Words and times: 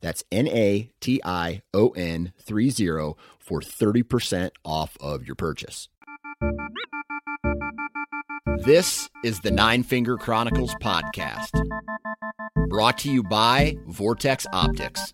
that's 0.00 0.24
N 0.32 0.48
A 0.48 0.90
T 1.00 1.20
I 1.24 1.62
O 1.74 1.90
N 1.90 2.32
30 2.38 3.14
for 3.38 3.60
30% 3.60 4.50
off 4.64 4.96
of 5.00 5.26
your 5.26 5.34
purchase. 5.34 5.88
This 8.64 9.08
is 9.24 9.40
the 9.40 9.50
Nine 9.50 9.82
Finger 9.82 10.16
Chronicles 10.16 10.74
podcast, 10.82 11.50
brought 12.68 12.98
to 12.98 13.10
you 13.10 13.22
by 13.22 13.76
Vortex 13.86 14.46
Optics. 14.52 15.12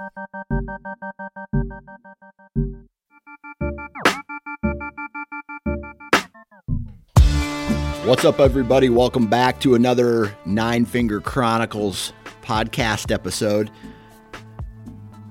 What's 8.04 8.24
up, 8.24 8.38
everybody? 8.38 8.88
Welcome 8.88 9.26
back 9.26 9.60
to 9.60 9.74
another 9.74 10.36
Nine 10.44 10.84
Finger 10.84 11.20
Chronicles 11.20 12.12
podcast 12.42 13.12
episode 13.12 13.70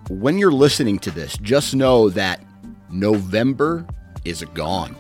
when 0.10 0.38
you're 0.38 0.52
listening 0.52 1.00
to 1.00 1.12
this, 1.12 1.38
just 1.38 1.76
know 1.76 2.10
that 2.10 2.44
November 2.90 3.86
is 4.24 4.44
gone. 4.54 4.96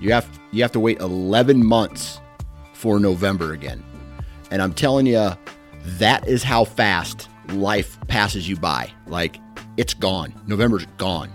You 0.00 0.12
have 0.12 0.26
you 0.52 0.62
have 0.62 0.72
to 0.72 0.80
wait 0.80 1.00
11 1.00 1.64
months 1.64 2.20
for 2.72 2.98
November 3.00 3.52
again. 3.52 3.82
And 4.50 4.62
I'm 4.62 4.72
telling 4.72 5.06
you 5.06 5.32
that 5.84 6.26
is 6.26 6.42
how 6.42 6.64
fast 6.64 7.28
life 7.48 7.98
passes 8.08 8.48
you 8.48 8.56
by. 8.56 8.90
Like 9.06 9.38
it's 9.76 9.94
gone. 9.94 10.34
November's 10.46 10.86
gone. 10.96 11.30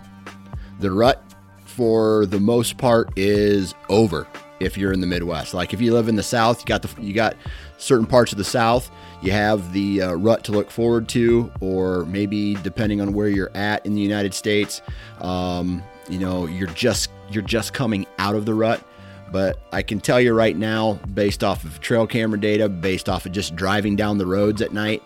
The 0.80 0.92
rut 0.92 1.24
for 1.66 2.26
the 2.26 2.40
most 2.40 2.78
part 2.78 3.10
is 3.18 3.74
over 3.90 4.28
if 4.60 4.78
you're 4.78 4.94
in 4.94 5.02
the 5.02 5.08
Midwest. 5.08 5.54
Like 5.54 5.74
if 5.74 5.82
you 5.82 5.94
live 5.94 6.08
in 6.08 6.16
the 6.16 6.24
South, 6.24 6.60
you 6.60 6.66
got 6.66 6.82
the 6.82 7.02
you 7.02 7.14
got 7.14 7.36
certain 7.84 8.06
parts 8.06 8.32
of 8.32 8.38
the 8.38 8.44
South. 8.44 8.90
You 9.22 9.32
have 9.32 9.74
the 9.74 10.02
uh, 10.02 10.14
rut 10.14 10.44
to 10.46 10.52
look 10.52 10.72
forward 10.72 11.08
to, 11.10 11.52
or 11.60 12.06
maybe 12.06 12.56
depending 12.56 13.02
on 13.02 13.14
where 13.14 13.28
you're 13.28 13.52
at 13.56 13.86
in 13.86 13.94
the 13.94 14.02
United 14.02 14.34
States, 14.34 14.82
um, 15.22 15.84
you 16.10 16.20
know 16.20 16.48
you're 16.48 16.70
just 16.70 17.10
you're 17.30 17.44
just 17.44 17.74
coming 17.74 18.06
out 18.18 18.36
of 18.36 18.46
the 18.46 18.54
rut. 18.54 18.84
But 19.32 19.60
I 19.72 19.82
can 19.82 20.00
tell 20.00 20.22
you 20.22 20.34
right 20.34 20.56
now, 20.56 21.00
based 21.14 21.44
off 21.44 21.64
of 21.64 21.82
trail 21.82 22.06
camera 22.06 22.40
data, 22.40 22.70
based 22.70 23.10
off 23.10 23.26
of 23.26 23.32
just 23.32 23.56
driving 23.56 23.96
down 23.96 24.20
the 24.20 24.28
roads 24.28 24.62
at 24.62 24.74
night, 24.74 25.02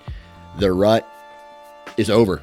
the 0.59 0.71
rut 0.73 1.07
is 1.95 2.09
over 2.09 2.41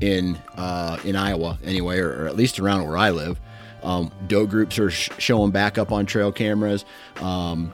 in 0.00 0.38
uh, 0.56 0.98
in 1.04 1.14
Iowa 1.14 1.58
anyway, 1.64 1.98
or, 1.98 2.22
or, 2.22 2.26
at 2.26 2.36
least 2.36 2.58
around 2.58 2.86
where 2.86 2.96
I 2.96 3.10
live. 3.10 3.38
Um, 3.82 4.10
doe 4.26 4.46
groups 4.46 4.78
are 4.78 4.90
sh- 4.90 5.10
showing 5.18 5.50
back 5.50 5.78
up 5.78 5.92
on 5.92 6.06
trail 6.06 6.32
cameras. 6.32 6.84
Um, 7.20 7.70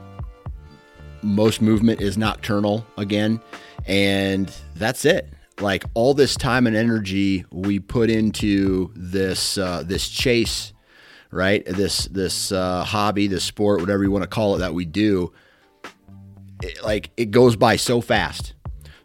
most 1.23 1.61
movement 1.61 2.01
is 2.01 2.17
nocturnal 2.17 2.85
again, 2.97 3.41
and 3.85 4.51
that's 4.75 5.05
it. 5.05 5.31
Like 5.59 5.85
all 5.93 6.13
this 6.13 6.35
time 6.35 6.67
and 6.67 6.75
energy 6.75 7.45
we 7.51 7.79
put 7.79 8.09
into 8.09 8.91
this 8.95 9.57
uh, 9.57 9.83
this 9.85 10.09
chase, 10.09 10.73
right? 11.31 11.65
This 11.65 12.05
this 12.05 12.51
uh, 12.51 12.83
hobby, 12.83 13.27
this 13.27 13.43
sport, 13.43 13.79
whatever 13.79 14.03
you 14.03 14.11
want 14.11 14.23
to 14.23 14.29
call 14.29 14.55
it, 14.55 14.59
that 14.59 14.73
we 14.73 14.85
do. 14.85 15.31
It, 16.61 16.83
like 16.83 17.11
it 17.17 17.31
goes 17.31 17.55
by 17.55 17.75
so 17.75 18.01
fast. 18.01 18.53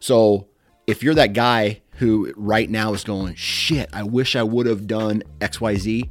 So 0.00 0.48
if 0.86 1.02
you're 1.02 1.14
that 1.14 1.32
guy 1.32 1.82
who 1.96 2.32
right 2.36 2.70
now 2.70 2.94
is 2.94 3.04
going, 3.04 3.34
shit, 3.34 3.90
I 3.92 4.04
wish 4.04 4.36
I 4.36 4.42
would 4.42 4.66
have 4.66 4.86
done 4.86 5.22
X 5.40 5.60
Y 5.60 5.74
Z. 5.74 6.10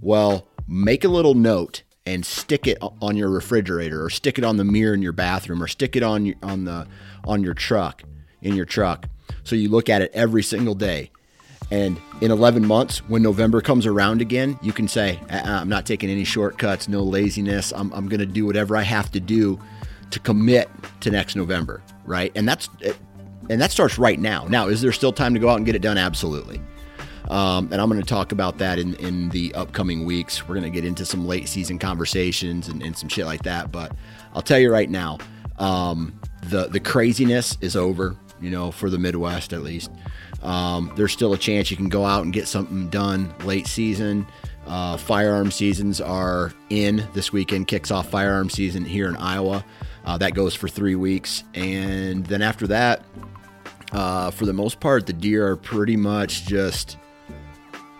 Well, 0.00 0.48
make 0.68 1.04
a 1.04 1.08
little 1.08 1.34
note 1.34 1.82
and 2.06 2.24
stick 2.24 2.66
it 2.66 2.78
on 2.80 3.16
your 3.16 3.28
refrigerator 3.28 4.04
or 4.04 4.10
stick 4.10 4.38
it 4.38 4.44
on 4.44 4.56
the 4.56 4.64
mirror 4.64 4.94
in 4.94 5.02
your 5.02 5.12
bathroom 5.12 5.62
or 5.62 5.66
stick 5.66 5.96
it 5.96 6.02
on 6.02 6.26
your, 6.26 6.36
on 6.42 6.64
the 6.64 6.86
on 7.24 7.42
your 7.42 7.54
truck 7.54 8.02
in 8.42 8.54
your 8.54 8.66
truck. 8.66 9.08
So 9.44 9.56
you 9.56 9.68
look 9.68 9.88
at 9.88 10.02
it 10.02 10.10
every 10.14 10.42
single 10.42 10.74
day. 10.74 11.10
And 11.70 12.00
in 12.20 12.30
11 12.30 12.64
months 12.64 12.98
when 13.08 13.22
november 13.22 13.60
comes 13.60 13.86
around 13.86 14.20
again 14.22 14.56
you 14.62 14.72
can 14.72 14.86
say 14.86 15.18
uh-uh, 15.30 15.60
i'm 15.60 15.68
not 15.68 15.84
taking 15.84 16.08
any 16.08 16.22
shortcuts 16.22 16.88
no 16.88 17.02
laziness. 17.02 17.72
I'm, 17.72 17.92
I'm 17.92 18.08
going 18.08 18.20
to 18.20 18.26
do 18.26 18.46
whatever 18.46 18.76
i 18.76 18.82
have 18.82 19.10
to 19.10 19.20
do 19.20 19.58
to 20.12 20.20
commit 20.20 20.70
to 21.00 21.10
next 21.10 21.34
november 21.34 21.82
right? 22.06 22.32
And 22.34 22.48
that's 22.48 22.68
and 23.48 23.60
that 23.60 23.70
starts 23.70 23.98
right 23.98 24.18
now. 24.18 24.46
Now 24.48 24.68
is 24.68 24.80
there 24.80 24.92
still 24.92 25.12
time 25.12 25.34
to 25.34 25.40
go 25.40 25.48
out 25.48 25.56
and 25.56 25.66
get 25.66 25.74
it 25.74 25.82
done? 25.82 25.98
Absolutely 25.98 26.60
um, 27.28 27.68
and 27.72 27.80
I'm 27.80 27.88
going 27.88 28.00
to 28.00 28.06
talk 28.06 28.32
about 28.32 28.58
that 28.58 28.78
in, 28.78 28.94
in 28.94 29.28
the 29.30 29.54
upcoming 29.54 30.04
weeks. 30.04 30.46
We're 30.46 30.54
going 30.54 30.70
to 30.70 30.70
get 30.70 30.84
into 30.84 31.04
some 31.04 31.26
late 31.26 31.48
season 31.48 31.78
conversations 31.78 32.68
and, 32.68 32.82
and 32.82 32.96
some 32.96 33.08
shit 33.08 33.26
like 33.26 33.42
that. 33.42 33.72
But 33.72 33.92
I'll 34.34 34.42
tell 34.42 34.58
you 34.58 34.70
right 34.70 34.88
now, 34.88 35.18
um, 35.58 36.18
the, 36.44 36.68
the 36.68 36.80
craziness 36.80 37.56
is 37.60 37.76
over, 37.76 38.16
you 38.40 38.50
know, 38.50 38.70
for 38.70 38.90
the 38.90 38.98
Midwest 38.98 39.52
at 39.52 39.62
least. 39.62 39.90
Um, 40.42 40.92
there's 40.96 41.12
still 41.12 41.32
a 41.32 41.38
chance 41.38 41.70
you 41.70 41.76
can 41.76 41.88
go 41.88 42.04
out 42.04 42.22
and 42.22 42.32
get 42.32 42.46
something 42.46 42.88
done 42.88 43.34
late 43.44 43.66
season. 43.66 44.26
Uh, 44.66 44.96
firearm 44.96 45.50
seasons 45.50 46.00
are 46.00 46.52
in 46.70 47.06
this 47.14 47.32
weekend, 47.32 47.68
kicks 47.68 47.90
off 47.90 48.10
firearm 48.10 48.50
season 48.50 48.84
here 48.84 49.08
in 49.08 49.16
Iowa. 49.16 49.64
Uh, 50.04 50.18
that 50.18 50.34
goes 50.34 50.54
for 50.54 50.68
three 50.68 50.94
weeks. 50.94 51.44
And 51.54 52.26
then 52.26 52.42
after 52.42 52.66
that, 52.68 53.02
uh, 53.92 54.30
for 54.30 54.44
the 54.44 54.52
most 54.52 54.80
part, 54.80 55.06
the 55.06 55.12
deer 55.12 55.48
are 55.48 55.56
pretty 55.56 55.96
much 55.96 56.46
just 56.46 56.98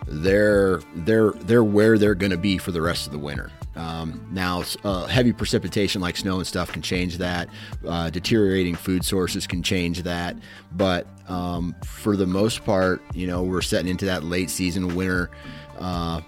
they're 0.06 0.80
they're 0.94 1.32
they're 1.32 1.64
where 1.64 1.98
they're 1.98 2.14
going 2.14 2.30
to 2.30 2.38
be 2.38 2.58
for 2.58 2.72
the 2.72 2.80
rest 2.80 3.06
of 3.06 3.12
the 3.12 3.18
winter. 3.18 3.50
Um, 3.74 4.26
now, 4.30 4.64
uh, 4.84 5.04
heavy 5.06 5.34
precipitation 5.34 6.00
like 6.00 6.16
snow 6.16 6.38
and 6.38 6.46
stuff 6.46 6.72
can 6.72 6.80
change 6.80 7.18
that. 7.18 7.48
Uh, 7.86 8.08
deteriorating 8.08 8.74
food 8.74 9.04
sources 9.04 9.46
can 9.46 9.62
change 9.62 10.02
that. 10.04 10.34
But 10.72 11.06
um, 11.28 11.74
for 11.84 12.16
the 12.16 12.26
most 12.26 12.64
part, 12.64 13.02
you 13.12 13.26
know, 13.26 13.42
we're 13.42 13.60
setting 13.60 13.88
into 13.88 14.06
that 14.06 14.24
late 14.24 14.48
season 14.48 14.94
winter 14.94 15.30
uh, 15.78 16.22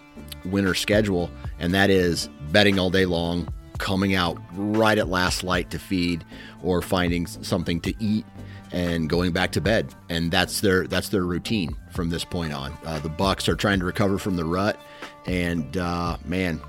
winter 0.45 0.75
schedule, 0.75 1.31
and 1.59 1.73
that 1.73 1.89
is 1.89 2.29
bedding 2.51 2.79
all 2.79 2.91
day 2.91 3.07
long, 3.07 3.49
coming 3.79 4.15
out 4.15 4.37
right 4.53 4.99
at 4.99 5.09
last 5.09 5.43
light 5.43 5.71
to 5.71 5.79
feed, 5.79 6.25
or 6.63 6.83
finding 6.83 7.27
something 7.27 7.81
to 7.81 7.95
eat 7.99 8.27
and 8.73 9.09
going 9.09 9.33
back 9.33 9.53
to 9.53 9.61
bed. 9.61 9.95
And 10.09 10.31
that's 10.31 10.61
their 10.61 10.87
that's 10.87 11.09
their 11.09 11.25
routine 11.25 11.77
from 11.91 12.11
this 12.11 12.25
point 12.25 12.53
on. 12.53 12.77
Uh, 12.85 12.99
the 12.99 13.09
Bucks 13.09 13.49
are 13.49 13.57
trying 13.57 13.79
to 13.81 13.85
recover 13.85 14.19
from 14.19 14.37
the 14.37 14.45
rut, 14.45 14.79
and 15.27 15.77
uh, 15.77 16.17
man, 16.25 16.61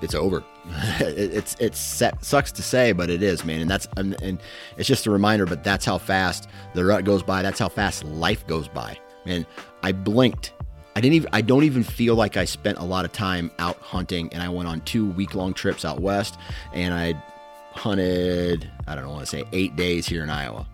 it's 0.00 0.14
over. 0.14 0.44
it, 1.00 1.56
it's 1.58 1.78
set, 1.78 2.24
sucks 2.24 2.52
to 2.52 2.62
say, 2.62 2.92
but 2.92 3.10
it 3.10 3.22
is, 3.22 3.44
man. 3.44 3.60
And 3.60 3.70
that's 3.70 3.88
and, 3.96 4.20
and 4.22 4.38
it's 4.76 4.88
just 4.88 5.06
a 5.06 5.10
reminder. 5.10 5.46
But 5.46 5.64
that's 5.64 5.84
how 5.84 5.98
fast 5.98 6.48
the 6.74 6.84
rut 6.84 7.04
goes 7.04 7.22
by. 7.22 7.42
That's 7.42 7.58
how 7.58 7.68
fast 7.68 8.04
life 8.04 8.46
goes 8.46 8.68
by. 8.68 8.98
Man, 9.24 9.46
I 9.82 9.92
blinked 9.92 10.52
I 10.94 11.00
didn't 11.00 11.14
even 11.14 11.30
I 11.32 11.40
don't 11.40 11.64
even 11.64 11.82
feel 11.82 12.14
like 12.14 12.36
I 12.36 12.44
spent 12.44 12.78
a 12.78 12.84
lot 12.84 13.04
of 13.04 13.12
time 13.12 13.50
out 13.58 13.78
hunting 13.78 14.32
and 14.32 14.42
I 14.42 14.48
went 14.48 14.68
on 14.68 14.80
two 14.82 15.10
week 15.12 15.34
long 15.34 15.54
trips 15.54 15.84
out 15.84 16.00
west 16.00 16.38
and 16.74 16.92
I 16.92 17.14
hunted 17.72 18.70
I 18.86 18.94
don't 18.94 19.08
want 19.08 19.20
to 19.20 19.26
say 19.26 19.44
8 19.52 19.76
days 19.76 20.06
here 20.06 20.22
in 20.22 20.30
Iowa. 20.30 20.66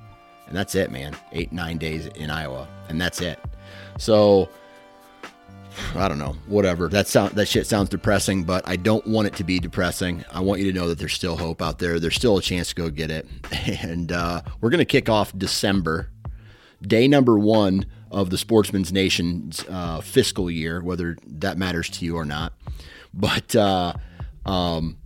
And 0.49 0.57
that's 0.57 0.75
it, 0.75 0.91
man. 0.91 1.17
8 1.33 1.53
9 1.53 1.79
days 1.79 2.07
in 2.07 2.31
Iowa 2.31 2.67
and 2.89 3.01
that's 3.01 3.21
it. 3.21 3.39
So 3.99 4.49
I 5.95 6.09
don't 6.09 6.19
know, 6.19 6.35
whatever. 6.47 6.89
That 6.89 7.07
sound 7.07 7.35
that 7.37 7.47
shit 7.47 7.67
sounds 7.67 7.89
depressing, 7.89 8.45
but 8.45 8.67
I 8.67 8.77
don't 8.77 9.07
want 9.07 9.29
it 9.29 9.35
to 9.37 9.45
be 9.45 9.61
depressing. 9.61 10.25
I 10.33 10.41
want 10.41 10.61
you 10.61 10.73
to 10.73 10.77
know 10.77 10.89
that 10.89 10.99
there's 10.99 11.13
still 11.13 11.37
hope 11.37 11.63
out 11.63 11.79
there. 11.79 12.01
There's 12.01 12.17
still 12.17 12.39
a 12.39 12.43
chance 12.43 12.71
to 12.71 12.75
go 12.75 12.91
get 12.91 13.11
it. 13.11 13.27
And 13.83 14.11
uh, 14.11 14.43
we're 14.61 14.71
gonna 14.71 14.85
kick 14.85 15.09
off 15.09 15.37
December, 15.37 16.11
day 16.83 17.07
number 17.07 17.39
one 17.39 17.87
of 18.11 18.31
the 18.31 18.39
Sportsman's 18.39 18.93
Nation's 18.93 19.65
uh, 19.69 20.01
fiscal 20.01 20.51
year, 20.51 20.83
whether 20.83 21.17
that 21.27 21.59
matters 21.59 21.89
to 21.91 22.05
you 22.05 22.17
or 22.17 22.25
not. 22.25 22.55
But 23.13 23.55
uh, 23.55 23.93
um, 24.47 24.99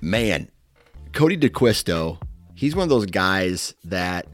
man, 0.00 0.50
Cody 1.12 1.36
DeQuisto, 1.36 2.20
he's 2.54 2.74
one 2.74 2.84
of 2.84 2.88
those 2.88 3.06
guys 3.06 3.74
that 3.84 4.26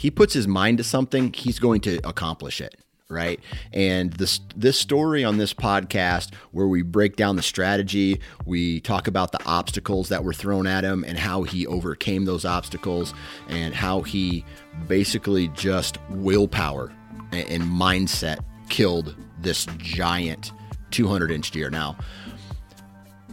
he 0.00 0.10
puts 0.10 0.32
his 0.32 0.48
mind 0.48 0.78
to 0.78 0.84
something, 0.84 1.30
he's 1.30 1.58
going 1.58 1.82
to 1.82 1.96
accomplish 2.08 2.62
it 2.62 2.74
right? 3.10 3.40
And 3.72 4.12
this 4.12 4.38
this 4.54 4.78
story 4.78 5.24
on 5.24 5.36
this 5.36 5.52
podcast 5.52 6.32
where 6.52 6.68
we 6.68 6.82
break 6.82 7.16
down 7.16 7.34
the 7.34 7.42
strategy, 7.42 8.20
we 8.46 8.80
talk 8.80 9.08
about 9.08 9.32
the 9.32 9.44
obstacles 9.44 10.08
that 10.10 10.22
were 10.22 10.32
thrown 10.32 10.68
at 10.68 10.84
him 10.84 11.04
and 11.04 11.18
how 11.18 11.42
he 11.42 11.66
overcame 11.66 12.24
those 12.24 12.44
obstacles 12.44 13.12
and 13.48 13.74
how 13.74 14.02
he 14.02 14.44
basically 14.86 15.48
just 15.48 15.98
willpower 16.10 16.92
and, 17.32 17.64
mindset 17.64 18.38
killed 18.68 19.16
this 19.40 19.66
giant 19.78 20.52
200 20.92 21.32
inch 21.32 21.50
deer. 21.50 21.68
Now, 21.68 21.96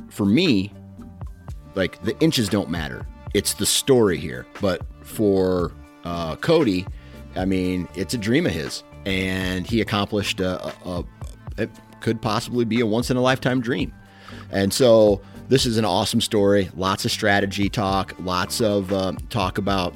for 0.09 0.25
me, 0.25 0.73
like 1.75 2.01
the 2.01 2.19
inches 2.19 2.49
don't 2.49 2.71
matter. 2.71 3.05
It's 3.35 3.53
the 3.53 3.67
story 3.67 4.17
here. 4.17 4.47
But 4.59 4.81
for 5.03 5.71
uh, 6.07 6.35
Cody, 6.37 6.87
I 7.35 7.45
mean, 7.45 7.87
it's 7.95 8.13
a 8.13 8.17
dream 8.17 8.45
of 8.45 8.53
his 8.53 8.83
and 9.07 9.65
he 9.65 9.79
accomplished 9.79 10.41
a, 10.41 10.65
a, 10.65 10.73
a 10.85 11.05
it 11.57 11.69
could 12.01 12.21
possibly 12.21 12.65
be 12.65 12.81
a 12.81 12.85
once 12.85 13.09
in 13.09 13.17
a 13.17 13.21
lifetime 13.21 13.61
dream. 13.61 13.93
And 14.51 14.73
so 14.73 15.21
this 15.47 15.65
is 15.65 15.77
an 15.77 15.85
awesome 15.85 16.21
story. 16.21 16.69
Lots 16.75 17.05
of 17.05 17.11
strategy 17.11 17.69
talk, 17.69 18.13
lots 18.19 18.61
of 18.61 18.91
uh, 18.91 19.13
talk 19.29 19.57
about 19.57 19.95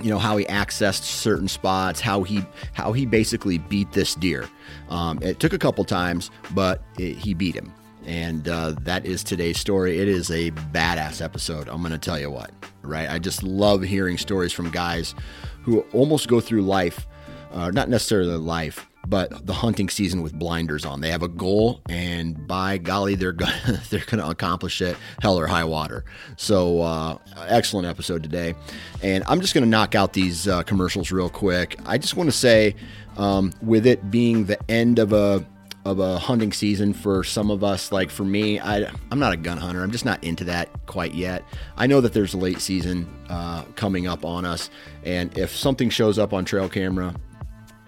you 0.00 0.10
know 0.10 0.18
how 0.18 0.36
he 0.36 0.44
accessed 0.46 1.02
certain 1.04 1.46
spots, 1.46 2.00
how 2.00 2.24
he 2.24 2.44
how 2.72 2.92
he 2.92 3.06
basically 3.06 3.58
beat 3.58 3.92
this 3.92 4.16
deer. 4.16 4.48
Um, 4.88 5.20
it 5.22 5.38
took 5.38 5.52
a 5.52 5.58
couple 5.58 5.84
times, 5.84 6.30
but 6.52 6.82
it, 6.98 7.16
he 7.16 7.34
beat 7.34 7.54
him, 7.54 7.72
and 8.06 8.48
uh, 8.48 8.74
that 8.82 9.06
is 9.06 9.22
today's 9.24 9.58
story. 9.58 9.98
It 9.98 10.08
is 10.08 10.30
a 10.30 10.50
badass 10.50 11.22
episode. 11.22 11.68
I'm 11.68 11.80
going 11.80 11.92
to 11.92 11.98
tell 11.98 12.18
you 12.18 12.30
what, 12.30 12.50
right? 12.82 13.08
I 13.10 13.18
just 13.18 13.42
love 13.42 13.82
hearing 13.82 14.18
stories 14.18 14.52
from 14.52 14.70
guys 14.70 15.14
who 15.62 15.80
almost 15.92 16.28
go 16.28 16.40
through 16.40 16.62
life 16.62 17.06
uh, 17.52 17.70
not 17.70 17.88
necessarily 17.88 18.36
life, 18.36 18.88
but 19.06 19.46
the 19.46 19.52
hunting 19.52 19.88
season 19.88 20.22
with 20.22 20.32
blinders 20.32 20.84
on. 20.84 21.00
They 21.00 21.10
have 21.10 21.22
a 21.22 21.28
goal, 21.28 21.82
and 21.88 22.46
by 22.46 22.78
golly, 22.78 23.14
they're 23.14 23.32
gonna 23.32 23.82
they're 23.90 24.04
gonna 24.06 24.28
accomplish 24.28 24.80
it, 24.80 24.96
hell 25.20 25.38
or 25.38 25.46
high 25.46 25.64
water. 25.64 26.04
So, 26.36 26.80
uh, 26.80 27.18
excellent 27.46 27.86
episode 27.86 28.22
today, 28.22 28.54
and 29.02 29.22
I'm 29.26 29.40
just 29.40 29.54
gonna 29.54 29.66
knock 29.66 29.94
out 29.94 30.12
these 30.12 30.48
uh, 30.48 30.62
commercials 30.62 31.12
real 31.12 31.28
quick. 31.28 31.78
I 31.84 31.98
just 31.98 32.16
want 32.16 32.28
to 32.28 32.36
say, 32.36 32.74
um, 33.16 33.52
with 33.60 33.86
it 33.86 34.10
being 34.10 34.46
the 34.46 34.58
end 34.70 34.98
of 34.98 35.12
a 35.12 35.46
of 35.84 35.98
a 35.98 36.18
hunting 36.18 36.52
season 36.52 36.92
for 36.92 37.24
some 37.24 37.50
of 37.50 37.64
us. 37.64 37.90
Like 37.90 38.10
for 38.10 38.24
me, 38.24 38.60
I, 38.60 38.90
I'm 39.10 39.18
not 39.18 39.32
a 39.32 39.36
gun 39.36 39.58
hunter. 39.58 39.82
I'm 39.82 39.90
just 39.90 40.04
not 40.04 40.22
into 40.22 40.44
that 40.44 40.68
quite 40.86 41.14
yet. 41.14 41.44
I 41.76 41.86
know 41.86 42.00
that 42.00 42.12
there's 42.12 42.34
a 42.34 42.38
late 42.38 42.60
season 42.60 43.12
uh, 43.28 43.64
coming 43.76 44.06
up 44.06 44.24
on 44.24 44.44
us, 44.44 44.70
and 45.04 45.36
if 45.36 45.54
something 45.54 45.90
shows 45.90 46.18
up 46.18 46.32
on 46.32 46.44
trail 46.44 46.68
camera 46.68 47.14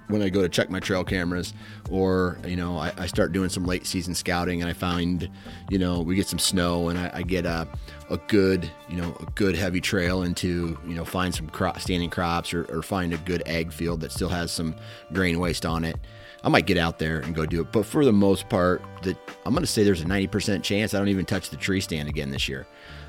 when 0.09 0.21
I 0.21 0.29
go 0.29 0.43
to 0.43 0.49
check 0.49 0.71
my 0.71 0.81
trail 0.81 1.03
cameras, 1.03 1.55
or 1.91 2.39
you 2.47 2.57
know, 2.57 2.77
I, 2.77 2.93
I, 2.99 3.07
start 3.07 3.33
doing 3.33 3.49
some 3.49 3.65
late 3.65 3.87
season 3.87 4.15
scouting, 4.15 4.61
and 4.61 4.69
I 4.69 4.75
find, 4.75 5.31
you 5.71 5.79
know, 5.79 6.01
we 6.01 6.15
get 6.15 6.27
some 6.27 6.39
snow, 6.39 6.91
and 6.91 6.99
I, 6.99 7.11
I 7.15 7.23
get 7.23 7.47
a, 7.47 7.67
a 8.11 8.19
good, 8.29 8.71
you 8.89 8.97
know, 8.97 9.17
a 9.21 9.25
good 9.35 9.57
heavy 9.57 9.81
trail 9.81 10.23
into, 10.23 10.79
you 10.87 10.95
know, 10.95 11.05
find 11.05 11.35
some 11.35 11.49
crop, 11.49 11.81
standing 11.81 12.11
crops, 12.11 12.53
or, 12.53 12.65
or 12.65 12.83
find 12.83 13.15
a 13.15 13.19
good 13.19 13.43
ag 13.47 13.73
field 13.73 14.01
that 14.03 14.13
still 14.13 14.29
has 14.29 14.53
some 14.53 14.75
grain 15.13 15.39
waste 15.41 15.65
on 15.65 15.85
it. 15.85 15.99
I 16.45 16.49
might 16.51 16.67
get 16.67 16.77
out 16.77 16.99
there 16.99 17.21
and 17.21 17.35
go 17.35 17.47
do 17.47 17.63
it, 17.63 17.73
but 17.73 17.87
for 17.87 18.05
the 18.05 18.13
most 18.13 18.49
part, 18.51 18.83
that 19.03 19.17
I'm 19.47 19.55
going 19.55 19.63
to 19.63 19.67
say 19.67 19.83
there's 19.83 20.03
a 20.03 20.07
90% 20.07 20.63
chance 20.63 20.93
I 20.93 20.99
don't 20.99 21.09
even 21.09 21.25
touch 21.25 21.49
the 21.49 21.57
tree 21.57 21.81
stand 21.81 22.09
again 22.09 22.31
this 22.31 22.49
year, 22.49 22.67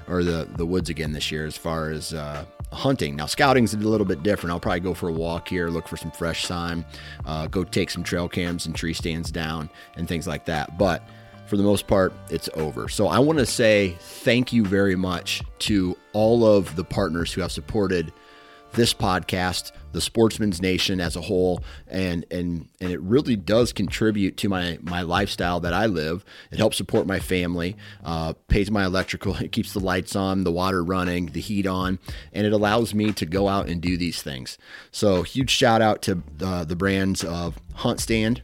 or 0.08 0.24
the 0.24 0.48
the 0.56 0.66
woods 0.66 0.90
again 0.90 1.12
this 1.12 1.32
year, 1.32 1.46
as 1.46 1.58
far 1.58 1.92
as 1.92 2.14
uh, 2.14 2.46
hunting. 2.72 3.16
Now, 3.16 3.26
scouting's 3.26 3.74
a 3.74 3.78
little 3.78 4.06
bit 4.06 4.24
different. 4.24 4.52
I'll 4.52 4.60
probably 4.60 4.80
go 4.80 4.94
for 4.94 5.10
a 5.10 5.14
walk 5.14 5.50
here, 5.50 5.68
look 5.70 5.88
for 5.88 5.98
some 5.98 6.12
fresh 6.12 6.46
sign, 6.46 6.86
uh, 7.26 7.48
go 7.48 7.66
take 7.66 7.90
some 7.90 8.04
trail 8.04 8.30
cams 8.30 8.66
and 8.66 8.76
tree 8.76 8.94
stands 8.94 9.32
down 9.32 9.70
and 9.98 10.08
things 10.08 10.28
like 10.28 10.46
that. 10.46 10.78
But 10.78 11.04
for 11.46 11.58
the 11.58 11.64
most 11.64 11.88
part, 11.88 12.14
it's 12.30 12.50
over. 12.56 12.88
So 12.88 13.08
I 13.08 13.20
want 13.20 13.40
to 13.40 13.46
say 13.46 13.98
thank 14.00 14.52
you 14.54 14.66
very 14.66 14.96
much 14.96 15.44
to 15.60 15.98
all 16.14 16.46
of 16.46 16.76
the 16.76 16.84
partners 16.84 17.34
who 17.34 17.42
have 17.42 17.52
supported 17.52 18.14
this 18.74 18.94
podcast, 18.94 19.72
the 19.96 20.02
Sportsman's 20.02 20.62
Nation 20.62 21.00
as 21.00 21.16
a 21.16 21.22
whole, 21.22 21.64
and 21.88 22.26
and 22.30 22.68
and 22.82 22.92
it 22.92 23.00
really 23.00 23.38
does 23.38 23.72
contribute 23.72 24.36
to 24.38 24.50
my 24.50 24.78
my 24.82 25.02
lifestyle 25.02 25.62
that 25.62 25.74
I 25.74 25.86
live. 25.86 26.26
It 26.52 26.58
helps 26.58 26.76
support 26.76 27.08
my 27.08 27.20
family, 27.20 27.78
uh, 28.04 28.34
pays 28.50 28.70
my 28.70 28.84
electrical, 28.86 29.36
it 29.42 29.54
keeps 29.54 29.72
the 29.72 29.80
lights 29.80 30.14
on, 30.14 30.44
the 30.44 30.52
water 30.52 30.84
running, 30.84 31.28
the 31.28 31.40
heat 31.40 31.66
on, 31.66 31.98
and 32.34 32.46
it 32.46 32.52
allows 32.52 32.94
me 32.94 33.14
to 33.14 33.26
go 33.26 33.48
out 33.48 33.70
and 33.70 33.82
do 33.82 33.96
these 33.96 34.22
things. 34.22 34.58
So 34.92 35.24
huge 35.24 35.50
shout 35.50 35.82
out 35.82 36.02
to 36.04 36.22
uh, 36.44 36.66
the 36.66 36.76
brands 36.76 37.24
of 37.24 37.58
Hunt 37.76 38.02
Stand. 38.02 38.42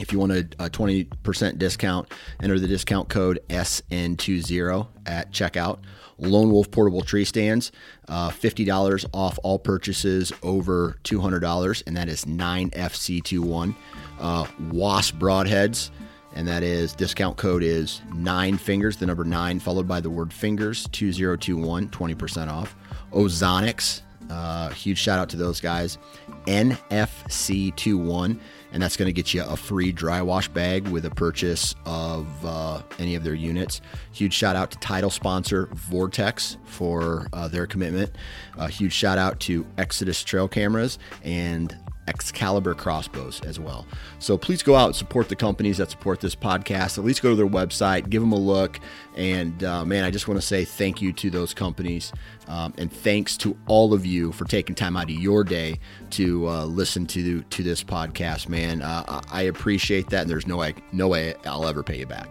If 0.00 0.12
you 0.12 0.20
want 0.20 0.30
a, 0.30 0.48
a 0.60 0.70
20% 0.70 1.58
discount, 1.58 2.12
enter 2.40 2.60
the 2.60 2.68
discount 2.68 3.08
code 3.08 3.40
SN20 3.48 4.86
at 5.06 5.32
checkout. 5.32 5.80
Lone 6.18 6.50
Wolf 6.50 6.70
portable 6.70 7.02
tree 7.02 7.24
stands, 7.24 7.72
uh, 8.08 8.30
$50 8.30 9.06
off 9.12 9.38
all 9.42 9.58
purchases 9.58 10.32
over 10.42 10.98
$200, 11.04 11.82
and 11.86 11.96
that 11.96 12.08
is 12.08 12.24
9FC21. 12.24 13.74
Uh, 14.20 14.46
Wasp 14.72 15.14
broadheads, 15.16 15.90
and 16.34 16.46
that 16.48 16.62
is 16.62 16.92
discount 16.92 17.36
code 17.36 17.62
is 17.62 18.02
nine 18.14 18.58
fingers, 18.58 18.96
the 18.96 19.06
number 19.06 19.24
nine, 19.24 19.60
followed 19.60 19.86
by 19.88 20.00
the 20.00 20.10
word 20.10 20.32
fingers, 20.32 20.88
2021, 20.92 21.88
20% 21.88 22.48
off. 22.48 22.74
Ozonics, 23.12 24.02
uh, 24.30 24.70
huge 24.70 24.98
shout 24.98 25.18
out 25.18 25.28
to 25.30 25.36
those 25.36 25.60
guys. 25.60 25.98
NFC21 26.46 28.38
and 28.72 28.82
that's 28.82 28.96
going 28.96 29.06
to 29.06 29.12
get 29.12 29.32
you 29.34 29.42
a 29.42 29.56
free 29.56 29.92
dry 29.92 30.22
wash 30.22 30.48
bag 30.48 30.86
with 30.88 31.04
a 31.04 31.10
purchase 31.10 31.74
of 31.86 32.26
uh, 32.44 32.82
any 32.98 33.14
of 33.14 33.24
their 33.24 33.34
units. 33.34 33.80
Huge 34.12 34.34
shout 34.34 34.56
out 34.56 34.70
to 34.70 34.78
title 34.78 35.10
sponsor 35.10 35.68
Vortex 35.72 36.56
for 36.64 37.26
uh, 37.32 37.48
their 37.48 37.66
commitment. 37.66 38.10
A 38.58 38.68
huge 38.68 38.92
shout 38.92 39.18
out 39.18 39.40
to 39.40 39.66
Exodus 39.78 40.22
Trail 40.22 40.48
Cameras 40.48 40.98
and 41.22 41.76
Excalibur 42.08 42.74
crossbows 42.74 43.40
as 43.42 43.60
well. 43.60 43.86
So 44.18 44.38
please 44.38 44.62
go 44.62 44.74
out 44.74 44.86
and 44.86 44.96
support 44.96 45.28
the 45.28 45.36
companies 45.36 45.76
that 45.76 45.90
support 45.90 46.20
this 46.20 46.34
podcast. 46.34 46.98
At 46.98 47.04
least 47.04 47.22
go 47.22 47.30
to 47.30 47.36
their 47.36 47.46
website, 47.46 48.08
give 48.08 48.22
them 48.22 48.32
a 48.32 48.38
look. 48.38 48.80
And 49.16 49.62
uh, 49.62 49.84
man, 49.84 50.04
I 50.04 50.10
just 50.10 50.26
want 50.26 50.40
to 50.40 50.46
say 50.46 50.64
thank 50.64 51.02
you 51.02 51.12
to 51.12 51.30
those 51.30 51.52
companies. 51.52 52.12
Um, 52.48 52.72
and 52.78 52.90
thanks 52.90 53.36
to 53.38 53.56
all 53.66 53.92
of 53.92 54.06
you 54.06 54.32
for 54.32 54.46
taking 54.46 54.74
time 54.74 54.96
out 54.96 55.04
of 55.04 55.10
your 55.10 55.44
day 55.44 55.78
to 56.10 56.48
uh, 56.48 56.64
listen 56.64 57.06
to 57.08 57.42
to 57.42 57.62
this 57.62 57.84
podcast, 57.84 58.48
man. 58.48 58.80
Uh, 58.80 59.20
I 59.30 59.42
appreciate 59.42 60.08
that, 60.10 60.22
and 60.22 60.30
there's 60.30 60.46
no 60.46 60.56
way 60.56 60.74
no 60.92 61.08
way 61.08 61.34
I'll 61.44 61.66
ever 61.68 61.82
pay 61.82 61.98
you 61.98 62.06
back. 62.06 62.28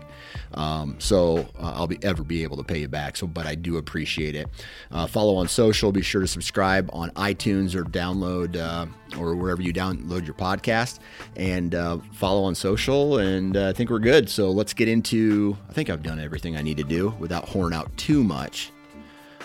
Um, 0.53 0.95
so 0.99 1.47
uh, 1.59 1.73
I'll 1.75 1.87
be 1.87 1.99
ever 2.03 2.23
be 2.23 2.43
able 2.43 2.57
to 2.57 2.63
pay 2.63 2.79
you 2.79 2.87
back. 2.87 3.17
So, 3.17 3.27
but 3.27 3.45
I 3.45 3.55
do 3.55 3.77
appreciate 3.77 4.35
it. 4.35 4.47
Uh, 4.91 5.07
follow 5.07 5.35
on 5.35 5.47
social. 5.47 5.91
Be 5.91 6.01
sure 6.01 6.21
to 6.21 6.27
subscribe 6.27 6.89
on 6.93 7.11
iTunes 7.11 7.75
or 7.75 7.83
download 7.83 8.55
uh, 8.55 8.85
or 9.19 9.35
wherever 9.35 9.61
you 9.61 9.73
download 9.73 10.25
your 10.25 10.35
podcast, 10.35 10.99
and 11.35 11.75
uh, 11.75 11.97
follow 12.13 12.43
on 12.43 12.55
social. 12.55 13.19
And 13.19 13.55
uh, 13.55 13.69
I 13.69 13.73
think 13.73 13.89
we're 13.89 13.99
good. 13.99 14.29
So 14.29 14.51
let's 14.51 14.73
get 14.73 14.87
into. 14.87 15.57
I 15.69 15.73
think 15.73 15.89
I've 15.89 16.03
done 16.03 16.19
everything 16.19 16.57
I 16.57 16.61
need 16.61 16.77
to 16.77 16.83
do 16.83 17.09
without 17.19 17.47
horn 17.47 17.73
out 17.73 17.95
too 17.97 18.23
much. 18.23 18.71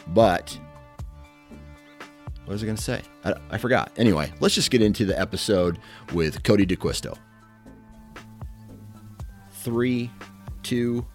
But 0.09 0.59
what 2.44 2.54
was 2.54 2.62
I 2.62 2.66
going 2.66 2.76
to 2.76 2.82
say? 2.82 3.02
I, 3.25 3.35
I, 3.50 3.59
forgot. 3.59 3.92
Anyway, 3.97 4.32
let's 4.40 4.54
just 4.54 4.71
get 4.71 4.82
into 4.82 5.04
the 5.04 5.18
episode 5.18 5.78
with 6.12 6.42
Cody 6.42 6.66
DeQuisto. 6.66 7.16
Three, 9.52 10.11
two, 10.62 11.07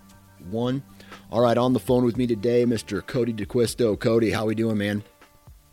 one. 0.49 0.83
All 1.31 1.41
right, 1.41 1.57
on 1.57 1.73
the 1.73 1.79
phone 1.79 2.03
with 2.05 2.17
me 2.17 2.27
today, 2.27 2.65
Mr. 2.65 3.05
Cody 3.05 3.33
DeQuisto. 3.33 3.99
Cody, 3.99 4.31
how 4.31 4.45
we 4.45 4.55
doing, 4.55 4.77
man? 4.77 5.03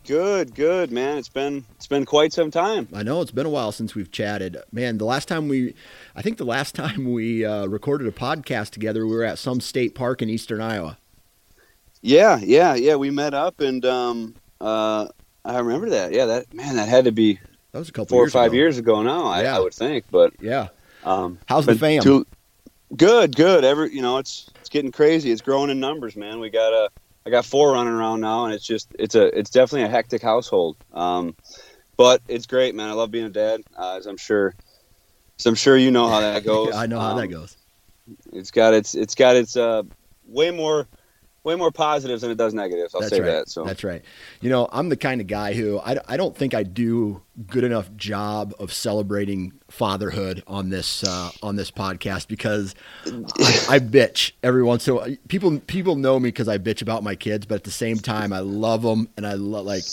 Good, 0.07 0.55
good, 0.55 0.91
man. 0.91 1.17
It's 1.17 1.29
been 1.31 1.65
it's 1.77 1.87
been 1.87 2.05
quite 2.05 2.33
some 2.33 2.51
time. 2.51 2.89
I 2.93 3.03
know 3.03 3.23
it's 3.23 3.31
been 3.31 3.47
a 3.47 3.51
while 3.51 3.73
since 3.73 3.95
we've 3.95 4.11
chatted. 4.11 4.59
Man, 4.71 4.99
the 4.99 5.07
last 5.07 5.29
time 5.29 5.49
we, 5.49 5.75
I 6.15 6.21
think 6.21 6.37
the 6.37 6.45
last 6.45 6.75
time 6.83 7.11
we 7.13 7.45
uh, 7.45 7.67
recorded 7.67 8.07
a 8.07 8.13
podcast 8.13 8.71
together, 8.71 9.07
we 9.07 9.15
were 9.15 9.25
at 9.25 9.39
some 9.39 9.61
state 9.61 9.95
park 9.95 10.21
in 10.21 10.29
eastern 10.29 10.61
Iowa. 10.61 10.99
Yeah, 12.03 12.39
yeah, 12.43 12.75
yeah. 12.75 12.97
We 12.97 13.11
met 13.11 13.33
up, 13.33 13.61
and 13.61 13.83
um, 13.87 14.35
uh, 14.61 15.09
I 15.45 15.59
remember 15.59 15.89
that. 15.91 16.13
Yeah, 16.13 16.27
that 16.27 16.53
man, 16.53 16.77
that 16.77 16.89
had 16.89 17.07
to 17.07 17.13
be 17.13 17.39
that 17.73 17.79
was 17.79 17.89
a 17.89 17.93
couple 17.93 18.15
four 18.17 18.25
or 18.25 18.31
five 18.31 18.49
ago. 18.49 18.57
years 18.57 18.77
ago 18.77 19.03
now. 19.03 19.25
I, 19.27 19.43
Yeah. 19.43 19.57
I 19.57 19.61
would 19.61 19.73
think, 19.75 20.05
but 20.11 20.35
Yeah. 20.39 20.69
um, 21.05 21.39
How's 21.47 21.65
the 21.65 21.77
fam? 21.77 22.03
to- 22.03 22.27
good, 22.97 23.37
good. 23.37 23.65
Every 23.65 23.93
you 23.95 24.03
know, 24.03 24.19
it's 24.19 24.49
it's 24.61 24.69
getting 24.69 24.93
crazy. 24.93 25.31
It's 25.31 25.43
growing 25.43 25.71
in 25.71 25.81
numbers, 25.81 26.17
man. 26.17 26.41
We 26.41 26.51
got 26.51 26.73
a 26.73 26.91
I 27.27 27.31
got 27.31 27.45
four 27.47 27.73
running 27.73 27.93
around 27.93 28.21
now, 28.21 28.45
and 28.47 28.55
it's 28.55 28.67
just 28.67 28.89
it's 28.99 29.15
a 29.15 29.37
it's 29.39 29.51
definitely 29.51 29.85
a 29.85 29.89
hectic 29.89 30.23
household. 30.23 30.77
Um, 30.93 31.37
but 31.97 32.23
it's 32.29 32.47
great, 32.47 32.75
man. 32.75 32.89
I 32.89 32.93
love 32.93 33.11
being 33.11 33.27
a 33.27 33.31
dad, 33.31 33.63
uh, 33.79 33.97
as 33.97 34.07
I'm 34.07 34.17
sure. 34.17 34.55
As 35.41 35.47
I'm 35.47 35.55
sure 35.55 35.77
you 35.77 35.91
know 35.91 36.09
how 36.09 36.21
that 36.21 36.45
goes. 36.45 36.75
I 36.75 36.87
know 36.87 37.01
how 37.01 37.15
that 37.15 37.27
Um, 37.27 37.31
goes. 37.31 37.57
It's 38.33 38.51
got 38.51 38.75
its 38.75 38.95
it's 38.95 39.15
got 39.15 39.37
its 39.37 39.57
uh 39.57 39.83
way 40.27 40.51
more 40.51 40.89
way 41.45 41.55
more 41.55 41.71
positives 41.71 42.23
than 42.23 42.31
it 42.31 42.39
does 42.39 42.55
negatives. 42.55 42.95
I'll 42.95 43.03
That's 43.03 43.15
say 43.15 43.21
right. 43.21 43.31
that. 43.31 43.49
So 43.49 43.65
That's 43.65 43.85
right. 43.85 44.03
You 44.41 44.51
know, 44.51 44.69
I'm 44.73 44.89
the 44.89 44.97
kind 44.97 45.21
of 45.21 45.27
guy 45.27 45.53
who 45.53 45.79
I, 45.79 45.99
I 46.09 46.17
don't 46.17 46.37
think 46.37 46.55
I 46.55 46.63
do 46.63 47.23
good 47.47 47.65
enough 47.65 47.95
job 47.97 48.55
of 48.59 48.73
celebrating 48.73 49.53
fatherhood 49.69 50.43
on 50.47 50.71
this 50.71 51.05
uh, 51.05 51.31
on 51.43 51.57
this 51.57 51.71
podcast 51.71 52.29
because 52.29 52.75
I, 53.07 53.77
I 53.77 53.79
bitch 53.79 54.33
every 54.43 54.63
once 54.63 54.89
in 54.89 54.95
a 54.95 54.97
while. 54.97 55.17
People 55.29 55.61
people 55.61 55.97
know 55.97 56.19
me 56.19 56.29
because 56.29 56.49
I 56.49 56.59
bitch 56.59 56.83
about 56.83 57.03
my 57.03 57.15
kids, 57.15 57.47
but 57.47 57.57
at 57.57 57.65
the 57.65 57.71
same 57.71 57.99
time, 57.99 58.33
I 58.33 58.41
love 58.41 58.83
them 58.83 59.09
and 59.17 59.27
I 59.27 59.35
love 59.35 59.67
like 59.67 59.85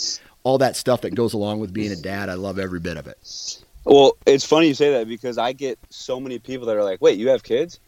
all 0.44 0.58
that 0.58 0.76
stuff 0.76 1.02
that 1.02 1.14
goes 1.14 1.34
along 1.34 1.60
with 1.60 1.72
being 1.72 1.92
a 1.92 1.96
dad. 1.96 2.28
I 2.28 2.34
love 2.34 2.58
every 2.58 2.80
bit 2.80 2.96
of 2.96 3.06
it. 3.06 3.62
Well, 3.84 4.16
it's 4.26 4.44
funny 4.44 4.68
you 4.68 4.74
say 4.74 4.92
that 4.92 5.08
because 5.08 5.38
I 5.38 5.52
get 5.52 5.78
so 5.90 6.20
many 6.20 6.38
people 6.38 6.66
that 6.66 6.76
are 6.76 6.84
like, 6.84 7.02
"Wait, 7.02 7.18
you 7.18 7.28
have 7.28 7.42
kids?" 7.42 7.78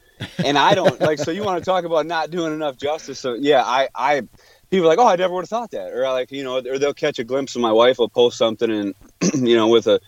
And 0.44 0.58
I 0.58 0.74
don't 0.74 1.00
like. 1.00 1.18
So 1.18 1.30
you 1.30 1.42
want 1.44 1.58
to 1.58 1.64
talk 1.64 1.84
about 1.84 2.06
not 2.06 2.30
doing 2.30 2.52
enough 2.52 2.76
justice? 2.76 3.18
So 3.18 3.34
yeah, 3.34 3.62
I, 3.64 3.88
I, 3.94 4.22
people 4.70 4.86
are 4.86 4.88
like, 4.88 4.98
"Oh, 4.98 5.06
I 5.06 5.16
never 5.16 5.34
would 5.34 5.42
have 5.42 5.48
thought 5.48 5.70
that," 5.72 5.92
or 5.92 6.02
like, 6.10 6.30
you 6.32 6.44
know, 6.44 6.58
or 6.58 6.78
they'll 6.78 6.94
catch 6.94 7.18
a 7.18 7.24
glimpse 7.24 7.54
of 7.56 7.62
my 7.62 7.72
wife. 7.72 7.98
will 7.98 8.08
post 8.08 8.38
something 8.38 8.70
and 8.70 8.94
you 9.34 9.56
know 9.56 9.68
with 9.68 9.86
a 9.86 10.00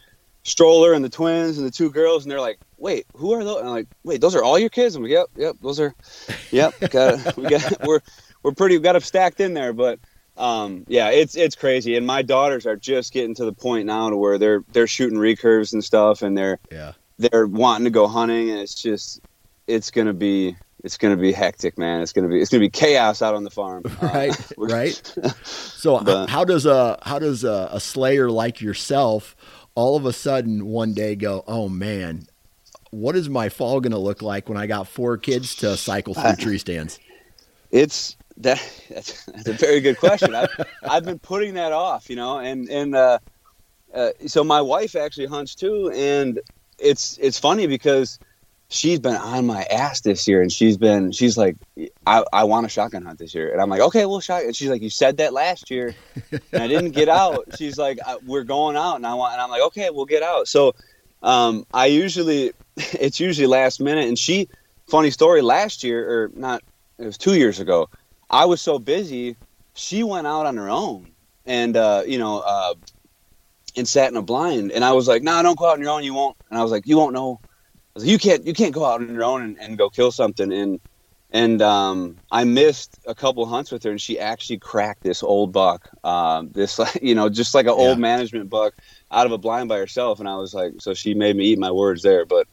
stroller 0.45 0.93
and 0.93 1.05
the 1.05 1.09
twins 1.09 1.59
and 1.59 1.67
the 1.67 1.71
two 1.71 1.91
girls, 1.91 2.25
and 2.25 2.31
they're 2.31 2.41
like, 2.41 2.59
"Wait, 2.79 3.07
who 3.15 3.33
are 3.33 3.45
those?" 3.45 3.59
And 3.59 3.69
I'm 3.69 3.75
like, 3.75 3.89
"Wait, 4.05 4.21
those 4.21 4.35
are 4.35 4.43
all 4.43 4.59
your 4.59 4.71
kids?" 4.71 4.95
I'm 4.95 5.03
like, 5.03 5.13
"Yep, 5.13 5.27
yep, 5.37 5.57
those 5.63 5.81
are, 5.81 5.95
yep, 6.53 6.75
got 6.91 7.37
we 7.37 7.49
got 7.49 7.81
we're 7.83 8.01
we're 8.43 8.53
pretty 8.53 8.77
we 8.77 8.83
got 8.83 8.95
them 8.95 9.03
stacked 9.03 9.41
in 9.41 9.55
there, 9.55 9.73
but." 9.73 9.99
um 10.39 10.85
yeah 10.87 11.09
it's 11.09 11.35
it's 11.35 11.55
crazy 11.57 11.97
and 11.97 12.07
my 12.07 12.21
daughters 12.21 12.67
are 12.67 12.77
just 12.77 13.15
getting 13.15 13.35
to 13.35 13.47
the 13.47 13.55
point 13.55 13.87
now 13.87 14.11
to 14.11 14.19
where 14.19 14.37
they're 14.37 14.63
they're 14.73 14.87
shooting 14.87 15.17
recurves 15.19 15.73
and 15.73 15.83
stuff 15.83 16.21
and 16.21 16.37
they're 16.37 16.59
Yeah. 16.71 16.93
they're 17.17 17.47
wanting 17.47 17.85
to 17.85 17.91
go 17.91 18.07
hunting 18.07 18.51
and 18.51 18.61
it's 18.61 18.75
just 18.75 19.23
it's 19.67 19.91
gonna 19.91 20.13
be 20.15 20.57
it's 20.85 20.97
gonna 20.99 21.17
be 21.17 21.33
hectic 21.33 21.77
man 21.79 22.01
it's 22.03 22.13
gonna 22.13 22.29
be 22.29 22.41
it's 22.41 22.51
gonna 22.51 22.61
be 22.61 22.71
chaos 22.71 23.23
out 23.23 23.35
on 23.35 23.45
the 23.45 23.51
farm 23.51 23.83
Uh, 24.03 24.07
Right. 24.07 24.53
we're- 24.57 24.73
right. 24.73 25.15
So 25.45 26.01
But- 26.01 26.29
how 26.29 26.45
does 26.45 26.67
a 26.67 26.99
how 27.03 27.19
does 27.19 27.45
a, 27.45 27.69
a 27.73 27.81
slayer 27.81 28.31
like 28.31 28.61
yourself 28.61 29.37
all 29.75 29.97
of 29.97 30.07
a 30.07 30.13
sudden 30.13 30.65
one 30.67 30.95
day 30.95 31.15
go, 31.17 31.45
oh 31.47 31.69
man, 31.69 32.27
what 32.91 33.15
is 33.15 33.29
my 33.29 33.51
fall 33.51 33.79
going 33.83 33.93
to 33.93 33.99
look 33.99 34.23
like 34.23 34.49
when 34.49 34.57
I 34.57 34.67
got 34.67 34.89
four 34.89 35.19
kids 35.19 35.55
to 35.57 35.77
cycle 35.77 36.15
through 36.15 36.23
Uh, 36.25 36.35
tree 36.37 36.57
stands? 36.59 36.99
it's 37.71 38.17
that 38.39 38.63
that's, 38.89 39.25
that's 39.27 39.49
a 39.49 39.53
very 39.53 39.81
good 39.81 39.99
question 39.99 40.35
I've, 40.35 40.49
I've 40.83 41.05
been 41.05 41.19
putting 41.19 41.55
that 41.55 41.73
off 41.73 42.09
you 42.09 42.17
know 42.17 42.39
and 42.39 42.69
and 42.71 42.95
uh, 42.95 43.19
uh 43.95 44.11
so 44.27 44.45
my 44.45 44.61
wife 44.61 44.95
actually 44.95 45.27
hunts 45.27 45.55
too 45.55 45.91
and 45.95 46.41
it's 46.79 47.19
it's 47.19 47.39
funny 47.39 47.67
because 47.67 48.19
she's 48.69 48.99
been 48.99 49.15
on 49.15 49.47
my 49.47 49.63
ass 49.65 50.01
this 50.01 50.27
year 50.27 50.43
and 50.43 50.53
she's 50.53 50.77
been 50.77 51.13
she's 51.13 51.39
like 51.39 51.57
i, 52.07 52.25
I 52.33 52.45
want 52.45 52.67
a 52.67 52.69
shotgun 52.69 53.05
hunt 53.05 53.19
this 53.19 53.35
year. 53.35 53.53
And 53.53 53.61
i'm 53.61 53.71
like 53.71 53.81
okay 53.81 54.07
well 54.07 54.21
shot 54.21 54.43
and 54.43 54.57
she's 54.57 54.69
like 54.69 54.83
you 54.83 54.91
said 54.91 55.19
that 55.19 55.33
last 55.33 55.71
year 55.71 55.95
and 56.53 56.63
i 56.63 56.67
didn't 56.67 56.91
get 56.91 57.09
out. 57.09 57.45
She's 57.57 57.79
like 57.79 57.99
we're 58.25 58.45
going 58.45 58.77
out 58.77 58.97
and 58.97 59.07
i 59.07 59.15
want 59.15 59.35
and 59.35 59.43
i'm 59.43 59.51
like 59.51 59.63
okay 59.63 59.91
we'll 59.91 60.05
get 60.05 60.23
out. 60.23 60.49
So 60.49 60.75
um 61.23 61.67
i 61.73 61.87
usually 61.87 62.53
it's 62.77 63.21
usually 63.21 63.47
last 63.47 63.81
minute 63.81 64.07
and 64.07 64.19
she 64.19 64.49
funny 64.87 65.11
story 65.11 65.43
last 65.43 65.83
year 65.83 66.09
or 66.09 66.31
not 66.35 66.63
it 66.99 67.07
was 67.07 67.19
two 67.19 67.35
years 67.35 67.59
ago 67.59 67.89
i 68.31 68.45
was 68.45 68.61
so 68.61 68.79
busy 68.79 69.37
she 69.75 70.03
went 70.03 70.27
out 70.27 70.47
on 70.47 70.57
her 70.57 70.69
own 70.69 71.11
and 71.45 71.77
uh 71.77 72.03
you 72.07 72.19
know 72.19 72.41
uh 72.41 72.75
and 73.77 73.89
sat 73.89 74.11
in 74.11 74.17
a 74.17 74.23
blind 74.23 74.71
and 74.71 74.85
i 74.85 74.93
was 74.93 75.09
like 75.09 75.23
no 75.23 75.33
nah, 75.33 75.43
don't 75.43 75.59
go 75.59 75.67
out 75.69 75.75
on 75.75 75.81
your 75.81 75.91
own 75.91 76.05
you 76.05 76.15
won't 76.15 76.37
and 76.51 76.59
i 76.59 76.63
was 76.63 76.71
like 76.71 76.87
you 76.87 76.97
won't 76.97 77.13
know 77.13 77.41
was 77.97 78.05
like, 78.05 78.13
you 78.13 78.19
can't 78.19 78.47
you 78.47 78.55
can't 78.55 78.75
go 78.75 78.87
out 78.87 79.03
on 79.03 79.13
your 79.15 79.25
own 79.25 79.43
and, 79.43 79.59
and 79.61 79.79
go 79.79 79.91
kill 79.91 80.13
something. 80.13 80.53
And 80.53 80.81
and 81.31 81.63
um, 81.63 82.21
I 82.31 82.45
missed 82.45 83.01
a 83.07 83.15
couple 83.15 83.47
hunts 83.47 83.73
with 83.73 83.85
her 83.85 83.91
and 83.91 84.01
she 84.01 84.19
actually 84.21 84.59
cracked 84.59 85.03
this 85.05 85.23
old 85.23 85.53
buck 85.53 85.89
um, 86.05 86.51
this 86.53 86.79
like 86.79 86.99
you 87.03 87.15
know 87.15 87.29
just 87.31 87.55
like 87.55 87.67
an 87.67 87.73
Yeah. 87.77 87.97
old 87.97 88.01
management 88.01 88.51
buck 88.51 88.75
out 89.13 89.27
of 89.27 89.33
a 89.33 89.39
blind 89.39 89.69
by 89.69 89.79
herself. 89.79 90.21
And 90.21 90.29
I 90.29 90.37
was 90.37 90.55
like 90.55 90.75
so 90.79 90.95
she 90.95 91.15
made 91.15 91.37
me 91.37 91.47
eat 91.47 91.59
my 91.59 91.73
words 91.73 92.03
there. 92.03 92.27
But 92.27 92.49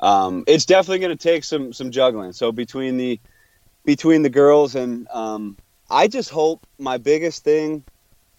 um, 0.00 0.44
it's 0.48 0.66
definitely 0.66 1.00
going 1.00 1.16
to 1.16 1.22
take 1.22 1.44
some 1.44 1.72
some 1.72 1.90
juggling. 1.90 2.32
So 2.32 2.52
between 2.52 2.96
the 2.98 3.20
between 3.84 4.22
the 4.22 4.30
girls 4.30 4.74
and 4.76 5.08
um, 5.10 5.58
I 5.90 6.08
just 6.08 6.30
hope 6.30 6.62
my 6.78 6.98
biggest 6.98 7.44
thing 7.44 7.84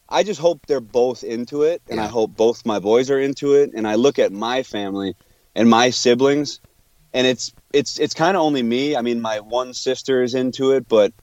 I 0.09 0.23
just 0.23 0.39
hope 0.41 0.61
they're 0.67 0.81
both 0.81 1.23
into 1.23 1.63
it 1.63 1.81
and 1.89 1.99
I 1.99 2.07
hope 2.07 2.35
both 2.35 2.65
my 2.65 2.79
boys 2.79 3.09
are 3.09 3.19
into 3.19 3.53
it. 3.55 3.71
And 3.75 3.87
I 3.87 3.95
look 3.95 4.19
at 4.19 4.31
my 4.31 4.63
family 4.63 5.15
and 5.55 5.69
my 5.69 5.89
siblings 5.89 6.59
and 7.13 7.27
it's 7.27 7.53
it's 7.73 7.99
it's 7.99 8.13
kind 8.13 8.35
of 8.35 8.43
only 8.43 8.63
me 8.63 8.95
i 8.95 9.01
mean 9.01 9.21
my 9.21 9.39
one 9.39 9.73
sister 9.73 10.23
is 10.23 10.33
into 10.33 10.71
it 10.71 10.87
but 10.87 11.13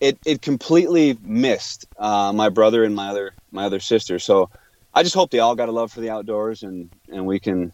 it 0.00 0.18
it 0.24 0.42
completely 0.42 1.18
missed 1.22 1.86
uh, 1.98 2.32
my 2.32 2.48
brother 2.48 2.84
and 2.84 2.94
my 2.94 3.08
other 3.08 3.32
my 3.50 3.64
other 3.64 3.80
sister 3.80 4.18
so 4.18 4.50
i 4.94 5.02
just 5.02 5.14
hope 5.14 5.30
they 5.30 5.40
all 5.40 5.54
got 5.54 5.68
a 5.68 5.72
love 5.72 5.90
for 5.92 6.00
the 6.00 6.10
outdoors 6.10 6.62
and 6.62 6.90
and 7.08 7.26
we 7.26 7.40
can 7.40 7.72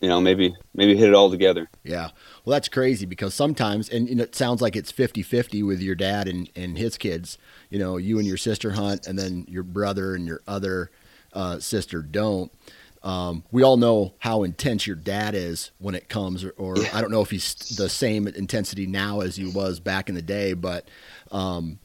you 0.00 0.08
know 0.08 0.20
maybe 0.20 0.54
maybe 0.74 0.96
hit 0.96 1.08
it 1.08 1.14
all 1.14 1.30
together 1.30 1.68
Yeah. 1.84 2.10
Well, 2.44 2.52
that's 2.52 2.68
crazy 2.68 3.06
because 3.06 3.34
sometimes, 3.34 3.88
and 3.88 4.08
you 4.08 4.16
know, 4.16 4.24
it 4.24 4.34
sounds 4.34 4.60
like 4.60 4.76
it's 4.76 4.90
50 4.90 5.22
50 5.22 5.62
with 5.62 5.80
your 5.80 5.94
dad 5.94 6.28
and, 6.28 6.50
and 6.54 6.76
his 6.76 6.98
kids. 6.98 7.38
You 7.70 7.78
know, 7.78 7.96
you 7.96 8.18
and 8.18 8.26
your 8.26 8.36
sister 8.36 8.72
hunt, 8.72 9.06
and 9.06 9.18
then 9.18 9.46
your 9.48 9.62
brother 9.62 10.14
and 10.14 10.26
your 10.26 10.42
other 10.46 10.90
uh, 11.32 11.58
sister 11.60 12.02
don't. 12.02 12.52
Um, 13.04 13.42
we 13.50 13.62
all 13.62 13.76
know 13.76 14.14
how 14.18 14.44
intense 14.44 14.86
your 14.86 14.96
dad 14.96 15.34
is 15.34 15.72
when 15.78 15.94
it 15.94 16.08
comes, 16.08 16.44
or, 16.44 16.50
or 16.56 16.76
I 16.92 17.00
don't 17.00 17.10
know 17.10 17.22
if 17.22 17.30
he's 17.30 17.54
the 17.76 17.88
same 17.88 18.28
intensity 18.28 18.86
now 18.86 19.20
as 19.20 19.36
he 19.36 19.44
was 19.44 19.80
back 19.80 20.08
in 20.08 20.14
the 20.14 20.22
day, 20.22 20.52
but 20.52 20.88
um, 21.32 21.80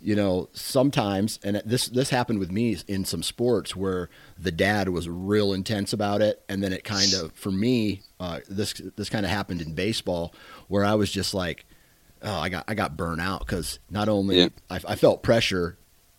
you 0.00 0.14
know, 0.14 0.48
sometimes, 0.52 1.38
and 1.42 1.62
this 1.64 1.86
this 1.86 2.10
happened 2.10 2.38
with 2.38 2.50
me 2.50 2.76
in 2.86 3.04
some 3.04 3.22
sports 3.22 3.74
where 3.74 4.10
the 4.38 4.52
dad 4.52 4.88
was 4.88 5.08
real 5.08 5.52
intense 5.52 5.92
about 5.92 6.20
it, 6.20 6.42
and 6.48 6.62
then 6.62 6.72
it 6.72 6.84
kind 6.84 7.14
of, 7.14 7.32
for 7.32 7.50
me, 7.50 8.02
uh, 8.20 8.40
this 8.48 8.74
this 8.96 9.08
kind 9.08 9.24
of 9.24 9.30
happened 9.30 9.62
in 9.62 9.74
baseball 9.74 10.34
where 10.68 10.84
I 10.84 10.94
was 10.94 11.10
just 11.10 11.32
like, 11.32 11.64
oh, 12.22 12.38
I 12.38 12.48
got 12.48 12.64
I 12.68 12.74
got 12.74 12.96
burnt 12.96 13.20
out 13.20 13.40
because 13.40 13.78
not 13.88 14.08
only 14.08 14.38
Yeah. 14.38 14.48
I, 14.68 14.80
I 14.88 14.94
felt 14.96 15.22
pressure 15.22 15.78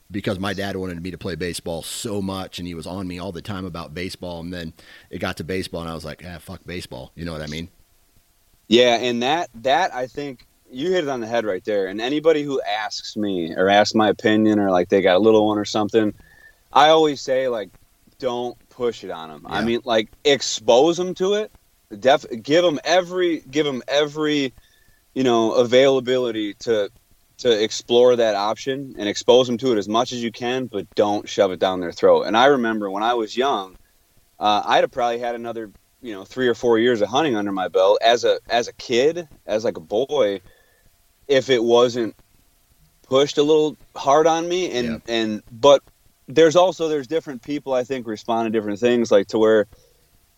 because 0.09 0.39
my 0.39 0.53
dad 0.53 0.75
wanted 0.75 1.01
me 1.01 1.11
to 1.11 1.17
play 1.17 1.35
baseball 1.35 1.81
so 1.83 2.21
much, 2.21 2.59
and 2.59 2.67
he 2.67 2.73
was 2.73 2.87
on 2.87 3.07
me 3.07 3.19
all 3.19 3.31
the 3.31 3.41
time 3.41 3.65
about 3.65 3.93
baseball, 3.93 4.39
and 4.39 4.53
then 4.53 4.73
it 5.09 5.19
got 5.19 5.37
to 5.37 5.43
baseball, 5.43 5.81
and 5.81 5.89
I 5.89 5.93
was 5.93 6.05
like, 6.05 6.23
ah, 6.25 6.37
fuck 6.39 6.61
baseball, 6.65 7.11
you 7.15 7.25
know 7.25 7.33
what 7.33 7.41
I 7.41 7.47
mean? 7.47 7.69
Yeah, 8.67 8.95
and 8.95 9.23
that 9.23 9.49
that 9.55 9.93
I 9.93 10.07
think 10.07 10.45
you 10.69 10.91
hit 10.91 11.05
it 11.05 11.09
on 11.09 11.21
the 11.21 11.27
head 11.27 11.45
right 11.45 11.63
there. 11.63 11.87
And 11.87 12.01
anybody 12.01 12.43
who 12.43 12.61
asks 12.61 13.15
me 13.15 13.53
or 13.55 13.69
asks 13.69 13.95
my 13.95 14.09
opinion 14.09 14.59
or 14.59 14.71
like 14.71 14.89
they 14.89 15.01
got 15.01 15.15
a 15.15 15.19
little 15.19 15.47
one 15.47 15.57
or 15.57 15.65
something, 15.65 16.13
I 16.73 16.89
always 16.89 17.21
say 17.21 17.47
like, 17.47 17.69
don't 18.19 18.57
push 18.69 19.03
it 19.03 19.11
on 19.11 19.29
them. 19.29 19.45
I 19.47 19.63
mean, 19.63 19.81
like 19.85 20.09
expose 20.25 20.97
them 20.97 21.13
to 21.15 21.35
it. 21.35 21.51
Def 21.97 22.25
give 22.41 22.63
them 22.63 22.79
every 22.83 23.39
give 23.39 23.65
them 23.65 23.81
every 23.87 24.53
you 25.13 25.23
know 25.23 25.53
availability 25.53 26.53
to 26.55 26.89
to 27.39 27.63
explore 27.63 28.15
that 28.15 28.35
option 28.35 28.95
and 28.97 29.07
expose 29.07 29.47
them 29.47 29.57
to 29.59 29.71
it 29.73 29.77
as 29.77 29.87
much 29.87 30.11
as 30.11 30.23
you 30.23 30.31
can, 30.31 30.67
but 30.67 30.87
don't 30.95 31.29
shove 31.29 31.51
it 31.51 31.59
down 31.59 31.79
their 31.79 31.91
throat. 31.91 32.23
And 32.23 32.35
I 32.35 32.45
remember 32.45 32.89
when 32.89 33.03
I 33.03 33.13
was 33.13 33.37
young, 33.37 33.75
uh, 34.39 34.63
I'd 34.65 34.83
have 34.83 34.91
probably 34.91 35.19
had 35.19 35.35
another 35.35 35.71
you 36.01 36.13
know 36.13 36.23
three 36.25 36.47
or 36.47 36.53
four 36.53 36.77
years 36.77 37.01
of 37.01 37.09
hunting 37.09 37.35
under 37.35 37.51
my 37.51 37.67
belt 37.67 37.99
as 38.03 38.23
a 38.23 38.39
as 38.49 38.67
a 38.67 38.73
kid 38.73 39.27
as 39.45 39.63
like 39.65 39.77
a 39.77 39.81
boy 39.81 40.39
if 41.27 41.49
it 41.49 41.63
wasn't 41.63 42.15
pushed 43.07 43.37
a 43.37 43.43
little 43.43 43.75
hard 43.95 44.27
on 44.27 44.47
me 44.47 44.71
and 44.71 44.87
Yeah. 44.87 44.97
and 45.07 45.43
but 45.51 45.81
there's 46.27 46.55
also 46.55 46.87
there's 46.87 47.07
different 47.07 47.41
people 47.41 47.73
i 47.73 47.83
think 47.83 48.05
respond 48.05 48.45
to 48.45 48.51
different 48.51 48.79
things 48.79 49.11
like 49.11 49.27
to 49.27 49.39
where 49.39 49.65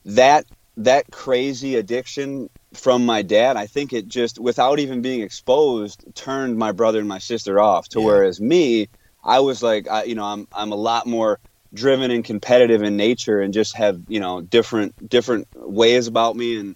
that 0.05 0.45
that 0.77 1.11
crazy 1.11 1.75
addiction 1.75 2.49
from 2.73 3.05
my 3.05 3.21
dad 3.21 3.57
i 3.57 3.65
think 3.65 3.93
it 3.93 4.07
just 4.07 4.39
without 4.39 4.79
even 4.79 5.01
being 5.01 5.21
exposed 5.21 6.03
turned 6.15 6.57
my 6.57 6.71
brother 6.71 6.99
and 6.99 7.07
my 7.07 7.17
sister 7.19 7.59
off 7.59 7.87
to 7.89 7.99
Yeah. 7.99 8.05
whereas 8.05 8.39
me 8.39 8.87
i 9.23 9.39
was 9.39 9.63
like 9.63 9.87
I, 9.89 10.03
you 10.03 10.15
know 10.15 10.25
i'm 10.25 10.47
i'm 10.53 10.71
a 10.71 10.75
lot 10.75 11.07
more 11.07 11.39
driven 11.73 12.11
and 12.11 12.23
competitive 12.23 12.83
in 12.83 12.97
nature 12.97 13.41
and 13.41 13.53
just 13.53 13.75
have 13.75 13.99
you 14.07 14.19
know 14.19 14.41
different 14.41 14.93
different 15.09 15.47
ways 15.55 16.07
about 16.07 16.35
me 16.35 16.57
and 16.57 16.75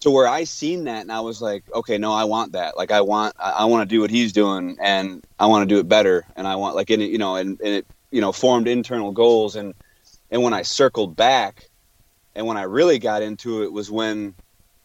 to 0.00 0.10
where 0.10 0.26
I 0.26 0.44
seen 0.44 0.84
that 0.84 1.02
and 1.02 1.12
I 1.12 1.20
was 1.20 1.42
like, 1.42 1.64
okay, 1.74 1.98
no, 1.98 2.12
I 2.12 2.24
want 2.24 2.52
that. 2.52 2.76
Like 2.76 2.90
I 2.90 3.02
want, 3.02 3.34
I, 3.38 3.50
I 3.50 3.64
want 3.66 3.88
to 3.88 3.94
do 3.94 4.00
what 4.00 4.10
he's 4.10 4.32
doing 4.32 4.76
and 4.80 5.22
I 5.38 5.46
want 5.46 5.68
to 5.68 5.74
do 5.74 5.78
it 5.78 5.88
better. 5.88 6.24
And 6.36 6.46
I 6.46 6.56
want 6.56 6.74
like, 6.74 6.90
in 6.90 7.02
it, 7.02 7.10
you 7.10 7.18
know, 7.18 7.36
and, 7.36 7.60
and 7.62 7.74
it, 7.74 7.86
you 8.10 8.20
know, 8.20 8.32
formed 8.32 8.66
internal 8.66 9.12
goals. 9.12 9.56
And, 9.56 9.74
and 10.30 10.42
when 10.42 10.54
I 10.54 10.62
circled 10.62 11.16
back 11.16 11.64
and 12.34 12.46
when 12.46 12.56
I 12.56 12.62
really 12.62 12.98
got 12.98 13.22
into 13.22 13.62
it 13.62 13.72
was 13.72 13.90
when 13.90 14.34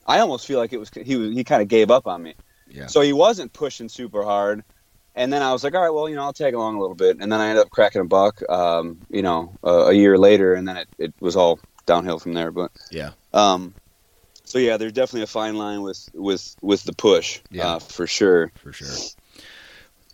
I 0.05 0.19
almost 0.19 0.45
feel 0.45 0.59
like 0.59 0.73
it 0.73 0.77
was, 0.79 0.89
he 0.93 1.33
he 1.33 1.43
kind 1.43 1.61
of 1.61 1.67
gave 1.67 1.89
up 1.91 2.07
on 2.07 2.21
me. 2.21 2.35
Yeah. 2.67 2.87
So 2.87 3.01
he 3.01 3.13
wasn't 3.13 3.53
pushing 3.53 3.89
super 3.89 4.23
hard. 4.23 4.63
And 5.17 5.31
then 5.31 5.41
I 5.41 5.53
was 5.53 5.63
like, 5.63 5.73
all 5.73 5.81
right, 5.81 5.93
well, 5.93 6.09
you 6.09 6.15
know, 6.15 6.23
I'll 6.23 6.33
tag 6.33 6.53
along 6.55 6.75
a 6.75 6.79
little 6.81 6.95
bit. 6.95 7.17
And 7.21 7.31
then 7.31 7.39
I 7.39 7.47
ended 7.47 7.63
up 7.63 7.69
cracking 7.69 8.01
a 8.01 8.05
buck, 8.05 8.41
um, 8.49 8.97
you 9.09 9.21
know, 9.21 9.57
uh, 9.63 9.85
a 9.87 9.93
year 9.93 10.17
later. 10.17 10.53
And 10.55 10.67
then 10.67 10.77
it, 10.77 10.89
it 10.97 11.13
was 11.21 11.37
all 11.37 11.57
downhill 11.85 12.19
from 12.19 12.33
there. 12.33 12.51
But, 12.51 12.71
Yeah. 12.91 13.11
um, 13.33 13.73
so 14.43 14.59
yeah, 14.59 14.75
there's 14.77 14.91
definitely 14.93 15.23
a 15.23 15.27
fine 15.27 15.55
line 15.55 15.81
with 15.81 16.09
with 16.13 16.55
with 16.61 16.83
the 16.83 16.93
push, 16.93 17.39
Yeah. 17.49 17.75
uh, 17.75 17.79
for 17.79 18.05
sure. 18.07 18.51
for 18.61 18.73
sure. 18.73 18.87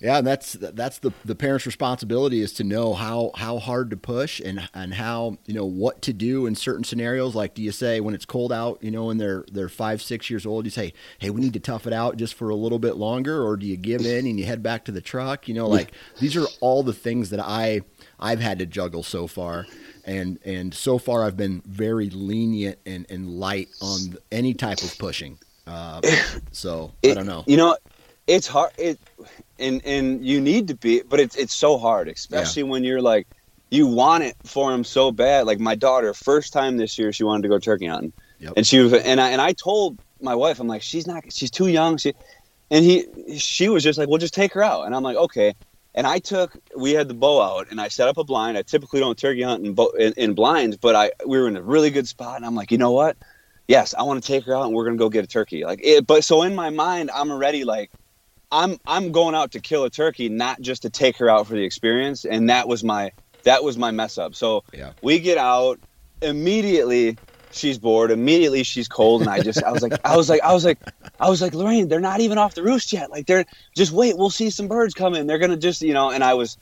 Yeah, 0.02 0.18
and 0.18 0.26
that's 0.26 0.54
that's 0.54 0.98
the 0.98 1.12
the 1.24 1.36
parents' 1.36 1.68
responsibility 1.68 2.42
is 2.42 2.54
to 2.54 2.64
know 2.64 2.94
how 2.94 3.32
how 3.36 3.60
hard 3.60 3.92
to 3.92 3.98
push 3.98 4.40
and 4.40 4.68
and 4.74 4.96
how 4.96 5.38
you 5.46 5.54
know 5.54 5.66
what 5.66 6.02
to 6.04 6.14
do 6.14 6.48
in 6.48 6.56
certain 6.56 6.84
scenarios. 6.84 7.36
Like, 7.36 7.54
do 7.54 7.62
you 7.62 7.72
say 7.72 8.00
when 8.00 8.16
it's 8.16 8.26
cold 8.26 8.52
out, 8.52 8.80
you 8.82 8.90
know, 8.90 9.06
when 9.06 9.18
they're 9.20 9.46
they're 9.52 9.70
five 9.70 10.02
six 10.02 10.28
years 10.28 10.44
old, 10.44 10.66
you 10.66 10.72
say, 10.72 10.94
hey, 11.20 11.30
we 11.30 11.40
need 11.40 11.54
to 11.54 11.60
tough 11.60 11.86
it 11.86 11.94
out 11.94 12.18
just 12.18 12.34
for 12.34 12.50
a 12.50 12.56
little 12.56 12.80
bit 12.80 12.98
longer, 12.98 13.46
or 13.46 13.56
do 13.56 13.68
you 13.68 13.78
give 13.78 14.02
in 14.02 14.26
and 14.26 14.40
you 14.40 14.46
head 14.46 14.64
back 14.64 14.86
to 14.86 14.92
the 14.92 15.02
truck? 15.02 15.48
You 15.48 15.54
know, 15.54 15.68
like 15.68 15.92
these 16.20 16.36
are 16.36 16.48
all 16.62 16.82
the 16.82 16.94
things 16.94 17.30
that 17.30 17.40
I 17.40 17.82
I've 18.20 18.40
had 18.40 18.58
to 18.58 18.66
juggle 18.66 19.04
so 19.04 19.28
far. 19.28 19.68
And 20.04 20.40
and 20.44 20.74
so 20.74 20.98
far 20.98 21.24
I've 21.24 21.38
been 21.38 21.62
very 21.68 22.10
lenient 22.10 22.80
and, 22.88 23.06
and 23.12 23.30
light 23.30 23.70
on 23.82 24.18
any 24.32 24.56
type 24.56 24.82
of 24.82 24.98
pushing. 24.98 25.38
Uh, 25.68 26.02
so 26.52 26.92
I 27.06 27.14
don't 27.14 27.28
know. 27.28 27.44
You 27.46 27.58
know, 27.58 27.78
it's 28.28 28.48
hard. 28.48 28.72
It 28.78 29.00
and 29.60 29.82
and 29.86 30.26
you 30.26 30.42
need 30.42 30.68
to 30.70 30.76
be, 30.76 31.02
but 31.08 31.20
it's 31.20 31.36
it's 31.36 31.54
so 31.54 31.78
hard, 31.78 32.08
especially 32.08 32.64
when 32.64 32.84
you're 32.84 33.02
like 33.02 33.28
you 33.70 33.88
want 33.88 34.24
it 34.24 34.36
for 34.46 34.74
him 34.74 34.84
so 34.84 35.12
bad. 35.12 35.46
Like 35.48 35.60
my 35.60 35.76
daughter, 35.76 36.14
first 36.14 36.52
time 36.54 36.78
this 36.78 36.98
year, 36.98 37.14
she 37.14 37.24
wanted 37.24 37.44
to 37.44 37.50
go 37.50 37.58
turkey 37.60 37.88
hunting, 37.88 38.14
Yep. 38.40 38.54
and 38.58 38.68
she 38.68 38.80
was 38.80 38.94
and 38.94 39.20
I 39.22 39.30
and 39.30 39.42
I 39.42 39.54
told 39.54 39.98
my 40.20 40.36
wife, 40.36 40.60
I'm 40.60 40.68
like, 40.68 40.84
she's 40.84 41.08
not, 41.08 41.24
she's 41.32 41.50
too 41.50 41.68
young. 41.68 41.98
She 41.98 42.14
and 42.70 42.86
he 42.86 43.38
she 43.38 43.70
was 43.70 43.84
just 43.84 43.98
like, 43.98 44.08
well, 44.10 44.18
just 44.18 44.34
take 44.34 44.54
her 44.54 44.64
out, 44.64 44.86
and 44.86 44.96
I'm 44.96 45.04
like, 45.04 45.18
okay. 45.18 45.54
And 45.94 46.08
I 46.08 46.20
took, 46.20 46.58
we 46.78 46.92
had 46.92 47.10
the 47.10 47.14
bow 47.14 47.42
out, 47.42 47.68
and 47.70 47.82
I 47.82 47.90
set 47.90 48.08
up 48.08 48.18
a 48.18 48.24
blind. 48.24 48.58
I 48.58 48.62
typically 48.62 49.02
don't 49.02 49.18
turkey 49.18 49.42
hunt 49.42 49.66
in, 49.66 49.74
bo- 49.74 49.90
in, 49.90 50.14
in 50.16 50.34
blinds, 50.36 50.78
but 50.78 50.96
I 50.96 51.12
we 51.26 51.38
were 51.38 51.50
in 51.50 51.58
a 51.58 51.62
really 51.62 51.90
good 51.90 52.08
spot, 52.08 52.38
and 52.38 52.46
I'm 52.46 52.56
like, 52.56 52.72
you 52.72 52.78
know 52.78 52.92
what? 52.92 53.18
Yes, 53.68 53.94
I 53.94 54.04
want 54.04 54.24
to 54.24 54.28
take 54.28 54.46
her 54.46 54.56
out, 54.56 54.66
and 54.66 54.74
we're 54.74 54.86
gonna 54.86 54.98
go 54.98 55.10
get 55.10 55.24
a 55.26 55.28
turkey. 55.28 55.66
Like, 55.66 55.82
it, 55.84 56.08
but 56.08 56.24
so 56.24 56.44
in 56.44 56.56
my 56.56 56.70
mind, 56.70 57.12
I'm 57.14 57.30
already 57.32 57.64
like, 57.66 57.90
I'm 58.52 58.78
I'm 58.88 59.12
going 59.12 59.36
out 59.36 59.52
to 59.54 59.62
kill 59.62 59.84
a 59.86 59.90
turkey, 59.90 60.30
not 60.30 60.62
just 60.62 60.84
to 60.84 60.90
take 60.90 61.18
her 61.18 61.30
out 61.30 61.48
for 61.48 61.54
the 61.56 61.64
experience. 61.64 62.26
And 62.26 62.50
that 62.50 62.68
was 62.68 62.84
my 62.84 63.12
that 63.46 63.64
was 63.64 63.78
my 63.78 63.92
mess 63.92 64.18
up. 64.18 64.36
So 64.36 64.64
Yeah. 64.74 64.94
we 65.02 65.20
get 65.20 65.38
out 65.38 65.80
immediately. 66.22 67.20
She's 67.52 67.80
bored. 67.80 68.12
Immediately 68.12 68.64
she's 68.64 68.88
cold, 68.88 69.22
and 69.22 69.30
I 69.30 69.40
just 69.40 69.64
I 69.64 69.72
was 69.72 69.84
like 69.84 69.96
I 70.06 70.16
was 70.18 70.30
like 70.30 70.42
I 70.44 70.54
was 70.54 70.66
like 70.66 70.80
I 71.20 71.30
was 71.30 71.42
like 71.42 71.54
Lorraine, 71.54 71.88
they're 71.88 72.00
not 72.00 72.22
even 72.22 72.38
off 72.38 72.56
the 72.56 72.64
roost 72.64 72.94
yet. 72.94 73.12
Like 73.12 73.28
they're 73.28 73.46
just 73.76 73.92
wait, 73.92 74.18
we'll 74.18 74.30
see 74.30 74.50
some 74.50 74.68
birds 74.68 74.94
coming. 74.94 75.28
They're 75.28 75.40
gonna 75.40 75.58
just 75.58 75.82
you 75.82 75.94
know. 75.94 76.12
And 76.12 76.24
I 76.24 76.34
was, 76.36 76.58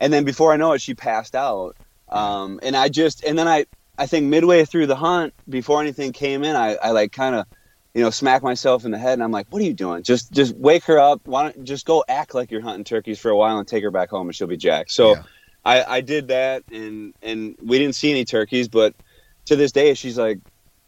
and 0.00 0.12
then 0.12 0.24
before 0.24 0.52
I 0.52 0.56
know 0.56 0.72
it, 0.72 0.80
she 0.82 0.94
passed 0.94 1.34
out. 1.34 1.76
Um, 2.08 2.60
and 2.62 2.76
I 2.76 2.88
just 2.88 3.24
and 3.24 3.38
then 3.38 3.48
I 3.48 3.66
I 3.98 4.06
think 4.06 4.26
midway 4.26 4.64
through 4.64 4.86
the 4.88 4.96
hunt, 4.96 5.34
before 5.48 5.80
anything 5.80 6.12
came 6.12 6.44
in, 6.44 6.56
I 6.56 6.76
I 6.76 6.90
like 6.90 7.12
kind 7.12 7.34
of 7.36 7.46
you 7.94 8.02
know, 8.02 8.10
smack 8.10 8.42
myself 8.42 8.84
in 8.84 8.90
the 8.90 8.98
head, 8.98 9.14
and 9.14 9.22
I'm 9.22 9.30
like, 9.32 9.46
"What 9.50 9.60
are 9.60 9.64
you 9.64 9.74
doing? 9.74 10.02
Just, 10.02 10.32
just 10.32 10.56
wake 10.56 10.84
her 10.84 10.98
up. 10.98 11.20
Why 11.26 11.42
don't 11.50 11.64
just 11.64 11.84
go 11.86 12.04
act 12.08 12.34
like 12.34 12.50
you're 12.50 12.62
hunting 12.62 12.84
turkeys 12.84 13.18
for 13.18 13.30
a 13.30 13.36
while 13.36 13.58
and 13.58 13.68
take 13.68 13.82
her 13.84 13.90
back 13.90 14.10
home, 14.10 14.28
and 14.28 14.34
she'll 14.34 14.46
be 14.46 14.56
jacked." 14.56 14.92
So, 14.92 15.10
Yeah. 15.16 15.22
I, 15.64 15.84
I 15.96 16.00
did 16.00 16.28
that, 16.28 16.64
and 16.72 17.14
and 17.22 17.56
we 17.62 17.78
didn't 17.78 17.94
see 17.94 18.10
any 18.10 18.24
turkeys, 18.24 18.68
but 18.68 18.94
to 19.46 19.56
this 19.56 19.72
day, 19.72 19.94
she's 19.94 20.16
like, 20.18 20.38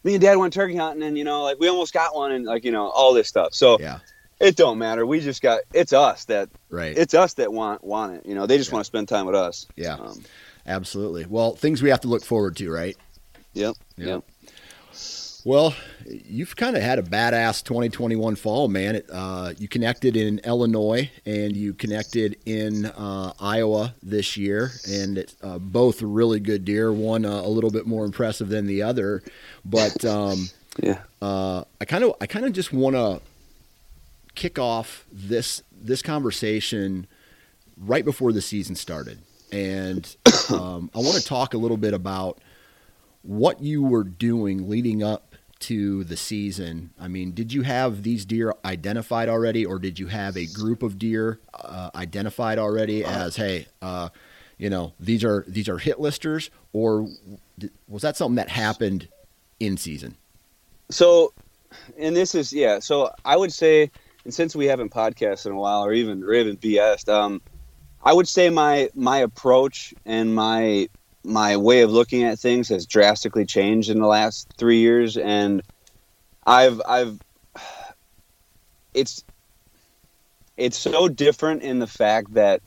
"Me 0.03 0.15
and 0.15 0.21
Dad 0.21 0.35
went 0.37 0.53
turkey 0.53 0.75
hunting, 0.75 1.03
and 1.03 1.17
you 1.17 1.23
know, 1.23 1.43
like 1.43 1.59
we 1.59 1.67
almost 1.69 1.93
got 1.93 2.15
one, 2.15 2.31
and 2.31 2.45
like 2.45 2.65
you 2.65 2.71
know, 2.71 2.89
all 2.89 3.13
this 3.13 3.27
stuff." 3.27 3.53
So 3.53 3.77
Yeah. 3.79 3.99
it 4.41 4.55
don't 4.57 4.77
matter. 4.79 5.05
We 5.05 5.19
just 5.21 5.41
got 5.41 5.61
it's 5.73 5.93
us 5.93 6.25
that 6.25 6.49
Right. 6.69 6.97
it's 6.97 7.13
us 7.13 7.35
that 7.35 7.53
want 7.53 7.83
want 7.83 8.15
it. 8.15 8.25
You 8.25 8.35
know, 8.35 8.47
they 8.47 8.57
just 8.57 8.69
Yeah. 8.71 8.75
want 8.75 8.81
to 8.83 8.87
spend 8.87 9.07
time 9.07 9.25
with 9.27 9.35
us. 9.35 9.67
yeah. 9.77 9.93
Um, 9.95 10.23
Absolutely. 10.67 11.25
Well, 11.25 11.55
things 11.55 11.83
we 11.83 11.91
have 11.91 12.01
to 12.01 12.07
look 12.07 12.25
forward 12.25 12.55
to, 12.57 12.71
right? 12.71 12.97
yep. 13.53 13.75
Yeah. 13.97 14.05
Yep. 14.07 14.23
Well, 15.45 15.75
you've 16.07 16.55
kind 16.55 16.75
of 16.75 16.81
had 16.81 16.97
a 16.97 17.03
badass 17.03 17.63
2021 17.63 18.35
fall, 18.35 18.67
man. 18.67 18.95
It, 18.95 19.05
uh, 19.13 19.53
you 19.59 19.67
connected 19.67 20.17
in 20.17 20.39
Illinois 20.39 21.11
and 21.23 21.55
you 21.55 21.75
connected 21.75 22.35
in 22.47 22.87
uh, 22.87 23.31
Iowa 23.39 23.93
this 24.01 24.37
year, 24.37 24.71
and 24.89 25.19
it's 25.19 25.35
uh, 25.43 25.59
both 25.59 26.01
really 26.01 26.39
good 26.39 26.65
deer. 26.65 26.91
One 26.91 27.25
uh, 27.25 27.29
a 27.41 27.47
little 27.47 27.69
bit 27.69 27.85
more 27.85 28.05
impressive 28.05 28.49
than 28.49 28.65
the 28.65 28.81
other, 28.81 29.21
but 29.63 30.03
um, 30.03 30.49
Yeah. 30.81 31.01
uh, 31.21 31.63
I 31.79 31.85
kind 31.85 32.03
of 32.03 32.15
I 32.19 32.25
kind 32.25 32.45
of 32.47 32.51
just 32.53 32.73
want 32.73 32.95
to 32.95 33.21
kick 34.33 34.57
off 34.57 35.05
this 35.11 35.61
this 35.71 36.01
conversation 36.01 37.05
right 37.77 38.03
before 38.03 38.33
the 38.33 38.41
season 38.41 38.73
started, 38.75 39.19
and 39.51 40.15
um, 40.49 40.89
I 40.95 40.97
want 40.97 41.17
to 41.17 41.23
talk 41.23 41.53
a 41.53 41.57
little 41.59 41.77
bit 41.77 41.93
about 41.93 42.39
what 43.21 43.61
you 43.61 43.83
were 43.83 44.03
doing 44.03 44.67
leading 44.69 45.03
up 45.03 45.34
to 45.59 46.03
the 46.03 46.17
season. 46.17 46.91
I 46.99 47.07
mean, 47.07 47.31
did 47.31 47.53
you 47.53 47.61
have 47.63 48.03
these 48.03 48.25
deer 48.25 48.53
identified 48.63 49.29
already, 49.29 49.65
or 49.65 49.79
did 49.79 49.99
you 49.99 50.07
have 50.07 50.37
a 50.37 50.45
group 50.45 50.83
of 50.83 50.99
deer 50.99 51.39
uh, 51.53 51.89
identified 51.95 52.59
already 52.59 53.03
as, 53.03 53.35
hey, 53.35 53.67
uh, 53.81 54.09
you 54.57 54.69
know, 54.69 54.93
these 54.99 55.23
are 55.23 55.43
these 55.47 55.67
are 55.67 55.77
hit 55.77 55.99
listers, 55.99 56.49
or 56.71 57.07
was 57.87 58.01
that 58.01 58.15
something 58.15 58.35
that 58.35 58.49
happened 58.49 59.07
in 59.59 59.77
season? 59.77 60.15
So, 60.89 61.33
and 61.97 62.15
this 62.15 62.35
is 62.35 62.53
yeah. 62.53 62.79
So 62.79 63.11
I 63.25 63.35
would 63.35 63.51
say, 63.51 63.91
and 64.23 64.33
since 64.33 64.55
we 64.55 64.65
haven't 64.65 64.91
podcasted 64.91 65.47
in 65.47 65.51
a 65.53 65.57
while, 65.57 65.83
or 65.83 65.93
even 65.93 66.23
or 66.23 66.33
even 66.33 66.57
BS, 66.57 67.09
um, 67.09 67.41
I 68.03 68.13
would 68.13 68.27
say 68.27 68.49
my 68.49 68.89
my 68.95 69.17
approach 69.17 69.93
and 70.05 70.33
my 70.33 70.87
my 71.25 71.57
way 71.57 71.81
of 71.81 71.91
looking 71.91 72.23
at 72.23 72.39
things 72.39 72.69
has 72.69 72.85
drastically 72.85 73.45
changed 73.45 73.89
in 73.89 73.99
the 73.99 74.07
last 74.07 74.47
three 74.57 74.79
years, 74.79 75.17
and 75.17 75.61
I've 76.45 76.81
I've 76.87 77.19
it's 78.93 79.23
it's 80.57 80.77
so 80.77 81.09
different 81.09 81.63
in 81.63 81.79
the 81.79 81.87
fact 81.87 82.33
that 82.35 82.61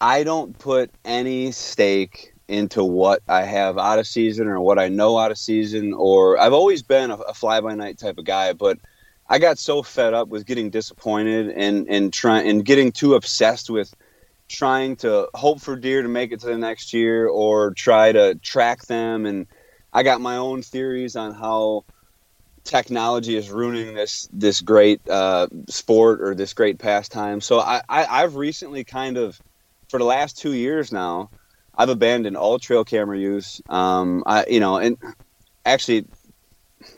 I 0.00 0.24
don't 0.24 0.58
put 0.58 0.90
any 1.04 1.52
stake 1.52 2.32
into 2.48 2.84
what 2.84 3.22
I 3.28 3.42
have 3.42 3.76
out 3.76 3.98
of 3.98 4.06
season 4.06 4.46
or 4.46 4.60
what 4.60 4.78
I 4.78 4.88
know 4.88 5.18
out 5.18 5.30
of 5.30 5.38
season, 5.38 5.92
or 5.92 6.38
I've 6.38 6.52
always 6.52 6.82
been 6.82 7.10
a, 7.10 7.16
a 7.16 7.34
fly 7.34 7.60
by 7.60 7.74
night 7.74 7.98
type 7.98 8.18
of 8.18 8.24
guy, 8.24 8.52
but 8.52 8.78
I 9.28 9.38
got 9.38 9.58
so 9.58 9.82
fed 9.82 10.14
up 10.14 10.28
with 10.28 10.46
getting 10.46 10.70
disappointed 10.70 11.50
and 11.50 11.88
and 11.88 12.12
trying 12.12 12.48
and 12.48 12.64
getting 12.64 12.92
too 12.92 13.14
obsessed 13.14 13.68
with 13.70 13.92
trying 14.48 14.96
to 14.96 15.28
hope 15.34 15.60
for 15.60 15.76
deer 15.76 16.02
to 16.02 16.08
make 16.08 16.32
it 16.32 16.40
to 16.40 16.46
the 16.46 16.58
next 16.58 16.92
year 16.92 17.26
or 17.26 17.72
try 17.72 18.12
to 18.12 18.34
track 18.36 18.84
them 18.86 19.26
and 19.26 19.46
I 19.92 20.02
got 20.02 20.20
my 20.20 20.36
own 20.36 20.62
theories 20.62 21.16
on 21.16 21.32
how 21.32 21.84
technology 22.64 23.36
is 23.36 23.50
ruining 23.50 23.94
this 23.94 24.28
this 24.32 24.60
great 24.60 25.00
uh, 25.08 25.46
sport 25.70 26.20
or 26.20 26.34
this 26.34 26.52
great 26.52 26.78
pastime. 26.78 27.40
So 27.40 27.60
I, 27.60 27.80
I 27.88 28.04
I've 28.04 28.36
recently 28.36 28.84
kind 28.84 29.16
of 29.16 29.40
for 29.88 29.98
the 29.98 30.04
last 30.04 30.36
two 30.38 30.52
years 30.52 30.92
now 30.92 31.30
I've 31.74 31.88
abandoned 31.88 32.36
all 32.36 32.58
trail 32.58 32.84
camera 32.84 33.18
use. 33.18 33.60
Um, 33.68 34.22
I 34.26 34.44
you 34.48 34.60
know 34.60 34.76
and 34.76 34.98
actually 35.64 36.04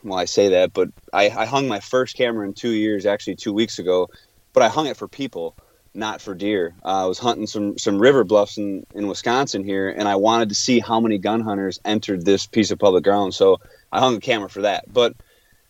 well 0.03 0.19
I 0.19 0.25
say 0.25 0.49
that 0.49 0.73
but 0.73 0.89
I, 1.13 1.29
I 1.29 1.45
hung 1.45 1.67
my 1.67 1.79
first 1.79 2.17
camera 2.17 2.45
in 2.45 2.53
two 2.53 2.71
years 2.71 3.05
actually 3.05 3.35
two 3.35 3.53
weeks 3.53 3.79
ago 3.79 4.07
but 4.53 4.63
I 4.63 4.67
hung 4.67 4.87
it 4.87 4.97
for 4.97 5.07
people 5.07 5.55
not 5.93 6.21
for 6.21 6.35
deer. 6.35 6.75
Uh, 6.83 7.03
I 7.03 7.05
was 7.05 7.19
hunting 7.19 7.47
some 7.47 7.77
some 7.77 7.99
river 7.99 8.23
bluffs 8.23 8.57
in, 8.57 8.83
in 8.93 9.07
Wisconsin 9.07 9.63
here, 9.63 9.89
and 9.89 10.07
I 10.07 10.15
wanted 10.15 10.49
to 10.49 10.55
see 10.55 10.79
how 10.79 10.99
many 10.99 11.17
gun 11.17 11.41
hunters 11.41 11.79
entered 11.85 12.25
this 12.25 12.45
piece 12.47 12.71
of 12.71 12.79
public 12.79 13.03
ground. 13.03 13.33
So 13.33 13.57
I 13.91 13.99
hung 13.99 14.17
a 14.17 14.21
camera 14.21 14.49
for 14.49 14.61
that. 14.61 14.83
But 14.87 15.13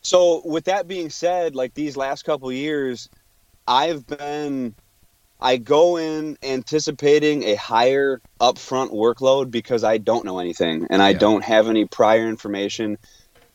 so 0.02 0.42
with 0.46 0.66
that 0.66 0.88
being 0.88 1.10
said, 1.10 1.56
like 1.56 1.74
these 1.74 1.98
last 1.98 2.24
couple 2.24 2.52
years, 2.52 3.10
I've 3.68 4.06
been 4.06 4.76
I 5.40 5.58
go 5.58 5.98
in 5.98 6.38
anticipating 6.44 7.44
a 7.44 7.56
higher 7.56 8.22
upfront 8.42 8.92
workload 8.92 9.52
because 9.52 9.84
I 9.84 9.98
don't 9.98 10.26
know 10.26 10.40
anything 10.40 10.88
and 10.90 11.02
I 11.02 11.12
Yeah. 11.12 11.18
don't 11.20 11.44
have 11.44 11.68
any 11.68 11.86
prior 11.86 12.28
information, 12.28 12.98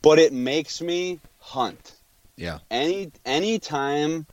but 0.02 0.18
it 0.18 0.32
makes 0.32 0.80
me 0.80 1.20
hunt 1.38 1.94
Yeah. 2.36 2.60
any 2.70 3.10
anytime 3.24 4.26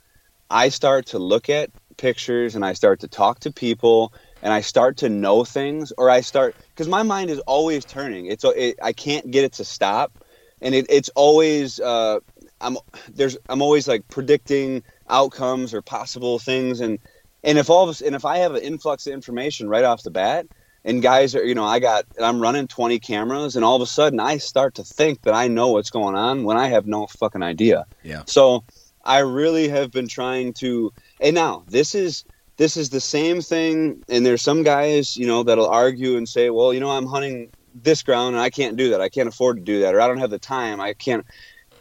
I 0.50 0.68
start 0.70 1.06
to 1.08 1.18
look 1.18 1.48
at 1.50 1.70
pictures 1.96 2.54
and 2.54 2.64
I 2.64 2.72
start 2.72 3.00
to 3.00 3.08
talk 3.08 3.40
to 3.40 3.52
people 3.52 4.12
and 4.42 4.52
I 4.52 4.60
start 4.60 4.96
to 4.98 5.08
know 5.08 5.44
things, 5.44 5.92
or 5.96 6.10
I 6.10 6.20
start 6.20 6.56
because 6.70 6.88
my 6.88 7.02
mind 7.02 7.30
is 7.30 7.38
always 7.40 7.84
turning. 7.84 8.26
It's 8.26 8.44
it, 8.44 8.76
I 8.82 8.92
can't 8.92 9.30
get 9.30 9.44
it 9.44 9.52
to 9.54 9.64
stop, 9.64 10.12
and 10.60 10.74
it, 10.74 10.86
it's 10.88 11.08
always 11.10 11.78
uh, 11.78 12.18
I'm 12.60 12.76
there's 13.08 13.38
I'm 13.48 13.62
always 13.62 13.86
like 13.86 14.08
predicting 14.10 14.82
outcomes 15.08 15.72
or 15.72 15.80
possible 15.80 16.40
things, 16.40 16.80
and 16.80 16.98
and 17.44 17.56
if 17.56 17.70
all 17.70 17.84
of 17.84 17.88
us 17.88 18.00
and 18.00 18.16
if 18.16 18.24
I 18.24 18.38
have 18.38 18.54
an 18.54 18.62
influx 18.62 19.06
of 19.06 19.12
information 19.12 19.68
right 19.68 19.84
off 19.84 20.02
the 20.02 20.10
bat, 20.10 20.46
and 20.84 21.02
guys 21.02 21.36
are 21.36 21.44
you 21.44 21.54
know 21.54 21.64
I 21.64 21.78
got 21.78 22.04
I'm 22.20 22.40
running 22.40 22.66
20 22.66 22.98
cameras, 22.98 23.54
and 23.54 23.64
all 23.64 23.76
of 23.76 23.82
a 23.82 23.86
sudden 23.86 24.18
I 24.18 24.38
start 24.38 24.74
to 24.74 24.84
think 24.84 25.22
that 25.22 25.34
I 25.34 25.46
know 25.46 25.68
what's 25.68 25.90
going 25.90 26.16
on 26.16 26.42
when 26.42 26.56
I 26.56 26.66
have 26.66 26.86
no 26.86 27.06
fucking 27.06 27.44
idea. 27.44 27.86
Yeah. 28.02 28.24
So 28.26 28.64
I 29.04 29.20
really 29.20 29.68
have 29.68 29.90
been 29.90 30.08
trying 30.08 30.52
to, 30.54 30.92
and 31.22 31.34
now 31.34 31.64
this 31.68 31.94
is 31.94 32.24
this 32.56 32.76
is 32.76 32.90
the 32.90 33.00
same 33.00 33.40
thing 33.40 34.02
and 34.08 34.26
there's 34.26 34.42
some 34.42 34.62
guys 34.62 35.16
you 35.16 35.26
know 35.26 35.42
that'll 35.42 35.68
argue 35.68 36.16
and 36.16 36.28
say 36.28 36.50
well 36.50 36.74
you 36.74 36.80
know 36.80 36.90
i'm 36.90 37.06
hunting 37.06 37.50
this 37.74 38.02
ground 38.02 38.34
and 38.34 38.42
i 38.42 38.50
can't 38.50 38.76
do 38.76 38.90
that. 38.90 39.00
I 39.00 39.08
can't 39.08 39.28
afford 39.28 39.56
to 39.56 39.62
do 39.62 39.80
that 39.80 39.94
or 39.94 40.00
i 40.00 40.06
don't 40.06 40.18
have 40.18 40.30
the 40.30 40.38
time. 40.38 40.80
I 40.80 40.92
can't 40.92 41.24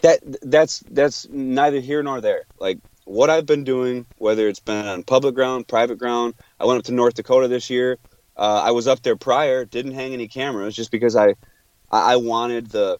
that 0.01 0.19
that's 0.41 0.79
that's 0.91 1.27
neither 1.29 1.79
here 1.79 2.01
nor 2.01 2.21
there. 2.21 2.43
Like 2.59 2.79
what 3.05 3.29
i've 3.29 3.45
been 3.45 3.63
doing 3.63 4.05
whether 4.17 4.47
it's 4.47 4.59
been 4.59 4.85
on 4.87 5.03
public 5.03 5.33
ground 5.35 5.67
private 5.67 5.97
ground 5.97 6.35
i 6.59 6.65
went 6.65 6.77
up 6.77 6.85
to 6.85 6.93
north 6.93 7.15
dakota 7.15 7.47
this 7.47 7.69
year. 7.69 7.97
Uh, 8.37 8.61
i 8.63 8.71
was 8.71 8.87
up 8.87 9.01
there 9.01 9.17
prior 9.17 9.65
didn't 9.65 9.91
hang 9.91 10.13
any 10.13 10.27
cameras 10.27 10.75
just 10.75 10.91
because 10.91 11.15
i 11.15 11.33
i 11.91 12.15
wanted 12.15 12.69
the 12.69 12.97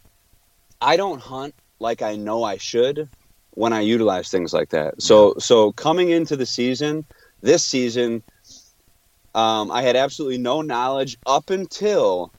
i 0.82 0.98
don't 0.98 1.22
hunt 1.22 1.56
like 1.80 2.02
i 2.02 2.16
know 2.16 2.44
i 2.44 2.58
should 2.58 3.08
when 3.52 3.74
i 3.74 3.80
utilize 3.80 4.30
things 4.30 4.54
like 4.54 4.70
that 4.70 5.02
so 5.02 5.34
so 5.38 5.72
coming 5.74 6.10
into 6.10 6.36
the 6.36 6.46
season 6.46 7.06
this 7.42 7.64
season, 7.64 8.24
um, 9.34 9.72
I 9.72 9.82
had 9.82 9.96
absolutely 9.96 10.38
no 10.38 10.62
knowledge 10.62 11.18
up 11.26 11.50
until 11.50 12.32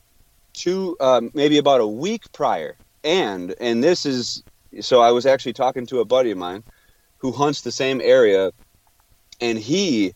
two, 0.53 0.96
uh, 1.01 1.22
maybe 1.35 1.59
about 1.59 1.81
a 1.81 1.87
week 1.87 2.31
prior. 2.33 2.77
And 3.05 3.55
and 3.61 3.83
this 3.83 4.07
is 4.07 4.42
so 4.81 5.01
I 5.01 5.11
was 5.11 5.27
actually 5.27 5.55
talking 5.55 5.87
to 5.87 6.01
a 6.01 6.05
buddy 6.05 6.31
of 6.31 6.38
mine 6.38 6.62
who 7.18 7.33
hunts 7.33 7.62
the 7.62 7.72
same 7.72 8.01
area, 8.01 8.53
and 9.40 9.59
he 9.59 10.14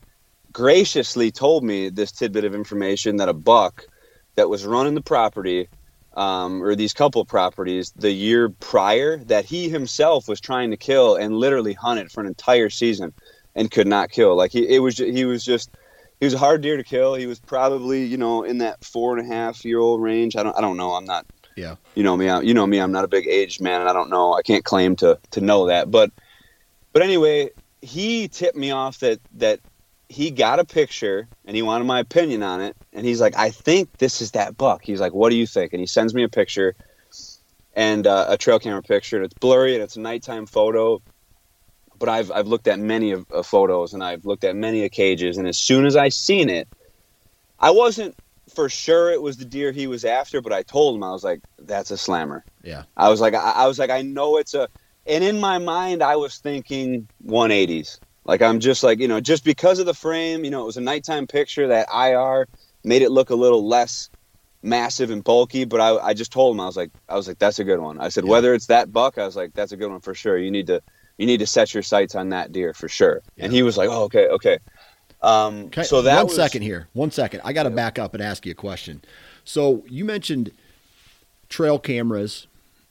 graciously 0.53 1.31
told 1.31 1.65
me 1.65 1.89
this 1.89 2.13
tidbit 2.13 2.45
of 2.45 2.55
information 2.55 3.17
that 3.17 3.29
a 3.29 3.35
buck 3.35 3.85
that 4.37 4.49
was 4.49 4.65
running 4.65 4.95
the 4.95 5.03
property 5.03 5.69
um, 6.17 6.63
or 6.63 6.75
these 6.75 6.95
couple 6.95 7.25
properties 7.25 7.93
the 7.95 8.11
year 8.11 8.49
prior 8.49 9.19
that 9.25 9.45
he 9.45 9.69
himself 9.69 10.27
was 10.27 10.41
trying 10.41 10.71
to 10.71 10.77
kill 10.77 11.15
and 11.15 11.37
literally 11.37 11.75
hunted 11.75 12.11
for 12.11 12.21
an 12.21 12.27
entire 12.27 12.71
season 12.71 13.13
and 13.55 13.71
could 13.71 13.87
not 13.87 14.11
kill. 14.11 14.35
Like 14.35 14.51
he, 14.51 14.67
it 14.67 14.81
was, 14.81 14.97
he 14.97 15.25
was 15.25 15.45
just, 15.45 15.71
he 16.19 16.27
was 16.27 16.35
a 16.35 16.39
hard 16.39 16.63
deer 16.63 16.79
to 16.79 16.85
kill. 16.85 17.15
He 17.15 17.27
was 17.27 17.39
probably, 17.39 18.05
you 18.05 18.17
know, 18.17 18.43
in 18.43 18.59
that 18.59 18.83
four 18.83 19.17
and 19.17 19.31
a 19.31 19.35
half 19.35 19.65
year 19.65 19.79
old 19.79 20.03
range. 20.03 20.37
I 20.37 20.43
don't, 20.43 20.57
I 20.57 20.61
don't 20.61 20.79
know. 20.79 20.93
I'm 20.93 21.05
not, 21.05 21.27
yeah. 21.57 21.77
You 21.95 22.03
know 22.03 22.17
me, 22.17 22.29
I, 22.29 22.41
you 22.43 22.53
know 22.53 22.67
me. 22.67 22.79
I'm 22.79 22.93
not 22.93 23.05
a 23.05 23.09
big 23.09 23.27
age 23.27 23.61
man, 23.61 23.81
and 23.81 23.89
I 23.89 23.95
don't 23.95 24.11
know. 24.11 24.35
I 24.35 24.43
can't 24.43 24.65
claim 24.65 24.97
to 24.97 25.19
to 25.31 25.41
know 25.41 25.67
that. 25.67 25.91
But, 25.91 26.11
but 26.93 27.01
anyway, 27.01 27.51
he 27.81 28.29
tipped 28.29 28.57
me 28.57 28.71
off 28.73 28.99
that 28.99 29.21
that 29.37 29.61
he 30.09 30.31
got 30.31 30.61
a 30.61 30.65
picture 30.65 31.29
and 31.45 31.57
he 31.57 31.63
wanted 31.63 31.85
my 31.85 32.01
opinion 32.01 32.43
on 32.43 32.61
it. 32.61 32.77
And 32.93 33.05
he's 33.05 33.21
like, 33.21 33.37
I 33.37 33.51
think 33.51 33.99
this 33.99 34.21
is 34.21 34.33
that 34.33 34.57
buck. 34.57 34.83
He's 34.85 35.01
like, 35.01 35.15
What 35.15 35.31
do 35.31 35.37
you 35.37 35.47
think? 35.47 35.73
And 35.73 35.81
he 35.81 35.87
sends 35.87 36.15
me 36.15 36.23
a 36.23 36.29
picture 36.29 36.75
and 37.75 38.07
uh, 38.07 38.27
a 38.29 38.39
trail 38.39 38.59
camera 38.59 38.83
picture, 38.83 39.17
and 39.17 39.27
it's 39.27 39.35
blurry 39.35 39.75
and 39.75 39.83
it's 39.83 39.97
a 39.97 40.01
nighttime 40.01 40.47
photo 40.47 41.03
but 41.99 42.09
I've 42.09 42.31
I've 42.31 42.47
looked 42.47 42.69
at 42.69 42.79
many 42.79 43.13
of, 43.13 43.27
photos 43.45 43.95
and 43.95 44.03
I've 44.03 44.25
looked 44.25 44.45
at 44.45 44.57
many 44.57 44.85
of 44.85 44.91
cages, 44.91 45.39
and 45.39 45.47
as 45.47 45.59
soon 45.59 45.87
as 45.87 45.97
I 45.97 46.09
seen 46.09 46.49
it, 46.49 46.69
I 47.59 47.71
wasn't 47.71 48.15
for 48.55 48.69
sure 48.69 49.11
it 49.11 49.21
was 49.21 49.37
the 49.37 49.45
deer 49.45 49.73
he 49.73 49.87
was 49.87 50.05
after, 50.05 50.41
but 50.41 50.53
I 50.53 50.63
told 50.63 50.97
him 50.97 51.03
I 51.03 51.11
was 51.11 51.25
like, 51.25 51.41
"That's 51.59 51.91
a 51.91 51.99
slammer." 51.99 52.45
Yeah. 52.63 52.85
I 52.97 53.09
was 53.09 53.21
like, 53.21 53.35
I, 53.35 53.53
I 53.53 53.67
was 53.67 53.79
like, 53.79 53.91
I 53.91 54.03
know 54.03 54.39
it's 54.39 54.55
a, 54.55 54.69
and 55.07 55.23
in 55.23 55.39
my 55.39 55.59
mind 55.59 56.03
I 56.03 56.17
was 56.17 56.39
thinking 56.39 57.07
180s. 57.25 58.01
Like 58.27 58.43
I'm 58.43 58.61
just 58.61 58.83
like 58.83 58.99
you 58.99 59.09
know 59.09 59.21
just 59.21 59.45
because 59.45 59.79
of 59.79 59.87
the 59.87 59.95
frame, 59.95 60.45
you 60.45 60.51
know, 60.51 60.63
it 60.63 60.67
was 60.67 60.77
a 60.77 60.83
nighttime 60.83 61.27
picture 61.27 61.69
that 61.69 61.89
IR 61.95 62.49
made 62.85 63.03
it 63.03 63.11
look 63.11 63.31
a 63.31 63.35
little 63.35 63.67
less 63.67 64.11
massive 64.63 65.11
and 65.11 65.23
bulky. 65.23 65.65
But 65.65 65.81
I, 65.81 65.97
I 65.99 66.15
just 66.15 66.33
told 66.33 66.55
him 66.55 66.61
I 66.61 66.67
was 66.67 66.77
like 66.77 66.91
I 67.09 67.15
was 67.15 67.29
like 67.29 67.39
that's 67.39 67.59
a 67.59 67.65
good 67.65 67.81
one. 67.81 68.01
I 68.01 68.09
said 68.09 68.25
yeah. 68.25 68.31
whether 68.31 68.55
it's 68.55 68.67
that 68.67 68.93
buck, 68.93 69.19
I 69.19 69.25
was 69.25 69.37
like 69.37 69.55
that's 69.55 69.73
a 69.73 69.77
good 69.77 69.91
one 69.91 70.01
for 70.01 70.15
sure. 70.15 70.37
You 70.39 70.51
need 70.51 70.67
to 70.67 70.83
you 71.19 71.27
need 71.27 71.39
to 71.39 71.47
set 71.47 71.73
your 71.73 71.83
sights 71.83 72.15
on 72.15 72.31
that 72.31 72.53
deer 72.53 72.75
for 72.75 72.89
sure. 72.89 73.23
Yeah. 73.37 73.45
And 73.45 73.53
he 73.53 73.63
was 73.63 73.77
like, 73.77 73.89
oh, 73.89 74.05
okay, 74.05 74.29
okay. 74.29 74.59
Um, 75.23 75.65
okay. 75.67 75.83
So 75.83 76.03
that 76.03 76.17
one 76.17 76.27
was, 76.27 76.37
second 76.37 76.63
here, 76.63 76.89
one 76.93 77.11
second. 77.11 77.41
I 77.45 77.53
got 77.53 77.63
to 77.63 77.71
yeah. 77.71 77.77
back 77.77 77.99
up 77.99 78.13
and 78.13 78.23
ask 78.23 78.45
you 78.45 78.53
a 78.53 78.55
question. 78.55 79.03
So 79.45 79.85
you 79.89 80.05
mentioned 80.05 80.53
trail 81.49 81.79
cameras. 81.79 82.47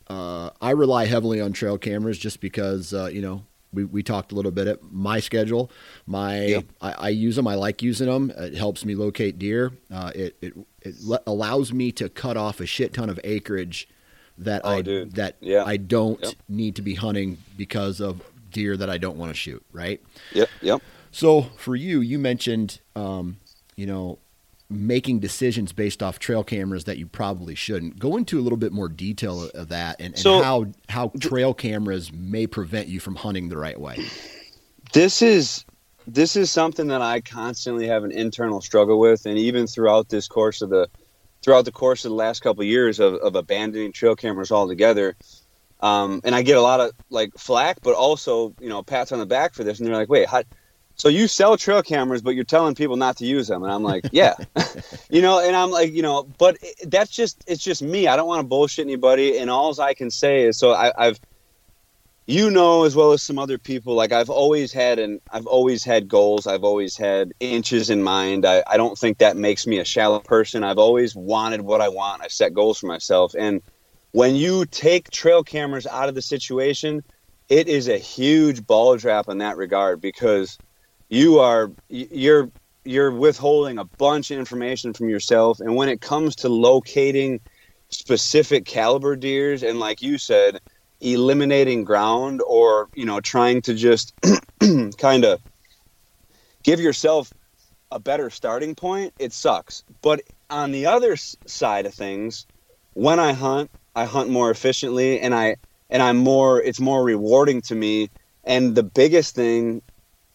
Uh, 0.08 0.52
I 0.62 0.72
rely 0.72 1.06
heavily 1.06 1.40
on 1.40 1.54
trail 1.54 1.78
cameras 1.78 2.18
just 2.18 2.40
because 2.40 2.94
uh, 2.94 3.06
you 3.06 3.22
know 3.22 3.44
we, 3.76 3.84
we 3.84 4.04
talked 4.04 4.32
a 4.32 4.36
little 4.36 4.52
bit 4.52 4.68
at 4.68 4.80
my 4.92 5.20
schedule. 5.20 5.70
My 6.08 6.46
yeah. 6.46 6.62
I, 6.82 6.92
I, 6.94 7.10
use 7.10 7.36
them. 7.36 7.48
I 7.48 7.56
like 7.56 7.82
using 7.82 8.08
them. 8.08 8.32
It 8.36 8.56
helps 8.56 8.86
me 8.86 8.96
locate 8.96 9.38
deer. 9.38 9.72
Uh, 9.94 10.12
it 10.16 10.36
it, 10.42 10.54
it 10.82 10.96
le- 11.04 11.22
allows 11.28 11.72
me 11.72 11.92
to 11.94 12.10
cut 12.10 12.38
off 12.38 12.60
a 12.60 12.66
shit 12.66 12.94
ton 12.94 13.10
of 13.10 13.20
acreage 13.24 13.88
that 14.38 14.62
oh, 14.64 14.70
I 14.70 14.82
dude. 14.82 15.16
that 15.16 15.36
yeah. 15.40 15.64
I 15.66 15.78
don't 15.78 16.22
yep. 16.22 16.34
need 16.50 16.76
to 16.76 16.82
be 16.82 16.96
hunting 16.96 17.38
because 17.58 18.02
of 18.02 18.22
deer 18.52 18.76
that 18.78 18.90
I 18.90 18.98
don't 18.98 19.18
want 19.18 19.32
to 19.32 19.36
shoot. 19.36 19.64
Right. 19.72 20.02
Yep. 20.34 20.50
Yep. 20.62 20.82
So 21.12 21.44
for 21.58 21.76
you, 21.76 22.02
you 22.02 22.20
mentioned, 22.20 22.80
um, 22.96 23.38
you 23.76 23.86
know, 23.86 24.20
making 24.76 25.20
decisions 25.20 25.74
based 25.74 26.04
off 26.04 26.20
trail 26.20 26.44
cameras 26.44 26.84
that 26.86 26.98
you 26.98 27.08
probably 27.08 27.56
shouldn't. 27.56 28.00
Go 28.00 28.18
into 28.18 28.40
a 28.40 28.42
little 28.42 28.58
bit 28.58 28.72
more 28.72 28.90
detail 28.90 29.50
of 29.54 29.70
that 29.70 29.98
and, 30.00 30.14
and 30.14 30.20
so, 30.20 30.42
how 30.42 30.68
how 30.90 31.12
trail 31.20 31.54
cameras 31.54 32.12
may 32.12 32.48
prevent 32.48 32.88
you 32.88 33.00
from 33.00 33.16
hunting 33.16 33.50
the 33.50 33.58
right 33.58 33.80
way. 33.80 33.98
This 34.94 35.22
is 35.22 35.66
this 36.08 36.36
is 36.36 36.52
something 36.52 36.88
that 36.88 37.02
I 37.02 37.22
constantly 37.22 37.88
have 37.88 38.04
an 38.04 38.12
internal 38.12 38.62
struggle 38.62 39.00
with, 39.00 39.26
and 39.26 39.38
even 39.38 39.68
throughout 39.68 40.10
this 40.10 40.28
course 40.28 40.62
of 40.62 40.70
the 40.70 40.88
throughout 41.42 41.66
the 41.66 41.72
course 41.72 42.06
of 42.06 42.10
the 42.10 42.16
last 42.16 42.42
couple 42.42 42.62
of 42.62 42.68
years 42.68 43.00
of, 43.00 43.16
of 43.16 43.36
abandoning 43.36 43.92
trail 43.92 44.16
cameras 44.16 44.52
altogether. 44.52 45.16
Um, 45.80 46.22
and 46.24 46.34
I 46.34 46.42
get 46.42 46.58
a 46.58 46.62
lot 46.62 46.80
of 46.80 46.92
like 47.10 47.34
flack, 47.38 47.78
but 47.82 47.96
also 47.96 48.56
you 48.60 48.70
know 48.70 48.84
pats 48.84 49.12
on 49.12 49.20
the 49.20 49.26
back 49.26 49.54
for 49.54 49.64
this, 49.64 49.80
and 49.80 49.88
they're 49.88 49.96
like, 49.96 50.10
"Wait, 50.10 50.28
how, 50.28 50.44
so 50.96 51.10
you 51.10 51.28
sell 51.28 51.58
trail 51.58 51.84
cameras, 51.84 52.22
but 52.22 52.36
you're 52.36 52.44
telling 52.44 52.76
people 52.76 52.96
not 52.96 53.18
to 53.18 53.26
use 53.26 53.48
them?" 53.48 53.64
And 53.64 53.72
I'm 53.72 53.84
like, 53.84 54.06
"Yeah, 54.12 54.36
you 55.10 55.22
know," 55.22 55.40
and 55.40 55.56
I'm 55.56 55.72
like, 55.72 55.92
you 55.92 56.02
know, 56.02 56.24
but 56.38 56.58
that's 56.88 57.12
just 57.12 57.44
it's 57.48 57.64
just 57.64 57.82
me. 57.82 58.08
I 58.08 58.16
don't 58.16 58.28
want 58.28 58.42
to 58.42 58.48
bullshit 58.48 58.86
anybody, 58.86 59.38
and 59.38 59.50
all 59.50 59.80
I 59.80 59.94
can 59.94 60.10
say 60.12 60.44
is 60.44 60.58
so 60.58 60.74
I, 60.74 60.92
I've 60.98 61.20
you 62.28 62.50
know 62.50 62.86
as 62.86 62.96
well 62.96 63.12
as 63.12 63.22
some 63.22 63.38
other 63.38 63.60
people 63.60 63.94
like 63.94 64.12
i've 64.12 64.32
always 64.32 64.74
had 64.74 64.98
and 64.98 65.22
i've 65.32 65.46
always 65.46 65.84
had 65.84 66.08
goals. 66.08 66.48
I've 66.48 66.64
always 66.64 66.98
had 66.98 67.34
inches 67.40 67.90
in 67.90 68.02
mind. 68.02 68.46
I, 68.46 68.64
I 68.68 68.78
don't 68.78 68.98
think 68.98 69.20
that 69.20 69.38
makes 69.38 69.68
me 69.68 69.78
a 69.80 69.86
shallow 69.86 70.20
person. 70.20 70.64
I've 70.64 70.80
always 70.80 71.16
wanted 71.16 71.62
what 71.62 71.82
i 71.82 71.90
want. 71.90 72.24
I 72.24 72.28
set 72.28 72.54
goals 72.54 72.80
for 72.80 72.88
myself. 72.88 73.34
And 73.38 73.62
when 74.12 74.36
you 74.36 74.66
take 74.66 75.12
trail 75.12 75.44
cameras 75.44 75.86
out 75.86 76.10
of 76.10 76.16
the 76.16 76.22
situation 76.22 77.04
it 77.48 77.68
is 77.68 77.88
a 77.88 77.98
huge 77.98 78.66
ball 78.66 78.98
drop 78.98 79.30
in 79.30 79.38
that 79.38 79.58
regard 79.58 80.02
because 80.02 80.58
you 81.10 81.40
are 81.40 81.72
you're 81.90 82.50
you're 82.86 83.12
withholding 83.12 83.80
a 83.80 83.86
bunch 83.98 84.32
of 84.32 84.38
information 84.38 84.94
from 84.94 85.10
yourself. 85.10 85.60
And 85.60 85.76
when 85.76 85.90
it 85.90 86.02
comes 86.02 86.36
to 86.38 86.50
locating 86.50 87.40
specific 87.90 88.66
caliber 88.66 89.16
deers 89.16 89.64
and 89.64 89.80
like 89.80 90.02
you 90.02 90.18
said 90.18 90.60
eliminating 91.02 91.84
ground 91.84 92.42
or 92.48 92.90
you 92.94 93.06
know 93.06 93.20
trying 93.20 93.62
to 93.62 93.74
just 93.74 94.14
kind 94.98 95.26
of 95.26 95.40
give 96.64 96.80
yourself 96.80 97.32
a 97.92 98.00
better 98.00 98.30
starting 98.30 98.76
point 98.76 99.14
it 99.20 99.34
sucks. 99.34 99.84
But 100.02 100.22
on 100.50 100.72
the 100.72 100.86
other 100.88 101.16
side 101.16 101.86
of 101.86 101.94
things 101.94 102.46
when 102.94 103.20
i 103.20 103.34
hunt 103.34 103.70
i 103.96 104.06
hunt 104.06 104.30
more 104.30 104.52
efficiently 104.52 105.20
and 105.20 105.34
i 105.34 105.56
and 105.90 106.04
i'm 106.04 106.18
more 106.18 106.62
it's 106.62 106.80
more 106.80 107.04
rewarding 107.04 107.62
to 107.62 107.76
me. 107.76 108.10
And 108.44 108.76
the 108.76 108.84
biggest 108.84 109.36
thing 109.36 109.82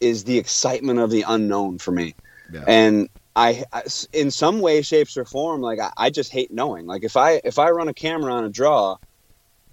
is 0.01 0.25
the 0.25 0.37
excitement 0.37 0.99
of 0.99 1.09
the 1.09 1.23
unknown 1.27 1.77
for 1.77 1.91
me 1.91 2.15
yeah. 2.51 2.63
and 2.67 3.09
I, 3.33 3.63
I, 3.71 3.83
in 4.11 4.29
some 4.29 4.59
way 4.59 4.81
shapes 4.81 5.15
or 5.15 5.23
form 5.23 5.61
like 5.61 5.79
I, 5.79 5.91
I 5.95 6.09
just 6.09 6.31
hate 6.31 6.51
knowing 6.51 6.85
like 6.85 7.03
if 7.05 7.15
i 7.15 7.39
if 7.45 7.59
i 7.59 7.69
run 7.69 7.87
a 7.87 7.93
camera 7.93 8.33
on 8.33 8.43
a 8.43 8.49
draw 8.49 8.97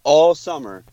all 0.05 0.35
summer 0.35 0.85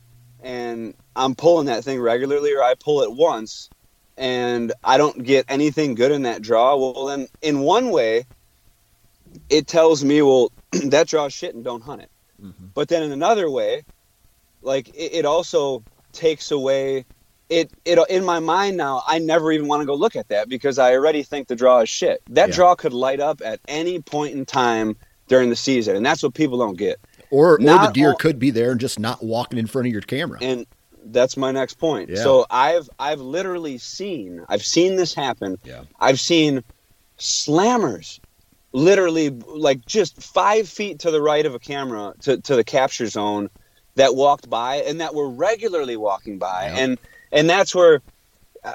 and 0.42 0.94
I'm 1.16 1.36
pulling 1.36 1.66
that 1.68 1.84
thing 1.84 2.00
regularly 2.00 2.54
or 2.54 2.62
I 2.62 2.76
pull 2.76 3.02
it 3.02 3.12
once 3.12 3.70
and 4.18 4.72
I 4.84 4.98
don't 4.98 5.24
get 5.24 5.46
anything 5.50 5.96
good 5.96 6.12
in 6.12 6.24
that 6.24 6.42
draw, 6.42 6.76
well 6.76 7.08
then 7.08 7.28
in 7.42 7.62
one 7.62 7.90
way 7.90 8.26
it 9.50 9.68
tells 9.68 10.04
me 10.04 10.22
well 10.22 10.52
that 10.72 11.08
draws 11.08 11.34
shit 11.34 11.56
and 11.56 11.64
don't 11.64 11.82
hunt 11.82 12.04
it. 12.04 12.12
Mm-hmm. 12.42 12.68
But 12.74 12.90
then 12.90 13.04
in 13.04 13.12
another 13.12 13.50
way, 13.50 13.84
like 14.62 14.90
it, 14.90 15.14
it 15.14 15.26
also 15.26 15.84
takes 16.12 16.52
away 16.52 17.06
it 17.50 17.72
it 17.86 18.00
in 18.10 18.24
my 18.26 18.40
mind 18.40 18.78
now 18.78 19.04
I 19.08 19.20
never 19.20 19.52
even 19.52 19.68
want 19.68 19.82
to 19.82 19.86
go 19.86 19.94
look 19.96 20.16
at 20.16 20.28
that 20.30 20.50
because 20.50 20.80
I 20.80 20.94
already 20.94 21.22
think 21.24 21.48
the 21.48 21.56
draw 21.56 21.80
is 21.82 21.90
shit. 21.90 22.22
That 22.30 22.50
Yeah. 22.50 22.56
draw 22.56 22.76
could 22.76 22.94
light 22.94 23.20
up 23.20 23.42
at 23.46 23.60
any 23.68 24.00
point 24.02 24.34
in 24.36 24.46
time 24.46 24.96
during 25.28 25.50
the 25.50 25.56
season, 25.56 25.96
and 25.96 26.06
that's 26.06 26.22
what 26.24 26.34
people 26.34 26.58
don't 26.58 26.78
get. 26.78 27.00
Or, 27.32 27.54
or 27.56 27.58
the 27.58 27.92
deer 27.94 28.12
all- 28.12 28.16
could 28.18 28.40
be 28.40 28.52
there 28.52 28.72
and 28.72 28.80
just 28.80 29.00
not 29.00 29.24
walking 29.24 29.58
in 29.60 29.68
front 29.68 29.88
of 29.88 29.92
your 29.92 30.02
camera. 30.02 30.38
And 30.42 30.66
that's 31.06 31.36
my 31.38 31.52
next 31.52 31.76
point. 31.80 32.10
Yeah. 32.10 32.18
So 32.24 32.46
I've 32.50 32.90
I've 33.00 33.20
literally 33.22 33.78
seen 33.78 34.44
I've 34.50 34.64
seen 34.66 34.96
this 34.96 35.14
happen. 35.14 35.58
Yeah. 35.64 35.82
I've 36.00 36.20
seen 36.20 36.64
slammers 37.20 38.20
literally 38.72 39.30
like 39.30 39.86
just 39.86 40.22
five 40.22 40.68
feet 40.68 41.00
to 41.00 41.12
the 41.12 41.22
right 41.22 41.46
of 41.46 41.56
a 41.56 41.60
camera 41.60 42.14
to, 42.22 42.38
to 42.42 42.56
the 42.56 42.64
capture 42.64 43.08
zone 43.08 43.50
that 43.96 44.16
walked 44.16 44.50
by 44.50 44.78
and 44.78 45.00
that 45.00 45.16
were 45.16 45.30
regularly 45.30 45.96
walking 45.96 46.38
by 46.38 46.66
Yeah. 46.68 46.78
and 46.80 47.00
and 47.36 47.50
that's 47.50 47.76
where 47.76 48.02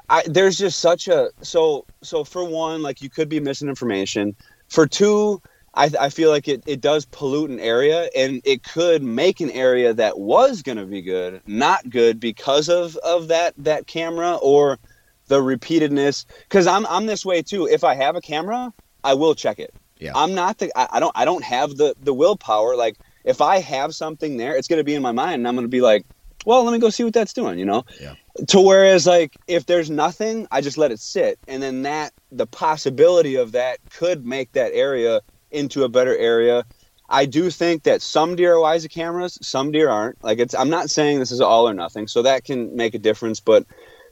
I, 0.09 0.23
there's 0.27 0.57
just 0.57 0.79
such 0.79 1.09
a 1.09 1.31
so 1.43 1.85
so 2.03 2.23
for 2.23 2.45
one 2.45 2.83
like 2.83 3.03
you 3.03 3.11
could 3.11 3.29
be 3.29 3.41
missing 3.41 3.69
information 3.69 4.37
for 4.69 4.87
two 4.87 5.43
I, 5.73 5.91
I 6.01 6.09
feel 6.11 6.31
like 6.31 6.49
it, 6.49 6.65
it 6.67 6.81
does 6.81 7.07
pollute 7.07 7.51
an 7.51 7.61
area 7.61 8.11
and 8.17 8.43
it 8.45 8.65
could 8.65 9.03
make 9.03 9.41
an 9.41 9.51
area 9.51 9.95
that 9.95 10.19
was 10.19 10.63
going 10.63 10.79
to 10.79 10.87
be 10.87 11.03
good 11.03 11.41
not 11.47 11.91
good 11.91 12.21
because 12.21 12.69
of 12.69 12.97
of 12.99 13.29
that 13.29 13.55
that 13.59 13.89
camera 13.89 14.37
or 14.37 14.79
the 15.27 15.41
repeatedness. 15.41 16.27
Because 16.43 16.67
I'm, 16.67 16.85
I'm 16.87 17.07
this 17.07 17.25
way 17.25 17.43
too. 17.43 17.67
If 17.67 17.83
i 17.83 17.95
have 17.95 18.15
a 18.15 18.21
camera 18.21 18.73
i 19.03 19.15
will 19.15 19.35
check 19.35 19.59
it. 19.59 19.75
Yeah. 19.99 20.13
i'm 20.15 20.35
not 20.35 20.59
the 20.59 20.71
I, 20.77 20.89
I 20.93 21.01
don't 21.01 21.17
i 21.17 21.25
don't 21.25 21.45
have 21.45 21.77
the 21.77 21.97
the 22.01 22.15
willpower. 22.15 22.77
Like 22.77 22.97
if 23.25 23.41
i 23.41 23.59
have 23.59 23.95
something 23.95 24.37
there 24.37 24.55
it's 24.57 24.69
going 24.69 24.79
to 24.79 24.85
be 24.85 24.95
in 24.95 25.03
my 25.03 25.13
mind 25.13 25.35
and 25.35 25.49
i'm 25.49 25.55
going 25.55 25.65
to 25.65 25.69
be 25.69 25.81
like 25.81 26.05
well 26.47 26.65
let 26.65 26.73
me 26.73 26.79
go 26.79 26.91
see 26.91 27.05
what 27.05 27.13
that's 27.13 27.33
doing 27.33 27.59
you 27.59 27.65
know? 27.65 27.85
Yeah. 28.01 28.15
To 28.49 28.61
whereas 28.61 29.07
like 29.07 29.39
if 29.47 29.67
there's 29.67 29.91
nothing 29.91 30.47
i 30.51 30.61
just 30.61 30.79
let 30.79 30.93
it 30.93 31.01
sit. 31.01 31.39
And 31.49 31.63
then 31.63 31.83
that 31.83 32.13
the 32.33 32.47
possibility 32.47 33.37
of 33.37 33.53
that 33.53 33.79
could 33.91 34.25
make 34.27 34.53
that 34.53 34.73
area 34.73 35.21
into 35.51 35.85
a 35.85 35.89
better 35.89 36.17
area. 36.17 36.65
I 37.09 37.27
do 37.27 37.51
think 37.51 37.83
that 37.85 38.03
some 38.03 38.37
deer 38.37 38.55
are 38.55 38.61
wise 38.61 38.83
to 38.83 38.89
cameras 38.89 39.39
some 39.43 39.73
deer 39.73 39.89
aren't. 39.91 40.23
Like 40.23 40.39
it's 40.39 40.55
i'm 40.55 40.71
not 40.71 40.91
saying 40.91 41.19
this 41.19 41.33
is 41.33 41.41
all 41.41 41.69
or 41.69 41.75
nothing 41.75 42.07
so 42.07 42.23
that 42.23 42.45
can 42.45 42.75
make 42.77 42.95
a 42.95 42.99
difference 42.99 43.41
but 43.41 43.65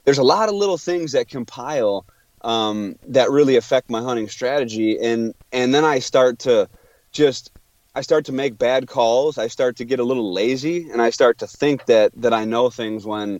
there's 0.05 0.17
a 0.17 0.23
lot 0.23 0.49
of 0.49 0.55
little 0.55 0.77
things 0.77 1.11
that 1.11 1.27
compile 1.27 2.05
um, 2.41 2.95
that 3.07 3.29
really 3.29 3.57
affect 3.57 3.89
my 3.89 4.01
hunting 4.01 4.27
strategy. 4.27 4.97
And 4.99 5.33
and 5.51 5.73
then 5.73 5.85
i 5.85 5.99
start 5.99 6.39
to 6.39 6.69
just 7.11 7.51
i 7.95 8.01
start 8.01 8.25
to 8.25 8.31
make 8.31 8.57
bad 8.57 8.87
calls. 8.87 9.37
I 9.37 9.47
start 9.47 9.77
to 9.77 9.85
get 9.85 9.99
a 9.99 10.03
little 10.03 10.33
lazy 10.33 10.89
and 10.89 11.01
i 11.01 11.09
start 11.09 11.39
to 11.39 11.47
think 11.47 11.85
that 11.85 12.11
that 12.15 12.33
i 12.33 12.45
know 12.45 12.69
things 12.69 13.05
when 13.05 13.39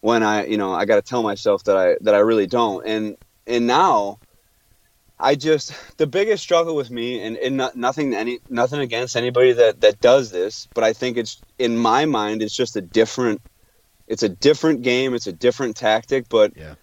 when 0.00 0.22
i 0.22 0.46
you 0.46 0.56
know 0.56 0.72
i 0.72 0.84
got 0.84 0.96
to 0.96 1.02
tell 1.02 1.22
myself 1.22 1.64
that 1.64 1.76
i 1.76 1.96
that 2.00 2.14
i 2.14 2.18
really 2.18 2.46
don't 2.46 2.86
and 2.86 3.16
and 3.46 3.66
now 3.66 4.18
i 5.18 5.34
just 5.34 5.72
the 5.98 6.06
biggest 6.06 6.42
struggle 6.42 6.76
with 6.76 6.90
me 6.90 7.20
and, 7.20 7.36
and 7.38 7.56
not, 7.56 7.76
nothing 7.76 8.14
any 8.14 8.38
nothing 8.48 8.80
against 8.80 9.16
anybody 9.16 9.52
that 9.52 9.80
that 9.80 10.00
does 10.00 10.30
this 10.30 10.68
but 10.74 10.84
i 10.84 10.92
think 10.92 11.16
it's 11.16 11.42
in 11.58 11.76
my 11.76 12.04
mind 12.04 12.42
it's 12.42 12.54
just 12.56 12.76
a 12.76 12.80
different 12.80 13.40
it's 14.06 14.22
a 14.22 14.28
different 14.28 14.82
game 14.82 15.14
it's 15.14 15.26
a 15.26 15.32
different 15.32 15.76
tactic 15.76 16.28
but 16.28 16.52
Yeah. 16.56 16.74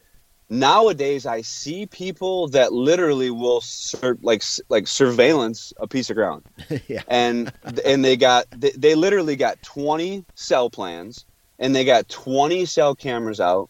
nowadays 0.49 1.25
i 1.25 1.41
see 1.41 1.85
people 1.87 2.49
that 2.49 2.71
literally 2.73 3.31
will 3.31 3.61
sur- 3.61 4.17
like 4.21 4.43
like 4.69 4.87
surveillance 4.87 5.73
a 5.79 5.87
piece 5.87 6.09
of 6.09 6.15
ground 6.15 6.43
yeah. 6.87 7.01
and 7.07 7.51
and 7.85 8.03
they 8.03 8.15
got 8.17 8.45
they, 8.51 8.71
they 8.71 8.95
literally 8.95 9.35
got 9.35 9.61
20 9.63 10.25
cell 10.35 10.69
plans 10.69 11.25
and 11.59 11.75
they 11.75 11.85
got 11.85 12.09
20 12.09 12.65
cell 12.65 12.95
cameras 12.95 13.39
out. 13.39 13.69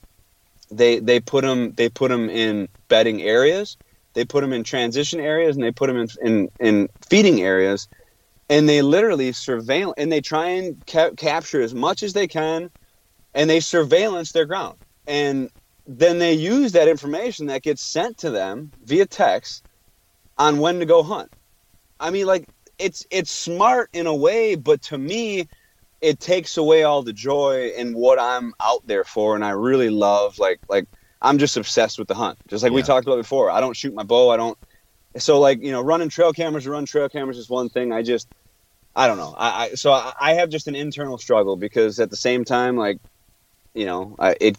They 0.71 1.00
they 1.00 1.19
put 1.19 1.43
them 1.43 1.74
they 1.74 1.89
put 1.89 2.10
them 2.10 2.30
in 2.30 2.67
bedding 2.89 3.21
areas. 3.21 3.78
They 4.15 4.26
put 4.26 4.41
them 4.41 4.54
in 4.54 4.63
transition 4.63 5.19
areas 5.19 5.56
and 5.56 5.63
they 5.63 5.71
put 5.71 5.88
them 5.88 5.98
in 5.98 6.08
in, 6.21 6.50
in 6.60 6.89
feeding 7.10 7.41
areas. 7.41 7.88
And 8.50 8.69
they 8.69 8.82
literally 8.82 9.32
surveil 9.32 9.93
and 9.98 10.12
they 10.12 10.21
try 10.21 10.50
and 10.50 10.84
ca- 10.88 11.12
capture 11.17 11.62
as 11.62 11.74
much 11.74 12.04
as 12.04 12.13
they 12.13 12.28
can 12.28 12.69
and 13.34 13.50
they 13.50 13.62
surveillance 13.62 14.32
their 14.34 14.45
ground. 14.45 14.78
And 15.08 15.50
then 15.88 16.19
they 16.19 16.34
use 16.34 16.74
that 16.74 16.88
information 16.88 17.48
that 17.48 17.63
gets 17.63 17.84
sent 17.84 18.19
to 18.19 18.32
them 18.32 18.74
via 18.84 19.06
text 19.08 19.63
on 20.38 20.60
when 20.60 20.80
to 20.80 20.86
go 20.86 21.04
hunt. 21.04 21.30
I 22.00 22.12
mean 22.12 22.28
like 22.28 22.48
it's 22.80 23.06
it's 23.12 23.32
smart 23.32 23.89
in 23.93 24.08
a 24.08 24.15
way 24.15 24.56
but 24.56 24.82
to 24.84 24.98
me 24.98 25.48
it 26.06 26.20
takes 26.20 26.56
away 26.58 26.84
all 26.84 27.02
the 27.02 27.13
joy 27.13 27.72
in 27.76 27.96
what 27.96 28.20
i'm 28.20 28.54
out 28.62 28.86
there 28.86 29.04
for 29.04 29.34
and 29.36 29.44
i 29.44 29.50
really 29.50 29.89
love 29.89 30.38
like 30.38 30.60
like 30.70 30.86
i'm 31.20 31.39
just 31.39 31.58
obsessed 31.58 31.98
with 31.98 32.08
the 32.08 32.13
hunt 32.13 32.38
just 32.48 32.63
like 32.63 32.72
we 32.72 32.84
talked 32.84 33.08
about 33.08 33.18
before. 33.18 33.50
I 33.50 33.60
don't 33.60 33.76
shoot 33.76 33.94
my 33.94 34.04
bow 34.04 34.30
i 34.30 34.38
don't 34.38 34.58
so 35.18 35.39
like 35.39 35.63
you 35.63 35.72
know 35.72 35.82
running 35.82 36.10
trail 36.10 36.32
cameras 36.32 36.68
or 36.68 36.72
run 36.72 36.86
trail 36.86 37.10
cameras 37.10 37.39
is 37.39 37.50
one 37.50 37.70
thing 37.70 37.91
i 37.91 38.04
just 38.04 38.28
i 38.96 39.08
don't 39.08 39.18
know 39.18 39.34
i, 39.36 39.65
I 39.65 39.70
so 39.70 39.91
I, 39.91 40.13
I 40.20 40.34
have 40.34 40.50
just 40.50 40.68
an 40.68 40.76
internal 40.76 41.18
struggle 41.18 41.56
because 41.56 42.00
at 42.00 42.12
the 42.12 42.18
same 42.18 42.46
time 42.46 42.78
like 42.78 43.00
you 43.74 43.88
know 43.88 44.15
I, 44.20 44.36
it 44.39 44.58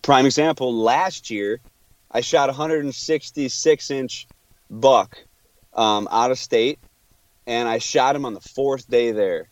prime 0.00 0.24
example 0.24 0.74
last 0.74 1.30
year 1.30 1.60
i 2.10 2.22
shot 2.22 2.48
a 2.48 2.52
166 2.52 3.90
inch 3.90 4.26
buck 4.70 5.18
um, 5.74 6.08
out 6.10 6.30
of 6.30 6.38
state 6.38 6.78
and 7.46 7.68
i 7.68 7.78
shot 7.78 8.16
him 8.16 8.24
on 8.24 8.32
the 8.32 8.40
fourth 8.40 8.88
day 8.88 9.12
there 9.12 9.48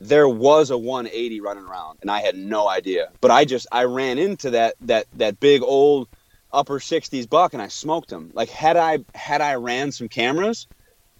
there 0.00 0.28
was 0.28 0.70
a 0.70 0.78
180 0.78 1.40
running 1.40 1.64
around 1.64 1.98
and 2.02 2.10
i 2.10 2.20
had 2.20 2.36
no 2.36 2.68
idea 2.68 3.08
but 3.20 3.30
i 3.30 3.44
just 3.44 3.66
i 3.72 3.84
ran 3.84 4.18
into 4.18 4.50
that 4.50 4.74
that 4.80 5.06
that 5.14 5.38
big 5.40 5.62
old 5.62 6.08
upper 6.52 6.78
60s 6.78 7.28
buck 7.28 7.52
and 7.52 7.62
i 7.62 7.68
smoked 7.68 8.10
him 8.10 8.30
like 8.34 8.48
had 8.50 8.76
i 8.76 8.98
had 9.14 9.40
i 9.40 9.54
ran 9.54 9.92
some 9.92 10.08
cameras 10.08 10.66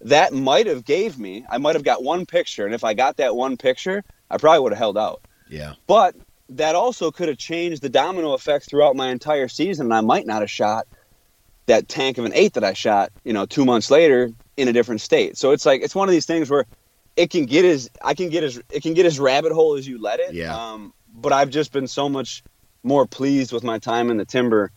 that 0.03 0.33
might 0.33 0.67
have 0.67 0.85
gave 0.85 1.19
me 1.19 1.45
i 1.51 1.59
might 1.59 1.75
have 1.77 1.85
got 1.85 2.03
one 2.03 2.27
picture 2.27 2.65
and 2.65 2.75
if 2.75 2.85
i 2.85 2.95
got 2.95 3.19
that 3.19 3.37
one 3.37 3.57
picture 3.57 4.03
i 4.31 4.39
probably 4.39 4.61
would 4.61 4.73
have 4.73 4.79
held 4.79 4.99
out 4.99 5.21
Yeah. 5.49 5.75
but 5.87 6.15
that 6.51 6.75
also 6.75 7.11
could 7.13 7.29
have 7.29 7.39
changed 7.39 7.81
the 7.83 7.89
domino 7.89 8.33
effect 8.33 8.69
throughout 8.69 8.97
my 8.97 9.11
entire 9.11 9.47
season, 9.49 9.87
and 9.87 9.95
I 9.95 10.01
might 10.01 10.27
not 10.27 10.41
have 10.43 10.51
shot 10.51 10.87
that 11.67 11.89
tank 11.89 12.19
of 12.19 12.25
an 12.25 12.33
eight 12.35 12.55
that 12.55 12.65
I 12.65 12.73
shot, 12.73 13.11
you 13.25 13.33
know, 13.33 13.47
two 13.47 13.65
months 13.65 13.91
later 13.91 14.31
in 14.57 14.67
a 14.67 14.73
different 14.73 15.01
state. 15.01 15.39
So 15.39 15.53
it's 15.53 15.65
like 15.65 15.83
it's 15.83 15.95
one 15.95 16.09
of 16.09 16.13
these 16.13 16.27
things 16.27 16.51
where 16.51 16.67
it 17.17 17.31
can 17.31 17.47
get 17.47 17.65
as 17.65 17.91
I 18.03 18.15
can 18.15 18.29
get 18.29 18.45
as 18.45 18.61
it 18.71 18.83
can 18.83 18.95
get 18.95 19.07
as 19.07 19.19
rabbit 19.21 19.53
hole 19.53 19.77
as 19.77 19.87
you 19.87 20.01
let 20.01 20.21
it. 20.21 20.35
Yeah. 20.35 20.57
Um, 20.57 20.93
but 21.13 21.33
I've 21.33 21.51
just 21.51 21.73
been 21.73 21.87
so 21.87 22.09
much 22.09 22.43
more 22.83 23.07
pleased 23.07 23.53
with 23.53 23.65
my 23.65 23.79
time 23.79 24.11
in 24.11 24.17
the 24.17 24.25
timber, 24.25 24.71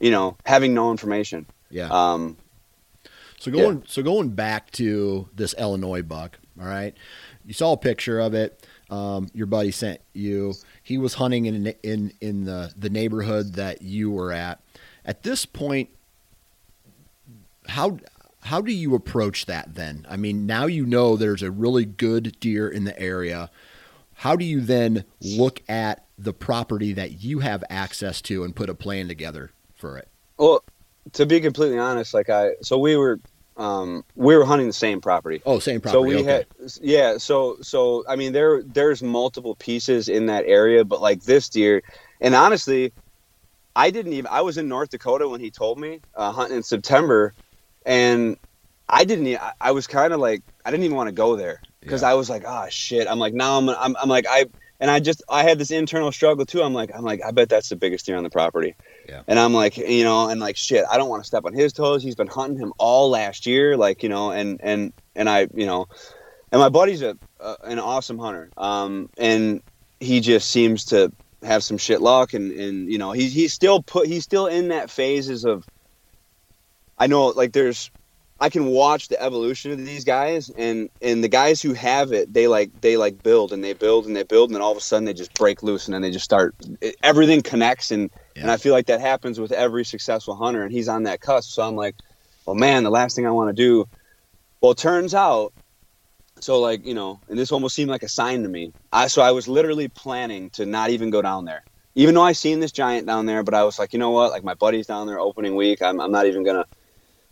you 0.00 0.10
know, 0.10 0.36
having 0.44 0.74
no 0.74 0.90
information. 0.90 1.46
Yeah. 1.70 1.88
Um, 1.90 2.36
So 3.38 3.50
going 3.50 3.82
so 3.86 4.02
going 4.02 4.30
back 4.30 4.70
to 4.72 5.28
this 5.34 5.54
Illinois 5.58 6.02
buck, 6.02 6.38
all 6.58 6.66
right. 6.66 6.94
You 7.44 7.52
saw 7.52 7.72
a 7.72 7.76
picture 7.76 8.20
of 8.20 8.32
it. 8.32 8.66
Um, 8.90 9.28
your 9.34 9.46
buddy 9.46 9.70
sent 9.70 10.00
you. 10.14 10.54
He 10.82 10.98
was 10.98 11.14
hunting 11.14 11.46
in 11.46 11.74
in 11.82 12.12
in 12.20 12.44
the 12.44 12.72
the 12.76 12.88
neighborhood 12.88 13.54
that 13.54 13.82
you 13.82 14.10
were 14.10 14.32
at. 14.32 14.60
At 15.04 15.22
this 15.22 15.44
point, 15.44 15.90
how 17.66 17.98
how 18.44 18.60
do 18.60 18.72
you 18.72 18.94
approach 18.94 19.46
that 19.46 19.74
then? 19.74 20.06
I 20.08 20.16
mean, 20.16 20.46
now 20.46 20.66
you 20.66 20.84
know 20.86 21.16
there's 21.16 21.42
a 21.42 21.50
really 21.50 21.84
good 21.84 22.36
deer 22.40 22.68
in 22.68 22.84
the 22.84 22.98
area. 23.00 23.50
How 24.14 24.36
do 24.36 24.44
you 24.44 24.60
then 24.60 25.04
look 25.20 25.62
at 25.68 26.04
the 26.18 26.32
property 26.32 26.92
that 26.92 27.22
you 27.22 27.40
have 27.40 27.64
access 27.68 28.20
to 28.22 28.44
and 28.44 28.54
put 28.54 28.70
a 28.70 28.74
plan 28.74 29.08
together 29.08 29.50
for 29.74 29.98
it? 29.98 30.08
well, 30.38 30.64
to 31.12 31.26
be 31.26 31.40
completely 31.40 31.78
honest, 31.78 32.14
like 32.14 32.30
I, 32.30 32.52
so 32.60 32.78
we 32.78 32.96
were, 32.96 33.20
um, 33.56 34.04
we 34.16 34.36
were 34.36 34.44
hunting 34.44 34.66
the 34.66 34.72
same 34.72 35.00
property. 35.00 35.40
Oh, 35.46 35.58
same 35.58 35.80
property. 35.80 36.02
So 36.02 36.06
we 36.06 36.16
okay. 36.16 36.24
had, 36.24 36.46
yeah. 36.80 37.18
So 37.18 37.56
so 37.60 38.04
I 38.08 38.16
mean, 38.16 38.32
there 38.32 38.62
there's 38.62 39.02
multiple 39.02 39.54
pieces 39.54 40.08
in 40.08 40.26
that 40.26 40.44
area, 40.46 40.84
but 40.84 41.00
like 41.00 41.22
this 41.22 41.48
deer, 41.48 41.82
and 42.20 42.34
honestly, 42.34 42.92
I 43.76 43.90
didn't 43.90 44.12
even. 44.14 44.26
I 44.30 44.40
was 44.40 44.58
in 44.58 44.66
North 44.66 44.90
Dakota 44.90 45.28
when 45.28 45.40
he 45.40 45.50
told 45.50 45.78
me 45.78 46.00
uh, 46.16 46.32
hunting 46.32 46.56
in 46.56 46.62
September, 46.62 47.32
and 47.84 48.36
I 48.88 49.04
didn't. 49.04 49.38
I 49.60 49.70
was 49.72 49.86
kind 49.86 50.12
of 50.12 50.20
like 50.20 50.42
I 50.64 50.70
didn't 50.70 50.84
even 50.84 50.96
want 50.96 51.08
to 51.08 51.12
go 51.14 51.36
there 51.36 51.60
because 51.80 52.02
Yeah. 52.02 52.10
I 52.10 52.14
was 52.14 52.28
like, 52.30 52.44
oh 52.46 52.66
shit. 52.68 53.08
I'm 53.08 53.18
like 53.18 53.34
now 53.34 53.58
I'm, 53.58 53.68
I'm 53.68 53.96
I'm 53.96 54.08
like 54.08 54.26
I 54.28 54.46
and 54.80 54.90
I 54.90 55.00
just 55.00 55.22
I 55.28 55.42
had 55.42 55.58
this 55.58 55.70
internal 55.70 56.12
struggle 56.12 56.44
too. 56.44 56.62
I'm 56.62 56.74
like 56.74 56.90
I'm 56.94 57.02
like 57.04 57.20
I 57.24 57.30
bet 57.30 57.48
that's 57.48 57.68
the 57.70 57.76
biggest 57.76 58.06
deer 58.06 58.16
on 58.16 58.24
the 58.24 58.30
property. 58.30 58.74
Yeah. 59.08 59.22
And 59.26 59.38
I'm 59.38 59.54
like, 59.54 59.76
you 59.76 60.04
know, 60.04 60.28
and 60.28 60.40
like 60.40 60.56
shit, 60.56 60.84
I 60.90 60.96
don't 60.98 61.08
want 61.08 61.22
to 61.22 61.26
step 61.26 61.44
on 61.44 61.54
his 61.54 61.72
toes. 61.72 62.02
He's 62.02 62.14
been 62.14 62.26
hunting 62.26 62.58
him 62.58 62.72
all 62.78 63.10
last 63.10 63.46
year, 63.46 63.76
like 63.76 64.02
you 64.02 64.08
know, 64.08 64.30
and 64.30 64.60
and 64.62 64.92
and 65.14 65.28
I, 65.28 65.48
you 65.54 65.66
know, 65.66 65.86
and 66.52 66.60
my 66.60 66.68
buddy's 66.68 67.02
a, 67.02 67.16
a 67.40 67.56
an 67.64 67.78
awesome 67.78 68.18
hunter, 68.18 68.50
um, 68.56 69.08
and 69.18 69.62
he 70.00 70.20
just 70.20 70.50
seems 70.50 70.84
to 70.86 71.10
have 71.42 71.62
some 71.64 71.78
shit 71.78 72.00
luck, 72.00 72.32
and 72.34 72.50
and 72.52 72.90
you 72.90 72.98
know, 72.98 73.12
he's 73.12 73.32
he's 73.32 73.52
still 73.52 73.82
put 73.82 74.06
he's 74.06 74.24
still 74.24 74.46
in 74.46 74.68
that 74.68 74.90
phases 74.90 75.44
of. 75.46 75.66
I 76.98 77.06
know, 77.06 77.26
like 77.28 77.52
there's, 77.52 77.90
I 78.40 78.50
can 78.50 78.66
watch 78.66 79.08
the 79.08 79.20
evolution 79.22 79.72
of 79.72 79.78
these 79.84 80.04
guys, 80.04 80.50
and 80.50 80.90
and 81.00 81.22
the 81.24 81.28
guys 81.28 81.62
who 81.62 81.72
have 81.74 82.12
it, 82.12 82.32
they 82.32 82.48
like 82.48 82.70
they 82.80 82.96
like 82.96 83.22
build 83.22 83.52
and 83.52 83.62
they 83.64 83.72
build 83.74 84.06
and 84.06 84.14
they 84.16 84.24
build, 84.24 84.50
and 84.50 84.54
then 84.56 84.62
all 84.62 84.72
of 84.72 84.78
a 84.78 84.80
sudden 84.80 85.04
they 85.04 85.14
just 85.14 85.34
break 85.34 85.62
loose, 85.62 85.86
and 85.86 85.94
then 85.94 86.02
they 86.02 86.10
just 86.10 86.24
start. 86.24 86.54
It, 86.80 86.96
everything 87.02 87.42
connects, 87.42 87.90
and 87.90 88.10
Yeah. 88.36 88.42
And 88.42 88.50
I 88.50 88.56
feel 88.56 88.72
like 88.72 88.86
that 88.86 89.00
happens 89.00 89.38
with 89.38 89.52
every 89.52 89.84
successful 89.84 90.34
hunter, 90.34 90.62
and 90.64 90.72
he's 90.72 90.88
on 90.88 91.04
that 91.04 91.20
cusp. 91.20 91.50
So 91.52 91.62
I'm 91.62 91.76
like, 91.76 91.94
well, 92.46 92.56
man, 92.56 92.82
the 92.84 92.90
last 92.90 93.14
thing 93.16 93.26
I 93.26 93.30
want 93.30 93.48
to 93.56 93.62
do. 93.62 93.86
Well, 94.60 94.72
it 94.72 94.78
turns 94.78 95.14
out, 95.14 95.52
so 96.40 96.60
like 96.60 96.84
you 96.84 96.94
know, 96.94 97.20
and 97.28 97.38
this 97.38 97.52
almost 97.52 97.74
seemed 97.76 97.90
like 97.90 98.02
a 98.02 98.08
sign 98.08 98.42
to 98.42 98.48
me. 98.48 98.72
I 98.92 99.06
so 99.08 99.22
I 99.22 99.30
was 99.30 99.46
literally 99.48 99.88
planning 99.88 100.50
to 100.50 100.66
not 100.66 100.90
even 100.90 101.10
go 101.10 101.22
down 101.22 101.44
there, 101.44 101.64
even 101.94 102.14
though 102.14 102.22
I 102.22 102.32
seen 102.32 102.60
this 102.60 102.72
giant 102.72 103.06
down 103.06 103.26
there. 103.26 103.42
But 103.44 103.54
I 103.54 103.62
was 103.64 103.78
like, 103.78 103.92
you 103.92 103.98
know 104.00 104.10
what? 104.10 104.32
Like 104.32 104.44
my 104.44 104.54
buddy's 104.54 104.86
down 104.88 105.06
there 105.06 105.20
opening 105.20 105.54
week. 105.54 105.82
I'm, 105.82 106.00
I'm 106.00 106.10
not 106.12 106.26
even 106.26 106.44
gonna, 106.44 106.66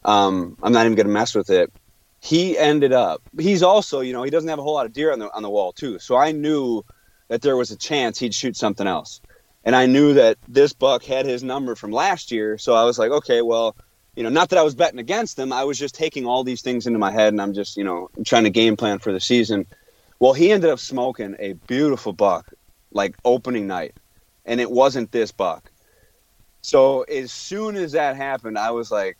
um, 0.04 0.56
I'm 0.62 0.72
not 0.72 0.84
even 0.86 0.96
gonna 0.96 1.08
mess 1.08 1.34
with 1.34 1.50
it. 1.50 1.72
He 2.20 2.56
ended 2.56 2.92
up. 2.92 3.22
He's 3.38 3.62
also, 3.62 4.00
you 4.00 4.12
know, 4.12 4.22
he 4.22 4.30
doesn't 4.30 4.48
have 4.48 4.58
a 4.58 4.62
whole 4.62 4.74
lot 4.74 4.86
of 4.86 4.92
deer 4.92 5.12
on 5.12 5.18
the 5.18 5.32
on 5.34 5.42
the 5.42 5.50
wall 5.50 5.72
too. 5.72 5.98
So 5.98 6.16
I 6.16 6.32
knew 6.32 6.84
that 7.28 7.42
there 7.42 7.56
was 7.56 7.70
a 7.70 7.76
chance 7.76 8.18
he'd 8.18 8.34
shoot 8.34 8.56
something 8.56 8.86
else. 8.86 9.20
And 9.64 9.76
I 9.76 9.86
knew 9.86 10.14
that 10.14 10.38
this 10.48 10.72
buck 10.72 11.04
had 11.04 11.24
his 11.24 11.42
number 11.42 11.74
from 11.74 11.92
last 11.92 12.30
year. 12.32 12.58
So 12.58 12.74
I 12.74 12.84
was 12.84 12.98
like, 12.98 13.10
okay, 13.10 13.42
well, 13.42 13.76
you 14.16 14.22
know, 14.22 14.28
not 14.28 14.50
that 14.50 14.58
I 14.58 14.62
was 14.62 14.74
betting 14.74 14.98
against 14.98 15.38
him. 15.38 15.52
I 15.52 15.64
was 15.64 15.78
just 15.78 15.94
taking 15.94 16.26
all 16.26 16.44
these 16.44 16.62
things 16.62 16.86
into 16.86 16.98
my 16.98 17.10
head 17.10 17.32
and 17.32 17.40
I'm 17.40 17.54
just, 17.54 17.76
you 17.76 17.84
know, 17.84 18.10
trying 18.26 18.44
to 18.44 18.50
game 18.50 18.76
plan 18.76 18.98
for 18.98 19.12
the 19.12 19.20
season. 19.20 19.66
Well, 20.18 20.32
he 20.32 20.52
ended 20.52 20.70
up 20.70 20.78
smoking 20.78 21.36
a 21.38 21.54
beautiful 21.54 22.12
buck 22.12 22.52
like 22.92 23.16
opening 23.24 23.66
night. 23.66 23.94
And 24.44 24.60
it 24.60 24.70
wasn't 24.70 25.12
this 25.12 25.30
buck. 25.30 25.70
So 26.62 27.02
as 27.02 27.32
soon 27.32 27.76
as 27.76 27.92
that 27.92 28.16
happened, 28.16 28.58
I 28.58 28.72
was 28.72 28.90
like, 28.90 29.16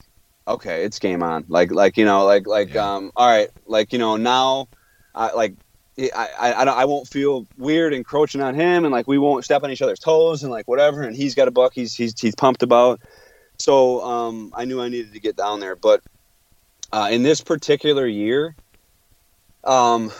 okay, 0.47 0.85
it's 0.85 0.99
game 0.99 1.23
on. 1.23 1.45
Like, 1.49 1.71
like, 1.71 1.97
you 1.97 2.05
know, 2.05 2.25
like, 2.25 2.47
like, 2.47 2.75
yeah. 2.75 2.95
um, 2.95 3.13
all 3.17 3.29
right, 3.29 3.51
like, 3.67 3.93
you 3.93 3.99
know, 3.99 4.17
now, 4.17 4.69
I 5.15 5.33
like, 5.33 5.55
I, 5.99 6.29
I, 6.41 6.53
I, 6.65 6.85
won't 6.87 7.07
feel 7.07 7.47
weird 7.59 7.93
encroaching 7.93 8.41
on 8.41 8.55
him 8.55 8.85
and 8.85 8.93
like 8.93 9.07
we 9.07 9.19
won't 9.19 9.45
step 9.45 9.63
on 9.63 9.71
each 9.71 9.83
other's 9.83 9.99
toes 9.99 10.43
and 10.43 10.51
like 10.51 10.67
whatever 10.67 11.03
and 11.03 11.15
he's 11.15 11.35
got 11.35 11.49
a 11.49 11.51
buck 11.51 11.75
he's 11.75 11.95
he's, 11.95 12.19
he's 12.19 12.35
pumped 12.35 12.63
about 12.63 13.01
so 13.59 14.01
um, 14.03 14.53
I 14.57 14.65
knew 14.65 14.81
I 14.81 14.89
needed 14.89 15.13
to 15.13 15.21
get 15.21 15.37
down 15.37 15.61
there 15.61 15.77
but 15.77 16.03
uh, 16.93 17.09
in 17.11 17.23
this 17.23 17.43
particular 17.43 18.07
year 18.07 18.57
um, 19.65 20.11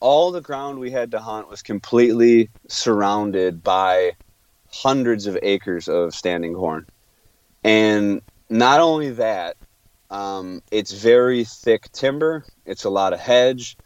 all 0.00 0.32
the 0.32 0.40
ground 0.40 0.80
we 0.80 0.90
had 0.90 1.12
to 1.12 1.20
hunt 1.20 1.48
was 1.48 1.62
completely 1.62 2.50
surrounded 2.66 3.62
by 3.62 4.12
hundreds 4.72 5.28
of 5.28 5.38
acres 5.42 5.86
of 5.86 6.12
standing 6.12 6.54
corn 6.54 6.86
and 7.62 8.20
not 8.54 8.80
only 8.80 9.10
that 9.10 9.56
um, 10.10 10.62
it's 10.70 10.92
very 10.92 11.44
thick 11.44 11.90
timber 11.92 12.44
it's 12.64 12.84
a 12.84 12.90
lot 12.90 13.12
of 13.12 13.20
hedge 13.20 13.76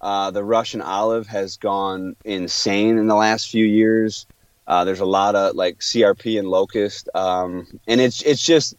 uh, 0.00 0.30
the 0.30 0.42
Russian 0.42 0.80
olive 0.80 1.26
has 1.26 1.56
gone 1.56 2.16
insane 2.24 2.96
in 2.96 3.06
the 3.06 3.14
last 3.14 3.50
few 3.50 3.66
years. 3.66 4.26
Uh, 4.66 4.84
there's 4.84 5.00
a 5.00 5.06
lot 5.06 5.34
of 5.34 5.54
like 5.56 5.78
CRP 5.78 6.38
and 6.38 6.48
locust, 6.48 7.08
um, 7.14 7.66
and 7.86 8.00
it's 8.00 8.22
it's 8.22 8.42
just 8.42 8.76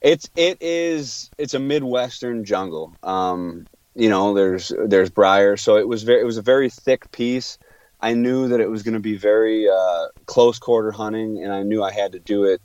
it's 0.00 0.28
it 0.36 0.58
is 0.62 1.30
it's 1.38 1.54
a 1.54 1.58
midwestern 1.58 2.44
jungle. 2.44 2.94
Um, 3.02 3.66
you 3.94 4.08
know, 4.08 4.32
there's 4.32 4.72
there's 4.86 5.10
briar, 5.10 5.56
so 5.56 5.76
it 5.76 5.86
was 5.86 6.02
very 6.02 6.20
it 6.20 6.24
was 6.24 6.38
a 6.38 6.42
very 6.42 6.70
thick 6.70 7.10
piece. 7.12 7.58
I 8.00 8.14
knew 8.14 8.48
that 8.48 8.60
it 8.60 8.70
was 8.70 8.82
going 8.82 8.94
to 8.94 9.00
be 9.00 9.16
very 9.16 9.68
uh, 9.68 10.06
close 10.26 10.58
quarter 10.58 10.92
hunting, 10.92 11.42
and 11.42 11.52
I 11.52 11.62
knew 11.62 11.82
I 11.82 11.92
had 11.92 12.12
to 12.12 12.20
do 12.20 12.44
it 12.44 12.62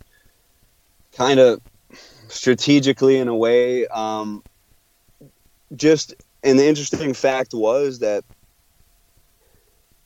kind 1.11 1.39
of 1.39 1.59
strategically 2.29 3.17
in 3.17 3.27
a 3.27 3.35
way. 3.35 3.87
Um, 3.87 4.43
just 5.75 6.15
and 6.43 6.57
the 6.57 6.67
interesting 6.67 7.13
fact 7.13 7.53
was 7.53 7.99
that 7.99 8.23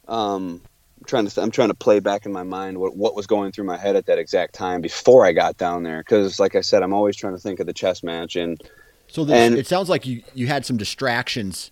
um, 0.08 0.62
I'm 1.00 1.06
trying 1.06 1.28
to 1.28 1.42
I'm 1.42 1.52
trying 1.52 1.70
to 1.70 1.76
play 1.76 2.00
back 2.00 2.26
in 2.26 2.32
my 2.32 2.44
mind 2.44 2.78
what 2.78 2.96
what 2.96 3.16
was 3.16 3.28
going 3.28 3.52
through 3.52 3.66
my 3.66 3.78
head 3.78 3.96
at 3.96 4.06
that 4.08 4.18
exact 4.18 4.56
time 4.56 4.82
before 4.82 5.26
I 5.26 5.32
got 5.32 5.58
down 5.58 5.84
there 5.84 6.00
because 6.00 6.40
like 6.40 6.56
I 6.56 6.62
said 6.62 6.84
I'm 6.84 6.94
always 6.94 7.16
trying 7.16 7.34
to 7.34 7.40
think 7.40 7.60
of 7.60 7.68
the 7.68 7.74
chess 7.74 8.04
match 8.04 8.36
and 8.36 8.62
so 9.08 9.26
this, 9.26 9.36
and, 9.36 9.58
it 9.58 9.68
sounds 9.68 9.90
like 9.90 10.06
you 10.06 10.24
you 10.34 10.48
had 10.48 10.66
some 10.66 10.78
distractions 10.78 11.72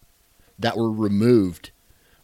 that 0.59 0.77
were 0.77 0.91
removed 0.91 1.71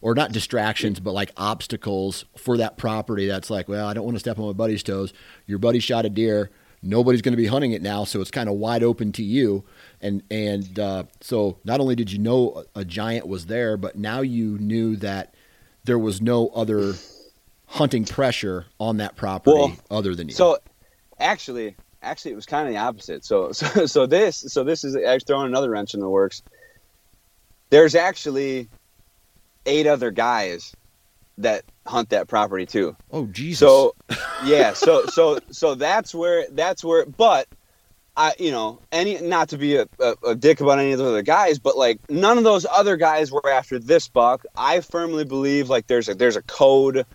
or 0.02 0.16
not 0.16 0.32
distractions 0.32 1.00
but 1.00 1.14
like 1.14 1.32
obstacles 1.38 2.26
for 2.36 2.58
that 2.58 2.78
property 2.78 3.26
that's 3.26 3.50
like 3.50 3.68
well 3.68 3.88
I 3.88 3.94
don't 3.94 4.04
want 4.04 4.16
to 4.16 4.20
step 4.20 4.38
on 4.38 4.46
my 4.46 4.54
buddy's 4.54 4.84
toes 4.84 5.14
your 5.46 5.60
buddy 5.60 5.80
shot 5.80 6.06
a 6.06 6.10
deer 6.10 6.52
nobody's 6.82 7.22
going 7.22 7.34
to 7.34 7.38
be 7.38 7.48
hunting 7.48 7.72
it 7.72 7.82
now 7.82 8.04
so 8.04 8.22
it's 8.22 8.32
kind 8.32 8.48
of 8.50 8.56
wide 8.56 8.84
open 8.84 9.12
to 9.12 9.24
you 9.24 9.64
and 10.02 10.24
and 10.30 10.80
uh, 10.80 11.04
so 11.22 11.58
not 11.64 11.80
only 11.80 11.96
did 11.96 12.12
you 12.12 12.20
know 12.20 12.64
a, 12.76 12.86
giant 12.86 13.28
was 13.28 13.48
there, 13.48 13.78
but 13.78 13.96
now 13.96 14.22
you 14.22 14.58
knew 14.60 14.96
that 14.98 15.34
there 15.86 16.00
was 16.00 16.22
no 16.22 16.50
other 16.50 16.94
hunting 17.66 18.06
pressure 18.06 18.66
on 18.80 18.98
that 18.98 19.16
property 19.16 19.56
well, 19.56 19.78
other 19.90 20.16
than 20.16 20.30
you. 20.30 20.36
So 20.36 20.60
actually, 21.20 21.76
actually, 22.04 22.32
it 22.32 22.36
was 22.36 22.46
kind 22.46 22.68
of 22.68 22.74
the 22.74 22.80
opposite. 22.80 23.26
So 23.26 23.52
so 23.54 23.86
so 23.86 24.06
this 24.06 24.38
so 24.38 24.64
this 24.64 24.84
is 24.84 24.96
actually 24.96 25.26
throwing 25.26 25.48
another 25.48 25.70
wrench 25.70 25.94
in 25.94 26.00
the 26.00 26.10
works. 26.10 26.44
There's 27.70 27.96
actually 27.96 28.70
eight 29.66 29.88
other 29.88 30.12
guys 30.12 30.74
that 31.38 31.64
hunt 31.86 32.10
that 32.10 32.28
property 32.28 32.66
too. 32.66 32.96
Oh 33.12 33.28
Jesus. 33.28 33.60
So 33.60 33.96
yeah, 34.46 34.74
so 34.74 35.06
so 35.08 35.40
so 35.52 35.76
that's 35.76 36.14
where 36.14 36.48
that's 36.52 36.84
where 36.84 37.06
but 37.06 37.48
I, 38.18 38.34
you 38.40 38.50
know, 38.50 38.80
any 38.92 39.22
not 39.22 39.50
to 39.50 39.60
be 39.60 39.76
a, 39.76 39.88
a, 40.00 40.16
a, 40.30 40.36
dick 40.36 40.60
about 40.60 40.80
any 40.80 40.92
of 40.92 40.98
the 40.98 41.06
other 41.06 41.22
guys, 41.22 41.60
but 41.60 41.78
like 41.78 42.00
none 42.10 42.40
of 42.40 42.44
those 42.44 42.66
other 42.66 42.98
guys 42.98 43.32
were 43.32 43.48
after 43.48 43.78
this 43.78 44.08
buck. 44.08 44.44
I 44.58 44.82
firmly 44.82 45.24
believe 45.24 45.70
like 45.70 45.86
there's 45.86 46.10
a 46.10 46.16
there's 46.16 46.36
a 46.36 46.42
code. 46.42 47.06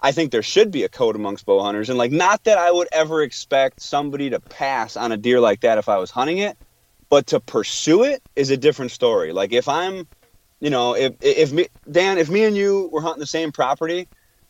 I 0.00 0.12
think 0.12 0.30
there 0.30 0.44
should 0.44 0.70
be 0.70 0.84
a 0.84 0.88
code 0.88 1.16
amongst 1.16 1.44
bow 1.44 1.60
hunters, 1.60 1.88
and 1.88 1.98
like 1.98 2.12
not 2.12 2.44
that 2.44 2.56
I 2.56 2.70
would 2.70 2.86
ever 2.92 3.22
expect 3.22 3.82
somebody 3.82 4.30
to 4.30 4.38
pass 4.38 4.96
on 4.96 5.10
a 5.10 5.16
deer 5.16 5.40
like 5.40 5.62
that 5.62 5.78
if 5.78 5.88
I 5.88 5.98
was 5.98 6.12
hunting 6.12 6.38
it, 6.38 6.56
but 7.08 7.26
to 7.28 7.40
pursue 7.40 8.04
it 8.04 8.22
is 8.36 8.50
a 8.50 8.56
different 8.56 8.92
story. 8.92 9.32
Like 9.32 9.52
if 9.52 9.68
I'm, 9.68 10.06
you 10.64 10.70
know, 10.70 10.96
if 10.96 11.12
if 11.20 11.52
me 11.52 11.66
Dan, 11.90 12.16
if 12.16 12.30
me 12.30 12.44
and 12.44 12.56
you 12.56 12.88
were 12.90 13.02
hunting 13.02 13.20
the 13.20 13.26
same 13.26 13.52
property, 13.52 14.08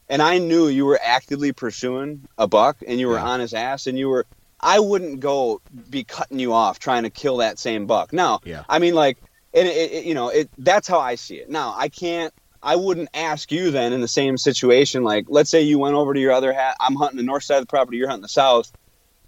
and 0.09 0.23
I 0.23 0.39
knew 0.39 0.69
you 0.69 0.87
were 0.87 1.01
actively 1.03 1.51
pursuing 1.51 2.29
a 2.39 2.47
buck 2.47 2.77
and 2.87 3.01
you 3.01 3.09
were 3.09 3.17
yeah. 3.17 3.25
on 3.25 3.41
his 3.41 3.53
ass 3.53 3.89
and 3.89 3.99
you 3.99 4.09
were 4.09 4.25
I 4.61 4.79
wouldn't 4.79 5.19
go 5.19 5.61
be 5.91 6.05
cutting 6.05 6.39
you 6.39 6.53
off 6.53 6.79
trying 6.79 7.03
to 7.03 7.11
kill 7.11 7.39
that 7.39 7.59
same 7.59 7.87
buck. 7.87 8.13
Now, 8.13 8.39
yeah. 8.45 8.63
I 8.69 8.79
mean 8.79 8.95
like, 8.95 9.19
and 9.53 9.67
it, 9.67 9.93
it, 9.93 10.05
you 10.05 10.15
know, 10.15 10.29
it 10.29 10.51
that's 10.57 10.87
how 10.87 11.01
I 11.01 11.17
see 11.17 11.35
it. 11.39 11.51
Now 11.51 11.75
I 11.77 11.89
can't. 11.89 12.33
I 12.63 12.77
wouldn't 12.77 13.09
ask 13.13 13.51
you 13.51 13.73
then 13.73 13.93
in 13.93 14.01
the 14.01 14.07
same 14.07 14.39
situation. 14.39 15.03
Like, 15.03 15.27
let's 15.29 15.51
say 15.51 15.63
you 15.63 15.81
went 15.81 15.97
over 15.97 16.15
to 16.15 16.21
your 16.21 16.33
other 16.33 16.53
hat. 16.53 16.77
I'm 16.79 16.95
hunting 16.95 17.17
the 17.17 17.25
north 17.25 17.43
side 17.43 17.57
of 17.57 17.63
the 17.65 17.67
property. 17.67 17.97
You're 17.97 18.09
hunting 18.09 18.23
the 18.23 18.29
south. 18.29 18.73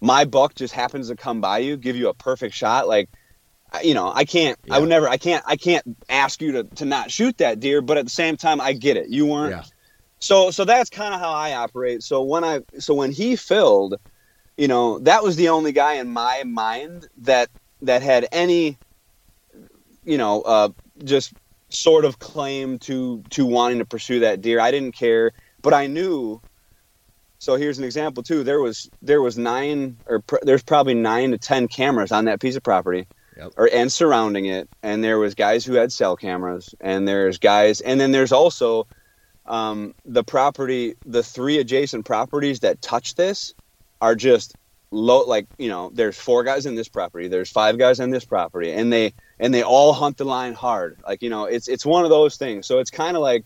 My 0.01 0.25
buck 0.25 0.55
just 0.55 0.73
happens 0.73 1.09
to 1.09 1.17
come 1.17 1.41
by 1.41 1.59
you, 1.59 1.77
give 1.77 1.97
you 1.97 2.11
a 2.11 2.15
perfect 2.15 2.55
shot. 2.55 2.87
Like, 2.87 3.11
you 3.83 3.95
know, 3.95 4.13
I 4.15 4.25
can't. 4.25 4.59
Yeah. 4.65 4.77
I 4.77 4.79
would 4.79 4.89
never. 4.89 5.09
I 5.09 5.17
can't. 5.17 5.45
I 5.47 5.57
can't 5.57 5.97
ask 6.09 6.41
you 6.41 6.53
to 6.53 6.65
to 6.65 6.85
not 6.85 7.11
shoot 7.11 7.39
that 7.39 7.61
deer. 7.61 7.81
But 7.81 7.99
at 7.99 8.05
the 8.05 8.11
same 8.11 8.37
time, 8.37 8.61
I 8.61 8.73
get 8.73 8.97
it. 8.97 9.09
You 9.09 9.27
weren't. 9.27 9.51
Yeah. 9.51 9.65
So 10.19 10.51
so 10.51 10.65
that's 10.65 10.91
kind 10.91 11.15
of 11.15 11.21
how 11.21 11.33
I 11.33 11.55
operate. 11.55 12.03
So 12.03 12.23
when 12.23 12.45
I 12.45 12.61
so 12.79 12.95
when 12.95 13.13
he 13.13 13.37
filled 13.37 13.99
you 14.57 14.69
know, 14.69 14.99
that 15.01 15.23
was 15.23 15.37
the 15.37 15.51
only 15.51 15.73
guy 15.73 15.95
in 15.95 16.09
my 16.09 16.43
mind 16.45 17.09
that 17.19 17.51
that 17.83 18.03
had 18.03 18.27
any, 18.33 18.79
you 20.05 20.17
know, 20.17 20.43
uh, 20.43 20.71
just 21.05 21.35
sort 21.69 22.05
of 22.05 22.19
claim 22.19 22.79
to 22.79 23.23
to 23.31 23.45
wanting 23.45 23.79
to 23.79 23.85
pursue 23.85 24.21
that 24.21 24.41
deer. 24.41 24.61
I 24.61 24.71
didn't 24.71 24.93
care, 24.93 25.33
but 25.63 25.75
I 25.75 25.87
knew. 25.87 26.41
So 27.39 27.57
here's 27.57 27.79
an 27.79 27.85
example 27.85 28.23
too. 28.23 28.45
There 28.45 28.61
was 28.61 28.91
there 29.03 29.21
was 29.21 29.37
nine 29.37 29.99
or 30.07 30.21
pr- 30.21 30.43
there's 30.43 30.63
probably 30.63 30.95
nine 30.95 31.33
to 31.33 31.39
ten 31.39 31.69
cameras 31.69 32.11
on 32.11 32.25
that 32.25 32.41
piece 32.41 32.57
of 32.57 32.63
property, 32.63 33.07
yep. 33.37 33.53
or 33.57 33.69
and 33.73 33.93
surrounding 33.93 34.47
it. 34.47 34.69
And 34.83 35.03
there 35.03 35.19
was 35.19 35.35
guys 35.35 35.65
who 35.65 35.75
had 35.75 35.93
cell 35.93 36.17
cameras, 36.17 36.75
and 36.81 37.07
there's 37.07 37.39
guys, 37.39 37.81
and 37.81 38.01
then 38.01 38.13
there's 38.13 38.33
also 38.33 38.87
um, 39.47 39.95
the 40.05 40.25
property, 40.25 40.95
the 41.05 41.23
three 41.23 41.59
adjacent 41.59 42.05
properties 42.05 42.61
that 42.61 42.83
touch 42.83 43.15
this 43.15 43.55
are 44.01 44.15
just 44.15 44.57
low 44.91 45.25
like 45.25 45.47
you 45.59 45.69
know 45.69 45.91
there's 45.93 46.17
four 46.17 46.45
guys 46.45 46.65
in 46.65 46.77
this 46.77 46.89
property 46.89 47.27
there's 47.27 47.51
five 47.51 47.77
guys 47.77 47.99
in 47.99 48.11
this 48.11 48.25
property 48.25 48.71
and 48.71 48.93
they 48.93 49.13
and 49.39 49.53
they 49.53 49.63
all 49.63 49.93
hunt 49.93 50.17
the 50.17 50.25
line 50.25 50.55
hard 50.55 50.97
like 51.07 51.23
you 51.23 51.29
know 51.29 51.45
it's 51.45 51.67
it's 51.67 51.85
one 51.85 52.05
of 52.05 52.11
those 52.11 52.37
things 52.37 52.67
so 52.67 52.79
it's 52.79 52.91
kind 52.91 53.17
of 53.17 53.23
like 53.23 53.45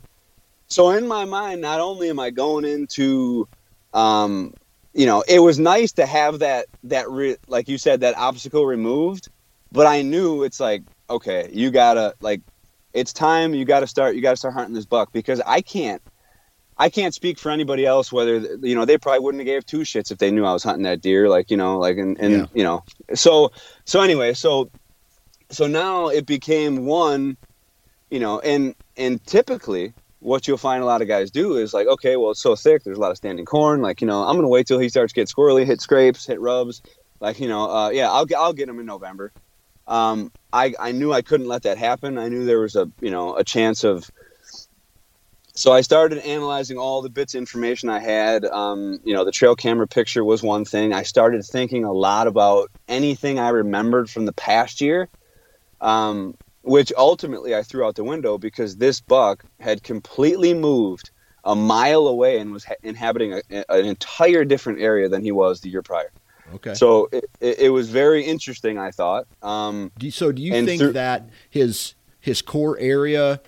so 0.69 0.91
in 0.91 1.09
my 1.09 1.25
mind 1.25 1.61
not 1.61 1.81
only 1.81 2.11
am 2.11 2.21
i 2.21 2.29
going 2.29 2.67
into 2.67 3.49
um 3.95 4.53
you 4.93 5.07
know 5.07 5.25
it 5.27 5.39
was 5.39 5.59
nice 5.59 5.93
to 5.93 6.05
have 6.05 6.41
that 6.41 6.67
that 6.85 7.11
re- 7.11 7.37
like 7.49 7.69
you 7.69 7.79
said 7.79 8.01
that 8.01 8.17
obstacle 8.19 8.67
removed 8.67 9.31
but 9.73 9.87
i 9.87 10.03
knew 10.03 10.43
it's 10.43 10.61
like 10.61 10.83
okay 11.09 11.49
you 11.53 11.71
gotta 11.71 12.15
like 12.21 12.41
it's 12.93 13.13
time 13.13 13.55
you 13.55 13.65
gotta 13.65 13.87
start 13.87 14.15
you 14.15 14.23
gotta 14.23 14.37
start 14.37 14.55
hunting 14.55 14.75
this 14.75 14.87
buck 14.87 15.13
because 15.13 15.41
i 15.47 15.61
can't 15.61 16.03
I 16.81 16.89
can't 16.89 17.13
speak 17.13 17.39
for 17.39 17.51
anybody 17.51 17.85
else. 17.85 18.11
Whether 18.11 18.39
you 18.63 18.75
know, 18.75 18.87
they 18.87 18.97
probably 18.97 19.21
wouldn't 19.21 19.41
have 19.41 19.47
gave 19.47 19.67
two 19.67 19.81
shits 19.81 20.11
if 20.11 20.17
they 20.17 20.31
knew 20.31 20.47
I 20.47 20.55
was 20.55 20.63
hunting 20.63 20.85
that 20.85 21.03
deer. 21.03 21.29
Like 21.29 21.51
you 21.51 21.57
know, 21.59 21.79
like 21.79 21.99
and, 21.99 22.19
and 22.19 22.33
yeah. 22.33 22.47
you 22.55 22.65
know, 22.65 22.83
so 23.13 23.53
so 23.85 24.01
anyway, 24.01 24.33
so 24.33 24.71
so 25.51 25.67
now 25.67 26.09
it 26.09 26.25
became 26.25 26.87
one, 26.87 27.37
you 28.11 28.19
know, 28.19 28.41
and 28.41 28.75
and 28.97 29.23
typically 29.27 29.93
what 30.21 30.49
you'll 30.49 30.57
find 30.57 30.83
a 30.83 30.87
lot 30.87 31.03
of 31.03 31.09
guys 31.09 31.31
do 31.31 31.57
is 31.57 31.75
like, 31.75 31.87
okay, 31.87 32.17
well, 32.17 32.31
it's 32.31 32.43
so 32.43 32.57
thick. 32.57 32.85
There's 32.85 32.99
a 32.99 33.01
lot 33.01 33.11
of 33.11 33.17
standing 33.17 33.45
corn. 33.45 33.81
Like, 33.83 34.01
you 34.01 34.07
know, 34.07 34.23
I'm 34.23 34.39
to 34.41 34.49
wait 34.49 34.67
till 34.67 34.79
he 34.79 34.89
starts 34.89 35.13
to 35.13 35.21
get 35.21 35.29
squirrely, 35.29 35.65
hit 35.65 35.81
scrapes, 35.81 36.27
hit 36.27 36.41
rubs. 36.41 36.83
Like, 37.21 37.41
you 37.41 37.49
know, 37.49 37.71
uh, 37.71 37.91
yeah, 37.91 38.11
I'll 38.11 38.27
get, 38.27 38.39
I'll 38.39 38.53
get 38.53 38.69
him 38.69 38.79
in 38.79 38.85
November. 38.85 39.33
Um, 39.87 40.33
I, 40.53 40.75
I 40.79 40.93
knew 40.93 41.13
I 41.13 41.23
couldn't 41.23 41.49
let 41.49 41.63
that 41.65 41.79
happen. 41.79 42.19
I 42.19 42.29
knew 42.29 42.45
there 42.45 42.61
was 42.61 42.77
a, 42.77 42.91
you 43.01 43.11
know, 43.11 43.35
a 43.37 43.45
chance 43.45 43.85
of, 43.85 44.11
so 45.53 45.73
I 45.73 45.81
started 45.81 46.19
analyzing 46.19 46.79
all 46.79 47.03
the 47.03 47.11
bits 47.11 47.35
of 47.35 47.39
information 47.39 47.89
I 47.89 47.99
had. 47.99 48.45
Um, 48.45 49.01
you 49.05 49.15
know, 49.15 49.25
the 49.25 49.33
trail 49.33 49.57
camera 49.57 49.89
picture 49.89 50.25
was 50.25 50.43
one 50.43 50.65
thing. 50.65 50.93
I 50.93 51.03
started 51.03 51.45
thinking 51.45 51.85
a 51.85 51.93
lot 51.93 52.27
about 52.27 52.71
anything 52.89 53.39
I 53.39 53.49
remembered 53.49 54.09
from 54.09 54.27
the 54.27 54.33
past 54.33 54.81
year. 54.81 55.09
Um, 55.81 56.35
which 56.63 56.93
ultimately 56.97 57.55
I 57.55 57.63
threw 57.63 57.87
out 57.87 57.95
the 57.97 58.05
window 58.05 58.39
because 58.39 58.77
this 58.77 59.01
buck 59.01 59.45
had 59.61 59.83
completely 59.83 60.55
moved 60.55 61.11
a 61.45 61.55
mile 61.55 62.07
away 62.07 62.39
and 62.39 62.53
was 62.53 62.65
ha- 62.65 62.75
inhabiting 62.83 63.33
a, 63.33 63.43
an 63.71 63.87
entire 63.87 64.45
different 64.45 64.81
area 64.81 65.09
than 65.09 65.23
he 65.23 65.33
was 65.33 65.61
the 65.61 65.71
year 65.71 65.83
prior. 65.83 66.13
Okay. 66.55 66.75
So 66.75 67.09
it, 67.13 67.25
it, 67.41 67.59
it 67.61 67.69
was 67.71 67.91
very 67.91 68.25
interesting, 68.25 68.79
I 68.79 68.91
thought. 68.91 69.27
Um, 69.43 69.93
do 69.99 70.11
so 70.11 70.33
do 70.33 70.43
you 70.43 70.65
think 70.65 70.95
that 70.95 71.29
his 71.49 71.95
his 72.21 72.43
core 72.43 72.79
area 72.79 73.41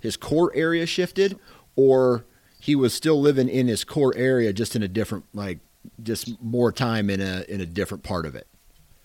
his 0.00 0.16
core 0.16 0.52
area 0.54 0.86
shifted 0.86 1.38
or 1.74 2.24
he 2.58 2.74
was 2.74 2.94
still 2.94 3.20
living 3.20 3.48
in 3.48 3.68
his 3.68 3.84
core 3.84 4.14
area 4.16 4.52
just 4.52 4.74
in 4.74 4.82
a 4.82 4.88
different 4.88 5.24
like 5.34 5.58
just 6.02 6.40
more 6.42 6.72
time 6.72 7.10
in 7.10 7.20
a 7.20 7.44
in 7.48 7.60
a 7.60 7.66
different 7.66 8.02
part 8.02 8.26
of 8.26 8.34
it? 8.34 8.46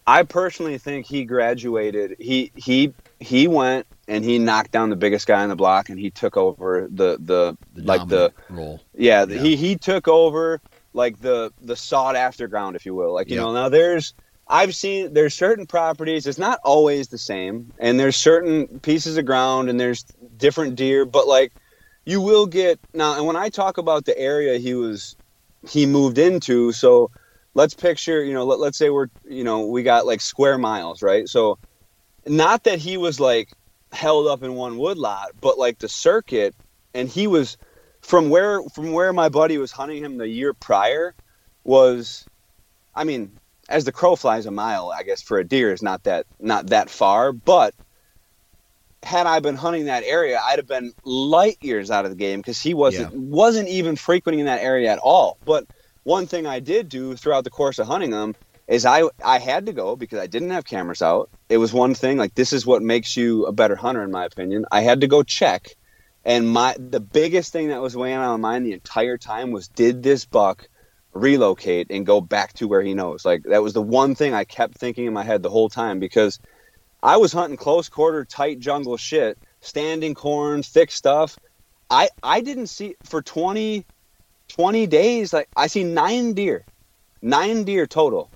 I 0.07 0.23
personally 0.23 0.77
think 0.77 1.05
he 1.05 1.25
graduated. 1.25 2.15
He 2.19 2.51
he 2.55 2.93
he 3.19 3.47
went 3.47 3.85
and 4.07 4.25
he 4.25 4.39
knocked 4.39 4.71
down 4.71 4.89
the 4.89 4.95
biggest 4.95 5.27
guy 5.27 5.43
on 5.43 5.49
the 5.49 5.55
block, 5.55 5.89
and 5.89 5.99
he 5.99 6.09
took 6.09 6.37
over 6.37 6.87
the 6.91 7.17
the, 7.19 7.57
the 7.73 7.83
like 7.83 8.07
the 8.07 8.33
role. 8.49 8.81
Yeah, 8.95 9.25
yeah, 9.27 9.41
he 9.41 9.55
he 9.55 9.75
took 9.75 10.07
over 10.07 10.59
like 10.93 11.19
the 11.19 11.51
the 11.61 11.75
sought 11.75 12.15
after 12.15 12.47
ground, 12.47 12.75
if 12.75 12.85
you 12.85 12.93
will. 12.95 13.13
Like 13.13 13.29
you 13.29 13.35
yeah. 13.35 13.43
know, 13.43 13.53
now 13.53 13.69
there's 13.69 14.13
I've 14.47 14.75
seen 14.75 15.13
there's 15.13 15.33
certain 15.33 15.65
properties. 15.65 16.27
It's 16.27 16.37
not 16.37 16.59
always 16.63 17.07
the 17.07 17.17
same, 17.17 17.71
and 17.79 17.99
there's 17.99 18.15
certain 18.15 18.79
pieces 18.79 19.17
of 19.17 19.25
ground, 19.25 19.69
and 19.69 19.79
there's 19.79 20.03
different 20.37 20.75
deer, 20.75 21.05
but 21.05 21.27
like 21.27 21.53
you 22.05 22.21
will 22.21 22.45
get 22.45 22.79
now. 22.93 23.15
And 23.15 23.25
when 23.25 23.35
I 23.35 23.49
talk 23.49 23.77
about 23.77 24.05
the 24.05 24.17
area 24.17 24.57
he 24.57 24.73
was 24.73 25.15
he 25.67 25.85
moved 25.85 26.17
into, 26.17 26.71
so 26.71 27.11
let's 27.53 27.73
picture, 27.73 28.23
you 28.23 28.33
know, 28.33 28.45
let, 28.45 28.59
let's 28.59 28.77
say 28.77 28.89
we're, 28.89 29.07
you 29.27 29.43
know, 29.43 29.65
we 29.65 29.83
got 29.83 30.05
like 30.05 30.21
square 30.21 30.57
miles, 30.57 31.01
right? 31.01 31.27
So 31.27 31.59
not 32.25 32.63
that 32.63 32.79
he 32.79 32.97
was 32.97 33.19
like 33.19 33.51
held 33.91 34.27
up 34.27 34.43
in 34.43 34.55
one 34.55 34.77
woodlot, 34.77 35.31
but 35.39 35.57
like 35.57 35.79
the 35.79 35.89
circuit, 35.89 36.55
and 36.93 37.07
he 37.07 37.27
was 37.27 37.57
from 38.01 38.29
where 38.29 38.61
from 38.73 38.91
where 38.91 39.13
my 39.13 39.29
buddy 39.29 39.57
was 39.57 39.71
hunting 39.71 40.03
him 40.03 40.17
the 40.17 40.27
year 40.27 40.53
prior 40.53 41.15
was, 41.63 42.25
I 42.95 43.03
mean, 43.03 43.37
as 43.69 43.85
the 43.85 43.91
crow 43.91 44.15
flies 44.15 44.45
a 44.45 44.51
mile, 44.51 44.91
I 44.91 45.03
guess 45.03 45.21
for 45.21 45.39
a 45.39 45.43
deer 45.43 45.71
is 45.71 45.81
not 45.81 46.03
that 46.03 46.25
not 46.39 46.67
that 46.67 46.89
far, 46.89 47.31
but 47.31 47.73
had 49.03 49.25
I 49.25 49.39
been 49.39 49.55
hunting 49.55 49.85
that 49.85 50.03
area, 50.03 50.39
I'd 50.43 50.59
have 50.59 50.67
been 50.67 50.93
light 51.03 51.57
years 51.61 51.89
out 51.89 52.05
of 52.05 52.11
the 52.11 52.17
game 52.17 52.39
because 52.39 52.61
he 52.61 52.73
wasn't 52.73 53.13
yeah. 53.13 53.19
wasn't 53.19 53.69
even 53.69 53.95
frequenting 53.95 54.45
that 54.45 54.61
area 54.61 54.91
at 54.91 54.99
all. 54.99 55.37
But 55.45 55.65
one 56.03 56.27
thing 56.27 56.45
I 56.45 56.59
did 56.59 56.89
do 56.89 57.15
throughout 57.15 57.43
the 57.43 57.49
course 57.49 57.79
of 57.79 57.87
hunting 57.87 58.11
them 58.11 58.35
is 58.67 58.85
I 58.85 59.03
I 59.23 59.39
had 59.39 59.65
to 59.67 59.73
go 59.73 59.95
because 59.95 60.19
I 60.19 60.27
didn't 60.27 60.51
have 60.51 60.65
cameras 60.65 61.01
out. 61.01 61.29
It 61.49 61.57
was 61.57 61.73
one 61.73 61.93
thing 61.93 62.17
like 62.17 62.35
this 62.35 62.53
is 62.53 62.65
what 62.65 62.81
makes 62.81 63.17
you 63.17 63.45
a 63.45 63.51
better 63.51 63.75
hunter 63.75 64.03
in 64.03 64.11
my 64.11 64.25
opinion. 64.25 64.65
I 64.71 64.81
had 64.81 65.01
to 65.01 65.07
go 65.07 65.23
check 65.23 65.75
and 66.23 66.47
my 66.47 66.75
the 66.77 66.99
biggest 66.99 67.51
thing 67.51 67.69
that 67.69 67.81
was 67.81 67.95
weighing 67.95 68.17
on 68.17 68.41
my 68.41 68.51
mind 68.51 68.65
the 68.65 68.73
entire 68.73 69.17
time 69.17 69.51
was 69.51 69.67
did 69.67 70.03
this 70.03 70.25
buck 70.25 70.67
relocate 71.13 71.87
and 71.89 72.05
go 72.05 72.21
back 72.21 72.53
to 72.53 72.67
where 72.67 72.81
he 72.81 72.93
knows. 72.93 73.25
Like 73.25 73.43
that 73.43 73.63
was 73.63 73.73
the 73.73 73.81
one 73.81 74.15
thing 74.15 74.33
I 74.33 74.43
kept 74.43 74.77
thinking 74.77 75.05
in 75.05 75.13
my 75.13 75.23
head 75.23 75.43
the 75.43 75.49
whole 75.49 75.69
time 75.69 75.99
because 75.99 76.39
I 77.03 77.17
was 77.17 77.33
hunting 77.33 77.57
close 77.57 77.89
quarter 77.89 78.23
tight 78.25 78.59
jungle 78.59 78.97
shit, 78.97 79.37
standing 79.61 80.13
corn, 80.13 80.63
thick 80.63 80.91
stuff. 80.91 81.37
I 81.89 82.09
I 82.23 82.41
didn't 82.41 82.67
see 82.67 82.95
for 83.03 83.21
20 83.21 83.85
20 84.49 84.87
days, 84.87 85.33
like 85.33 85.49
I 85.55 85.67
see 85.67 85.83
nine 85.83 86.33
deer, 86.33 86.65
nine 87.21 87.63
deer 87.63 87.87
total. 87.87 88.31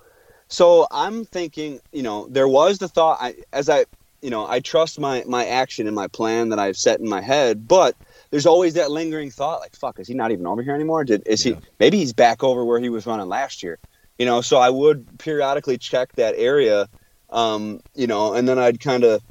So 0.48 0.88
I'm 0.92 1.26
thinking, 1.26 1.80
you 1.92 2.04
know, 2.04 2.28
there 2.30 2.48
was 2.48 2.78
the 2.78 2.88
thought 2.88 3.18
I, 3.20 3.36
as 3.52 3.70
I, 3.70 3.86
you 4.26 4.32
know, 4.32 4.48
I 4.48 4.60
trust 4.60 5.00
my 5.00 5.24
my 5.28 5.46
action 5.46 5.86
and 5.86 5.96
my 5.96 6.08
plan 6.08 6.50
that 6.50 6.58
I've 6.58 6.78
set 6.78 7.00
in 7.00 7.08
my 7.08 7.22
head, 7.22 7.68
but 7.68 7.96
there's 8.32 8.48
always 8.48 8.74
that 8.74 8.90
lingering 8.90 9.30
thought, 9.30 9.60
like, 9.60 9.76
fuck, 9.76 10.00
is 10.00 10.08
he 10.08 10.16
not 10.16 10.32
even 10.32 10.48
over 10.48 10.64
here 10.64 10.74
anymore? 10.74 11.04
Did 11.04 11.22
is 11.28 11.46
yeah. 11.46 11.54
he? 11.54 11.62
Maybe 11.80 12.00
he's 12.00 12.12
back 12.12 12.44
over 12.44 12.66
where 12.66 12.80
he 12.80 12.90
was 12.90 13.06
running 13.06 13.28
last 13.28 13.62
year, 13.62 13.78
you 14.18 14.26
know. 14.26 14.42
So 14.42 14.58
I 14.58 14.72
would 14.72 15.20
periodically 15.20 15.78
check 15.78 16.12
that 16.14 16.34
area, 16.38 16.90
um, 17.30 17.82
you 17.94 18.08
know, 18.08 18.34
and 18.34 18.50
then 18.50 18.58
I'd 18.58 18.80
kind 18.80 19.04
of 19.04 19.22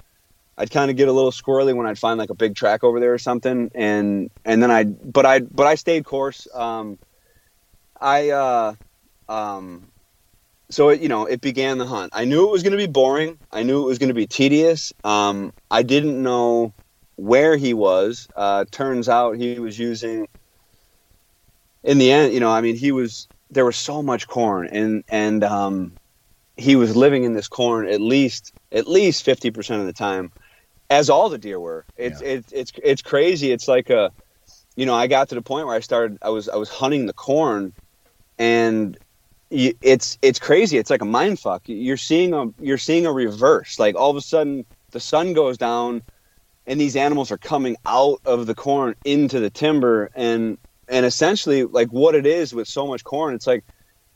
I'd 0.56 0.70
kind 0.70 0.92
of 0.92 0.96
get 0.96 1.08
a 1.08 1.12
little 1.12 1.32
squirrely 1.32 1.74
when 1.74 1.88
I'd 1.88 1.98
find 1.98 2.16
like 2.16 2.30
a 2.30 2.36
big 2.36 2.54
track 2.54 2.84
over 2.84 3.00
there 3.00 3.12
or 3.12 3.18
something, 3.18 3.72
and 3.74 4.30
and 4.44 4.62
then 4.62 4.70
I 4.70 4.84
but 4.84 5.26
I 5.26 5.40
but 5.40 5.66
I 5.66 5.74
stayed 5.74 6.04
course. 6.04 6.46
Um, 6.54 7.00
I 8.00 8.30
uh, 8.30 8.74
um, 9.28 9.88
so 10.70 10.88
it, 10.88 11.00
you 11.00 11.08
know 11.08 11.26
it 11.26 11.40
began 11.40 11.78
the 11.78 11.86
hunt. 11.86 12.12
I 12.14 12.24
knew 12.24 12.48
it 12.48 12.50
was 12.50 12.62
going 12.62 12.72
to 12.72 12.78
be 12.78 12.86
boring. 12.86 13.38
I 13.52 13.62
knew 13.62 13.82
it 13.82 13.86
was 13.86 13.98
going 13.98 14.08
to 14.08 14.14
be 14.14 14.26
tedious. 14.26 14.92
Um, 15.04 15.52
I 15.70 15.82
didn't 15.82 16.22
know 16.22 16.72
where 17.16 17.56
he 17.56 17.74
was. 17.74 18.28
Uh, 18.34 18.64
turns 18.70 19.08
out 19.08 19.36
he 19.36 19.58
was 19.58 19.78
using. 19.78 20.28
In 21.82 21.98
the 21.98 22.10
end, 22.10 22.32
you 22.32 22.40
know, 22.40 22.50
I 22.50 22.62
mean, 22.62 22.76
he 22.76 22.92
was 22.92 23.28
there 23.50 23.64
was 23.64 23.76
so 23.76 24.02
much 24.02 24.26
corn, 24.26 24.68
and 24.68 25.04
and 25.08 25.44
um, 25.44 25.92
he 26.56 26.76
was 26.76 26.96
living 26.96 27.24
in 27.24 27.34
this 27.34 27.48
corn 27.48 27.88
at 27.88 28.00
least 28.00 28.52
at 28.72 28.88
least 28.88 29.24
fifty 29.24 29.50
percent 29.50 29.80
of 29.80 29.86
the 29.86 29.92
time 29.92 30.32
as 30.90 31.10
all 31.10 31.28
the 31.28 31.38
deer 31.38 31.58
were. 31.58 31.84
It's 31.96 32.20
yeah. 32.20 32.28
it's 32.28 32.52
it's 32.52 32.72
it's 32.82 33.02
crazy. 33.02 33.52
It's 33.52 33.68
like 33.68 33.90
a, 33.90 34.10
you 34.76 34.86
know, 34.86 34.94
I 34.94 35.06
got 35.06 35.28
to 35.30 35.34
the 35.34 35.42
point 35.42 35.66
where 35.66 35.76
I 35.76 35.80
started. 35.80 36.18
I 36.22 36.30
was 36.30 36.48
I 36.48 36.56
was 36.56 36.68
hunting 36.68 37.06
the 37.06 37.12
corn, 37.12 37.72
and 38.38 38.96
it's 39.54 40.18
it's 40.22 40.38
crazy. 40.38 40.78
It's 40.78 40.90
like 40.90 41.02
a 41.02 41.06
mind 41.06 41.38
fuck. 41.38 41.62
You're 41.66 41.96
seeing 41.96 42.34
a 42.34 42.46
you're 42.60 42.78
seeing 42.78 43.06
a 43.06 43.12
reverse. 43.12 43.78
Like 43.78 43.94
all 43.94 44.10
of 44.10 44.16
a 44.16 44.20
sudden 44.20 44.64
the 44.90 45.00
sun 45.00 45.32
goes 45.32 45.56
down, 45.56 46.02
and 46.66 46.80
these 46.80 46.96
animals 46.96 47.30
are 47.30 47.38
coming 47.38 47.76
out 47.86 48.20
of 48.24 48.46
the 48.46 48.54
corn 48.54 48.94
into 49.04 49.40
the 49.40 49.50
timber, 49.50 50.10
and 50.14 50.58
and 50.88 51.06
essentially 51.06 51.64
like 51.64 51.88
what 51.88 52.14
it 52.14 52.26
is 52.26 52.54
with 52.54 52.68
so 52.68 52.86
much 52.86 53.04
corn, 53.04 53.34
it's 53.34 53.46
like 53.46 53.64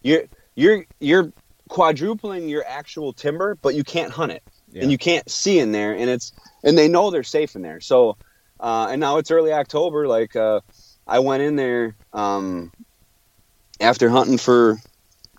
you're 0.03 0.25
you're 0.55 0.85
you're 1.01 1.33
quadrupling 1.69 2.49
your 2.49 2.65
actual 2.67 3.13
timber, 3.13 3.55
but 3.57 3.75
you 3.75 3.85
can't 3.85 4.13
hunt 4.13 4.33
it. 4.33 4.43
Yeah. 4.71 4.83
and 4.83 4.93
you 4.93 4.99
can't 4.99 5.29
see 5.31 5.59
in 5.61 5.73
there 5.73 5.95
and 5.95 6.11
it's 6.11 6.31
and 6.63 6.77
they 6.77 6.89
know 6.89 7.11
they're 7.11 7.23
safe 7.23 7.57
in 7.57 7.63
there. 7.63 7.81
So, 7.81 8.17
uh, 8.61 8.89
and 8.91 9.01
now 9.01 9.19
it's 9.19 9.31
early 9.31 9.53
October. 9.53 10.09
Like, 10.09 10.37
uh, 10.37 10.61
I 11.07 11.21
went 11.21 11.43
in 11.43 11.57
there 11.57 11.97
um, 12.13 12.73
after 13.81 14.11
hunting 14.11 14.39
for, 14.39 14.79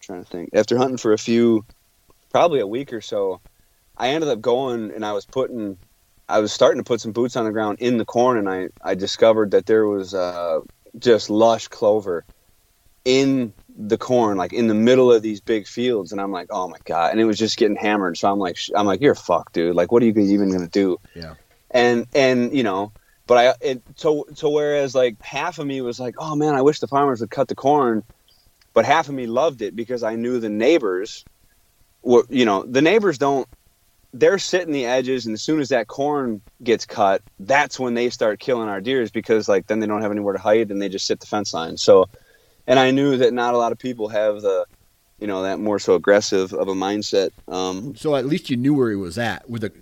trying 0.10 0.24
to 0.24 0.30
think, 0.30 0.50
after 0.54 0.78
hunting 0.78 0.98
for 0.98 1.14
a 1.14 1.18
few, 1.18 1.64
probably 2.32 2.60
a 2.60 2.68
week 2.68 2.92
or 2.94 3.02
so. 3.02 3.42
I 3.96 4.10
ended 4.10 4.30
up 4.30 4.42
going 4.42 4.92
and 4.92 5.06
I 5.06 5.12
was 5.14 5.26
putting, 5.26 5.78
I 6.28 6.40
was 6.40 6.52
starting 6.52 6.80
to 6.82 6.88
put 6.88 7.02
some 7.02 7.12
boots 7.12 7.36
on 7.36 7.46
the 7.46 7.52
ground 7.52 7.80
in 7.80 7.98
the 7.98 8.06
corn, 8.06 8.38
and 8.38 8.50
I 8.50 8.70
I 8.82 8.96
discovered 8.96 9.52
that 9.52 9.66
there 9.66 9.86
was 9.86 10.14
uh, 10.14 10.62
just 10.98 11.30
lush 11.30 11.68
clover 11.68 12.26
in 13.06 13.54
the 13.82 13.98
corn 13.98 14.38
like 14.38 14.52
in 14.52 14.68
the 14.68 14.74
middle 14.74 15.12
of 15.12 15.22
these 15.22 15.40
big 15.40 15.66
fields. 15.66 16.12
And 16.12 16.20
i'm 16.20 16.32
like 16.32 16.48
oh 16.50 16.68
my 16.68 16.78
god. 16.84 17.12
And 17.12 17.20
it 17.20 17.26
was 17.26 17.38
just 17.38 17.58
getting 17.58 17.78
hammered. 17.78 18.18
So 18.18 18.32
i'm 18.32 18.40
like 18.40 18.58
i'm 18.76 18.86
like 18.86 19.02
you're 19.02 19.16
fucked 19.16 19.54
dude. 19.54 19.76
Like 19.76 19.92
what 19.92 20.04
are 20.04 20.06
you 20.06 20.14
even 20.18 20.52
gonna 20.52 20.68
do? 20.68 20.98
Yeah. 21.16 21.36
And 21.72 22.08
and 22.14 22.54
you 22.56 22.64
know 22.64 22.92
but 23.26 23.38
i 23.38 23.66
it 23.66 23.82
so 23.96 24.26
so 24.34 24.50
whereas 24.50 24.96
like 24.96 25.22
half 25.22 25.60
of 25.60 25.68
me 25.68 25.80
was 25.82 26.00
like 26.00 26.16
oh 26.18 26.36
man 26.36 26.56
i 26.56 26.62
wish 26.64 26.80
the 26.80 26.88
farmers 26.88 27.22
would 27.22 27.30
cut 27.30 27.48
the 27.48 27.56
corn 27.56 28.04
but 28.74 28.86
half 28.86 29.08
of 29.10 29.16
me 29.16 29.28
loved 29.28 29.62
it 29.62 29.76
because 29.76 30.04
i 30.04 30.16
knew 30.16 30.40
the 30.40 30.50
neighbors 30.50 31.26
were 32.02 32.24
you 32.30 32.46
know 32.46 32.64
the 32.64 32.82
neighbors 32.82 33.18
don't 33.18 33.48
they're 34.12 34.40
sitting 34.40 34.74
the 34.74 34.86
edges 34.86 35.26
and 35.28 35.34
as 35.34 35.42
soon 35.42 35.60
as 35.60 35.70
that 35.70 35.88
corn 35.88 36.42
gets 36.64 36.86
cut 36.86 37.22
that's 37.40 37.80
when 37.80 37.94
they 37.94 38.10
start 38.10 38.40
killing 38.40 38.68
our 38.68 38.82
deers 38.82 39.12
because 39.12 39.48
like 39.48 39.68
then 39.68 39.80
they 39.80 39.88
don't 39.88 40.02
have 40.02 40.12
anywhere 40.12 40.34
to 40.34 40.40
hide 40.40 40.72
and 40.72 40.82
they 40.82 40.90
just 40.90 41.06
sit 41.06 41.20
the 41.20 41.28
fence 41.28 41.54
line 41.54 41.78
so 41.78 42.10
and 42.70 42.80
I 42.80 42.92
knew 42.92 43.18
that 43.18 43.34
not 43.34 43.56
a 43.56 43.58
lot 43.58 43.72
of 43.72 43.80
people 43.80 44.10
have 44.10 44.42
the, 44.42 44.66
you 45.20 45.26
know, 45.26 45.42
that 45.42 45.60
more 45.60 45.80
so 45.80 45.96
aggressive 45.96 46.54
of 46.54 46.68
a 46.68 46.74
mindset. 46.74 47.32
Um, 47.48 47.96
so 47.96 48.16
at 48.16 48.28
least 48.28 48.52
you 48.52 48.58
knew 48.58 48.76
where 48.76 48.92
he 48.92 48.96
was 48.96 49.18
at, 49.18 49.50
with 49.50 49.64
the, 49.64 49.74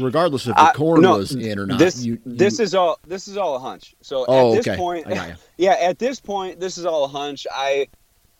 regardless 0.00 0.46
if 0.46 0.54
the 0.54 0.72
corn 0.76 1.02
no, 1.02 1.18
was 1.18 1.34
in 1.34 1.58
or 1.58 1.66
not. 1.66 1.80
This 1.80 2.04
you, 2.04 2.12
you, 2.12 2.20
this 2.24 2.60
is 2.60 2.76
all 2.76 3.00
this 3.04 3.26
is 3.26 3.36
all 3.36 3.56
a 3.56 3.58
hunch. 3.58 3.96
So 4.02 4.24
oh, 4.28 4.52
at 4.52 4.56
this 4.56 4.68
okay. 4.68 4.78
point, 4.78 5.06
yeah, 5.58 5.72
at 5.72 5.98
this 5.98 6.20
point, 6.20 6.60
this 6.60 6.78
is 6.78 6.86
all 6.86 7.04
a 7.04 7.08
hunch. 7.08 7.44
I, 7.52 7.88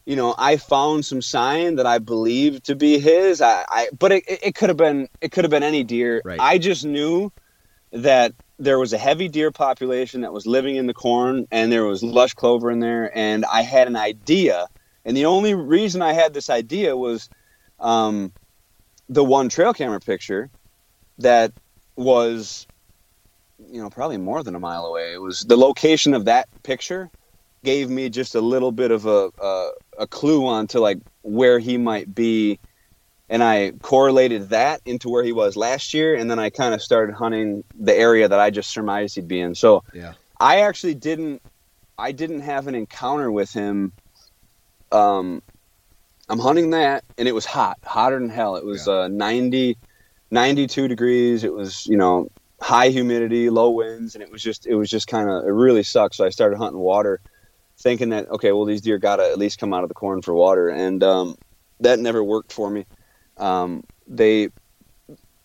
you 0.08 0.16
know, 0.16 0.34
I 0.38 0.56
found 0.56 1.04
some 1.04 1.20
sign 1.20 1.74
that 1.74 1.84
I 1.84 1.98
believed 1.98 2.64
to 2.64 2.74
be 2.74 2.98
his. 2.98 3.42
I, 3.42 3.66
I 3.68 3.88
but 3.98 4.10
it, 4.10 4.24
it 4.26 4.54
could 4.54 4.70
have 4.70 4.78
been 4.78 5.06
it 5.20 5.32
could 5.32 5.44
have 5.44 5.50
been 5.50 5.62
any 5.62 5.84
deer. 5.84 6.22
Right. 6.24 6.40
I 6.40 6.56
just 6.56 6.86
knew 6.86 7.30
that 7.92 8.32
there 8.58 8.78
was 8.78 8.94
a 8.94 8.98
heavy 8.98 9.28
deer 9.28 9.50
population 9.50 10.22
that 10.22 10.32
was 10.32 10.46
living 10.46 10.76
in 10.76 10.86
the 10.86 10.94
corn, 10.94 11.46
and 11.50 11.70
there 11.70 11.84
was 11.84 12.02
lush 12.02 12.32
clover 12.32 12.70
in 12.70 12.80
there, 12.80 13.14
and 13.14 13.44
I 13.44 13.60
had 13.60 13.86
an 13.86 13.96
idea, 13.96 14.68
and 15.04 15.14
the 15.14 15.26
only 15.26 15.52
reason 15.52 16.00
I 16.00 16.14
had 16.14 16.32
this 16.32 16.48
idea 16.48 16.96
was 16.96 17.28
um, 17.78 18.32
the 19.10 19.22
one 19.22 19.50
trail 19.50 19.74
camera 19.74 20.00
picture 20.00 20.48
that 21.18 21.52
was 21.96 22.66
you 23.70 23.82
know 23.82 23.90
probably 23.90 24.16
more 24.16 24.42
than 24.42 24.54
a 24.54 24.60
mile 24.60 24.86
away 24.86 25.12
it 25.12 25.20
was 25.20 25.42
the 25.42 25.56
location 25.56 26.14
of 26.14 26.24
that 26.26 26.48
picture 26.62 27.10
gave 27.64 27.90
me 27.90 28.08
just 28.08 28.34
a 28.34 28.40
little 28.40 28.72
bit 28.72 28.90
of 28.90 29.06
a 29.06 29.30
a, 29.40 29.70
a 30.00 30.06
clue 30.06 30.46
onto 30.46 30.78
like 30.78 30.98
where 31.22 31.58
he 31.58 31.76
might 31.76 32.14
be 32.14 32.58
and 33.28 33.42
I 33.42 33.72
correlated 33.82 34.50
that 34.50 34.80
into 34.86 35.08
where 35.10 35.22
he 35.22 35.32
was 35.32 35.56
last 35.56 35.92
year, 35.92 36.14
and 36.14 36.30
then 36.30 36.38
I 36.38 36.50
kind 36.50 36.74
of 36.74 36.82
started 36.82 37.14
hunting 37.14 37.62
the 37.78 37.94
area 37.94 38.26
that 38.26 38.40
I 38.40 38.50
just 38.50 38.70
surmised 38.70 39.16
he'd 39.16 39.28
be 39.28 39.40
in. 39.40 39.54
So 39.54 39.84
Yeah. 39.92 40.14
I 40.40 40.60
actually 40.62 40.94
didn't 40.94 41.42
I 41.98 42.12
didn't 42.12 42.40
have 42.40 42.68
an 42.68 42.74
encounter 42.76 43.30
with 43.30 43.52
him. 43.52 43.92
Um, 44.92 45.42
I'm 46.28 46.38
hunting 46.38 46.70
that, 46.70 47.02
and 47.18 47.26
it 47.26 47.32
was 47.32 47.44
hot, 47.44 47.76
hotter 47.84 48.18
than 48.18 48.28
hell. 48.28 48.54
It 48.56 48.64
was 48.64 48.86
uh, 48.86 49.08
90, 49.08 49.76
92 50.30 50.86
degrees. 50.88 51.42
It 51.42 51.52
was 51.52 51.86
you 51.86 51.96
know 51.96 52.28
high 52.60 52.88
humidity, 52.88 53.50
low 53.50 53.70
winds, 53.70 54.14
and 54.14 54.22
it 54.22 54.30
was 54.30 54.42
just 54.42 54.66
it 54.66 54.74
was 54.74 54.88
just 54.88 55.06
kind 55.06 55.28
of 55.28 55.44
it 55.44 55.50
really 55.50 55.82
sucked. 55.82 56.14
So 56.14 56.24
I 56.24 56.30
started 56.30 56.56
hunting 56.56 56.80
water, 56.80 57.20
thinking 57.78 58.10
that 58.10 58.28
okay, 58.30 58.52
well 58.52 58.64
these 58.64 58.80
deer 58.80 58.98
got 58.98 59.16
to 59.16 59.24
at 59.24 59.38
least 59.38 59.58
come 59.58 59.72
out 59.72 59.82
of 59.82 59.88
the 59.88 59.94
corn 59.94 60.22
for 60.22 60.34
water, 60.34 60.68
and 60.68 61.02
um, 61.02 61.36
that 61.80 61.98
never 61.98 62.22
worked 62.22 62.52
for 62.52 62.68
me. 62.70 62.86
Um, 63.36 63.84
they 64.06 64.48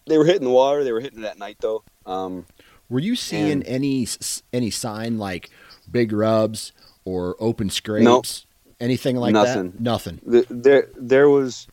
they 0.05 0.17
were 0.17 0.25
hitting 0.25 0.43
the 0.43 0.49
water. 0.49 0.83
They 0.83 0.91
were 0.91 0.99
hitting 1.01 1.19
it 1.19 1.25
at 1.25 1.37
night 1.37 1.57
though. 1.59 1.83
Um, 2.05 2.45
Were 2.89 2.99
you 2.99 3.15
seeing 3.15 3.51
And- 3.51 3.67
any 3.67 4.07
any 4.51 4.69
sign 4.69 5.17
like 5.17 5.49
big 5.89 6.11
rubs 6.11 6.71
or 7.05 7.35
open 7.39 7.69
scrapes, 7.69 8.45
anything 8.79 9.15
like 9.17 9.33
Nothing. 9.33 9.71
that? 9.71 9.79
Nothing. 9.81 10.19
the, 10.25 10.45
there 10.49 10.87
there 10.97 11.29
was 11.29 11.67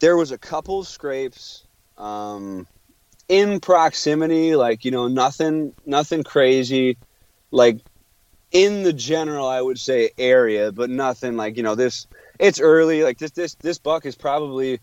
there 0.00 0.16
was 0.16 0.30
a 0.32 0.38
couple 0.38 0.82
scrapes 0.84 1.64
um, 1.98 2.66
in 3.28 3.60
proximity, 3.60 4.56
like 4.56 4.84
you 4.84 4.90
know 4.90 5.08
nothing 5.08 5.74
nothing 5.86 6.22
crazy, 6.24 6.96
like 7.50 7.78
in 8.52 8.82
the 8.82 8.92
general 8.92 9.46
I 9.46 9.60
would 9.60 9.78
say 9.78 10.10
area, 10.18 10.72
but 10.72 10.90
nothing 10.90 11.36
like 11.36 11.56
you 11.56 11.62
know 11.62 11.74
this. 11.74 12.06
It's 12.38 12.60
early, 12.60 13.02
like 13.02 13.18
this 13.18 13.32
this 13.32 13.54
this 13.56 13.78
buck 13.78 14.06
is 14.06 14.16
probably 14.16 14.80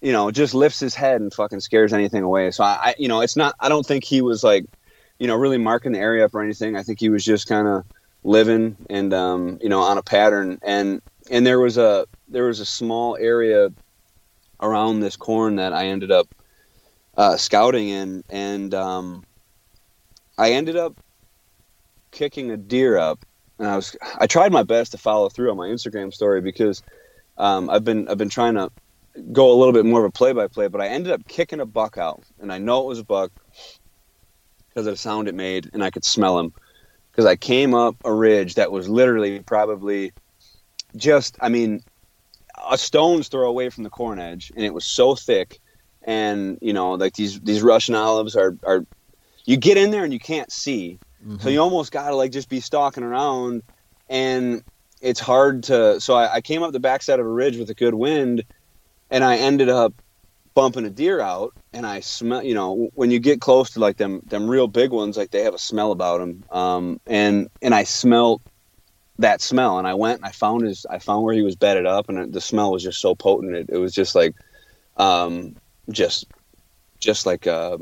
you 0.00 0.12
know 0.12 0.30
just 0.30 0.54
lifts 0.54 0.80
his 0.80 0.94
head 0.94 1.20
and 1.20 1.32
fucking 1.32 1.60
scares 1.60 1.92
anything 1.92 2.22
away. 2.22 2.50
So 2.50 2.64
I, 2.64 2.78
I 2.82 2.94
you 2.98 3.08
know 3.08 3.20
it's 3.20 3.36
not 3.36 3.54
I 3.60 3.68
don't 3.68 3.86
think 3.86 4.04
he 4.04 4.22
was 4.22 4.42
like 4.44 4.66
you 5.18 5.26
know 5.26 5.36
really 5.36 5.58
marking 5.58 5.92
the 5.92 5.98
area 5.98 6.24
up 6.24 6.34
or 6.34 6.42
anything. 6.42 6.76
I 6.76 6.82
think 6.82 7.00
he 7.00 7.08
was 7.08 7.24
just 7.24 7.48
kind 7.48 7.66
of 7.66 7.84
living 8.24 8.76
and 8.90 9.14
um, 9.14 9.58
you 9.62 9.68
know 9.68 9.80
on 9.80 9.98
a 9.98 10.02
pattern 10.02 10.58
and 10.62 11.00
and 11.30 11.46
there 11.46 11.60
was 11.60 11.78
a 11.78 12.06
there 12.28 12.44
was 12.44 12.60
a 12.60 12.66
small 12.66 13.16
area 13.16 13.70
around 14.60 15.00
this 15.00 15.16
corn 15.16 15.56
that 15.56 15.72
I 15.72 15.86
ended 15.86 16.10
up 16.10 16.26
uh, 17.16 17.36
scouting 17.36 17.88
in, 17.88 18.24
and 18.28 18.74
um, 18.74 19.24
I 20.36 20.52
ended 20.52 20.76
up 20.76 20.94
kicking 22.16 22.50
a 22.50 22.56
deer 22.56 22.96
up. 22.96 23.24
And 23.58 23.68
I 23.68 23.76
was 23.76 23.96
I 24.18 24.26
tried 24.26 24.52
my 24.52 24.62
best 24.62 24.92
to 24.92 24.98
follow 24.98 25.28
through 25.28 25.50
on 25.50 25.56
my 25.56 25.68
Instagram 25.68 26.12
story 26.12 26.40
because 26.40 26.82
um, 27.38 27.70
I've 27.70 27.84
been 27.84 28.08
I've 28.08 28.18
been 28.18 28.28
trying 28.28 28.54
to 28.54 28.70
go 29.32 29.50
a 29.50 29.56
little 29.56 29.72
bit 29.72 29.86
more 29.86 30.00
of 30.00 30.06
a 30.06 30.12
play 30.12 30.32
by 30.32 30.48
play, 30.48 30.68
but 30.68 30.80
I 30.80 30.88
ended 30.88 31.12
up 31.12 31.26
kicking 31.28 31.60
a 31.60 31.66
buck 31.66 31.96
out, 31.96 32.22
and 32.40 32.52
I 32.52 32.58
know 32.58 32.82
it 32.82 32.86
was 32.86 32.98
a 32.98 33.04
buck 33.04 33.30
because 34.68 34.86
of 34.86 34.92
the 34.92 34.98
sound 34.98 35.28
it 35.28 35.34
made, 35.34 35.70
and 35.72 35.82
I 35.82 35.90
could 35.90 36.04
smell 36.04 36.38
him 36.38 36.52
because 37.10 37.24
I 37.24 37.36
came 37.36 37.72
up 37.72 37.96
a 38.04 38.12
ridge 38.12 38.56
that 38.56 38.72
was 38.72 38.88
literally 38.88 39.40
probably 39.40 40.12
just 40.96 41.36
I 41.40 41.48
mean 41.48 41.82
a 42.70 42.76
stone's 42.78 43.28
throw 43.28 43.48
away 43.48 43.70
from 43.70 43.84
the 43.84 43.90
corn 43.90 44.18
edge, 44.18 44.52
and 44.54 44.64
it 44.64 44.74
was 44.74 44.84
so 44.84 45.14
thick, 45.14 45.60
and 46.02 46.58
you 46.60 46.72
know 46.72 46.92
like 46.92 47.14
these 47.14 47.40
these 47.40 47.62
Russian 47.62 47.94
olives 47.94 48.36
are 48.36 48.56
are 48.64 48.84
you 49.46 49.56
get 49.56 49.78
in 49.78 49.92
there 49.92 50.04
and 50.04 50.12
you 50.12 50.18
can't 50.18 50.52
see, 50.52 50.98
so 51.40 51.48
you 51.48 51.60
almost 51.60 51.92
gotta 51.92 52.14
like 52.14 52.32
just 52.32 52.48
be 52.48 52.60
stalking 52.60 53.02
around, 53.02 53.62
and 54.08 54.62
it's 55.00 55.20
hard 55.20 55.64
to. 55.64 56.00
So 56.00 56.14
I, 56.14 56.34
I 56.34 56.40
came 56.40 56.62
up 56.62 56.72
the 56.72 56.80
backside 56.80 57.20
of 57.20 57.26
a 57.26 57.30
ridge 57.30 57.56
with 57.56 57.70
a 57.70 57.74
good 57.74 57.94
wind, 57.94 58.44
and 59.10 59.24
I 59.24 59.36
ended 59.36 59.68
up 59.68 59.94
bumping 60.56 60.86
a 60.86 60.90
deer 60.90 61.20
out 61.20 61.52
and 61.74 61.86
I 61.86 62.00
smell 62.00 62.42
you 62.42 62.54
know 62.54 62.88
when 62.94 63.10
you 63.10 63.18
get 63.18 63.42
close 63.42 63.72
to 63.72 63.78
like 63.78 63.98
them 63.98 64.22
them 64.24 64.48
real 64.48 64.66
big 64.66 64.90
ones 64.90 65.18
like 65.18 65.30
they 65.30 65.42
have 65.42 65.52
a 65.52 65.58
smell 65.58 65.92
about 65.92 66.18
them 66.18 66.44
um 66.50 66.98
and 67.06 67.50
and 67.60 67.74
I 67.74 67.84
smelled 67.84 68.40
that 69.18 69.42
smell 69.42 69.78
and 69.78 69.86
I 69.86 69.92
went 69.92 70.20
and 70.20 70.24
I 70.24 70.30
found 70.30 70.62
his 70.62 70.86
I 70.88 70.98
found 70.98 71.24
where 71.24 71.34
he 71.34 71.42
was 71.42 71.56
bedded 71.56 71.84
up 71.84 72.08
and 72.08 72.32
the 72.32 72.40
smell 72.40 72.72
was 72.72 72.82
just 72.82 73.02
so 73.02 73.14
potent 73.14 73.54
it, 73.54 73.68
it 73.68 73.76
was 73.76 73.92
just 73.92 74.14
like 74.14 74.34
um 74.96 75.56
just 75.90 76.24
just 77.00 77.26
like 77.26 77.46
uh 77.46 77.76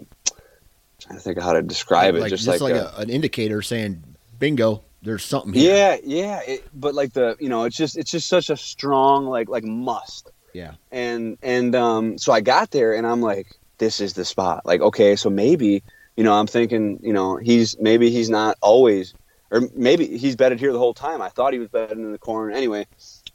to 1.12 1.20
think 1.20 1.36
of 1.36 1.44
how 1.44 1.52
to 1.52 1.62
describe 1.62 2.14
it 2.14 2.20
like, 2.20 2.30
just, 2.30 2.46
like, 2.46 2.60
uh, 2.62 2.92
a, 2.96 3.00
an 3.00 3.10
indicator 3.10 3.62
saying, 3.62 4.02
"Bingo, 4.38 4.82
there's 5.02 5.24
something 5.24 5.52
here." 5.52 5.74
yeah 5.74 5.96
yeah 6.02 6.40
it, 6.46 6.68
but 6.74 6.94
like 6.94 7.12
the 7.12 7.36
you 7.38 7.48
know 7.48 7.64
it's 7.64 7.76
just 7.76 7.96
it's 7.96 8.10
just 8.10 8.28
such 8.28 8.50
a 8.50 8.56
strong 8.56 9.26
like 9.26 9.48
like 9.48 9.64
must 9.64 10.30
Yeah. 10.52 10.72
and 10.90 11.36
and 11.42 11.74
um 11.74 12.18
so 12.18 12.32
i 12.32 12.40
got 12.40 12.70
there 12.70 12.94
and 12.94 13.06
i'm 13.06 13.20
like 13.20 13.48
this 13.78 14.00
is 14.00 14.14
the 14.14 14.24
spot 14.24 14.64
like 14.64 14.80
okay 14.80 15.14
so 15.16 15.28
maybe 15.30 15.82
you 16.16 16.24
know 16.24 16.32
i'm 16.32 16.46
thinking 16.46 17.00
you 17.02 17.12
know 17.12 17.36
he's 17.36 17.78
maybe 17.78 18.10
he's 18.10 18.30
not 18.30 18.56
always 18.62 19.14
or 19.50 19.68
maybe 19.74 20.16
he's 20.16 20.36
bedded 20.36 20.58
here 20.58 20.72
the 20.72 20.78
whole 20.78 20.94
time 20.94 21.20
i 21.20 21.28
thought 21.28 21.52
he 21.52 21.58
was 21.58 21.68
bedded 21.68 21.98
in 21.98 22.10
the 22.12 22.18
corner 22.18 22.50
anyway 22.50 22.86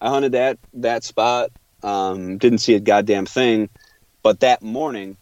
i 0.01 0.09
hunted 0.09 0.31
that 0.31 0.57
that 0.73 1.03
spot 1.03 1.51
um 1.83 2.37
didn't 2.39 2.59
see 2.59 2.73
a 2.73 2.79
goddamn 2.79 3.25
thing 3.25 3.69
but 4.23 4.39
that 4.39 4.61
morning 4.63 5.17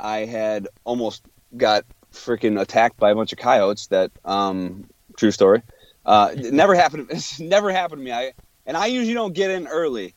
i 0.00 0.20
had 0.24 0.66
almost 0.84 1.22
got 1.56 1.84
freaking 2.12 2.60
attacked 2.60 2.98
by 2.98 3.10
a 3.10 3.14
bunch 3.14 3.32
of 3.32 3.38
coyotes 3.38 3.86
that 3.88 4.10
um 4.24 4.88
true 5.16 5.30
story 5.30 5.62
uh 6.06 6.32
never 6.36 6.74
happened 6.74 7.06
it's 7.10 7.38
never 7.38 7.70
happened 7.70 8.00
to 8.00 8.04
me 8.04 8.12
i 8.12 8.32
and 8.66 8.76
i 8.76 8.86
usually 8.86 9.14
don't 9.14 9.34
get 9.34 9.50
in 9.50 9.66
early 9.68 10.14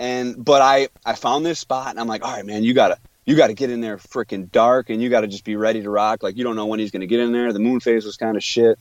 and 0.00 0.42
but 0.42 0.62
I 0.62 0.88
I 1.04 1.14
found 1.14 1.44
this 1.44 1.58
spot 1.58 1.90
and 1.90 2.00
I'm 2.00 2.08
like, 2.08 2.24
all 2.24 2.32
right, 2.32 2.44
man, 2.44 2.64
you 2.64 2.72
gotta 2.74 2.98
you 3.26 3.36
gotta 3.36 3.52
get 3.52 3.70
in 3.70 3.82
there 3.82 3.98
freaking 3.98 4.50
dark 4.50 4.88
and 4.88 5.00
you 5.00 5.10
gotta 5.10 5.28
just 5.28 5.44
be 5.44 5.56
ready 5.56 5.82
to 5.82 5.90
rock. 5.90 6.22
Like 6.22 6.36
you 6.36 6.42
don't 6.42 6.56
know 6.56 6.66
when 6.66 6.80
he's 6.80 6.90
gonna 6.90 7.06
get 7.06 7.20
in 7.20 7.32
there. 7.32 7.52
The 7.52 7.58
moon 7.58 7.80
phase 7.80 8.04
was 8.06 8.16
kind 8.16 8.36
of 8.36 8.42
shit, 8.42 8.78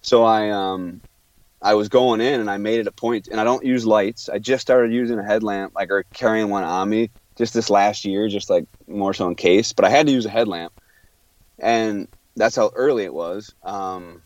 so 0.00 0.24
I 0.24 0.50
um 0.50 1.02
I 1.60 1.74
was 1.74 1.90
going 1.90 2.20
in 2.20 2.40
and 2.40 2.50
I 2.50 2.56
made 2.56 2.80
it 2.80 2.86
a 2.86 2.92
point. 2.92 3.28
And 3.28 3.40
I 3.40 3.44
don't 3.44 3.64
use 3.64 3.86
lights. 3.86 4.28
I 4.28 4.38
just 4.38 4.62
started 4.62 4.92
using 4.92 5.18
a 5.18 5.24
headlamp, 5.24 5.74
like 5.74 5.90
or 5.90 6.04
carrying 6.14 6.48
one 6.48 6.64
on 6.64 6.88
me 6.88 7.10
just 7.36 7.52
this 7.52 7.68
last 7.68 8.06
year, 8.06 8.28
just 8.28 8.48
like 8.48 8.64
more 8.86 9.12
so 9.12 9.28
in 9.28 9.34
case. 9.34 9.74
But 9.74 9.84
I 9.84 9.90
had 9.90 10.06
to 10.06 10.12
use 10.12 10.24
a 10.24 10.30
headlamp, 10.30 10.72
and 11.60 12.08
that's 12.36 12.56
how 12.56 12.70
early 12.74 13.04
it 13.04 13.14
was. 13.14 13.54
Um, 13.64 14.22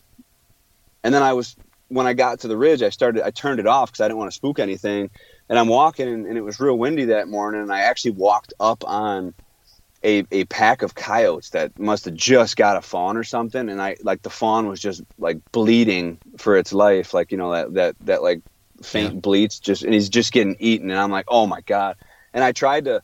and 1.03 1.13
then 1.13 1.23
I 1.23 1.33
was 1.33 1.57
when 1.89 2.07
I 2.07 2.13
got 2.13 2.41
to 2.41 2.47
the 2.47 2.57
ridge, 2.57 2.83
I 2.83 2.89
started 2.89 3.23
I 3.23 3.31
turned 3.31 3.59
it 3.59 3.67
off 3.67 3.91
because 3.91 4.01
I 4.01 4.07
didn't 4.07 4.19
want 4.19 4.31
to 4.31 4.35
spook 4.35 4.59
anything 4.59 5.09
and 5.49 5.59
I'm 5.59 5.67
walking 5.67 6.07
and, 6.07 6.27
and 6.27 6.37
it 6.37 6.41
was 6.43 6.59
real 6.59 6.77
windy 6.77 7.05
that 7.05 7.27
morning 7.29 7.61
and 7.61 7.73
I 7.73 7.81
actually 7.81 8.11
walked 8.11 8.53
up 8.59 8.83
on 8.87 9.33
a, 10.05 10.25
a 10.31 10.45
pack 10.45 10.81
of 10.83 10.95
coyotes 10.95 11.51
that 11.51 11.77
must 11.77 12.05
have 12.05 12.13
just 12.15 12.55
got 12.55 12.77
a 12.77 12.81
fawn 12.81 13.17
or 13.17 13.23
something 13.23 13.69
and 13.69 13.81
I 13.81 13.97
like 14.03 14.21
the 14.21 14.29
fawn 14.29 14.67
was 14.67 14.79
just 14.79 15.03
like 15.17 15.39
bleeding 15.51 16.19
for 16.37 16.57
its 16.57 16.73
life 16.73 17.13
like 17.13 17.31
you 17.31 17.37
know 17.37 17.51
that 17.51 17.73
that 17.73 17.95
that 18.01 18.23
like 18.23 18.41
faint 18.83 19.15
Yeah. 19.15 19.21
bleats 19.21 19.59
just 19.59 19.83
and 19.83 19.93
he's 19.93 20.09
just 20.09 20.31
getting 20.31 20.55
eaten 20.59 20.89
and 20.89 20.99
I'm 20.99 21.11
like 21.11 21.25
oh 21.27 21.47
my 21.47 21.61
god 21.61 21.97
and 22.33 22.43
I 22.43 22.53
tried 22.53 22.85
to 22.85 23.01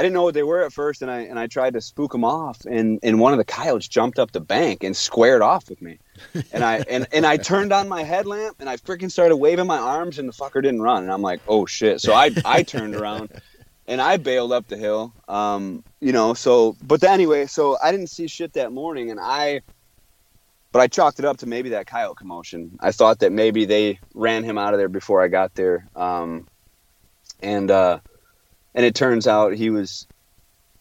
I 0.00 0.02
didn't 0.02 0.14
know 0.14 0.22
what 0.22 0.32
they 0.32 0.42
were 0.42 0.64
at 0.64 0.72
first 0.72 1.02
and 1.02 1.10
I 1.10 1.18
and 1.18 1.38
I 1.38 1.46
tried 1.46 1.74
to 1.74 1.82
spook 1.82 2.12
them 2.12 2.24
off 2.24 2.64
and 2.64 2.98
and 3.02 3.20
one 3.20 3.34
of 3.34 3.38
the 3.38 3.44
coyotes 3.44 3.86
jumped 3.86 4.18
up 4.18 4.32
the 4.32 4.40
bank 4.40 4.82
and 4.82 4.96
squared 4.96 5.42
off 5.42 5.68
with 5.68 5.82
me. 5.82 5.98
And 6.54 6.64
I 6.64 6.82
and, 6.88 7.06
and 7.12 7.26
I 7.26 7.36
turned 7.36 7.70
on 7.70 7.86
my 7.86 8.02
headlamp 8.02 8.56
and 8.60 8.70
I 8.70 8.78
freaking 8.78 9.10
started 9.10 9.36
waving 9.36 9.66
my 9.66 9.76
arms 9.76 10.18
and 10.18 10.26
the 10.26 10.32
fucker 10.32 10.62
didn't 10.62 10.80
run 10.80 11.02
and 11.02 11.12
I'm 11.12 11.20
like 11.20 11.42
oh 11.46 11.66
shit. 11.66 12.00
So 12.00 12.14
I 12.14 12.30
I 12.46 12.62
turned 12.62 12.94
around 12.94 13.28
and 13.86 14.00
I 14.00 14.16
bailed 14.16 14.52
up 14.52 14.68
the 14.68 14.78
hill 14.78 15.12
um 15.28 15.84
you 16.00 16.12
know 16.12 16.32
so 16.32 16.78
but 16.82 17.04
anyway 17.04 17.44
so 17.44 17.76
I 17.84 17.92
didn't 17.92 18.08
see 18.08 18.26
shit 18.26 18.54
that 18.54 18.72
morning 18.72 19.10
and 19.10 19.20
I 19.20 19.60
but 20.72 20.80
I 20.80 20.86
chalked 20.86 21.18
it 21.18 21.26
up 21.26 21.36
to 21.38 21.46
maybe 21.46 21.68
that 21.70 21.86
coyote 21.86 22.16
commotion. 22.16 22.78
I 22.80 22.92
thought 22.92 23.18
that 23.18 23.32
maybe 23.32 23.66
they 23.66 23.98
ran 24.14 24.44
him 24.44 24.56
out 24.56 24.72
of 24.72 24.78
there 24.78 24.88
before 24.88 25.22
I 25.22 25.28
got 25.28 25.54
there 25.56 25.86
um 25.94 26.48
and 27.42 27.70
uh 27.70 27.98
and 28.74 28.84
it 28.86 28.94
turns 28.94 29.26
out 29.26 29.54
he 29.54 29.70
was 29.70 30.06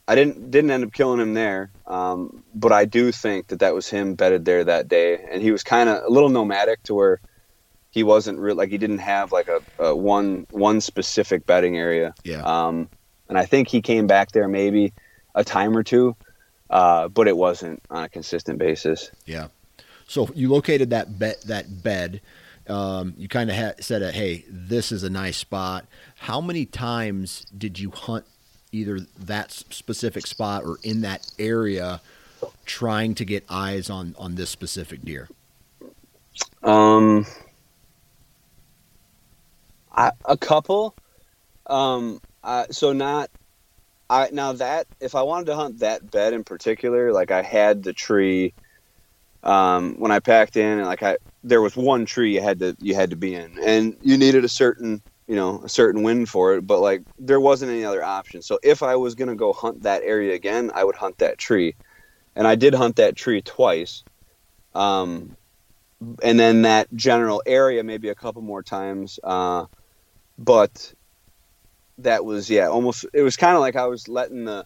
I 0.08 0.16
didn't 0.16 0.50
didn't 0.50 0.72
end 0.72 0.84
up 0.84 0.92
killing 0.92 1.20
him 1.20 1.36
there, 1.36 1.70
um, 1.86 2.44
but 2.56 2.72
I 2.72 2.86
do 2.86 3.12
think 3.12 3.48
that 3.48 3.60
that 3.60 3.76
was 3.76 3.88
him 3.88 4.16
bedded 4.16 4.44
there 4.44 4.64
that 4.64 4.88
day, 4.88 5.24
and 5.30 5.42
he 5.42 5.52
was 5.52 5.64
kind 5.64 5.88
of 5.88 6.04
a 6.04 6.10
little 6.10 6.30
nomadic 6.30 6.82
to 6.84 6.96
where 6.96 7.20
he 7.92 8.02
wasn't 8.02 8.40
real 8.40 8.56
like 8.56 8.70
he 8.70 8.80
didn't 8.80 9.00
have 9.00 9.32
like 9.32 9.48
a, 9.48 9.62
a 9.78 9.96
one 9.96 10.48
one 10.50 10.82
specific 10.82 11.46
bedding 11.46 11.78
area. 11.78 12.16
Yeah. 12.24 12.42
Um, 12.42 12.90
and 13.28 13.38
I 13.38 13.46
think 13.46 13.68
he 13.68 13.82
came 13.82 14.08
back 14.08 14.32
there 14.32 14.48
maybe 14.48 14.94
a 15.36 15.44
time 15.44 15.78
or 15.78 15.84
two, 15.84 16.16
uh, 16.72 17.08
but 17.08 17.28
it 17.28 17.38
wasn't 17.38 17.82
on 17.92 18.04
a 18.04 18.10
consistent 18.10 18.58
basis. 18.58 19.12
Yeah. 19.26 19.50
So 20.08 20.28
you 20.34 20.50
located 20.50 20.90
that 20.90 21.20
bed. 21.20 21.36
That 21.46 21.84
bed. 21.84 22.22
Um, 22.70 23.14
you 23.18 23.28
kind 23.28 23.50
of 23.50 23.56
ha- 23.56 23.74
said, 23.80 24.04
uh, 24.04 24.12
"Hey, 24.12 24.46
this 24.50 24.92
is 24.92 25.04
a 25.04 25.10
nice 25.10 25.38
spot." 25.38 25.86
How 26.18 26.42
many 26.42 26.66
times 26.66 27.46
did 27.58 27.80
you 27.80 27.92
hunt 27.92 28.26
either 28.72 29.00
that 29.18 29.52
specific 29.52 30.28
spot 30.28 30.64
or 30.64 30.78
in 30.84 31.02
that 31.02 31.28
area, 31.40 32.02
trying 32.66 33.16
to 33.16 33.26
get 33.26 33.44
eyes 33.50 33.90
on 33.90 34.16
on 34.18 34.36
this 34.36 34.50
specific 34.50 35.04
deer? 35.04 35.30
Um, 36.64 37.26
I, 39.92 40.12
a 40.26 40.38
couple. 40.38 40.96
Um, 41.68 42.22
I, 42.44 42.68
so 42.72 42.94
not. 42.94 43.30
I 44.10 44.30
now 44.32 44.54
that 44.54 44.88
if 45.00 45.16
I 45.16 45.22
wanted 45.22 45.46
to 45.48 45.56
hunt 45.56 45.80
that 45.80 46.10
bed 46.10 46.34
in 46.34 46.44
particular, 46.44 47.12
like 47.12 47.32
I 47.32 47.42
had 47.42 47.84
the 47.84 47.94
tree. 47.94 48.54
Um, 49.44 49.96
when 50.00 50.12
I 50.12 50.20
packed 50.20 50.58
in, 50.58 50.80
and 50.80 50.88
like 50.88 51.02
I, 51.02 51.18
there 51.44 51.62
was 51.62 51.76
one 51.76 52.06
tree 52.06 52.34
you 52.34 52.42
had 52.42 52.60
to 52.60 52.76
you 52.80 52.96
had 52.96 53.12
to 53.12 53.16
be 53.16 53.36
in, 53.36 53.58
and 53.64 53.96
you 54.02 54.18
needed 54.18 54.44
a 54.44 54.50
certain 54.50 55.02
you 55.28 55.36
know 55.36 55.62
a 55.64 55.70
certain 55.70 56.04
wind 56.04 56.30
for 56.30 56.56
it, 56.56 56.68
but 56.68 56.80
like 56.80 57.04
there 57.18 57.40
wasn't 57.40 57.72
any 57.72 57.86
other 57.86 58.04
option. 58.04 58.42
So 58.42 58.60
if 58.64 58.84
I 58.84 58.96
was 58.96 59.16
gonna 59.16 59.36
go 59.36 59.54
hunt 59.54 59.84
that 59.84 60.04
area 60.04 60.34
again, 60.34 60.72
I 60.74 60.84
would 60.84 60.96
hunt 60.96 61.20
that 61.20 61.38
tree, 61.38 61.76
and 62.36 62.48
I 62.48 62.56
did 62.56 62.74
hunt 62.74 62.98
that 62.98 63.16
tree 63.16 63.42
twice. 63.42 64.04
Um, 64.74 65.36
and 66.24 66.40
then 66.40 66.62
that 66.64 66.88
general 66.94 67.42
area 67.46 67.84
maybe 67.84 68.10
a 68.10 68.16
couple 68.16 68.42
more 68.42 68.64
times. 68.64 69.20
Uh, 69.24 69.66
but 70.38 70.94
that 72.00 72.24
was 72.24 72.50
yeah, 72.50 72.68
almost. 72.68 73.06
It 73.14 73.22
was 73.22 73.36
kind 73.36 73.56
of 73.56 73.62
like 73.62 73.76
I 73.76 73.88
was 73.88 74.08
letting 74.08 74.46
the 74.46 74.66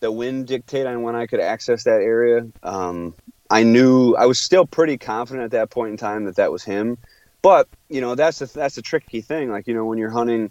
the 0.00 0.12
wind 0.12 0.46
dictate 0.46 0.86
on 0.86 1.02
when 1.02 1.16
I 1.16 1.26
could 1.26 1.40
access 1.40 1.84
that 1.84 2.00
area. 2.00 2.46
Um, 2.62 3.14
I 3.50 3.62
knew 3.62 4.14
I 4.14 4.26
was 4.26 4.38
still 4.38 4.66
pretty 4.66 4.98
confident 4.98 5.44
at 5.44 5.50
that 5.52 5.70
point 5.70 5.90
in 5.92 5.96
time 5.96 6.24
that 6.24 6.36
that 6.36 6.50
was 6.52 6.64
him, 6.64 6.98
but 7.42 7.68
you 7.88 8.00
know 8.00 8.14
that's 8.14 8.38
the 8.40 8.46
that's 8.46 8.76
a 8.78 8.82
tricky 8.82 9.20
thing. 9.20 9.50
Like 9.50 9.66
you 9.66 9.74
know 9.74 9.84
when 9.84 9.98
you're 9.98 10.10
hunting, 10.10 10.50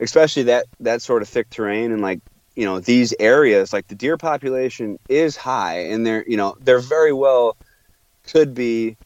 especially 0.00 0.44
that 0.44 0.66
that 0.80 1.02
sort 1.02 1.22
of 1.22 1.28
thick 1.28 1.48
terrain 1.50 1.92
and 1.92 2.02
like 2.02 2.20
you 2.56 2.64
know 2.64 2.80
these 2.80 3.14
areas, 3.18 3.72
like 3.72 3.86
the 3.88 3.94
deer 3.94 4.16
population 4.16 4.98
is 5.08 5.36
high, 5.36 5.80
and 5.86 6.06
they're 6.06 6.24
you 6.26 6.36
know 6.36 6.56
they're 6.60 6.80
very 6.80 7.12
well 7.12 7.56
could 8.24 8.54
be 8.54 8.96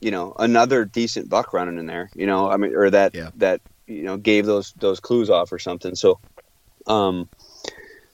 you 0.00 0.10
know 0.10 0.34
another 0.38 0.84
decent 0.84 1.28
buck 1.30 1.52
running 1.52 1.78
in 1.78 1.86
there 1.86 2.10
you 2.14 2.26
know 2.26 2.50
i 2.50 2.56
mean 2.58 2.74
or 2.76 2.90
that 2.90 3.14
Yeah. 3.14 3.30
that 3.36 3.60
you 3.86 4.02
know 4.02 4.16
gave 4.18 4.44
those 4.44 4.72
those 4.76 5.00
clues 5.00 5.30
off 5.30 5.50
or 5.50 5.58
something 5.58 5.94
so 5.94 6.20
um 6.86 7.28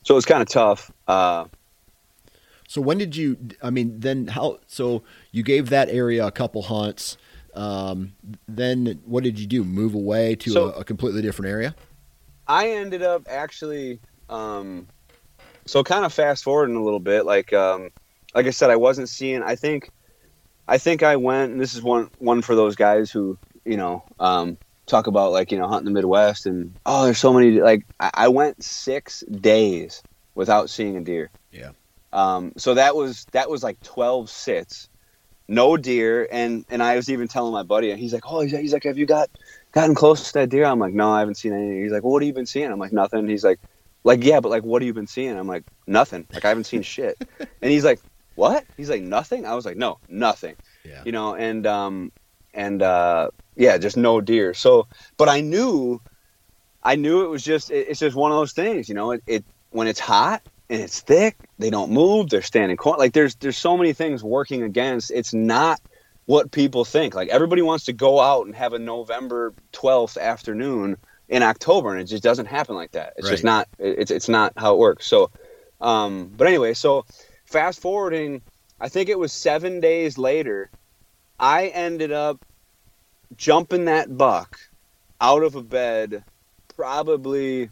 so 0.04 0.14
it 0.14 0.16
was 0.16 0.24
kind 0.24 0.40
of 0.40 0.48
tough 0.48 0.90
uh 1.08 1.44
So 2.70 2.80
when 2.80 2.98
did 2.98 3.16
you? 3.16 3.36
I 3.64 3.70
mean, 3.70 3.98
then 3.98 4.28
how? 4.28 4.60
So 4.68 5.02
you 5.32 5.42
gave 5.42 5.70
that 5.70 5.88
area 5.88 6.24
a 6.24 6.30
couple 6.30 6.62
hunts. 6.62 7.16
Um, 7.52 8.12
then 8.46 9.00
what 9.04 9.24
did 9.24 9.40
you 9.40 9.48
do? 9.48 9.64
Move 9.64 9.92
away 9.92 10.36
to 10.36 10.50
So- 10.50 10.68
a, 10.68 10.80
a 10.80 10.84
completely 10.84 11.20
different 11.20 11.50
area? 11.50 11.74
i 12.46 12.68
ended 12.70 13.02
up 13.02 13.22
actually 13.28 14.00
um 14.28 14.88
so 15.66 15.84
kind 15.84 16.04
of 16.04 16.12
fast 16.12 16.42
forwarding 16.42 16.74
a 16.74 16.82
little 16.82 16.98
bit 16.98 17.24
like 17.24 17.52
um 17.52 17.90
like 18.34 18.46
i 18.46 18.50
said 18.50 18.70
i 18.70 18.76
wasn't 18.76 19.08
seeing 19.08 19.40
i 19.44 19.54
think 19.54 19.90
i 20.66 20.76
think 20.76 21.04
i 21.04 21.14
went 21.14 21.52
and 21.52 21.60
this 21.60 21.74
is 21.74 21.82
one 21.82 22.10
one 22.18 22.42
for 22.42 22.56
those 22.56 22.74
guys 22.74 23.08
who 23.08 23.38
you 23.64 23.76
know 23.76 24.02
um 24.18 24.56
talk 24.86 25.06
about 25.06 25.30
like 25.30 25.52
you 25.52 25.58
know 25.58 25.68
hunting 25.68 25.84
the 25.84 25.92
midwest 25.92 26.44
and 26.46 26.74
oh 26.86 27.04
there's 27.04 27.18
so 27.18 27.32
many 27.32 27.60
like 27.60 27.84
i, 28.00 28.10
I 28.14 28.28
went 28.28 28.64
six 28.64 29.22
days 29.30 30.02
without 30.34 30.70
seeing 30.70 30.96
a 30.96 31.00
deer 31.02 31.30
Yeah. 31.52 31.70
Um 32.12 32.52
so 32.56 32.74
that 32.74 32.96
was 32.96 33.26
that 33.32 33.48
was 33.48 33.62
like 33.62 33.80
12 33.82 34.28
sits 34.28 34.88
no 35.50 35.76
deer. 35.76 36.28
And 36.30 36.64
and 36.70 36.82
i 36.82 36.96
was 36.96 37.10
even 37.10 37.28
telling 37.28 37.52
my 37.52 37.64
buddy 37.64 37.90
and 37.90 37.98
he's 37.98 38.14
like 38.14 38.22
oh 38.26 38.40
he's, 38.40 38.72
like 38.72 38.84
have 38.84 38.96
you 38.96 39.06
got 39.06 39.28
gotten 39.72 39.94
close 39.94 40.28
to 40.28 40.32
that 40.34 40.48
deer? 40.48 40.64
I'm 40.64 40.78
like 40.78 40.94
no 40.94 41.10
i 41.10 41.18
haven't 41.18 41.34
seen 41.34 41.52
anything 41.52 41.82
he's 41.82 41.92
like 41.92 42.02
well 42.04 42.12
what 42.12 42.22
have 42.22 42.26
you 42.28 42.32
been 42.32 42.46
seeing? 42.46 42.70
I'm 42.70 42.78
like 42.78 42.92
nothing. 42.92 43.28
He's 43.28 43.44
like 43.44 43.58
like 44.04 44.24
yeah 44.24 44.40
but 44.40 44.48
like 44.48 44.62
what 44.62 44.80
have 44.80 44.86
you 44.86 44.94
been 44.94 45.08
seeing? 45.08 45.36
I'm 45.36 45.48
like 45.48 45.64
nothing. 45.86 46.26
Like 46.32 46.44
i 46.44 46.48
haven't 46.48 46.64
seen 46.64 46.82
shit. 46.94 47.18
And 47.38 47.70
he's 47.70 47.84
like 47.84 48.00
what? 48.36 48.64
He's 48.76 48.88
like 48.88 49.02
nothing? 49.02 49.44
I 49.44 49.54
was 49.54 49.66
like 49.66 49.76
no 49.76 49.98
nothing. 50.08 50.56
Yeah. 50.84 51.02
you 51.04 51.12
know 51.12 51.34
and 51.34 51.66
um 51.66 52.12
and 52.54 52.80
uh 52.80 53.30
yeah 53.56 53.76
just 53.76 53.96
no 53.96 54.20
deer. 54.20 54.54
So 54.54 54.86
but 55.16 55.28
i 55.28 55.40
knew 55.40 56.00
i 56.82 56.94
knew 56.94 57.24
it 57.24 57.28
was 57.28 57.42
just 57.42 57.70
it, 57.70 57.88
it's 57.88 58.00
just 58.00 58.16
one 58.16 58.30
of 58.30 58.38
those 58.38 58.52
things 58.52 58.88
you 58.88 58.94
know 58.94 59.10
it, 59.10 59.22
it 59.26 59.44
when 59.70 59.86
it's 59.86 60.00
hot 60.00 60.42
and 60.70 60.80
it's 60.80 61.00
thick 61.00 61.36
they 61.58 61.68
don't 61.68 61.90
move 61.90 62.30
they're 62.30 62.42
standing 62.42 62.76
corn 62.76 62.98
like 62.98 63.12
there's 63.12 63.34
there's 63.36 63.58
so 63.58 63.76
many 63.76 63.92
things 63.92 64.24
working 64.24 64.62
against 64.62 65.10
it's 65.10 65.34
not 65.34 65.80
what 66.26 66.50
people 66.50 66.84
think 66.84 67.14
like 67.14 67.28
everybody 67.28 67.60
wants 67.60 67.84
to 67.84 67.92
go 67.92 68.20
out 68.20 68.46
and 68.46 68.54
have 68.54 68.72
a 68.72 68.78
november 68.78 69.52
12th 69.72 70.18
afternoon 70.18 70.96
in 71.28 71.42
october 71.42 71.92
and 71.92 72.00
it 72.00 72.04
just 72.04 72.22
doesn't 72.22 72.46
happen 72.46 72.74
like 72.74 72.92
that 72.92 73.12
it's 73.18 73.28
just 73.28 73.44
not 73.44 73.68
it's 73.78 74.10
it's 74.10 74.28
not 74.28 74.52
how 74.56 74.72
it 74.72 74.78
works 74.78 75.06
so 75.06 75.30
um 75.82 76.32
but 76.36 76.46
anyway 76.46 76.72
so 76.72 77.04
fast 77.44 77.80
forwarding 77.80 78.40
i 78.80 78.88
think 78.88 79.08
it 79.08 79.18
was 79.18 79.32
seven 79.32 79.80
days 79.80 80.16
later 80.16 80.70
I 81.40 81.68
ended 81.68 82.12
up 82.12 82.44
jumping 83.34 83.86
that 83.86 84.16
buck 84.16 84.60
out 85.22 85.42
of 85.42 85.54
a 85.54 85.62
bed 85.62 86.22
probably 86.76 87.70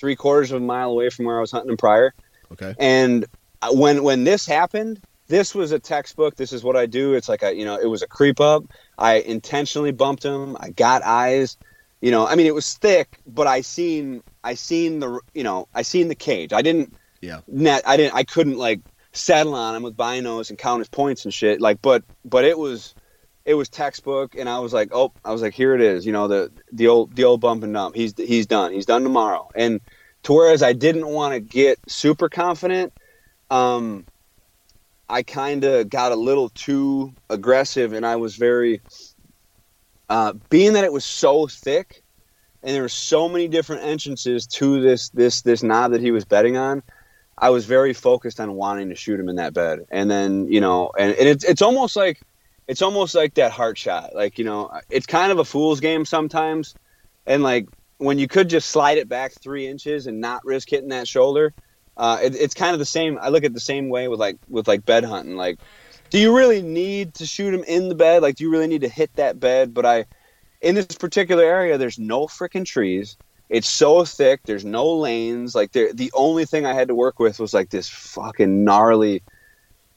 three 0.00 0.16
quarters 0.16 0.50
of 0.50 0.62
a 0.62 0.64
mile 0.64 0.90
away 0.90 1.10
from 1.10 1.26
where 1.26 1.36
I 1.36 1.40
was 1.40 1.52
hunting 1.52 1.70
him 1.70 1.76
prior. 1.76 2.14
Okay. 2.50 2.74
And 2.78 3.26
when 3.70 4.02
when 4.02 4.24
this 4.24 4.46
happened, 4.46 5.00
this 5.28 5.54
was 5.54 5.70
a 5.70 5.78
textbook. 5.78 6.36
This 6.36 6.52
is 6.52 6.64
what 6.64 6.76
I 6.76 6.86
do. 6.86 7.14
It's 7.14 7.28
like 7.28 7.42
a 7.42 7.54
you 7.54 7.64
know, 7.64 7.76
it 7.76 7.86
was 7.86 8.02
a 8.02 8.06
creep 8.06 8.40
up. 8.40 8.64
I 8.98 9.16
intentionally 9.16 9.92
bumped 9.92 10.24
him. 10.24 10.56
I 10.58 10.70
got 10.70 11.02
eyes. 11.02 11.56
You 12.00 12.10
know, 12.10 12.26
I 12.26 12.34
mean, 12.34 12.46
it 12.46 12.54
was 12.54 12.74
thick, 12.74 13.18
but 13.26 13.46
I 13.46 13.60
seen 13.60 14.22
I 14.42 14.54
seen 14.54 15.00
the 15.00 15.20
you 15.34 15.44
know 15.44 15.68
I 15.74 15.82
seen 15.82 16.08
the 16.08 16.14
cage. 16.14 16.52
I 16.52 16.62
didn't. 16.62 16.94
Yeah. 17.20 17.40
Net. 17.46 17.82
I 17.86 17.98
didn't. 17.98 18.14
I 18.14 18.24
couldn't 18.24 18.56
like 18.56 18.80
settle 19.12 19.54
on 19.54 19.76
him 19.76 19.82
with 19.82 19.96
binos 19.96 20.48
and 20.48 20.58
count 20.58 20.80
his 20.80 20.88
points 20.88 21.24
and 21.24 21.34
shit. 21.34 21.60
Like, 21.60 21.82
but 21.82 22.02
but 22.24 22.44
it 22.44 22.58
was 22.58 22.94
it 23.50 23.54
was 23.54 23.68
textbook, 23.68 24.36
and 24.36 24.48
I 24.48 24.60
was 24.60 24.72
like, 24.72 24.90
oh, 24.92 25.12
I 25.24 25.32
was 25.32 25.42
like, 25.42 25.54
here 25.54 25.74
it 25.74 25.80
is. 25.80 26.06
You 26.06 26.12
know, 26.12 26.28
the 26.28 26.52
the 26.72 26.86
old 26.86 27.16
the 27.16 27.24
old 27.24 27.40
bump 27.40 27.64
and 27.64 27.74
dump. 27.74 27.96
He's 27.96 28.14
he's 28.16 28.46
done. 28.46 28.72
He's 28.72 28.86
done 28.86 29.02
tomorrow. 29.02 29.50
And 29.56 29.80
to 30.22 30.32
whereas 30.32 30.62
I 30.62 30.72
didn't 30.72 31.08
want 31.08 31.34
to 31.34 31.40
get 31.40 31.80
super 31.88 32.28
confident, 32.28 32.92
um, 33.50 34.06
I 35.08 35.24
kind 35.24 35.64
of 35.64 35.90
got 35.90 36.12
a 36.12 36.14
little 36.14 36.50
too 36.50 37.12
aggressive, 37.28 37.92
and 37.92 38.06
I 38.06 38.16
was 38.16 38.36
very, 38.36 38.82
uh, 40.08 40.34
being 40.48 40.74
that 40.74 40.84
it 40.84 40.92
was 40.92 41.04
so 41.04 41.48
thick, 41.48 42.04
and 42.62 42.72
there 42.72 42.82
were 42.82 42.88
so 42.88 43.28
many 43.28 43.48
different 43.48 43.82
entrances 43.82 44.46
to 44.46 44.80
this 44.80 45.08
this 45.08 45.42
this 45.42 45.64
knob 45.64 45.90
that 45.90 46.00
he 46.00 46.12
was 46.12 46.24
betting 46.24 46.56
on. 46.56 46.84
I 47.36 47.50
was 47.50 47.64
very 47.64 47.94
focused 47.94 48.38
on 48.38 48.52
wanting 48.52 48.90
to 48.90 48.94
shoot 48.94 49.18
him 49.18 49.28
in 49.28 49.36
that 49.36 49.54
bed, 49.54 49.86
and 49.90 50.08
then 50.08 50.46
you 50.46 50.60
know, 50.60 50.92
and, 50.96 51.16
and 51.16 51.28
it's 51.28 51.42
it's 51.42 51.62
almost 51.62 51.96
like 51.96 52.20
it's 52.70 52.82
almost 52.82 53.16
like 53.16 53.34
that 53.34 53.50
heart 53.50 53.76
shot. 53.76 54.14
Like 54.14 54.38
you 54.38 54.44
know, 54.44 54.70
it's 54.88 55.04
kind 55.04 55.32
of 55.32 55.40
a 55.40 55.44
fool's 55.44 55.80
game 55.80 56.04
sometimes, 56.04 56.76
and 57.26 57.42
like 57.42 57.66
when 57.98 58.20
you 58.20 58.28
could 58.28 58.48
just 58.48 58.70
slide 58.70 58.96
it 58.96 59.08
back 59.08 59.32
three 59.32 59.66
inches 59.66 60.06
and 60.06 60.20
not 60.20 60.44
risk 60.44 60.70
hitting 60.70 60.90
that 60.90 61.08
shoulder. 61.08 61.52
Uh, 61.96 62.18
it, 62.22 62.36
it's 62.36 62.54
kind 62.54 62.72
of 62.72 62.78
the 62.78 62.86
same. 62.86 63.18
I 63.20 63.28
look 63.30 63.42
at 63.42 63.54
the 63.54 63.60
same 63.60 63.88
way 63.88 64.06
with 64.06 64.20
like 64.20 64.38
with 64.48 64.68
like 64.68 64.86
bed 64.86 65.02
hunting. 65.02 65.34
Like, 65.34 65.58
do 66.10 66.18
you 66.18 66.34
really 66.34 66.62
need 66.62 67.14
to 67.14 67.26
shoot 67.26 67.52
him 67.52 67.64
in 67.64 67.88
the 67.88 67.96
bed? 67.96 68.22
Like, 68.22 68.36
do 68.36 68.44
you 68.44 68.50
really 68.50 68.68
need 68.68 68.82
to 68.82 68.88
hit 68.88 69.16
that 69.16 69.40
bed? 69.40 69.74
But 69.74 69.84
I, 69.84 70.04
in 70.60 70.76
this 70.76 70.86
particular 70.86 71.42
area, 71.42 71.76
there's 71.76 71.98
no 71.98 72.28
freaking 72.28 72.64
trees. 72.64 73.16
It's 73.48 73.68
so 73.68 74.04
thick. 74.04 74.42
There's 74.44 74.64
no 74.64 74.94
lanes. 74.94 75.56
Like, 75.56 75.72
the 75.72 76.10
only 76.14 76.46
thing 76.46 76.66
I 76.66 76.72
had 76.72 76.86
to 76.86 76.94
work 76.94 77.18
with 77.18 77.40
was 77.40 77.52
like 77.52 77.70
this 77.70 77.88
fucking 77.88 78.62
gnarly. 78.62 79.24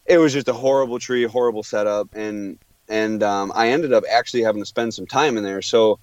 It 0.06 0.18
was 0.18 0.34
just 0.34 0.48
a 0.48 0.54
horrible 0.54 1.00
tree, 1.00 1.24
horrible 1.24 1.64
setup, 1.64 2.14
and 2.14 2.60
and 2.90 3.24
um, 3.24 3.52
I 3.56 3.70
ended 3.70 3.94
up 3.94 4.04
actually 4.10 4.44
having 4.44 4.62
to 4.62 4.66
spend 4.66 4.94
some 4.94 5.08
time 5.08 5.38
in 5.38 5.44
there. 5.44 5.62
So 5.62 6.00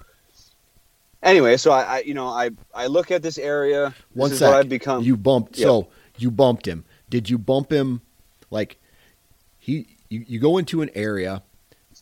anyway, 1.22 1.56
so 1.56 1.70
I, 1.70 1.82
I 1.82 1.98
you 2.00 2.14
know 2.14 2.26
I 2.28 2.50
I 2.74 2.86
look 2.86 3.10
at 3.10 3.22
this 3.22 3.38
area. 3.38 3.90
This 3.90 4.16
One 4.16 4.32
is 4.32 4.38
sec. 4.38 4.48
what 4.48 4.56
I've 4.58 4.68
become. 4.68 5.02
You 5.04 5.16
bumped. 5.16 5.58
Yeah. 5.58 5.66
So 5.66 5.88
you 6.16 6.30
bumped 6.30 6.66
him. 6.66 6.84
Did 7.08 7.28
you 7.28 7.38
bump 7.38 7.70
him? 7.70 8.00
Like 8.50 8.78
he, 9.58 9.96
you, 10.08 10.24
you 10.26 10.40
go 10.40 10.58
into 10.58 10.82
an 10.82 10.90
area, 10.94 11.42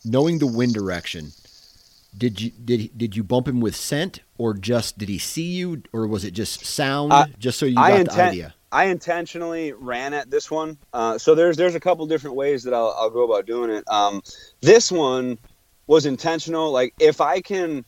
knowing 0.03 0.39
the 0.39 0.47
wind 0.47 0.73
direction. 0.73 1.31
Did 2.17 2.41
you 2.41 2.51
did 2.51 2.79
he- 2.79 2.91
did 2.95 3.15
you 3.15 3.23
bump 3.23 3.47
him 3.47 3.59
with 3.61 3.75
scent, 3.75 4.21
or 4.37 4.53
just 4.53 4.97
did 4.97 5.09
he 5.09 5.19
see 5.19 5.51
you, 5.51 5.83
or 5.93 6.07
was 6.07 6.23
it 6.23 6.31
just 6.31 6.65
sound? 6.65 7.11
Just 7.37 7.59
so 7.59 7.65
you 7.67 7.75
got 7.75 8.05
the 8.05 8.21
idea. 8.21 8.55
I 8.71 8.85
intentionally 8.85 9.73
ran 9.73 10.13
at 10.13 10.29
this 10.29 10.51
one. 10.51 10.77
Uh, 10.93 11.17
so 11.17 11.35
there's 11.35 11.57
there's 11.57 11.75
a 11.75 11.79
couple 11.79 12.05
different 12.05 12.35
ways 12.35 12.63
that 12.63 12.73
I'll, 12.73 12.95
I'll 12.97 13.09
go 13.09 13.23
about 13.23 13.45
doing 13.45 13.71
it. 13.71 13.83
Um, 13.87 14.21
this 14.61 14.91
one 14.91 15.39
was 15.87 16.05
intentional. 16.05 16.71
Like 16.71 16.93
if 16.99 17.19
I 17.19 17.41
can, 17.41 17.83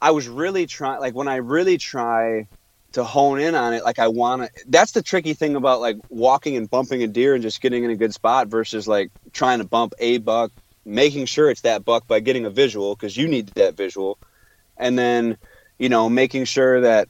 I 0.00 0.12
was 0.12 0.26
really 0.26 0.66
trying. 0.66 1.00
Like 1.00 1.14
when 1.14 1.28
I 1.28 1.36
really 1.36 1.76
try 1.76 2.46
to 2.92 3.04
hone 3.04 3.40
in 3.40 3.54
on 3.54 3.74
it 3.74 3.84
like 3.84 3.98
I 3.98 4.08
want 4.08 4.42
to. 4.42 4.64
That's 4.68 4.92
the 4.92 5.02
tricky 5.02 5.34
thing 5.34 5.54
about 5.56 5.80
like 5.80 5.96
walking 6.08 6.56
and 6.56 6.70
bumping 6.70 7.02
a 7.02 7.06
deer 7.06 7.34
and 7.34 7.42
just 7.42 7.60
getting 7.60 7.84
in 7.84 7.90
a 7.90 7.96
good 7.96 8.14
spot 8.14 8.48
versus 8.48 8.88
like 8.88 9.10
trying 9.32 9.58
to 9.58 9.64
bump 9.64 9.92
a 9.98 10.18
buck, 10.18 10.50
making 10.84 11.26
sure 11.26 11.50
it's 11.50 11.62
that 11.62 11.84
buck 11.84 12.06
by 12.06 12.20
getting 12.20 12.46
a 12.46 12.50
visual 12.50 12.94
because 12.94 13.16
you 13.16 13.28
need 13.28 13.48
that 13.48 13.76
visual, 13.76 14.16
and 14.78 14.98
then 14.98 15.36
you 15.78 15.90
know 15.90 16.08
making 16.08 16.46
sure 16.46 16.80
that. 16.80 17.08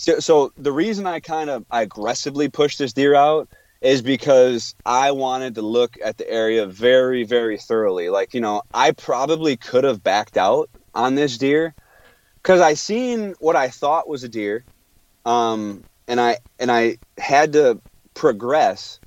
So, 0.00 0.18
so 0.18 0.52
the 0.56 0.72
reason 0.72 1.06
I 1.06 1.20
kind 1.20 1.50
of 1.50 1.64
I 1.70 1.82
aggressively 1.82 2.48
pushed 2.48 2.78
this 2.78 2.92
deer 2.92 3.14
out 3.14 3.48
is 3.80 4.02
because 4.02 4.74
I 4.84 5.10
wanted 5.12 5.54
to 5.56 5.62
look 5.62 5.96
at 6.02 6.16
the 6.16 6.30
area 6.30 6.66
very 6.66 7.24
very 7.24 7.58
thoroughly. 7.58 8.08
Like 8.08 8.34
you 8.34 8.40
know 8.40 8.62
I 8.72 8.92
probably 8.92 9.56
could 9.56 9.84
have 9.84 10.02
backed 10.02 10.36
out 10.36 10.70
on 10.94 11.16
this 11.16 11.36
deer 11.38 11.74
because 12.42 12.60
I 12.60 12.74
seen 12.74 13.34
what 13.40 13.56
I 13.56 13.68
thought 13.68 14.08
was 14.08 14.24
a 14.24 14.28
deer 14.28 14.64
um, 15.24 15.84
and 16.08 16.20
I 16.20 16.38
and 16.58 16.70
I 16.70 16.98
had 17.18 17.52
to 17.52 17.80
progress, 18.14 19.00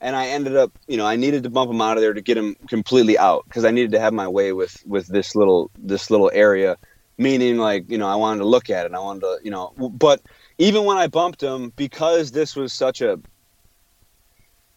and 0.00 0.16
I 0.16 0.28
ended 0.28 0.56
up, 0.56 0.72
you 0.86 0.96
know, 0.96 1.06
I 1.06 1.16
needed 1.16 1.42
to 1.44 1.50
bump 1.50 1.70
him 1.70 1.80
out 1.80 1.96
of 1.96 2.02
there 2.02 2.14
to 2.14 2.20
get 2.20 2.36
him 2.36 2.56
completely 2.68 3.18
out 3.18 3.44
because 3.44 3.64
I 3.64 3.70
needed 3.70 3.92
to 3.92 4.00
have 4.00 4.12
my 4.12 4.28
way 4.28 4.52
with 4.52 4.82
with 4.86 5.06
this 5.06 5.34
little 5.34 5.70
this 5.78 6.10
little 6.10 6.30
area, 6.32 6.76
meaning 7.16 7.58
like 7.58 7.90
you 7.90 7.98
know 7.98 8.08
I 8.08 8.16
wanted 8.16 8.40
to 8.40 8.46
look 8.46 8.70
at 8.70 8.86
it, 8.86 8.94
I 8.94 8.98
wanted 8.98 9.20
to, 9.20 9.38
you 9.42 9.50
know, 9.50 9.72
but 9.76 10.22
even 10.58 10.84
when 10.84 10.96
I 10.96 11.06
bumped 11.06 11.42
him, 11.42 11.72
because 11.76 12.32
this 12.32 12.54
was 12.54 12.72
such 12.72 13.00
a 13.00 13.18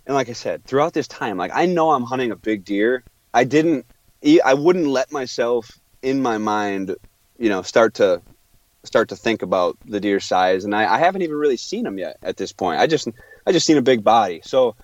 and 0.05 0.15
like 0.15 0.29
I 0.29 0.33
said, 0.33 0.65
throughout 0.65 0.93
this 0.93 1.07
time, 1.07 1.37
like 1.37 1.51
I 1.53 1.65
know 1.65 1.91
I'm 1.91 2.03
hunting 2.03 2.31
a 2.31 2.35
big 2.35 2.65
deer. 2.65 3.03
I 3.33 3.43
didn't, 3.43 3.85
I 4.43 4.53
wouldn't 4.53 4.87
let 4.87 5.11
myself 5.11 5.79
in 6.01 6.21
my 6.21 6.37
mind, 6.37 6.95
you 7.37 7.49
know, 7.49 7.61
start 7.61 7.95
to 7.95 8.21
start 8.83 9.09
to 9.09 9.15
think 9.15 9.43
about 9.43 9.77
the 9.85 9.99
deer 9.99 10.19
size, 10.19 10.65
and 10.65 10.75
I, 10.75 10.95
I 10.95 10.97
haven't 10.97 11.21
even 11.21 11.35
really 11.35 11.57
seen 11.57 11.83
them 11.83 11.97
yet 11.97 12.17
at 12.23 12.37
this 12.37 12.51
point. 12.51 12.79
I 12.79 12.87
just 12.87 13.07
I 13.45 13.51
just 13.51 13.65
seen 13.65 13.77
a 13.77 13.81
big 13.81 14.03
body. 14.03 14.41
So, 14.43 14.75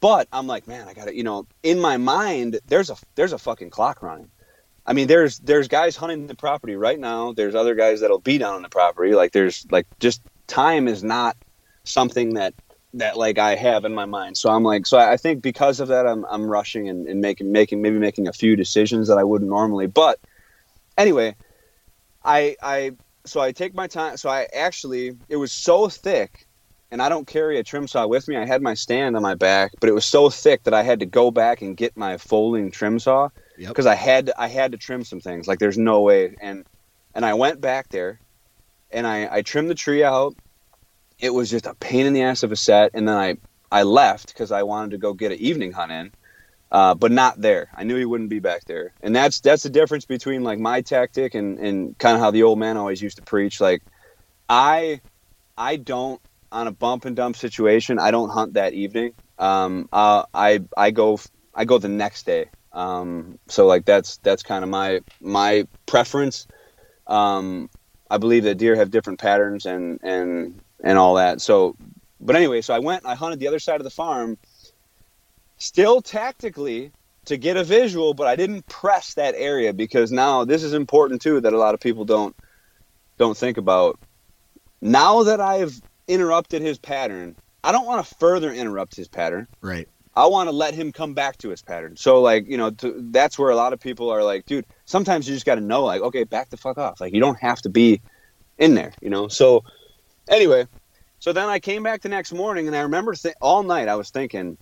but 0.00 0.28
I'm 0.32 0.46
like, 0.46 0.66
man, 0.66 0.88
I 0.88 0.94
got 0.94 1.06
to, 1.06 1.16
you 1.16 1.22
know, 1.22 1.46
in 1.62 1.80
my 1.80 1.96
mind, 1.96 2.60
there's 2.66 2.90
a 2.90 2.96
there's 3.14 3.32
a 3.32 3.38
fucking 3.38 3.70
clock 3.70 4.02
running. 4.02 4.30
I 4.86 4.92
mean, 4.92 5.06
there's 5.06 5.38
there's 5.38 5.68
guys 5.68 5.96
hunting 5.96 6.26
the 6.26 6.34
property 6.34 6.76
right 6.76 6.98
now. 6.98 7.32
There's 7.32 7.54
other 7.54 7.74
guys 7.74 8.00
that'll 8.00 8.18
be 8.18 8.38
down 8.38 8.54
on 8.54 8.62
the 8.62 8.68
property. 8.68 9.14
Like 9.14 9.32
there's 9.32 9.66
like 9.70 9.86
just 9.98 10.20
time 10.46 10.88
is 10.88 11.02
not 11.02 11.36
something 11.84 12.34
that 12.34 12.54
that 12.94 13.16
like 13.16 13.38
I 13.38 13.56
have 13.56 13.84
in 13.84 13.94
my 13.94 14.04
mind. 14.04 14.36
So 14.36 14.50
I'm 14.50 14.62
like, 14.62 14.86
so 14.86 14.98
I 14.98 15.16
think 15.16 15.42
because 15.42 15.80
of 15.80 15.88
that, 15.88 16.06
I'm 16.06 16.24
I'm 16.26 16.46
rushing 16.46 16.88
and, 16.88 17.08
and 17.08 17.20
making 17.20 17.52
making 17.52 17.82
maybe 17.82 17.98
making 17.98 18.28
a 18.28 18.32
few 18.32 18.56
decisions 18.56 19.08
that 19.08 19.18
I 19.18 19.24
wouldn't 19.24 19.50
normally. 19.50 19.86
But 19.86 20.20
anyway, 20.96 21.34
I 22.24 22.56
I 22.62 22.92
so 23.26 23.40
I 23.40 23.52
take 23.52 23.74
my 23.74 23.86
time. 23.86 24.16
So 24.16 24.28
I 24.28 24.46
actually, 24.54 25.16
it 25.28 25.36
was 25.36 25.52
so 25.52 25.88
thick, 25.88 26.46
and 26.90 27.02
I 27.02 27.08
don't 27.08 27.26
carry 27.26 27.58
a 27.58 27.64
trim 27.64 27.88
saw 27.88 28.06
with 28.06 28.28
me. 28.28 28.36
I 28.36 28.46
had 28.46 28.62
my 28.62 28.74
stand 28.74 29.16
on 29.16 29.22
my 29.22 29.34
back, 29.34 29.72
but 29.80 29.88
it 29.88 29.92
was 29.92 30.04
so 30.04 30.30
thick 30.30 30.64
that 30.64 30.74
I 30.74 30.82
had 30.82 31.00
to 31.00 31.06
go 31.06 31.30
back 31.30 31.62
and 31.62 31.76
get 31.76 31.96
my 31.96 32.18
folding 32.18 32.70
trim 32.70 32.98
saw 32.98 33.30
because 33.56 33.86
yep. 33.86 33.92
I 33.92 33.94
had 33.94 34.26
to, 34.26 34.40
I 34.40 34.48
had 34.48 34.72
to 34.72 34.78
trim 34.78 35.04
some 35.04 35.20
things. 35.20 35.48
Like 35.48 35.58
there's 35.58 35.78
no 35.78 36.02
way, 36.02 36.36
and 36.40 36.64
and 37.14 37.24
I 37.24 37.34
went 37.34 37.60
back 37.60 37.88
there, 37.88 38.20
and 38.94 39.06
I 39.06 39.28
I 39.30 39.42
trimmed 39.42 39.68
the 39.68 39.74
tree 39.74 40.02
out. 40.02 40.34
It 41.18 41.30
was 41.34 41.50
just 41.50 41.66
a 41.66 41.74
pain 41.74 42.06
in 42.06 42.12
the 42.14 42.22
ass 42.22 42.42
of 42.42 42.52
a 42.52 42.56
set, 42.56 42.92
and 42.94 43.06
then 43.06 43.16
I 43.16 43.36
I 43.70 43.82
left 43.82 44.28
because 44.28 44.52
I 44.52 44.62
wanted 44.62 44.92
to 44.92 44.98
go 44.98 45.12
get 45.12 45.32
an 45.32 45.38
evening 45.38 45.72
hunt 45.72 45.92
in 45.92 46.12
uh, 46.74 46.92
but 46.92 47.12
not 47.12 47.40
there. 47.40 47.68
I 47.72 47.84
knew 47.84 47.94
he 47.94 48.04
wouldn't 48.04 48.30
be 48.30 48.40
back 48.40 48.64
there, 48.64 48.92
and 49.00 49.14
that's 49.14 49.38
that's 49.38 49.62
the 49.62 49.70
difference 49.70 50.06
between 50.06 50.42
like 50.42 50.58
my 50.58 50.80
tactic 50.80 51.36
and 51.36 51.56
and 51.60 51.96
kind 51.98 52.16
of 52.16 52.20
how 52.20 52.32
the 52.32 52.42
old 52.42 52.58
man 52.58 52.76
always 52.76 53.00
used 53.00 53.18
to 53.18 53.22
preach. 53.22 53.60
Like, 53.60 53.80
I 54.48 55.00
I 55.56 55.76
don't 55.76 56.20
on 56.50 56.66
a 56.66 56.72
bump 56.72 57.04
and 57.04 57.14
dump 57.14 57.36
situation. 57.36 58.00
I 58.00 58.10
don't 58.10 58.28
hunt 58.28 58.54
that 58.54 58.72
evening. 58.72 59.14
Um, 59.38 59.88
uh, 59.92 60.24
I 60.34 60.62
I 60.76 60.90
go 60.90 61.20
I 61.54 61.64
go 61.64 61.78
the 61.78 61.88
next 61.88 62.26
day. 62.26 62.50
Um, 62.72 63.38
so 63.46 63.66
like 63.66 63.84
that's 63.84 64.16
that's 64.24 64.42
kind 64.42 64.64
of 64.64 64.68
my 64.68 65.00
my 65.20 65.68
preference. 65.86 66.48
Um, 67.06 67.70
I 68.10 68.18
believe 68.18 68.44
that 68.44 68.56
deer 68.56 68.76
have 68.76 68.90
different 68.90 69.18
patterns 69.18 69.66
and 69.66 70.00
and 70.02 70.60
and 70.82 70.98
all 70.98 71.14
that. 71.14 71.40
So, 71.40 71.76
but 72.20 72.36
anyway, 72.36 72.60
so 72.60 72.74
I 72.74 72.78
went. 72.78 73.06
I 73.06 73.14
hunted 73.14 73.40
the 73.40 73.48
other 73.48 73.58
side 73.58 73.80
of 73.80 73.84
the 73.84 73.90
farm 73.90 74.38
still 75.58 76.02
tactically 76.02 76.92
to 77.26 77.36
get 77.36 77.56
a 77.56 77.64
visual, 77.64 78.14
but 78.14 78.26
I 78.26 78.36
didn't 78.36 78.66
press 78.66 79.14
that 79.14 79.34
area 79.36 79.72
because 79.72 80.12
now 80.12 80.44
this 80.44 80.62
is 80.62 80.74
important 80.74 81.22
too 81.22 81.40
that 81.40 81.52
a 81.52 81.58
lot 81.58 81.74
of 81.74 81.80
people 81.80 82.04
don't 82.04 82.36
don't 83.18 83.36
think 83.36 83.56
about. 83.56 83.98
Now 84.80 85.22
that 85.22 85.40
I've 85.40 85.80
interrupted 86.06 86.60
his 86.60 86.78
pattern, 86.78 87.36
I 87.62 87.72
don't 87.72 87.86
want 87.86 88.06
to 88.06 88.14
further 88.16 88.52
interrupt 88.52 88.94
his 88.94 89.08
pattern. 89.08 89.48
Right. 89.62 89.88
I 90.16 90.26
want 90.26 90.48
to 90.48 90.54
let 90.54 90.74
him 90.74 90.92
come 90.92 91.14
back 91.14 91.38
to 91.38 91.48
his 91.48 91.62
pattern. 91.62 91.96
So 91.96 92.20
like, 92.20 92.46
you 92.48 92.56
know, 92.56 92.70
to, 92.70 92.94
that's 93.10 93.38
where 93.38 93.50
a 93.50 93.56
lot 93.56 93.72
of 93.72 93.80
people 93.80 94.10
are 94.10 94.22
like, 94.22 94.46
dude, 94.46 94.66
sometimes 94.84 95.28
you 95.28 95.34
just 95.34 95.46
got 95.46 95.56
to 95.56 95.60
know 95.60 95.84
like, 95.84 96.02
okay, 96.02 96.24
back 96.24 96.50
the 96.50 96.56
fuck 96.56 96.78
off. 96.78 97.00
Like 97.00 97.12
you 97.12 97.20
don't 97.20 97.38
have 97.40 97.60
to 97.62 97.68
be 97.68 98.00
in 98.56 98.74
there, 98.74 98.92
you 99.00 99.10
know? 99.10 99.28
So 99.28 99.64
anyway, 100.28 100.66
so 101.18 101.32
then 101.32 101.48
I 101.48 101.58
came 101.58 101.82
back 101.82 102.02
the 102.02 102.08
next 102.08 102.32
morning 102.32 102.66
and 102.66 102.76
I 102.76 102.82
remember 102.82 103.14
th- 103.14 103.34
all 103.40 103.62
night 103.64 103.88
I 103.88 103.96
was 103.96 104.10
thinking, 104.10 104.56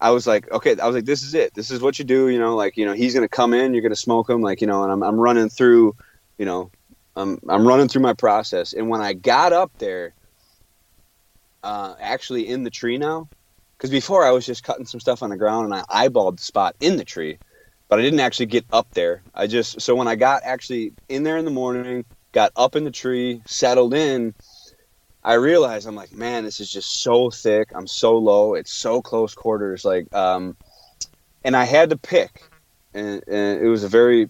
I 0.00 0.10
was 0.10 0.26
like, 0.26 0.50
okay, 0.50 0.78
I 0.78 0.86
was 0.86 0.94
like, 0.94 1.04
this 1.04 1.22
is 1.22 1.34
it. 1.34 1.54
This 1.54 1.70
is 1.70 1.80
what 1.82 1.98
you 1.98 2.04
do. 2.04 2.28
You 2.28 2.38
know, 2.38 2.56
like, 2.56 2.76
you 2.76 2.86
know, 2.86 2.94
he's 2.94 3.14
going 3.14 3.24
to 3.24 3.28
come 3.28 3.52
in, 3.52 3.74
you're 3.74 3.82
going 3.82 3.90
to 3.90 3.96
smoke 3.96 4.30
him. 4.30 4.40
Like, 4.40 4.60
you 4.60 4.66
know, 4.66 4.84
and 4.84 4.92
I'm, 4.92 5.02
I'm 5.02 5.16
running 5.18 5.48
through, 5.48 5.96
you 6.38 6.46
know, 6.46 6.70
I'm, 7.16 7.40
I'm 7.48 7.66
running 7.66 7.88
through 7.88 8.02
my 8.02 8.14
process. 8.14 8.72
And 8.72 8.88
when 8.88 9.00
I 9.00 9.12
got 9.12 9.52
up 9.52 9.72
there, 9.78 10.14
uh, 11.64 11.96
actually 12.00 12.46
in 12.46 12.62
the 12.62 12.70
tree 12.70 12.96
now, 12.96 13.28
because 13.78 13.90
before 13.90 14.24
I 14.24 14.32
was 14.32 14.44
just 14.44 14.64
cutting 14.64 14.86
some 14.86 14.98
stuff 14.98 15.22
on 15.22 15.30
the 15.30 15.36
ground 15.36 15.64
and 15.64 15.74
I 15.74 16.08
eyeballed 16.08 16.38
the 16.38 16.42
spot 16.42 16.74
in 16.80 16.96
the 16.96 17.04
tree, 17.04 17.38
but 17.88 18.00
I 18.00 18.02
didn't 18.02 18.20
actually 18.20 18.46
get 18.46 18.66
up 18.72 18.88
there. 18.92 19.22
I 19.32 19.46
just, 19.46 19.80
so 19.80 19.94
when 19.94 20.08
I 20.08 20.16
got 20.16 20.42
actually 20.44 20.92
in 21.08 21.22
there 21.22 21.36
in 21.36 21.44
the 21.44 21.52
morning, 21.52 22.04
got 22.32 22.50
up 22.56 22.74
in 22.74 22.82
the 22.82 22.90
tree, 22.90 23.40
settled 23.46 23.94
in, 23.94 24.34
I 25.22 25.34
realized 25.34 25.86
I'm 25.86 25.94
like, 25.94 26.12
man, 26.12 26.44
this 26.44 26.58
is 26.58 26.70
just 26.70 27.02
so 27.02 27.30
thick. 27.30 27.70
I'm 27.74 27.86
so 27.86 28.16
low. 28.18 28.54
It's 28.54 28.72
so 28.72 29.00
close 29.00 29.34
quarters. 29.34 29.84
Like, 29.84 30.12
um, 30.14 30.56
and 31.44 31.56
I 31.56 31.64
had 31.64 31.90
to 31.90 31.96
pick, 31.96 32.42
and, 32.94 33.22
and, 33.28 33.60
it 33.60 33.68
was 33.68 33.84
a 33.84 33.88
very 33.88 34.28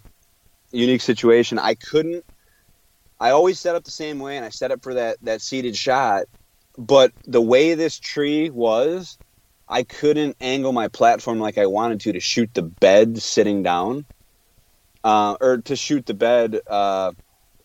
unique 0.72 1.00
situation. 1.00 1.58
I 1.58 1.74
couldn't. 1.74 2.24
I 3.20 3.30
always 3.30 3.58
set 3.58 3.76
up 3.76 3.84
the 3.84 3.90
same 3.90 4.18
way, 4.18 4.36
and 4.36 4.44
I 4.44 4.50
set 4.50 4.70
up 4.70 4.82
for 4.82 4.94
that 4.94 5.18
that 5.22 5.40
seated 5.40 5.76
shot. 5.76 6.26
But 6.76 7.12
the 7.24 7.40
way 7.40 7.74
this 7.74 7.98
tree 7.98 8.50
was, 8.50 9.18
I 9.68 9.82
couldn't 9.82 10.36
angle 10.40 10.72
my 10.72 10.88
platform 10.88 11.40
like 11.40 11.58
I 11.58 11.66
wanted 11.66 12.00
to 12.00 12.12
to 12.12 12.20
shoot 12.20 12.52
the 12.54 12.62
bed 12.62 13.20
sitting 13.20 13.62
down, 13.62 14.06
uh, 15.04 15.36
or 15.40 15.58
to 15.58 15.76
shoot 15.76 16.06
the 16.06 16.14
bed. 16.14 16.60
Uh, 16.66 17.12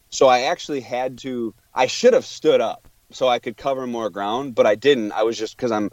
so 0.10 0.28
I 0.28 0.42
actually 0.42 0.82
had 0.82 1.18
to. 1.20 1.54
I 1.74 1.88
should 1.88 2.14
have 2.14 2.26
stood 2.26 2.62
up 2.62 2.88
so 3.12 3.28
I 3.28 3.40
could 3.40 3.58
cover 3.58 3.88
more 3.88 4.10
ground, 4.10 4.56
but 4.56 4.66
I 4.66 4.76
didn't. 4.76 5.12
I 5.14 5.24
was 5.24 5.38
just 5.38 5.56
because 5.56 5.72
I'm, 5.72 5.90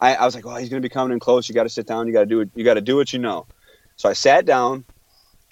I, 0.00 0.14
I 0.14 0.24
was 0.24 0.34
like, 0.34 0.46
oh, 0.46 0.54
he's 0.56 0.68
gonna 0.68 0.80
be 0.80 0.88
coming 0.88 1.12
in 1.12 1.18
close. 1.18 1.48
You 1.48 1.54
got 1.54 1.64
to 1.64 1.68
sit 1.68 1.86
down. 1.86 2.06
You 2.06 2.12
got 2.12 2.20
to 2.20 2.26
do 2.26 2.40
it. 2.40 2.50
You 2.54 2.64
got 2.64 2.74
to 2.74 2.80
do 2.80 2.96
what 2.96 3.12
you 3.12 3.18
know. 3.18 3.46
So 3.96 4.08
I 4.08 4.12
sat 4.12 4.46
down, 4.46 4.84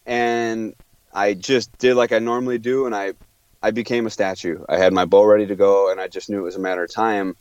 and 0.06 0.74
I 1.12 1.34
just 1.34 1.76
did 1.78 1.96
like 1.96 2.12
I 2.12 2.20
normally 2.20 2.58
do, 2.58 2.86
and 2.86 2.94
I, 2.94 3.14
I 3.62 3.70
became 3.72 4.06
a 4.06 4.10
statue. 4.10 4.64
I 4.68 4.76
had 4.76 4.92
my 4.92 5.04
bow 5.04 5.24
ready 5.24 5.46
to 5.46 5.56
go, 5.56 5.90
and 5.90 6.00
I 6.00 6.08
just 6.08 6.30
knew 6.30 6.38
it 6.38 6.42
was 6.42 6.56
a 6.56 6.60
matter 6.60 6.84
of 6.84 6.92
time. 6.92 7.36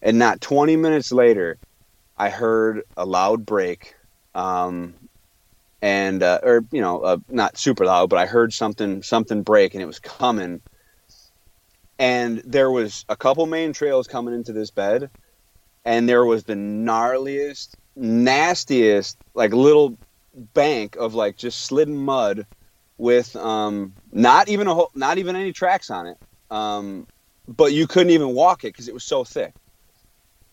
And 0.00 0.18
not 0.18 0.40
20 0.40 0.76
minutes 0.76 1.12
later, 1.12 1.58
I 2.16 2.30
heard 2.30 2.82
a 2.96 3.06
loud 3.06 3.46
break, 3.46 3.94
um, 4.34 4.94
and 5.82 6.22
uh, 6.22 6.40
or 6.42 6.64
you 6.72 6.80
know, 6.80 7.00
uh, 7.00 7.18
not 7.28 7.58
super 7.58 7.84
loud, 7.86 8.10
but 8.10 8.18
I 8.18 8.26
heard 8.26 8.52
something 8.52 9.02
something 9.02 9.42
break, 9.42 9.74
and 9.74 9.82
it 9.82 9.86
was 9.86 10.00
coming. 10.00 10.62
And 11.98 12.42
there 12.44 12.70
was 12.70 13.04
a 13.08 13.16
couple 13.16 13.46
main 13.46 13.72
trails 13.72 14.08
coming 14.08 14.34
into 14.34 14.52
this 14.52 14.70
bed 14.72 15.10
and 15.84 16.08
there 16.08 16.26
was 16.26 16.44
the 16.44 16.54
gnarliest 16.54 17.76
nastiest 17.96 19.18
like 19.34 19.52
little 19.54 19.98
bank 20.54 20.96
of 20.96 21.14
like 21.14 21.36
just 21.36 21.60
slidden 21.66 21.96
mud 21.96 22.46
with 22.98 23.36
um 23.36 23.94
not 24.12 24.48
even 24.48 24.68
a 24.68 24.74
whole, 24.74 24.90
not 24.94 25.18
even 25.18 25.36
any 25.36 25.52
tracks 25.52 25.90
on 25.90 26.08
it. 26.08 26.18
Um 26.50 27.08
but 27.48 27.72
you 27.74 27.88
couldn't 27.88 28.12
even 28.12 28.34
walk 28.34 28.64
it 28.64 28.68
because 28.68 28.88
it 28.88 28.94
was 28.94 29.04
so 29.04 29.24
thick 29.24 29.54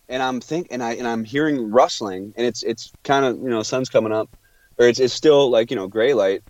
and 0.10 0.22
i'm 0.22 0.42
think 0.42 0.68
and 0.72 0.84
i 0.84 0.94
and 0.94 1.08
i'm 1.08 1.24
hearing 1.24 1.72
rustling 1.72 2.34
and 2.36 2.46
it's 2.46 2.64
it's 2.64 2.92
kind 3.04 3.26
of 3.26 3.38
you 3.38 3.50
know 3.50 3.64
sun's 3.64 3.90
coming 3.90 4.12
up 4.12 4.30
or 4.78 4.88
it's, 4.88 5.00
it's 5.00 5.14
still 5.14 5.50
like 5.50 5.70
you 5.70 5.78
know 5.78 5.88
gray 5.88 6.14
light 6.14 6.42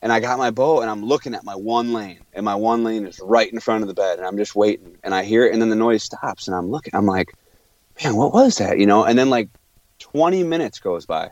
and 0.00 0.12
I 0.12 0.20
got 0.20 0.38
my 0.38 0.50
bow 0.50 0.80
and 0.80 0.88
I'm 0.88 1.04
looking 1.04 1.34
at 1.34 1.44
my 1.44 1.56
one 1.56 1.92
lane 1.92 2.20
and 2.32 2.44
my 2.44 2.54
one 2.54 2.84
lane 2.84 3.04
is 3.04 3.20
right 3.20 3.52
in 3.52 3.58
front 3.60 3.82
of 3.82 3.88
the 3.88 3.94
bed 3.94 4.18
and 4.18 4.26
I'm 4.26 4.36
just 4.36 4.54
waiting 4.54 4.96
and 5.02 5.14
I 5.14 5.24
hear 5.24 5.44
it 5.44 5.52
and 5.52 5.60
then 5.60 5.70
the 5.70 5.76
noise 5.76 6.04
stops 6.04 6.46
and 6.46 6.56
I'm 6.56 6.70
looking 6.70 6.94
I'm 6.94 7.06
like 7.06 7.34
man 8.02 8.16
what 8.16 8.32
was 8.32 8.58
that 8.58 8.78
you 8.78 8.86
know 8.86 9.04
and 9.04 9.18
then 9.18 9.30
like 9.30 9.48
20 9.98 10.44
minutes 10.44 10.78
goes 10.78 11.04
by 11.04 11.30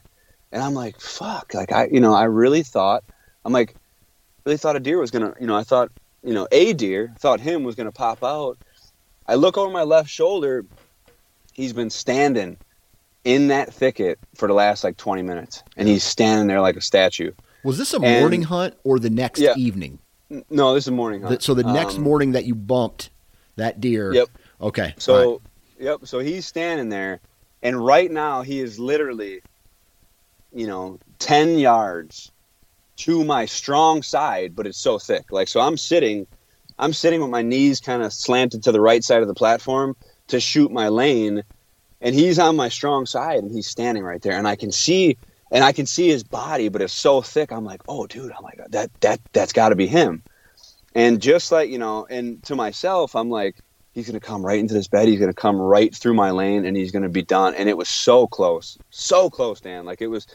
and 0.52 0.62
I'm 0.62 0.74
like 0.74 1.00
fuck 1.00 1.54
like 1.54 1.72
I 1.72 1.88
you 1.90 2.00
know 2.00 2.12
I 2.12 2.24
really 2.24 2.62
thought 2.62 3.04
I'm 3.44 3.52
like 3.52 3.76
really 4.44 4.58
thought 4.58 4.76
a 4.76 4.80
deer 4.80 4.98
was 4.98 5.10
gonna 5.12 5.34
you 5.40 5.46
know 5.46 5.56
I 5.56 5.62
thought 5.62 5.90
you 6.24 6.34
know 6.34 6.48
a 6.50 6.72
deer 6.72 7.14
thought 7.20 7.40
him 7.40 7.62
was 7.62 7.76
gonna 7.76 7.92
pop 7.92 8.24
out 8.24 8.58
I 9.28 9.34
look 9.34 9.58
over 9.58 9.72
my 9.72 9.82
left 9.82 10.08
shoulder. 10.08 10.64
He's 11.56 11.72
been 11.72 11.88
standing 11.88 12.58
in 13.24 13.48
that 13.48 13.72
thicket 13.72 14.18
for 14.34 14.46
the 14.46 14.52
last 14.52 14.84
like 14.84 14.98
20 14.98 15.22
minutes, 15.22 15.62
and 15.78 15.88
he's 15.88 16.04
standing 16.04 16.48
there 16.48 16.60
like 16.60 16.76
a 16.76 16.82
statue. 16.82 17.32
Was 17.64 17.78
this 17.78 17.94
a 17.94 17.96
And- 17.96 18.20
morning 18.20 18.42
hunt 18.42 18.74
or 18.84 18.98
the 18.98 19.08
next 19.08 19.40
Yeah. 19.40 19.54
evening? 19.56 19.98
No, 20.50 20.74
this 20.74 20.84
is 20.84 20.88
a 20.88 20.92
morning 20.92 21.22
hunt. 21.22 21.42
so 21.42 21.54
the 21.54 21.62
next 21.62 21.94
Um, 21.96 22.02
morning 22.02 22.32
that 22.32 22.44
you 22.44 22.54
bumped 22.54 23.08
that 23.56 23.80
deer. 23.80 24.12
Yep. 24.12 24.28
Okay. 24.60 24.94
So, 24.98 25.30
right. 25.30 25.40
yep. 25.80 26.00
So 26.04 26.18
he's 26.18 26.44
standing 26.44 26.90
there, 26.90 27.20
and 27.62 27.82
right 27.82 28.10
now 28.10 28.42
he 28.42 28.60
is 28.60 28.78
literally, 28.78 29.40
you 30.52 30.66
know, 30.66 30.98
ten 31.18 31.58
yards 31.58 32.30
to 32.98 33.24
my 33.24 33.46
strong 33.46 34.02
side, 34.02 34.54
but 34.54 34.66
it's 34.66 34.76
so 34.78 34.98
thick. 34.98 35.32
Like, 35.32 35.48
so 35.48 35.60
I'm 35.60 35.78
sitting, 35.78 36.26
I'm 36.78 36.92
sitting 36.92 37.22
with 37.22 37.30
my 37.30 37.40
knees 37.42 37.80
kind 37.80 38.02
of 38.02 38.12
slanted 38.12 38.62
to 38.64 38.72
the 38.72 38.80
right 38.80 39.02
side 39.02 39.22
of 39.22 39.28
the 39.28 39.34
platform 39.34 39.96
to 40.28 40.40
shoot 40.40 40.70
my 40.70 40.88
lane, 40.88 41.42
and 42.00 42.14
he's 42.14 42.38
on 42.38 42.56
my 42.56 42.68
strong 42.68 43.06
side, 43.06 43.42
and 43.42 43.52
he's 43.52 43.66
standing 43.66 44.04
right 44.04 44.20
there, 44.22 44.36
and 44.36 44.46
I 44.46 44.56
can 44.56 44.72
see, 44.72 45.16
and 45.50 45.64
I 45.64 45.72
can 45.72 45.86
see 45.86 46.08
his 46.08 46.24
body, 46.24 46.68
but 46.68 46.82
it's 46.82 46.92
so 46.92 47.22
thick. 47.22 47.52
I'm 47.52 47.64
like, 47.64 47.82
oh, 47.88 48.06
dude, 48.06 48.32
I'm 48.32 48.42
like, 48.42 48.60
that 48.68 48.90
that 49.00 49.20
that's 49.32 49.52
got 49.52 49.70
to 49.70 49.76
be 49.76 49.86
him. 49.86 50.22
And 50.94 51.20
just 51.20 51.52
like 51.52 51.70
you 51.70 51.78
know, 51.78 52.06
and 52.08 52.42
to 52.44 52.56
myself, 52.56 53.14
I'm 53.14 53.30
like, 53.30 53.56
he's 53.92 54.06
gonna 54.06 54.20
come 54.20 54.44
right 54.44 54.58
into 54.58 54.74
this 54.74 54.88
bed. 54.88 55.08
He's 55.08 55.20
gonna 55.20 55.32
come 55.32 55.56
right 55.56 55.94
through 55.94 56.14
my 56.14 56.30
lane, 56.30 56.64
and 56.64 56.76
he's 56.76 56.90
gonna 56.90 57.08
be 57.08 57.22
done. 57.22 57.54
And 57.54 57.68
it 57.68 57.76
was 57.76 57.88
so 57.88 58.26
close, 58.26 58.78
so 58.90 59.30
close, 59.30 59.60
Dan. 59.60 59.84
Like 59.84 60.00
it 60.00 60.08
was, 60.08 60.26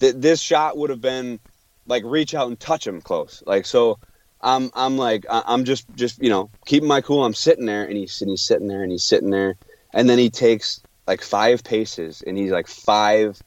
th- 0.00 0.14
this 0.16 0.40
shot 0.40 0.76
would 0.76 0.90
have 0.90 1.00
been 1.00 1.40
like 1.86 2.04
reach 2.04 2.34
out 2.34 2.48
and 2.48 2.58
touch 2.58 2.86
him 2.86 3.00
close. 3.00 3.42
Like 3.46 3.66
so, 3.66 3.98
I'm 4.40 4.70
I'm 4.74 4.96
like 4.96 5.26
I'm 5.28 5.64
just 5.64 5.86
just 5.94 6.22
you 6.22 6.30
know 6.30 6.50
keeping 6.66 6.88
my 6.88 7.00
cool. 7.00 7.24
I'm 7.24 7.34
sitting 7.34 7.66
there, 7.66 7.84
and 7.84 7.96
he's 7.96 8.20
and 8.20 8.30
he's 8.30 8.42
sitting 8.42 8.68
there, 8.68 8.82
and 8.82 8.90
he's 8.90 9.04
sitting 9.04 9.30
there, 9.30 9.56
and 9.92 10.08
then 10.08 10.18
he 10.18 10.30
takes 10.30 10.82
like 11.06 11.22
five 11.22 11.62
paces, 11.64 12.22
and 12.26 12.36
he's 12.38 12.50
like 12.50 12.68
five. 12.68 13.40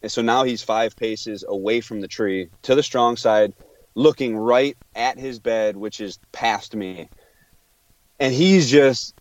And 0.00 0.12
so 0.12 0.22
now 0.22 0.44
he's 0.44 0.62
five 0.62 0.96
paces 0.96 1.44
away 1.46 1.80
from 1.80 2.00
the 2.00 2.08
tree 2.08 2.50
to 2.62 2.76
the 2.76 2.84
strong 2.84 3.16
side, 3.16 3.52
looking 3.96 4.36
right 4.36 4.76
at 4.94 5.18
his 5.18 5.40
bed, 5.40 5.76
which 5.76 6.00
is 6.00 6.18
past 6.32 6.76
me. 6.76 7.10
And 8.20 8.32
he's 8.32 8.70
just, 8.70 9.14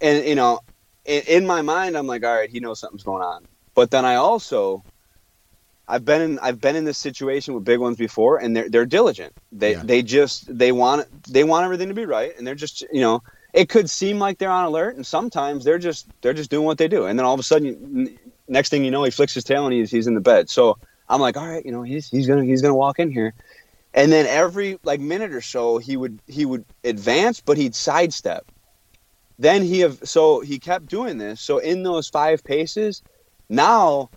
and 0.00 0.26
you 0.26 0.34
know, 0.34 0.60
in, 1.04 1.22
in 1.28 1.46
my 1.46 1.62
mind, 1.62 1.96
I'm 1.96 2.06
like, 2.08 2.24
all 2.24 2.34
right, 2.34 2.50
he 2.50 2.58
knows 2.58 2.80
something's 2.80 3.04
going 3.04 3.22
on. 3.22 3.46
But 3.74 3.92
then 3.92 4.04
I 4.04 4.16
also, 4.16 4.84
I've 5.88 6.04
been 6.04 6.20
in, 6.20 6.38
I've 6.40 6.60
been 6.60 6.76
in 6.76 6.84
this 6.84 6.98
situation 6.98 7.54
with 7.54 7.64
big 7.64 7.80
ones 7.80 7.96
before, 7.96 8.38
and 8.38 8.56
they're 8.56 8.68
they're 8.68 8.86
diligent. 8.86 9.34
They 9.52 9.74
Yeah. 9.74 9.82
they 9.82 10.02
just 10.02 10.56
they 10.56 10.72
want 10.72 11.06
they 11.32 11.44
want 11.44 11.64
everything 11.64 11.88
to 11.88 11.94
be 11.94 12.06
right, 12.06 12.32
and 12.36 12.46
they're 12.46 12.54
just 12.54 12.82
you 12.92 13.00
know. 13.00 13.22
It 13.54 13.70
could 13.70 13.88
seem 13.88 14.18
like 14.18 14.38
they're 14.38 14.50
on 14.50 14.66
alert, 14.66 14.96
and 14.96 15.06
sometimes 15.06 15.64
they're 15.64 15.78
just 15.78 16.06
they're 16.22 16.34
just 16.34 16.50
doing 16.50 16.66
what 16.66 16.76
they 16.78 16.86
do, 16.86 17.06
and 17.06 17.18
then 17.18 17.24
all 17.24 17.34
of 17.34 17.40
a 17.40 17.42
sudden, 17.42 18.18
next 18.46 18.68
thing 18.68 18.84
you 18.84 18.90
know, 18.90 19.02
he 19.04 19.10
flicks 19.10 19.34
his 19.34 19.42
tail 19.44 19.64
and 19.64 19.72
he's 19.74 19.90
he's 19.90 20.06
in 20.06 20.14
the 20.14 20.20
bed. 20.20 20.50
So 20.50 20.76
I'm 21.08 21.20
like, 21.20 21.36
all 21.36 21.48
right, 21.48 21.64
you 21.64 21.72
know, 21.72 21.82
he's 21.82 22.08
he's 22.10 22.26
gonna 22.28 22.44
he's 22.44 22.60
gonna 22.60 22.74
walk 22.74 22.98
in 22.98 23.10
here, 23.10 23.34
and 23.94 24.12
then 24.12 24.26
every 24.26 24.78
like 24.84 25.00
minute 25.00 25.32
or 25.32 25.40
so, 25.40 25.78
he 25.78 25.96
would 25.96 26.20
he 26.26 26.44
would 26.44 26.64
advance, 26.84 27.40
but 27.40 27.56
he'd 27.56 27.74
sidestep. 27.74 28.44
Then 29.38 29.62
he 29.62 29.80
have 29.80 29.98
so 30.04 30.40
he 30.40 30.58
kept 30.58 30.86
doing 30.86 31.18
this. 31.18 31.40
So 31.40 31.58
in 31.58 31.82
those 31.82 32.08
five 32.08 32.44
paces, 32.44 33.02
now 33.48 34.10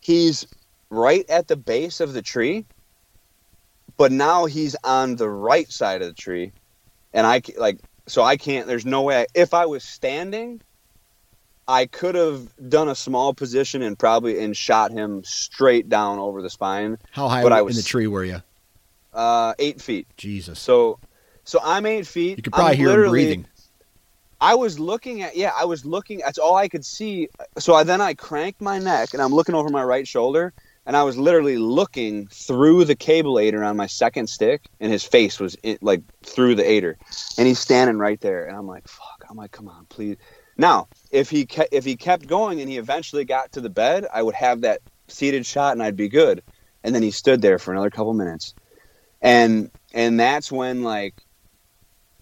he's 0.00 0.46
right 0.90 1.28
at 1.28 1.48
the 1.48 1.56
base 1.56 2.00
of 2.00 2.12
the 2.12 2.22
tree, 2.22 2.64
but 3.96 4.12
now 4.12 4.46
he's 4.46 4.76
on 4.84 5.16
the 5.16 5.28
right 5.28 5.70
side 5.70 6.02
of 6.02 6.08
the 6.08 6.14
tree, 6.14 6.52
and 7.12 7.26
I 7.26 7.42
like 7.56 7.78
so 8.06 8.22
I 8.22 8.36
can't. 8.36 8.66
There's 8.66 8.86
no 8.86 9.02
way. 9.02 9.26
if 9.34 9.54
I 9.54 9.66
was 9.66 9.84
standing, 9.84 10.60
I 11.68 11.84
could 11.86 12.14
have 12.14 12.48
done 12.70 12.88
a 12.88 12.94
small 12.94 13.34
position 13.34 13.82
and 13.82 13.98
probably 13.98 14.42
and 14.42 14.56
shot 14.56 14.90
him 14.90 15.22
straight 15.24 15.88
down 15.88 16.18
over 16.18 16.40
the 16.40 16.50
spine. 16.50 16.98
How 17.10 17.28
high 17.28 17.42
but 17.42 17.52
I 17.52 17.60
in 17.60 17.66
the 17.66 17.82
tree 17.82 18.06
were 18.06 18.24
you? 18.24 18.42
Uh, 19.12 19.54
eight 19.58 19.80
feet. 19.80 20.06
Jesus. 20.16 20.58
So, 20.58 20.98
so 21.44 21.60
I'm 21.62 21.84
eight 21.84 22.06
feet. 22.06 22.38
you 22.38 22.42
could 22.42 22.52
probably 22.54 22.72
I'm 22.72 22.78
hear 22.78 23.04
him 23.04 23.10
breathing. 23.10 23.46
I 24.40 24.54
was 24.54 24.78
looking 24.78 25.22
at 25.22 25.36
yeah, 25.36 25.52
I 25.58 25.64
was 25.64 25.84
looking. 25.84 26.18
That's 26.18 26.38
all 26.38 26.56
I 26.56 26.68
could 26.68 26.84
see. 26.84 27.28
So 27.58 27.74
I, 27.74 27.82
then 27.82 28.00
I 28.00 28.14
cranked 28.14 28.60
my 28.60 28.78
neck 28.78 29.12
and 29.12 29.20
I'm 29.20 29.34
looking 29.34 29.54
over 29.54 29.68
my 29.68 29.82
right 29.82 30.06
shoulder, 30.06 30.54
and 30.88 30.96
I 30.96 31.02
was 31.04 31.18
literally 31.18 31.58
looking 31.58 32.28
through 32.28 32.86
the 32.86 32.96
cable 32.96 33.38
aider 33.38 33.62
on 33.62 33.76
my 33.76 33.86
second 33.86 34.28
stick, 34.28 34.62
and 34.80 34.90
his 34.90 35.04
face 35.04 35.38
was 35.38 35.54
in, 35.62 35.76
like 35.82 36.02
through 36.24 36.54
the 36.54 36.68
aider, 36.68 36.96
and 37.36 37.46
he's 37.46 37.60
standing 37.60 37.98
right 37.98 38.18
there, 38.22 38.46
and 38.46 38.56
I'm 38.56 38.66
like, 38.66 38.88
fuck. 38.88 39.22
I'm 39.30 39.36
like, 39.36 39.52
come 39.52 39.68
on, 39.68 39.84
please. 39.90 40.16
Now, 40.56 40.88
if 41.12 41.28
he 41.28 41.44
ke- 41.44 41.68
if 41.70 41.84
he 41.84 41.96
kept 41.96 42.26
going 42.26 42.62
and 42.62 42.70
he 42.70 42.78
eventually 42.78 43.26
got 43.26 43.52
to 43.52 43.60
the 43.60 43.68
bed, 43.68 44.06
I 44.12 44.22
would 44.22 44.34
have 44.34 44.62
that 44.62 44.80
seated 45.08 45.44
shot 45.44 45.72
and 45.74 45.82
I'd 45.82 45.94
be 45.94 46.08
good. 46.08 46.42
And 46.82 46.94
then 46.94 47.02
he 47.02 47.10
stood 47.10 47.42
there 47.42 47.58
for 47.58 47.72
another 47.72 47.90
couple 47.90 48.14
minutes, 48.14 48.54
and 49.20 49.70
and 49.92 50.18
that's 50.18 50.50
when 50.50 50.82
like 50.82 51.14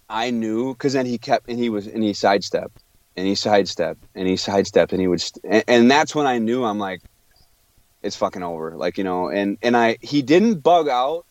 I 0.08 0.32
knew 0.32 0.74
because 0.74 0.92
then 0.94 1.06
he 1.06 1.18
kept 1.18 1.48
and 1.48 1.58
he 1.58 1.70
was 1.70 1.86
and 1.86 2.02
he 2.02 2.14
sidestepped 2.14 2.82
and 3.16 3.28
he 3.28 3.36
sidestepped 3.36 4.00
and 4.16 4.26
he 4.26 4.36
sidestepped 4.36 4.92
and 4.92 5.00
he 5.00 5.06
would 5.06 5.20
st- 5.20 5.44
and, 5.48 5.64
and 5.68 5.90
that's 5.90 6.16
when 6.16 6.26
I 6.26 6.38
knew 6.38 6.64
I'm 6.64 6.80
like 6.80 7.00
it's 8.06 8.16
fucking 8.16 8.42
over. 8.42 8.76
Like 8.76 8.98
you 8.98 9.04
know 9.04 9.28
and 9.28 9.58
and 9.62 9.76
I 9.76 9.98
he 10.00 10.22
didn't 10.22 10.60
bug 10.60 10.88
out 10.88 11.26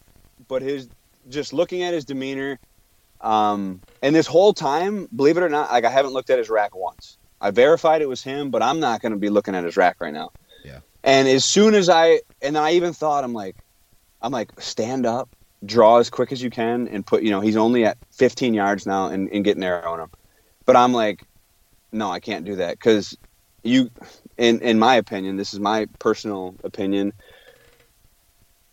but 0.47 0.61
his 0.61 0.87
just 1.29 1.53
looking 1.53 1.81
at 1.83 1.93
his 1.93 2.05
demeanor 2.05 2.59
um 3.21 3.81
and 4.03 4.13
this 4.15 4.27
whole 4.27 4.53
time 4.53 5.07
believe 5.15 5.37
it 5.37 5.43
or 5.43 5.49
not 5.49 5.71
like 5.71 5.85
I 5.85 5.89
haven't 5.89 6.13
looked 6.13 6.29
at 6.29 6.37
his 6.37 6.49
rack 6.49 6.75
once. 6.75 7.17
I 7.41 7.51
verified 7.51 8.01
it 8.01 8.09
was 8.09 8.21
him 8.21 8.51
but 8.51 8.61
I'm 8.61 8.79
not 8.79 9.01
going 9.01 9.13
to 9.13 9.17
be 9.17 9.29
looking 9.29 9.55
at 9.55 9.63
his 9.63 9.77
rack 9.77 9.97
right 9.99 10.13
now. 10.13 10.31
Yeah. 10.63 10.79
and 11.03 11.27
as 11.27 11.45
soon 11.45 11.73
as 11.73 11.89
I 11.89 12.21
and 12.41 12.55
then 12.55 12.63
I 12.63 12.73
even 12.73 12.93
thought 12.93 13.23
I'm 13.23 13.33
like 13.33 13.55
I'm 14.21 14.31
like 14.31 14.59
stand 14.59 15.05
up 15.05 15.29
draw 15.65 15.97
as 15.97 16.09
quick 16.09 16.31
as 16.31 16.41
you 16.43 16.49
can 16.49 16.87
and 16.89 17.05
put 17.05 17.23
you 17.23 17.31
know 17.31 17.39
he's 17.39 17.57
only 17.57 17.85
at 17.85 17.97
15 18.11 18.53
yards 18.53 18.85
now 18.85 19.07
and, 19.07 19.29
and 19.31 19.43
getting 19.43 19.63
arrow 19.63 19.93
on 19.93 19.99
him. 20.01 20.09
But 20.65 20.75
i'm 20.75 20.93
like 20.93 21.23
no 21.91 22.09
i 22.09 22.19
can't 22.19 22.45
do 22.45 22.55
that 22.57 22.71
because 22.71 23.17
you 23.63 23.89
in 24.37 24.59
in 24.61 24.79
my 24.79 24.95
opinion 24.95 25.37
this 25.37 25.53
is 25.53 25.59
my 25.59 25.87
personal 25.99 26.55
opinion 26.63 27.13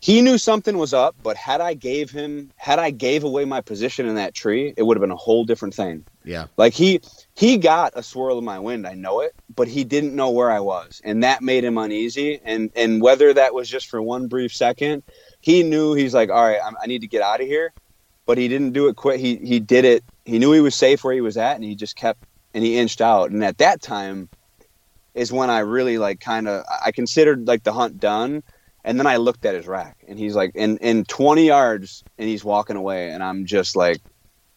he 0.01 0.21
knew 0.21 0.37
something 0.37 0.77
was 0.77 0.93
up 0.93 1.15
but 1.21 1.37
had 1.37 1.61
i 1.61 1.73
gave 1.73 2.11
him 2.11 2.51
had 2.57 2.79
i 2.79 2.89
gave 2.89 3.23
away 3.23 3.45
my 3.45 3.61
position 3.61 4.05
in 4.05 4.15
that 4.15 4.33
tree 4.33 4.73
it 4.75 4.83
would 4.83 4.97
have 4.97 5.01
been 5.01 5.11
a 5.11 5.15
whole 5.15 5.45
different 5.45 5.73
thing 5.73 6.05
Yeah. 6.25 6.47
like 6.57 6.73
he 6.73 6.99
he 7.35 7.57
got 7.57 7.93
a 7.95 8.03
swirl 8.03 8.37
of 8.37 8.43
my 8.43 8.59
wind 8.59 8.85
i 8.85 8.93
know 8.93 9.21
it 9.21 9.33
but 9.55 9.67
he 9.67 9.83
didn't 9.83 10.15
know 10.15 10.31
where 10.31 10.51
i 10.51 10.59
was 10.59 11.01
and 11.03 11.23
that 11.23 11.41
made 11.41 11.63
him 11.63 11.77
uneasy 11.77 12.39
and 12.43 12.69
and 12.75 13.01
whether 13.01 13.33
that 13.33 13.53
was 13.53 13.69
just 13.69 13.87
for 13.87 14.01
one 14.01 14.27
brief 14.27 14.53
second 14.53 15.03
he 15.39 15.63
knew 15.63 15.93
he's 15.93 16.13
like 16.13 16.29
all 16.29 16.45
right 16.45 16.59
I'm, 16.65 16.75
i 16.83 16.87
need 16.87 17.01
to 17.01 17.07
get 17.07 17.21
out 17.21 17.41
of 17.41 17.47
here 17.47 17.73
but 18.25 18.37
he 18.37 18.47
didn't 18.47 18.73
do 18.73 18.87
it 18.89 18.95
quick 18.97 19.19
he 19.19 19.37
he 19.37 19.59
did 19.59 19.85
it 19.85 20.03
he 20.25 20.39
knew 20.39 20.51
he 20.51 20.61
was 20.61 20.75
safe 20.75 21.03
where 21.03 21.13
he 21.13 21.21
was 21.21 21.37
at 21.37 21.55
and 21.55 21.63
he 21.63 21.75
just 21.75 21.95
kept 21.95 22.19
and 22.53 22.63
he 22.63 22.77
inched 22.77 23.01
out 23.01 23.31
and 23.31 23.43
at 23.43 23.57
that 23.59 23.81
time 23.81 24.29
is 25.13 25.31
when 25.31 25.49
i 25.49 25.59
really 25.59 25.97
like 25.97 26.19
kind 26.19 26.47
of 26.47 26.63
i 26.83 26.91
considered 26.91 27.47
like 27.47 27.63
the 27.63 27.73
hunt 27.73 27.99
done 27.99 28.43
and 28.83 28.99
then 28.99 29.07
i 29.07 29.17
looked 29.17 29.45
at 29.45 29.55
his 29.55 29.67
rack 29.67 29.97
and 30.07 30.17
he's 30.19 30.35
like 30.35 30.51
in 30.55 30.77
in 30.77 31.03
20 31.05 31.45
yards 31.45 32.03
and 32.17 32.27
he's 32.27 32.43
walking 32.43 32.75
away 32.75 33.11
and 33.11 33.23
i'm 33.23 33.45
just 33.45 33.75
like 33.75 33.99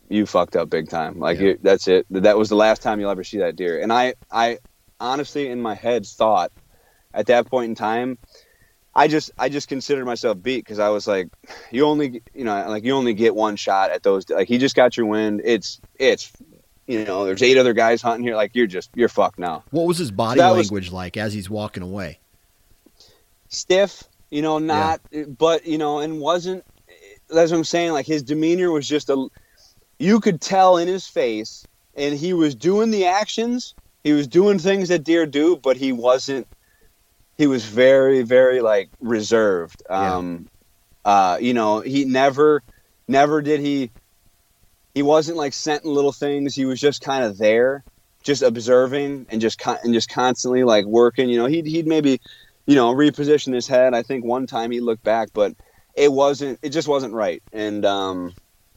you 0.08 0.24
fucked 0.26 0.56
up 0.56 0.70
big 0.70 0.88
time 0.88 1.18
like 1.18 1.38
Yeah. 1.38 1.44
you, 1.44 1.58
that's 1.62 1.88
it 1.88 2.06
that 2.10 2.38
was 2.38 2.48
the 2.48 2.56
last 2.56 2.82
time 2.82 3.00
you'll 3.00 3.10
ever 3.10 3.24
see 3.24 3.38
that 3.38 3.56
deer 3.56 3.80
and 3.80 3.92
i 3.92 4.14
i 4.30 4.58
honestly 5.00 5.48
in 5.48 5.60
my 5.60 5.74
head 5.74 6.06
thought 6.06 6.50
at 7.12 7.26
that 7.26 7.46
point 7.48 7.70
in 7.70 7.74
time 7.74 8.18
I 8.98 9.08
just 9.08 9.30
I 9.38 9.50
just 9.50 9.68
considered 9.68 10.06
myself 10.06 10.40
beat 10.40 10.64
because 10.64 10.78
I 10.78 10.88
was 10.88 11.06
like, 11.06 11.28
you 11.70 11.84
only 11.84 12.22
you 12.32 12.44
know 12.44 12.64
like 12.68 12.82
you 12.84 12.94
only 12.94 13.12
get 13.12 13.34
one 13.34 13.56
shot 13.56 13.90
at 13.90 14.02
those 14.02 14.26
like 14.30 14.48
he 14.48 14.56
just 14.56 14.74
got 14.74 14.96
your 14.96 15.04
wind. 15.04 15.42
It's 15.44 15.82
it's 16.00 16.32
you 16.86 17.04
know 17.04 17.24
there's 17.24 17.42
eight 17.42 17.58
other 17.58 17.72
guys 17.72 18.02
hunting 18.02 18.24
here 18.24 18.36
like 18.36 18.52
you're 18.54 18.66
just 18.66 18.90
you're 18.94 19.08
fucked 19.08 19.38
now. 19.38 19.64
What 19.70 19.86
was 19.86 19.98
his 19.98 20.10
body 20.10 20.40
was- 20.40 20.70
language 20.70 20.92
like 20.92 21.16
as 21.16 21.32
he's 21.32 21.50
walking 21.50 21.82
away? 21.82 22.18
Stiff, 23.48 24.04
you 24.30 24.42
know, 24.42 24.58
not 24.58 25.00
but 25.38 25.66
you 25.66 25.78
know 25.78 26.00
and 26.00 26.20
wasn't. 26.20 26.64
That's 27.28 27.50
what 27.50 27.58
I'm 27.58 27.64
saying. 27.64 27.92
Like 27.92 28.06
his 28.06 28.22
demeanor 28.22 28.70
was 28.70 28.88
just 28.88 29.10
a. 29.10 29.28
You 29.98 30.20
could 30.20 30.40
tell 30.40 30.76
in 30.76 30.88
his 30.88 31.06
face, 31.06 31.66
and 31.94 32.16
he 32.16 32.32
was 32.32 32.54
doing 32.54 32.90
the 32.90 33.06
actions. 33.06 33.74
He 34.04 34.12
was 34.12 34.28
doing 34.28 34.58
things 34.58 34.88
that 34.88 35.04
deer 35.04 35.26
do, 35.26 35.56
but 35.56 35.76
he 35.76 35.92
wasn't. 35.92 36.46
He 37.36 37.46
was 37.46 37.64
very, 37.64 38.22
very 38.22 38.60
like 38.60 38.88
reserved. 39.00 39.82
Yeah. 39.88 40.14
Um, 40.14 40.48
uh, 41.04 41.38
you 41.40 41.54
know, 41.54 41.80
he 41.80 42.04
never, 42.04 42.62
never 43.08 43.42
did 43.42 43.60
he. 43.60 43.90
He 44.96 45.02
wasn't 45.02 45.36
like 45.36 45.52
scenting 45.52 45.90
little 45.92 46.10
things. 46.10 46.54
He 46.54 46.64
was 46.64 46.80
just 46.80 47.02
kind 47.02 47.22
of 47.22 47.36
there, 47.36 47.84
just 48.22 48.40
observing 48.40 49.26
and 49.28 49.42
just 49.42 49.58
con- 49.58 49.76
and 49.84 49.92
just 49.92 50.08
constantly 50.08 50.64
like 50.64 50.86
working. 50.86 51.28
You 51.28 51.36
know, 51.36 51.44
he'd 51.44 51.66
he'd 51.66 51.86
maybe, 51.86 52.18
you 52.64 52.76
know, 52.76 52.94
reposition 52.94 53.52
his 53.52 53.66
head. 53.68 53.92
I 53.92 54.02
think 54.02 54.24
one 54.24 54.46
time 54.46 54.70
he 54.70 54.80
looked 54.80 55.04
back, 55.04 55.28
but 55.34 55.52
it 55.94 56.10
wasn't. 56.10 56.60
It 56.62 56.70
just 56.70 56.88
wasn't 56.88 57.12
right. 57.12 57.42
And 57.52 57.84
um, 57.84 58.32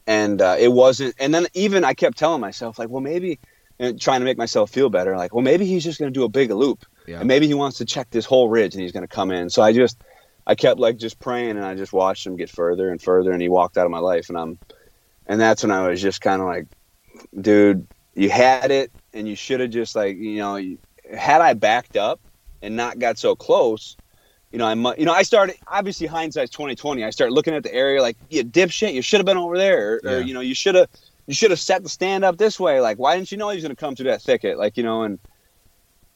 and 0.06 0.42
uh, 0.42 0.56
it 0.58 0.68
wasn't. 0.68 1.14
And 1.18 1.32
then 1.34 1.46
even 1.54 1.84
I 1.84 1.94
kept 1.94 2.18
telling 2.18 2.42
myself 2.42 2.78
like, 2.78 2.90
well, 2.90 3.00
maybe 3.00 3.38
and 3.78 3.98
trying 3.98 4.20
to 4.20 4.26
make 4.26 4.36
myself 4.36 4.68
feel 4.70 4.90
better. 4.90 5.16
Like, 5.16 5.32
well, 5.32 5.42
maybe 5.42 5.64
he's 5.64 5.82
just 5.82 5.98
going 5.98 6.12
to 6.12 6.18
do 6.20 6.24
a 6.24 6.28
big 6.28 6.50
loop, 6.50 6.84
Yeah. 7.06 7.20
and 7.20 7.28
maybe 7.28 7.46
he 7.46 7.54
wants 7.54 7.78
to 7.78 7.86
check 7.86 8.10
this 8.10 8.26
whole 8.26 8.50
ridge, 8.50 8.74
and 8.74 8.82
he's 8.82 8.92
going 8.92 9.08
to 9.08 9.14
come 9.14 9.30
in. 9.30 9.48
So 9.48 9.62
I 9.62 9.72
just, 9.72 9.96
I 10.46 10.54
kept 10.54 10.78
like 10.78 10.98
just 10.98 11.18
praying, 11.18 11.52
and 11.56 11.64
I 11.64 11.74
just 11.76 11.94
watched 11.94 12.26
him 12.26 12.36
get 12.36 12.50
further 12.50 12.90
and 12.90 13.00
further, 13.00 13.32
and 13.32 13.40
he 13.40 13.48
walked 13.48 13.78
out 13.78 13.86
of 13.86 13.90
my 13.90 14.00
life, 14.00 14.28
and 14.28 14.36
I'm, 14.36 14.58
and 15.30 15.40
that's 15.40 15.62
when 15.62 15.70
I 15.70 15.86
was 15.88 16.02
just 16.02 16.20
kind 16.20 16.42
of 16.42 16.48
like, 16.48 16.66
dude, 17.40 17.86
you 18.14 18.28
had 18.30 18.70
it, 18.72 18.90
and 19.14 19.28
you 19.28 19.36
should 19.36 19.60
have 19.60 19.70
just 19.70 19.94
like, 19.94 20.16
you 20.16 20.38
know, 20.38 20.56
had 21.16 21.40
I 21.40 21.54
backed 21.54 21.96
up 21.96 22.20
and 22.62 22.74
not 22.76 22.98
got 22.98 23.16
so 23.16 23.34
close. 23.36 23.96
You 24.52 24.58
know, 24.58 24.66
I 24.66 24.74
mu- 24.74 24.94
you 24.98 25.04
know 25.04 25.12
I 25.12 25.22
started 25.22 25.54
obviously 25.68 26.08
hindsight's 26.08 26.50
twenty 26.50 26.74
twenty. 26.74 27.04
I 27.04 27.10
started 27.10 27.32
looking 27.34 27.54
at 27.54 27.62
the 27.62 27.72
area 27.72 28.02
like 28.02 28.16
you 28.28 28.42
dipshit, 28.44 28.92
you 28.92 29.02
should 29.02 29.20
have 29.20 29.26
been 29.26 29.36
over 29.38 29.56
there, 29.56 29.92
or, 29.94 30.00
Yeah. 30.02 30.10
or 30.12 30.20
you 30.22 30.34
know 30.34 30.40
you 30.40 30.54
should 30.56 30.74
have 30.74 30.88
you 31.28 31.34
should 31.34 31.52
have 31.52 31.60
set 31.60 31.84
the 31.84 31.88
stand 31.88 32.24
up 32.24 32.36
this 32.36 32.58
way. 32.58 32.80
Like, 32.80 32.98
why 32.98 33.14
didn't 33.16 33.30
you 33.30 33.38
know 33.38 33.48
he 33.50 33.56
was 33.56 33.62
going 33.62 33.76
to 33.76 33.80
come 33.80 33.94
through 33.94 34.10
that 34.10 34.20
thicket? 34.22 34.58
Like, 34.58 34.76
you 34.76 34.82
know, 34.82 35.04
and 35.04 35.20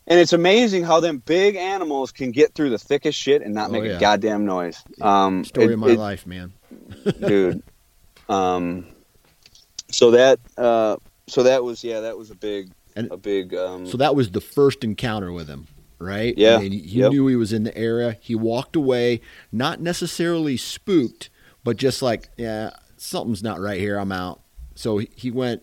and 0.08 0.18
it's 0.18 0.32
amazing 0.32 0.82
how 0.82 0.98
them 0.98 1.18
big 1.18 1.54
animals 1.54 2.10
can 2.10 2.32
get 2.32 2.54
through 2.54 2.70
the 2.70 2.78
thickest 2.78 3.16
shit 3.18 3.40
and 3.40 3.54
not 3.54 3.68
Oh, 3.70 3.72
make 3.72 3.84
yeah. 3.84 3.96
a 3.96 4.00
goddamn 4.00 4.44
noise. 4.44 4.82
Um, 5.00 5.44
Story 5.44 5.66
it- 5.68 5.72
of 5.74 5.78
my 5.78 5.90
it- 5.90 5.98
life, 5.98 6.26
man. 6.26 6.52
dude. 7.20 7.62
Um, 8.28 8.86
so 9.94 10.10
that 10.12 10.38
uh, 10.58 10.96
so 11.26 11.42
that 11.44 11.62
was 11.64 11.82
yeah, 11.84 12.00
that 12.00 12.16
was 12.18 12.30
a 12.30 12.34
big 12.34 12.70
And- 12.96 13.10
a 13.12 13.16
big 13.16 13.54
um, 13.54 13.86
So 13.86 13.96
that 13.98 14.14
was 14.14 14.30
the 14.30 14.40
first 14.40 14.84
encounter 14.84 15.32
with 15.32 15.48
him, 15.48 15.66
right? 15.98 16.36
Yeah. 16.36 16.60
And 16.60 16.72
he 16.72 16.78
he 16.80 16.98
Yep. 17.00 17.12
knew 17.12 17.26
he 17.28 17.36
was 17.36 17.52
in 17.52 17.64
the 17.64 17.76
area. 17.76 18.16
He 18.20 18.34
walked 18.34 18.76
away, 18.76 19.20
not 19.52 19.80
necessarily 19.80 20.56
spooked, 20.56 21.30
but 21.62 21.76
just 21.76 22.02
like, 22.02 22.28
yeah, 22.36 22.70
something's 22.96 23.42
not 23.42 23.60
right 23.60 23.80
here. 23.80 23.96
I'm 23.98 24.12
out. 24.12 24.40
So 24.74 24.98
he- 24.98 25.10
he 25.14 25.30
went. 25.30 25.62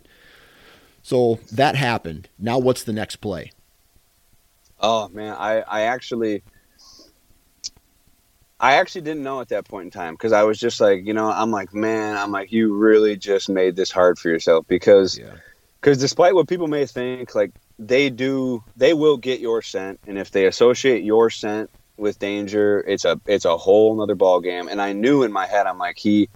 So 1.03 1.39
that 1.51 1.75
happened. 1.75 2.29
Now 2.39 2.57
what's 2.59 2.84
the 2.84 2.93
next 2.93 3.17
play? 3.17 3.51
Oh 4.79 5.09
man, 5.09 5.36
I 5.38 5.61
I 5.61 5.82
actually 5.82 6.43
I 8.62 8.76
actually 8.76 9.03
didn't 9.03 9.24
know 9.24 9.41
at 9.41 9.49
that 9.49 9.68
point 9.68 9.86
in 9.88 9.91
time 9.91 10.16
because 10.16 10.34
I 10.34 10.43
was 10.43 10.59
just 10.59 10.82
like, 10.82 11.05
you 11.05 11.14
know, 11.16 11.32
I'm 11.32 11.51
like, 11.51 11.74
man, 11.74 12.18
I'm 12.18 12.32
like, 12.32 12.53
you 12.53 12.76
really 12.76 13.18
just 13.18 13.49
made 13.49 13.76
this 13.76 13.91
hard 13.91 14.20
for 14.20 14.30
yourself 14.30 14.68
because 14.70 15.20
Yeah. 15.20 15.38
because 15.82 15.99
despite 15.99 16.36
what 16.36 16.49
people 16.49 16.68
may 16.68 16.86
think, 16.88 17.36
like 17.36 17.51
they 17.80 18.12
do, 18.12 18.64
they 18.78 18.93
will 18.93 19.18
get 19.18 19.41
your 19.41 19.64
scent, 19.64 19.99
and 20.07 20.20
if 20.20 20.32
they 20.32 20.47
associate 20.47 21.03
your 21.03 21.32
scent 21.32 21.72
with 21.97 22.20
danger, 22.20 22.82
it's 22.88 23.05
a 23.05 23.22
it's 23.28 23.45
a 23.45 23.57
whole 23.57 23.95
nother 23.97 24.16
ball 24.16 24.41
game. 24.41 24.70
And 24.70 24.82
I 24.82 24.93
knew 24.93 25.24
in 25.24 25.34
my 25.34 25.47
head, 25.47 25.68
I'm 25.68 25.80
like, 25.80 25.97
he 25.99 26.30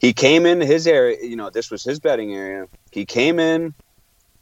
he 0.00 0.14
came 0.14 0.46
into 0.46 0.66
his 0.66 0.86
area, 0.88 1.18
you 1.22 1.36
know, 1.36 1.50
this 1.50 1.70
was 1.70 1.84
his 1.84 2.00
bedding 2.00 2.34
area. 2.34 2.66
He 2.92 3.06
came 3.06 3.40
in 3.40 3.74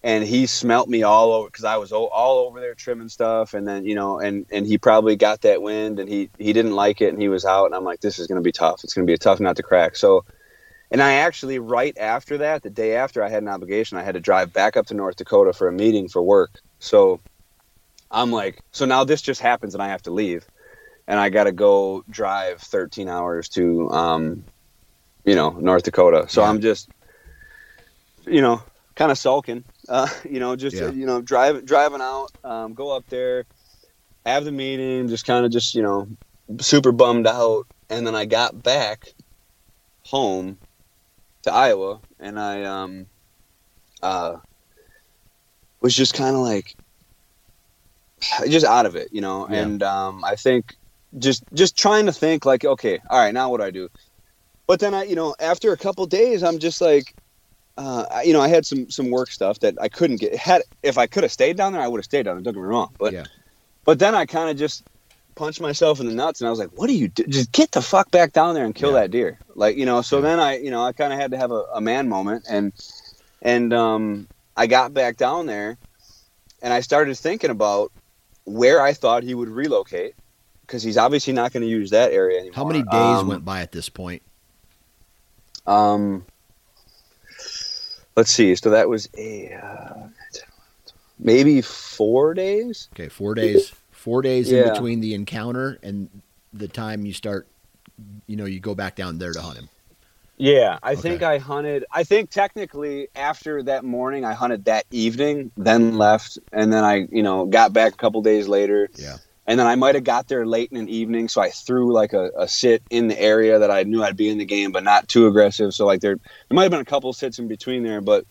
and 0.04 0.24
he 0.24 0.46
smelt 0.46 0.88
me 0.88 1.02
all 1.04 1.32
over 1.32 1.48
because 1.48 1.64
I 1.64 1.76
was 1.76 1.92
o- 1.92 2.08
all 2.08 2.46
over 2.46 2.60
there 2.60 2.74
trimming 2.74 3.08
stuff, 3.08 3.54
and 3.54 3.66
then 3.66 3.84
you 3.84 3.94
know, 3.94 4.18
and 4.18 4.46
and 4.50 4.66
he 4.66 4.78
probably 4.78 5.16
got 5.16 5.42
that 5.42 5.62
wind, 5.62 5.98
and 6.00 6.08
he 6.08 6.30
he 6.38 6.52
didn't 6.52 6.74
like 6.74 7.00
it, 7.00 7.08
and 7.12 7.20
he 7.20 7.28
was 7.28 7.44
out, 7.44 7.66
and 7.66 7.74
I'm 7.74 7.84
like, 7.84 8.00
this 8.00 8.18
is 8.18 8.26
going 8.26 8.40
to 8.40 8.42
be 8.42 8.52
tough. 8.52 8.82
It's 8.84 8.94
going 8.94 9.06
to 9.06 9.10
be 9.10 9.14
a 9.14 9.18
tough 9.18 9.38
nut 9.40 9.56
to 9.56 9.62
crack. 9.62 9.96
So, 9.96 10.24
and 10.90 11.00
I 11.00 11.14
actually 11.14 11.58
right 11.58 11.96
after 11.98 12.38
that, 12.38 12.62
the 12.62 12.70
day 12.70 12.96
after, 12.96 13.22
I 13.22 13.28
had 13.28 13.42
an 13.42 13.48
obligation. 13.48 13.96
I 13.96 14.02
had 14.02 14.14
to 14.14 14.20
drive 14.20 14.52
back 14.52 14.76
up 14.76 14.86
to 14.86 14.94
North 14.94 15.16
Dakota 15.16 15.52
for 15.52 15.68
a 15.68 15.72
meeting 15.72 16.08
for 16.08 16.20
work. 16.22 16.50
So, 16.80 17.20
I'm 18.10 18.32
like, 18.32 18.60
so 18.72 18.86
now 18.86 19.04
this 19.04 19.22
just 19.22 19.40
happens, 19.40 19.74
and 19.74 19.82
I 19.82 19.88
have 19.88 20.02
to 20.02 20.10
leave, 20.10 20.44
and 21.06 21.20
I 21.20 21.28
got 21.28 21.44
to 21.44 21.52
go 21.52 22.02
drive 22.10 22.60
13 22.60 23.08
hours 23.08 23.48
to, 23.50 23.88
um, 23.90 24.44
you 25.24 25.36
know, 25.36 25.50
North 25.50 25.84
Dakota. 25.84 26.26
So 26.28 26.42
Yeah. 26.42 26.48
I'm 26.48 26.60
just, 26.60 26.88
you 28.26 28.40
know, 28.40 28.62
kind 28.96 29.12
of 29.12 29.18
sulking 29.18 29.64
uh, 29.92 30.08
you 30.28 30.40
know, 30.40 30.56
just 30.56 30.76
Yeah. 30.76 30.90
you 30.90 31.06
know, 31.06 31.20
drive 31.20 31.64
driving 31.64 32.00
out, 32.00 32.28
um, 32.42 32.74
go 32.74 32.90
up 32.96 33.04
there, 33.10 33.44
have 34.24 34.44
the 34.44 34.52
meeting, 34.52 35.08
just 35.08 35.26
kind 35.26 35.44
of 35.46 35.52
just 35.52 35.74
you 35.74 35.82
know, 35.82 36.08
super 36.60 36.92
bummed 36.92 37.26
out, 37.28 37.66
and 37.90 38.06
then 38.06 38.14
I 38.16 38.24
got 38.24 38.60
back 38.62 39.04
home 40.06 40.58
to 41.44 41.52
Iowa, 41.52 42.00
and 42.18 42.40
I 42.40 42.64
um, 42.64 43.06
uh, 44.02 44.36
was 45.80 45.94
just 45.94 46.14
kind 46.14 46.34
of 46.34 46.42
like 46.42 46.74
just 48.48 48.66
out 48.66 48.86
of 48.86 48.96
it, 48.96 49.08
you 49.12 49.20
know, 49.20 49.48
Yeah. 49.48 49.62
and 49.62 49.82
um, 49.82 50.24
I 50.24 50.36
think 50.36 50.74
just 51.18 51.44
just 51.52 51.76
trying 51.76 52.06
to 52.06 52.12
think 52.12 52.46
like, 52.46 52.64
okay, 52.64 52.98
all 53.10 53.18
right, 53.18 53.34
now 53.34 53.50
what 53.50 53.58
do 53.60 53.64
I 53.66 53.70
do? 53.70 53.88
But 54.66 54.80
then 54.80 54.94
I, 54.94 55.04
you 55.04 55.16
know, 55.16 55.34
after 55.38 55.72
a 55.72 55.76
couple 55.76 56.06
days, 56.06 56.42
I'm 56.42 56.58
just 56.58 56.80
like, 56.80 57.12
uh, 57.76 58.20
you 58.24 58.32
know, 58.32 58.40
I 58.40 58.48
had 58.48 58.66
some 58.66 58.90
some 58.90 59.10
work 59.10 59.30
stuff 59.30 59.60
that 59.60 59.74
I 59.80 59.88
couldn't 59.88 60.16
get. 60.20 60.34
Had 60.34 60.62
if 60.82 60.98
I 60.98 61.06
could 61.06 61.22
have 61.22 61.32
stayed 61.32 61.56
down 61.56 61.72
there, 61.72 61.82
I 61.82 61.88
would 61.88 61.98
have 61.98 62.04
stayed 62.04 62.24
down 62.24 62.36
there. 62.36 62.42
Don't 62.42 62.54
get 62.54 62.60
me 62.60 62.66
wrong, 62.66 62.94
but 62.98 63.14
Yeah. 63.14 63.24
but 63.84 63.98
then 63.98 64.14
I 64.14 64.26
kind 64.26 64.50
of 64.50 64.56
just 64.56 64.84
punched 65.34 65.60
myself 65.60 65.98
in 66.00 66.06
the 66.06 66.14
nuts, 66.14 66.40
and 66.40 66.48
I 66.48 66.50
was 66.50 66.58
like, 66.58 66.70
"What 66.72 66.88
do 66.88 66.94
you 66.94 67.08
do? 67.08 67.24
Just 67.24 67.52
get 67.52 67.70
the 67.72 67.82
fuck 67.82 68.10
back 68.10 68.32
down 68.32 68.54
there 68.54 68.64
and 68.64 68.74
kill 68.74 68.92
Yeah. 68.92 69.00
that 69.00 69.10
deer!" 69.10 69.40
Like 69.54 69.76
you 69.76 69.86
know. 69.86 70.02
So 70.02 70.16
Yeah. 70.16 70.22
then 70.22 70.40
I, 70.40 70.58
you 70.58 70.70
know, 70.70 70.84
I 70.84 70.92
kind 70.92 71.12
of 71.12 71.18
had 71.18 71.30
to 71.30 71.38
have 71.38 71.50
a, 71.50 71.64
a 71.74 71.80
man 71.80 72.08
moment, 72.08 72.44
and 72.48 72.72
and 73.40 73.72
um, 73.72 74.28
I 74.56 74.66
got 74.66 74.92
back 74.92 75.16
down 75.16 75.46
there, 75.46 75.78
and 76.62 76.72
I 76.72 76.80
started 76.80 77.16
thinking 77.16 77.50
about 77.50 77.90
where 78.44 78.82
I 78.82 78.92
thought 78.92 79.22
he 79.22 79.34
would 79.34 79.48
relocate 79.48 80.14
because 80.66 80.82
he's 80.82 80.96
obviously 80.98 81.32
not 81.32 81.52
going 81.52 81.62
to 81.62 81.68
use 81.68 81.90
that 81.90 82.12
area 82.12 82.38
anymore. 82.40 82.56
How 82.56 82.64
many 82.64 82.82
days 82.82 83.20
Um, 83.22 83.28
went 83.28 83.44
by 83.44 83.60
at 83.62 83.72
this 83.72 83.88
point? 83.88 84.22
Um, 85.66 86.26
let's 88.16 88.30
see. 88.30 88.54
So 88.56 88.70
that 88.70 88.88
was 88.88 89.08
a 89.16 89.52
uh, 89.54 90.08
maybe 91.18 91.60
four 91.62 92.34
days. 92.34 92.88
Okay, 92.94 93.08
four 93.08 93.34
days. 93.34 93.74
Four 93.92 94.22
days 94.22 94.52
in 94.52 94.62
between 94.62 95.00
the 95.00 95.14
encounter 95.14 95.78
and 95.82 96.22
the 96.52 96.68
time 96.68 97.06
you 97.06 97.12
start. 97.12 97.48
You 98.26 98.36
know, 98.36 98.46
you 98.46 98.60
go 98.60 98.74
back 98.74 98.96
down 98.96 99.18
there 99.18 99.34
to 99.34 99.40
hunt 99.40 99.58
him. 99.58 99.68
Yeah, 100.36 100.78
I 100.82 100.96
Okay. 100.96 101.00
think 101.02 101.22
I 101.22 101.38
hunted. 101.38 101.84
I 101.92 102.04
think 102.04 102.30
technically 102.30 103.08
after 103.14 103.62
that 103.64 103.84
morning, 103.84 104.24
I 104.24 104.34
hunted 104.34 104.64
that 104.64 104.86
evening, 104.90 105.52
then 105.56 105.96
left, 105.98 106.38
and 106.52 106.72
then 106.72 106.82
I, 106.84 107.06
you 107.10 107.22
know, 107.22 107.46
got 107.46 107.72
back 107.72 107.94
a 107.94 107.96
couple 107.96 108.22
days 108.22 108.48
later. 108.48 108.90
Yeah. 108.96 109.16
And 109.46 109.58
then 109.58 109.66
I 109.66 109.74
might 109.74 109.96
have 109.96 110.04
got 110.04 110.28
there 110.28 110.46
late 110.46 110.70
in 110.70 110.84
the 110.84 110.96
evening, 110.96 111.28
so 111.28 111.40
I 111.40 111.50
threw 111.50 111.92
like 111.92 112.12
a, 112.12 112.30
a 112.36 112.46
sit 112.46 112.82
in 112.90 113.08
the 113.08 113.20
area 113.20 113.58
that 113.58 113.72
I 113.72 113.82
knew 113.82 114.02
I'd 114.02 114.16
be 114.16 114.28
in 114.28 114.38
the 114.38 114.44
game, 114.44 114.70
but 114.70 114.84
not 114.84 115.08
too 115.08 115.26
aggressive. 115.26 115.74
So 115.74 115.84
like 115.84 116.00
there, 116.00 116.14
there 116.14 116.54
might 116.54 116.62
have 116.62 116.70
been 116.70 116.80
a 116.80 116.84
couple 116.84 117.12
sits 117.12 117.40
in 117.40 117.48
between 117.48 117.82
there, 117.82 118.00
but 118.00 118.24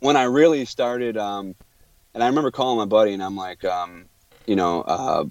when 0.00 0.16
I 0.16 0.24
really 0.24 0.64
started, 0.64 1.16
um, 1.16 1.54
and 2.14 2.24
I 2.24 2.26
remember 2.26 2.50
calling 2.50 2.78
my 2.78 2.84
buddy, 2.84 3.12
and 3.14 3.22
I'm 3.22 3.36
like, 3.36 3.64
um, 3.64 4.06
you 4.46 4.56
know, 4.56 4.80
uh, 4.82 5.24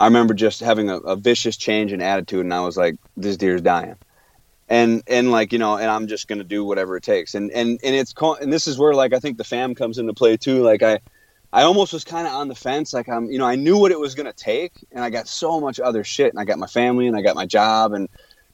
I 0.00 0.06
remember 0.06 0.34
just 0.34 0.60
having 0.60 0.88
a, 0.88 0.96
a 0.98 1.16
vicious 1.16 1.56
change 1.56 1.92
in 1.92 2.00
attitude, 2.00 2.40
and 2.40 2.54
I 2.54 2.60
was 2.60 2.76
like, 2.76 2.96
this 3.16 3.36
deer's 3.36 3.62
dying. 3.62 3.96
And 4.66 5.02
and 5.06 5.30
like 5.30 5.52
you 5.52 5.58
know 5.58 5.76
and 5.76 5.90
i'm 5.90 6.06
just 6.06 6.26
gonna 6.26 6.42
do 6.42 6.64
whatever 6.64 6.96
it 6.96 7.02
takes. 7.02 7.34
And 7.34 7.50
and 7.50 7.78
and 7.84 7.94
it's 7.94 8.14
and 8.40 8.50
this 8.50 8.66
is 8.66 8.78
where 8.78 8.94
like 8.94 9.12
i 9.12 9.18
think 9.18 9.36
the 9.36 9.44
fam 9.44 9.74
comes 9.74 9.98
into 9.98 10.14
play 10.14 10.38
too. 10.38 10.62
Like 10.62 10.82
i 10.82 11.00
i 11.54 11.62
almost 11.62 11.92
was 11.92 12.04
kind 12.04 12.26
of 12.26 12.34
on 12.34 12.48
the 12.48 12.54
fence 12.54 12.92
like 12.92 13.08
i'm 13.08 13.30
you 13.30 13.38
know 13.38 13.46
i 13.46 13.54
knew 13.54 13.78
what 13.78 13.92
it 13.92 13.98
was 13.98 14.14
gonna 14.14 14.32
take 14.32 14.72
and 14.92 15.02
i 15.02 15.08
got 15.08 15.26
so 15.26 15.60
much 15.60 15.80
other 15.80 16.04
shit 16.04 16.30
and 16.32 16.38
i 16.40 16.44
got 16.44 16.58
my 16.58 16.66
family 16.66 17.06
and 17.06 17.16
i 17.16 17.22
got 17.22 17.34
my 17.36 17.46
job 17.46 17.92
and 17.92 18.08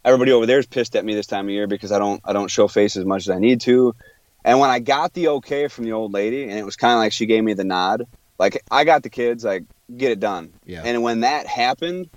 everybody 0.04 0.30
over 0.32 0.46
there 0.46 0.58
is 0.58 0.66
pissed 0.66 0.94
at 0.96 1.04
me 1.04 1.14
this 1.14 1.26
time 1.26 1.46
of 1.46 1.50
year 1.50 1.66
because 1.66 1.90
i 1.90 1.98
don't 1.98 2.20
i 2.24 2.32
don't 2.32 2.50
show 2.50 2.68
face 2.68 2.96
as 2.96 3.04
much 3.04 3.22
as 3.22 3.30
i 3.30 3.38
need 3.38 3.60
to 3.60 3.94
and 4.44 4.60
when 4.60 4.70
i 4.70 4.78
got 4.78 5.12
the 5.14 5.28
okay 5.28 5.66
from 5.68 5.84
the 5.84 5.92
old 5.92 6.12
lady 6.12 6.42
and 6.44 6.58
it 6.58 6.64
was 6.64 6.76
kind 6.76 6.92
of 6.92 6.98
like 6.98 7.12
she 7.12 7.26
gave 7.26 7.42
me 7.42 7.54
the 7.54 7.64
nod 7.64 8.04
like 8.38 8.62
i 8.70 8.84
got 8.84 9.02
the 9.02 9.10
kids 9.10 9.44
like 9.44 9.64
get 9.96 10.12
it 10.12 10.20
done 10.20 10.52
Yeah. 10.64 10.82
and 10.84 11.02
when 11.02 11.20
that 11.20 11.46
happened 11.46 12.08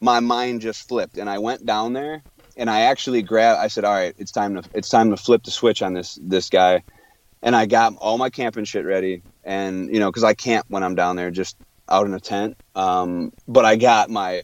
my 0.00 0.20
mind 0.20 0.60
just 0.62 0.88
flipped 0.88 1.18
and 1.18 1.28
i 1.28 1.38
went 1.38 1.66
down 1.66 1.92
there 1.92 2.22
and 2.56 2.68
I 2.68 2.80
actually 2.80 3.22
grabbed. 3.22 3.60
I 3.60 3.68
said, 3.68 3.84
"All 3.84 3.94
right, 3.94 4.12
it's 4.18 4.32
time 4.32 4.56
to 4.56 4.68
it's 4.74 4.88
time 4.90 5.10
to 5.10 5.16
flip 5.16 5.44
the 5.44 5.50
switch 5.50 5.80
on 5.82 5.94
this 5.94 6.18
this 6.20 6.50
guy." 6.50 6.82
And 7.42 7.56
I 7.56 7.64
got 7.64 7.94
all 7.96 8.18
my 8.18 8.28
camping 8.28 8.64
shit 8.64 8.84
ready, 8.84 9.22
and 9.44 9.92
you 9.92 10.00
know, 10.00 10.10
because 10.10 10.24
I 10.24 10.34
camp 10.34 10.66
when 10.68 10.82
I'm 10.82 10.94
down 10.94 11.16
there, 11.16 11.30
just 11.30 11.56
out 11.88 12.06
in 12.06 12.14
a 12.14 12.20
tent. 12.20 12.56
Um, 12.74 13.32
but 13.48 13.64
I 13.64 13.76
got 13.76 14.10
my 14.10 14.42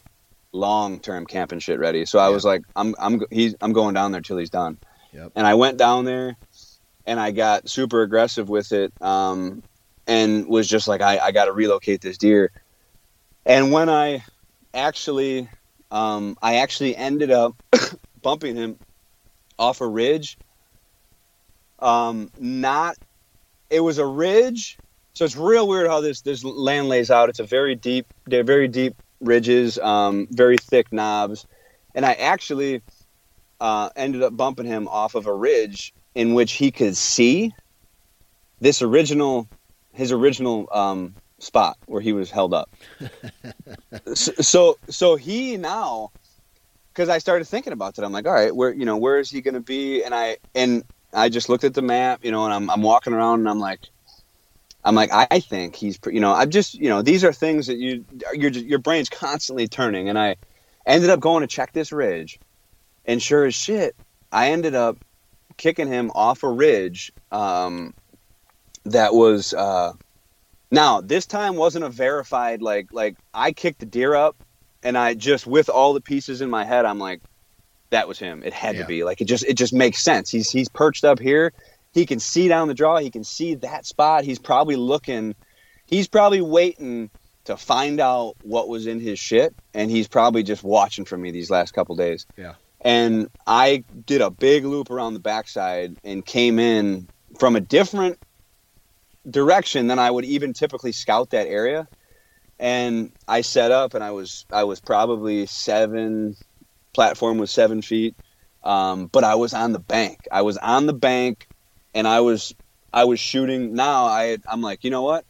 long 0.53 1.01
term 1.01 1.27
camping 1.27 1.59
shit 1.61 1.79
ready, 1.79 2.07
so 2.07 2.19
I 2.19 2.29
Yeah. 2.29 2.35
was 2.35 2.45
like, 2.45 2.63
"I'm 2.75 2.95
I'm 2.99 3.21
he's 3.31 3.55
I'm 3.61 3.73
going 3.73 3.95
down 3.95 4.13
there 4.13 4.21
till 4.21 4.39
he's 4.39 4.51
done." 4.51 4.79
Yep. 5.13 5.33
And 5.37 5.47
I 5.47 5.55
went 5.55 5.79
down 5.79 6.05
there, 6.05 6.37
and 7.07 7.21
I 7.21 7.31
got 7.31 7.69
super 7.69 8.03
aggressive 8.03 8.49
with 8.49 8.73
it, 8.73 8.93
um, 9.01 9.63
and 10.07 10.47
was 10.49 10.69
just 10.69 10.89
like, 10.89 11.01
"I 11.03 11.19
I 11.19 11.33
got 11.33 11.47
to 11.47 11.53
relocate 11.53 12.01
this 12.01 12.19
deer." 12.19 12.51
And 13.45 13.71
when 13.73 13.89
I 13.89 14.25
actually 14.75 15.49
um, 15.91 16.37
I 16.43 16.57
actually 16.57 16.97
ended 16.97 17.31
up 17.31 17.53
bumping 18.23 18.57
him 18.57 18.79
off 19.59 19.81
a 19.81 19.87
ridge. 19.87 20.39
Um, 21.79 22.31
not, 22.39 22.97
it 23.71 23.81
was 23.81 23.99
a 23.99 24.07
ridge. 24.07 24.79
So 25.17 25.25
it's 25.25 25.35
real 25.35 25.67
weird 25.67 25.87
how 25.89 26.03
this 26.03 26.21
this 26.21 26.45
land 26.45 26.91
lays 26.91 27.11
out. 27.11 27.31
It's 27.31 27.39
a 27.39 27.45
very 27.45 27.75
deep, 27.75 28.07
they're 28.27 28.45
very 28.45 28.69
deep 28.69 28.95
ridges, 29.23 29.79
um, 29.79 30.29
very 30.31 30.59
thick 30.59 30.93
knobs, 30.93 31.47
and 31.95 32.05
I 32.05 32.13
actually 32.13 32.83
uh, 33.59 33.89
ended 33.97 34.23
up 34.23 34.37
bumping 34.37 34.67
him 34.67 34.89
off 34.89 35.15
of 35.15 35.27
a 35.27 35.33
ridge 35.35 35.95
in 36.15 36.35
which 36.35 36.53
he 36.53 36.71
could 36.71 36.99
see. 36.99 37.55
this 38.61 38.83
original 38.83 39.49
his 39.95 40.13
original 40.13 40.69
um, 40.71 41.17
spot 41.41 41.79
where 41.87 42.03
he 42.03 42.13
was 42.13 42.31
held 42.31 42.53
up. 42.53 42.71
so, 44.15 44.33
so 44.43 44.79
so 44.91 45.17
he 45.17 45.57
now 45.57 46.11
because 46.93 47.09
I 47.09 47.17
started 47.19 47.47
thinking 47.47 47.73
about 47.73 47.95
that. 47.97 48.05
I'm 48.05 48.13
like, 48.13 48.27
all 48.27 48.35
right, 48.35 48.55
where 48.55 48.71
you 48.71 48.85
know 48.85 48.99
where 48.99 49.19
is 49.19 49.31
he 49.31 49.41
going 49.41 49.55
to 49.55 49.61
be? 49.61 50.05
And 50.05 50.15
I 50.15 50.37
and 50.55 50.85
I 51.15 51.31
just 51.31 51.49
looked 51.49 51.65
at 51.65 51.73
the 51.73 51.81
map, 51.83 52.23
you 52.23 52.33
know, 52.33 52.45
and 52.45 52.53
I'm 52.53 52.69
I'm 52.69 52.83
walking 52.83 53.15
around 53.15 53.41
and 53.41 53.49
I'm 53.49 53.61
like. 53.61 53.81
I'm 54.87 54.95
like, 54.95 55.11
I 55.13 55.41
think 55.41 55.75
he's, 55.75 55.99
you 56.07 56.21
know, 56.21 56.33
I'm 56.33 56.49
just, 56.49 56.75
you 56.75 56.89
know, 56.89 57.03
these 57.03 57.25
are 57.25 57.33
things 57.33 57.67
that 57.67 57.77
you, 57.77 58.05
your, 58.33 58.53
your 58.53 58.79
brain's 58.79 59.09
constantly 59.09 59.67
turning. 59.67 60.09
And 60.09 60.17
I 60.17 60.37
ended 60.87 61.11
up 61.11 61.19
going 61.19 61.41
to 61.41 61.49
check 61.49 61.73
this 61.73 61.91
ridge. 61.91 62.39
And 63.05 63.21
sure 63.21 63.45
as 63.45 63.55
shit, 63.57 63.97
I 64.31 64.53
ended 64.53 64.77
up 64.77 64.97
kicking 65.57 65.89
him 65.89 66.13
off 66.15 66.45
a 66.45 66.49
ridge 66.49 67.13
um, 67.33 67.95
that 68.85 69.13
was 69.13 69.53
uh, 69.55 69.93
now 70.71 71.01
this 71.01 71.27
time 71.27 71.57
wasn't 71.57 71.85
a 71.85 71.89
verified 71.89 72.63
like 72.63 72.93
like 72.93 73.17
I 73.35 73.53
kicked 73.53 73.81
the 73.81 73.87
deer 73.87 74.15
up 74.15 74.37
and 74.83 74.97
I 74.97 75.15
just 75.15 75.49
with 75.49 75.69
all 75.69 75.95
the 75.95 76.01
pieces 76.01 76.41
in 76.41 76.51
my 76.51 76.65
head 76.65 76.85
I'm 76.85 76.99
like 76.99 77.21
that 77.91 78.09
was 78.09 78.19
him 78.19 78.43
it 78.45 78.53
had 78.53 78.77
yeah. 78.77 78.83
to 78.83 78.87
be 78.87 79.05
like 79.05 79.21
it 79.21 79.27
just 79.27 79.45
it 79.45 79.55
just 79.55 79.73
makes 79.73 80.03
sense 80.03 80.31
he's 80.31 80.51
he's 80.51 80.69
perched 80.69 81.05
up 81.05 81.19
here 81.19 81.53
he 81.97 82.07
can 82.07 82.21
see 82.21 82.47
down 82.47 82.69
the 82.69 82.75
draw 82.75 82.99
he 82.99 83.11
can 83.11 83.25
see 83.25 83.55
that 83.55 83.85
spot 83.85 84.25
he's 84.25 84.39
probably 84.39 84.77
looking 84.77 85.35
he's 85.87 86.07
probably 86.07 86.41
waiting 86.41 87.11
to 87.45 87.57
find 87.57 88.01
out 88.01 88.37
what 88.43 88.69
was 88.69 88.87
in 88.87 89.01
his 89.01 89.19
shit 89.19 89.55
and 89.75 89.91
he's 89.91 90.09
probably 90.09 90.43
just 90.43 90.63
watching 90.63 91.05
for 91.05 91.17
me 91.17 91.31
these 91.31 91.51
last 91.51 91.73
couple 91.73 91.97
days 91.97 92.27
yeah 92.37 92.55
and 92.81 93.29
I 93.47 93.83
did 94.05 94.21
a 94.21 94.31
big 94.31 94.65
loop 94.65 94.91
around 94.91 95.15
the 95.15 95.21
backside 95.21 95.97
and 96.05 96.25
came 96.25 96.59
in 96.59 97.09
from 97.39 97.57
a 97.57 97.61
different 97.61 98.19
direction 99.29 99.89
than 99.89 99.99
I 99.99 100.11
would 100.11 100.25
even 100.25 100.53
typically 100.53 100.93
scout 100.93 101.31
that 101.31 101.49
area. 101.49 101.89
And 102.59 103.13
I 103.27 103.41
set 103.41 103.71
up, 103.73 103.95
and 103.95 104.03
I 104.03 104.13
was 104.13 104.47
I 104.51 104.65
was 104.65 104.81
probably 104.81 105.47
seven. 105.47 106.37
Platform 106.95 107.37
was 107.37 107.51
seven 107.51 107.83
feet, 107.83 108.15
um, 108.65 109.09
but 109.09 109.25
I 109.25 109.35
was 109.35 109.53
on 109.53 109.73
the 109.73 109.79
bank. 109.79 110.21
I 110.33 110.43
was 110.43 110.57
on 110.57 110.87
the 110.87 110.95
bank, 110.95 111.47
and 111.97 112.07
I 112.07 112.21
was 112.21 112.55
I 112.93 113.05
was 113.05 113.19
shooting. 113.19 113.75
Now 113.75 114.05
I 114.05 114.37
I'm 114.49 114.61
like, 114.61 114.85
you 114.85 114.91
know 114.91 115.03
what? 115.03 115.25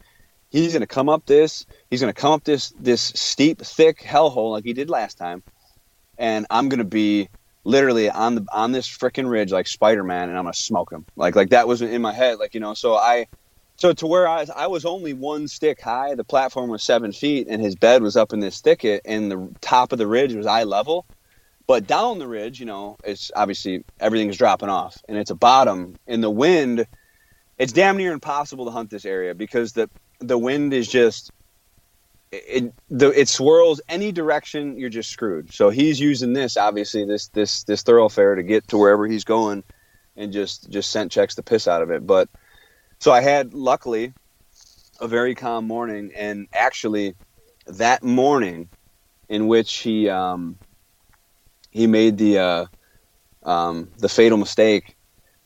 He's 0.49 0.73
gonna 0.73 0.85
come 0.85 1.09
up 1.09 1.25
this. 1.25 1.65
He's 1.89 2.01
gonna 2.01 2.13
come 2.13 2.33
up 2.33 2.43
this 2.43 2.73
this 2.79 3.01
steep, 3.01 3.61
thick 3.61 3.99
hellhole 3.99 4.51
like 4.51 4.65
he 4.65 4.73
did 4.73 4.89
last 4.89 5.17
time, 5.17 5.41
and 6.17 6.45
I'm 6.49 6.69
gonna 6.69 6.83
be 6.83 7.29
literally 7.63 8.09
on 8.09 8.35
the 8.35 8.45
on 8.51 8.73
this 8.73 8.87
freaking 8.87 9.29
ridge 9.29 9.51
like 9.51 9.67
Spider-Man, 9.67 10.29
and 10.29 10.37
I'm 10.37 10.43
gonna 10.43 10.53
smoke 10.53 10.91
him. 10.91 11.05
Like 11.15 11.35
like 11.35 11.49
that 11.49 11.67
was 11.67 11.81
in 11.81 12.01
my 12.01 12.13
head. 12.13 12.37
Like 12.37 12.53
you 12.53 12.59
know, 12.59 12.73
so 12.73 12.95
I 12.95 13.27
so 13.77 13.93
to 13.93 14.07
where 14.07 14.27
I 14.27 14.41
was, 14.41 14.49
I 14.49 14.67
was 14.67 14.85
only 14.85 15.13
one 15.13 15.47
stick 15.47 15.81
high. 15.81 16.15
The 16.15 16.25
platform 16.25 16.69
was 16.69 16.83
seven 16.83 17.13
feet, 17.13 17.47
and 17.49 17.61
his 17.61 17.75
bed 17.75 18.01
was 18.01 18.17
up 18.17 18.33
in 18.33 18.41
this 18.41 18.59
thicket, 18.59 19.01
and 19.05 19.31
the 19.31 19.55
top 19.61 19.93
of 19.93 19.99
the 19.99 20.07
ridge 20.07 20.33
was 20.33 20.45
eye 20.45 20.63
level. 20.65 21.05
But 21.67 21.85
down 21.85 22.17
the 22.17 22.27
ridge, 22.27 22.61
you 22.61 22.65
know, 22.65 22.97
it's 23.03 23.29
obviously 23.35 23.83
everything's 23.99 24.37
dropping 24.37 24.69
off, 24.69 24.97
and 25.07 25.17
it's 25.17 25.31
a 25.31 25.35
bottom. 25.35 25.95
And 26.07 26.23
the 26.23 26.29
wind, 26.29 26.87
it's 27.57 27.73
damn 27.73 27.97
near 27.97 28.13
impossible 28.13 28.65
to 28.65 28.71
hunt 28.71 28.89
this 28.89 29.05
area 29.05 29.35
because 29.35 29.73
the 29.73 29.89
the 30.19 30.37
wind 30.37 30.73
is 30.73 30.87
just 30.87 31.31
it 32.31 32.73
the 32.89 33.09
it 33.09 33.27
swirls 33.27 33.81
any 33.87 34.11
direction 34.11 34.77
you're 34.79 34.89
just 34.89 35.09
screwed. 35.09 35.53
So 35.53 35.69
he's 35.69 35.99
using 35.99 36.33
this 36.33 36.57
obviously 36.57 37.05
this 37.05 37.27
this 37.29 37.63
this 37.63 37.83
thoroughfare 37.83 38.35
to 38.35 38.43
get 38.43 38.67
to 38.69 38.77
wherever 38.77 39.05
he's 39.05 39.23
going 39.23 39.63
and 40.15 40.31
just 40.33 40.69
just 40.69 40.91
scent 40.91 41.11
checks 41.11 41.35
the 41.35 41.43
piss 41.43 41.67
out 41.67 41.81
of 41.81 41.91
it. 41.91 42.05
But 42.07 42.29
so 42.99 43.11
i 43.11 43.21
had 43.21 43.53
luckily 43.53 44.13
a 44.99 45.07
very 45.07 45.35
calm 45.35 45.67
morning. 45.67 46.11
And 46.15 46.47
actually 46.53 47.15
that 47.67 48.03
morning 48.03 48.69
in 49.29 49.47
which 49.47 49.73
he 49.77 50.09
um 50.09 50.57
he 51.69 51.87
made 51.87 52.17
the 52.17 52.39
uh 52.39 52.65
um 53.43 53.89
the 53.97 54.09
fatal 54.09 54.37
mistake 54.37 54.95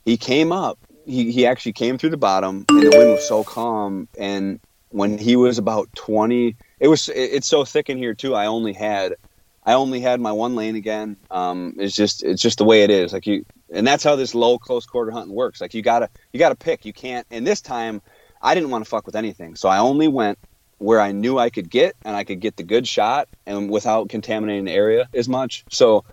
he 0.06 0.18
came 0.18 0.52
up 0.52 0.78
he, 1.06 1.32
he 1.32 1.46
actually 1.46 1.74
came 1.74 1.98
through 1.98 2.10
the 2.10 2.18
bottom 2.18 2.66
and 2.70 2.84
the 2.84 2.98
wind 2.98 3.12
was 3.12 3.28
so 3.28 3.44
calm 3.44 4.08
and 4.18 4.60
when 4.90 5.18
he 5.18 5.36
was 5.36 5.58
about 5.58 5.90
20 5.96 6.56
it 6.82 6.88
was 6.88 7.10
it's 7.14 7.48
so 7.48 7.64
thick 7.64 7.90
in 7.90 7.98
here 7.98 8.16
too. 8.16 8.34
I 8.34 8.48
only 8.48 8.74
had 8.74 9.16
I 9.64 9.74
only 9.74 10.02
had 10.02 10.20
my 10.20 10.32
one 10.32 10.56
lane 10.56 10.76
again. 10.76 11.16
Um, 11.30 11.76
it's 11.78 11.96
just 11.96 12.24
it's 12.24 12.42
just 12.42 12.58
the 12.58 12.66
way 12.66 12.82
it 12.82 12.90
is. 12.90 13.14
Like 13.14 13.28
you, 13.28 13.46
and 13.72 13.86
that's 13.86 14.04
how 14.04 14.16
this 14.16 14.34
low 14.34 14.58
close 14.58 14.88
quarter 14.88 15.12
hunting 15.12 15.36
works. 15.36 15.62
Like 15.62 15.76
you 15.76 15.84
gotta 15.84 16.10
you 16.34 16.40
gotta 16.40 16.56
pick. 16.56 16.84
You 16.84 16.92
can't. 16.92 17.28
And 17.30 17.46
this 17.46 17.62
time, 17.62 18.02
I 18.42 18.56
didn't 18.56 18.72
want 18.72 18.84
to 18.84 18.90
fuck 18.90 19.06
with 19.06 19.16
anything, 19.16 19.56
so 19.56 19.70
I 19.70 19.78
only 19.78 20.08
went 20.08 20.40
where 20.82 21.00
I 21.00 21.12
knew 21.12 21.38
I 21.38 21.50
could 21.50 21.70
get, 21.70 21.96
and 22.04 22.16
I 22.16 22.24
could 22.24 22.40
get 22.40 22.58
the 22.58 22.64
good 22.64 22.88
shot, 22.88 23.28
and 23.46 23.70
without 23.70 24.10
contaminating 24.10 24.66
the 24.66 24.74
area 24.74 25.08
as 25.14 25.30
much. 25.30 25.64
So, 25.70 26.04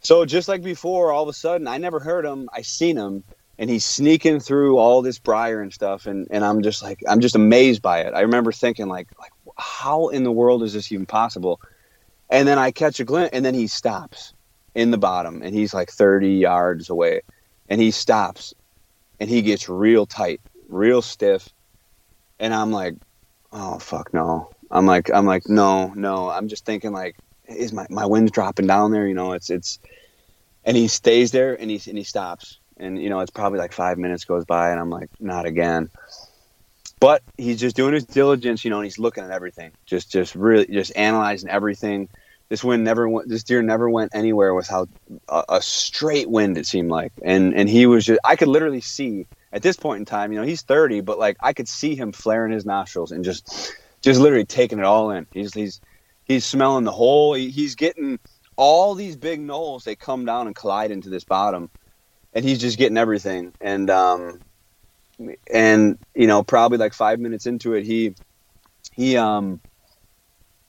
so 0.00 0.24
just 0.24 0.48
like 0.48 0.62
before, 0.62 1.12
all 1.12 1.24
of 1.24 1.28
a 1.28 1.32
sudden, 1.32 1.66
I 1.66 1.78
never 1.78 1.98
heard 1.98 2.24
him. 2.24 2.48
I 2.52 2.62
seen 2.62 2.96
him, 2.96 3.24
and 3.58 3.68
he's 3.70 3.84
sneaking 3.84 4.40
through 4.40 4.78
all 4.78 5.02
this 5.02 5.18
briar 5.18 5.60
and 5.60 5.72
stuff 5.72 6.06
and, 6.06 6.26
and 6.30 6.44
i'm 6.44 6.62
just 6.62 6.82
like 6.82 7.00
i'm 7.08 7.20
just 7.20 7.36
amazed 7.36 7.82
by 7.82 8.00
it 8.00 8.12
i 8.14 8.20
remember 8.22 8.50
thinking 8.50 8.88
like 8.88 9.08
like 9.20 9.30
how 9.56 10.08
in 10.08 10.24
the 10.24 10.32
world 10.32 10.62
is 10.62 10.72
this 10.72 10.90
even 10.90 11.06
possible 11.06 11.60
and 12.30 12.48
then 12.48 12.58
i 12.58 12.70
catch 12.70 12.98
a 12.98 13.04
glint 13.04 13.30
and 13.32 13.44
then 13.44 13.54
he 13.54 13.66
stops 13.66 14.34
in 14.74 14.90
the 14.90 14.98
bottom 14.98 15.42
and 15.42 15.54
he's 15.54 15.72
like 15.72 15.90
30 15.90 16.30
yards 16.30 16.90
away 16.90 17.20
and 17.68 17.80
he 17.80 17.90
stops 17.90 18.54
and 19.20 19.28
he 19.28 19.42
gets 19.42 19.68
real 19.68 20.06
tight 20.06 20.40
real 20.68 21.02
stiff 21.02 21.48
and 22.40 22.52
i'm 22.52 22.72
like 22.72 22.94
oh 23.52 23.78
fuck 23.78 24.12
no. 24.14 24.50
I'm 24.70 24.86
like 24.86 25.10
i'm 25.12 25.26
like 25.26 25.48
no 25.48 25.92
no. 25.94 26.30
I'm 26.30 26.48
just 26.48 26.64
thinking 26.64 26.92
like 26.92 27.16
is 27.48 27.72
my, 27.72 27.86
my 27.90 28.06
wind's 28.06 28.32
dropping 28.32 28.66
down 28.66 28.90
there? 28.92 29.06
You 29.06 29.14
know 29.14 29.32
it's 29.32 29.50
it's 29.50 29.78
and 30.64 30.76
he 30.76 30.88
stays 30.88 31.32
there 31.32 31.54
and 31.54 31.70
he 31.70 31.80
and 31.88 31.98
he 31.98 32.04
stops. 32.04 32.58
And 32.78 33.00
you 33.00 33.10
know 33.10 33.20
it's 33.20 33.30
probably 33.30 33.58
like 33.58 33.72
five 33.72 33.98
minutes 33.98 34.24
goes 34.24 34.44
by 34.44 34.70
and 34.70 34.80
i'm 34.80 34.90
like 34.90 35.10
not 35.20 35.46
again. 35.46 35.90
But 37.00 37.22
he's 37.36 37.60
just 37.60 37.76
doing 37.76 37.94
his 37.94 38.04
diligence 38.04 38.64
you 38.64 38.70
know 38.70 38.78
and 38.78 38.84
he's 38.84 38.98
looking 38.98 39.24
at 39.24 39.30
everything. 39.30 39.72
Just 39.86 40.10
just 40.10 40.34
really 40.34 40.66
just 40.66 40.96
analyzing 40.96 41.50
everything. 41.50 42.08
This 42.48 42.64
wind 42.64 42.84
never 42.84 43.08
went 43.08 43.28
this 43.28 43.44
deer 43.44 43.62
never 43.62 43.88
went 43.88 44.12
anywhere 44.14 44.54
without 44.54 44.88
a, 45.28 45.44
a 45.48 45.62
straight 45.62 46.28
wind 46.28 46.56
it 46.56 46.66
seemed 46.66 46.90
like. 46.90 47.12
And 47.22 47.54
and 47.54 47.68
he 47.68 47.86
was 47.86 48.04
just 48.04 48.20
i 48.24 48.36
could 48.36 48.48
literally 48.48 48.80
see 48.80 49.26
at 49.52 49.62
this 49.62 49.76
point 49.76 49.98
in 50.00 50.04
time 50.04 50.32
you 50.32 50.38
know 50.38 50.46
he's 50.46 50.62
30 50.62 51.00
but 51.00 51.18
like 51.18 51.36
i 51.40 51.52
could 51.52 51.68
see 51.68 51.94
him 51.94 52.12
flaring 52.12 52.52
his 52.52 52.64
nostrils 52.64 53.12
and 53.12 53.24
just 53.24 53.74
just 54.02 54.20
literally 54.20 54.44
taking 54.44 54.78
it 54.78 54.84
all 54.84 55.10
in. 55.10 55.26
He's 55.32 55.54
he's 55.54 55.80
he's 56.24 56.44
smelling 56.44 56.84
the 56.84 56.92
whole 56.92 57.34
he, 57.34 57.50
he's 57.50 57.76
getting 57.76 58.18
all 58.56 58.94
these 58.94 59.16
big 59.16 59.40
knolls 59.40 59.84
they 59.84 59.96
come 59.96 60.24
down 60.24 60.46
and 60.46 60.54
collide 60.54 60.90
into 60.90 61.08
this 61.08 61.24
bottom 61.24 61.70
and 62.34 62.44
he's 62.44 62.58
just 62.58 62.78
getting 62.78 62.98
everything. 62.98 63.52
And 63.60 63.88
um, 63.88 64.40
and 65.52 65.98
you 66.14 66.26
know, 66.26 66.42
probably 66.42 66.78
like 66.78 66.94
five 66.94 67.20
minutes 67.20 67.46
into 67.46 67.74
it, 67.74 67.84
he 67.84 68.14
he 68.92 69.16
um, 69.16 69.60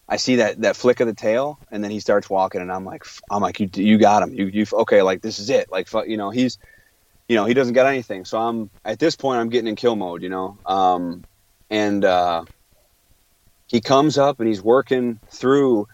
I 0.07 0.17
see 0.17 0.37
that 0.37 0.61
that 0.61 0.75
flick 0.75 0.99
of 0.99 1.07
the 1.07 1.15
tail, 1.15 1.59
and 1.71 1.83
then 1.83 1.89
he 1.89 1.99
starts 1.99 2.29
walking, 2.29 2.61
and 2.61 2.71
I'm 2.71 2.85
like, 2.85 3.03
I'm 3.31 3.41
like, 3.41 3.59
you 3.59 3.69
you 3.73 3.97
got 3.97 4.21
him, 4.21 4.33
you 4.33 4.45
you 4.45 4.65
okay, 4.71 5.01
like 5.01 5.21
this 5.21 5.39
is 5.39 5.49
it, 5.49 5.71
like 5.71 5.87
you 6.07 6.17
know, 6.17 6.29
he's 6.29 6.59
you 7.27 7.35
know 7.35 7.45
he 7.45 7.53
doesn't 7.53 7.73
get 7.73 7.85
anything, 7.85 8.25
so 8.25 8.39
I'm 8.39 8.69
at 8.83 8.99
this 8.99 9.15
point 9.15 9.39
I'm 9.39 9.49
getting 9.49 9.67
in 9.67 9.75
kill 9.75 9.95
mode, 9.95 10.21
you 10.21 10.29
know, 10.29 10.57
um, 10.65 11.23
and 11.69 12.03
uh, 12.03 12.45
he 13.67 13.81
comes 13.81 14.17
up 14.17 14.39
and 14.39 14.47
he's 14.47 14.61
working 14.61 15.19
through 15.29 15.87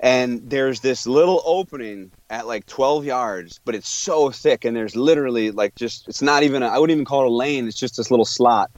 and 0.00 0.50
there's 0.50 0.80
this 0.80 1.06
little 1.06 1.42
opening 1.46 2.10
at 2.28 2.46
like 2.46 2.66
12 2.66 3.06
yards 3.06 3.60
but 3.64 3.74
it's 3.74 3.88
so 3.88 4.30
thick 4.30 4.66
and 4.66 4.76
there's 4.76 4.94
literally 4.94 5.50
like 5.50 5.74
just 5.74 6.06
it's 6.08 6.20
not 6.20 6.42
even 6.42 6.62
I 6.62 6.78
wouldn't 6.78 6.94
even 6.94 7.06
call 7.06 7.22
it 7.22 7.28
a 7.28 7.30
lane 7.30 7.66
it's 7.66 7.78
just 7.78 7.96
this 7.96 8.10
little 8.10 8.26
slot. 8.26 8.70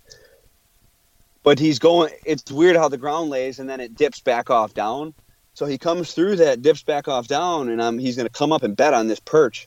But 1.43 1.59
he's 1.59 1.78
going 1.78 2.12
it's 2.24 2.51
weird 2.51 2.77
how 2.77 2.89
the 2.89 2.98
ground 2.98 3.31
lays 3.31 3.59
and 3.59 3.68
then 3.68 3.81
it 3.81 3.97
dips 3.97 4.20
back 4.20 4.51
off 4.51 4.74
down. 4.74 5.14
So 5.55 5.66
he 5.66 5.78
comes 5.78 6.12
through 6.12 6.36
that 6.36 6.62
dips 6.62 6.85
back 6.85 7.09
off 7.09 7.27
down 7.28 7.68
and 7.68 7.82
I'm, 7.82 7.98
he's 7.98 8.14
going 8.14 8.28
to 8.28 8.32
come 8.32 8.52
up 8.52 8.62
and 8.62 8.77
bet 8.77 8.94
on 8.94 9.09
this 9.09 9.20
perch. 9.20 9.66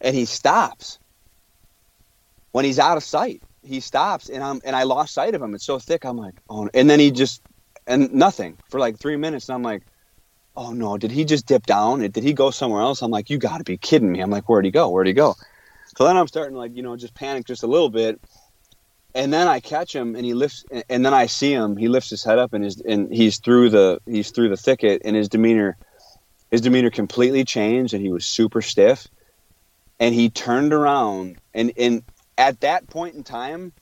And 0.00 0.16
he 0.16 0.24
stops 0.24 0.98
when 2.52 2.64
he's 2.64 2.78
out 2.78 2.96
of 2.96 3.02
sight 3.02 3.42
he 3.62 3.80
stops 3.80 4.28
and 4.28 4.42
I'm 4.42 4.60
and 4.64 4.74
I 4.74 4.84
lost 4.84 5.14
sight 5.14 5.34
of 5.34 5.42
him 5.42 5.54
it's 5.54 5.66
so 5.66 5.78
thick 5.78 6.04
I'm 6.04 6.16
like 6.16 6.34
oh 6.48 6.68
and 6.74 6.88
then 6.88 7.00
he 7.00 7.10
just 7.10 7.42
and 7.86 8.12
nothing 8.12 8.58
for 8.70 8.78
like 8.80 8.98
3 8.98 9.16
minutes 9.16 9.48
and 9.48 9.56
I'm 9.56 9.62
like 9.62 9.82
oh 10.56 10.72
no, 10.72 10.96
did 10.98 11.10
he 11.10 11.24
just 11.24 11.46
dip 11.46 11.66
down? 11.66 12.00
Did 12.00 12.22
he 12.22 12.32
go 12.32 12.50
somewhere 12.50 12.82
else? 12.82 13.02
I'm 13.02 13.10
like, 13.10 13.30
you 13.30 13.38
got 13.38 13.58
to 13.58 13.64
be 13.64 13.76
kidding 13.76 14.12
me. 14.12 14.20
I'm 14.20 14.30
like, 14.30 14.48
where'd 14.48 14.64
he 14.64 14.70
go? 14.70 14.90
Where'd 14.90 15.06
he 15.06 15.12
go? 15.12 15.34
So 15.96 16.04
then 16.04 16.16
I'm 16.16 16.28
starting 16.28 16.54
to 16.54 16.58
like, 16.58 16.74
you 16.74 16.82
know, 16.82 16.96
just 16.96 17.14
panic 17.14 17.46
just 17.46 17.62
a 17.62 17.66
little 17.66 17.90
bit. 17.90 18.20
And 19.14 19.32
then 19.32 19.46
I 19.46 19.60
catch 19.60 19.94
him 19.94 20.16
and 20.16 20.24
he 20.24 20.32
lifts 20.32 20.64
and 20.88 21.04
then 21.04 21.12
I 21.12 21.26
see 21.26 21.52
him, 21.52 21.76
he 21.76 21.88
lifts 21.88 22.08
his 22.08 22.24
head 22.24 22.38
up 22.38 22.54
and 22.54 22.64
his 22.64 22.80
and 22.80 23.12
he's 23.12 23.38
through 23.38 23.68
the 23.68 24.00
he's 24.06 24.30
through 24.30 24.48
the 24.48 24.56
thicket 24.56 25.02
and 25.04 25.14
his 25.14 25.28
demeanor 25.28 25.76
his 26.50 26.62
demeanor 26.62 26.88
completely 26.88 27.44
changed 27.44 27.92
and 27.92 28.02
he 28.02 28.10
was 28.10 28.24
super 28.24 28.62
stiff. 28.62 29.06
And 30.00 30.14
he 30.14 30.30
turned 30.30 30.72
around 30.72 31.36
and 31.52 31.72
and 31.76 32.02
at 32.38 32.60
that 32.60 32.88
point 32.88 33.14
in 33.14 33.24
time, 33.24 33.72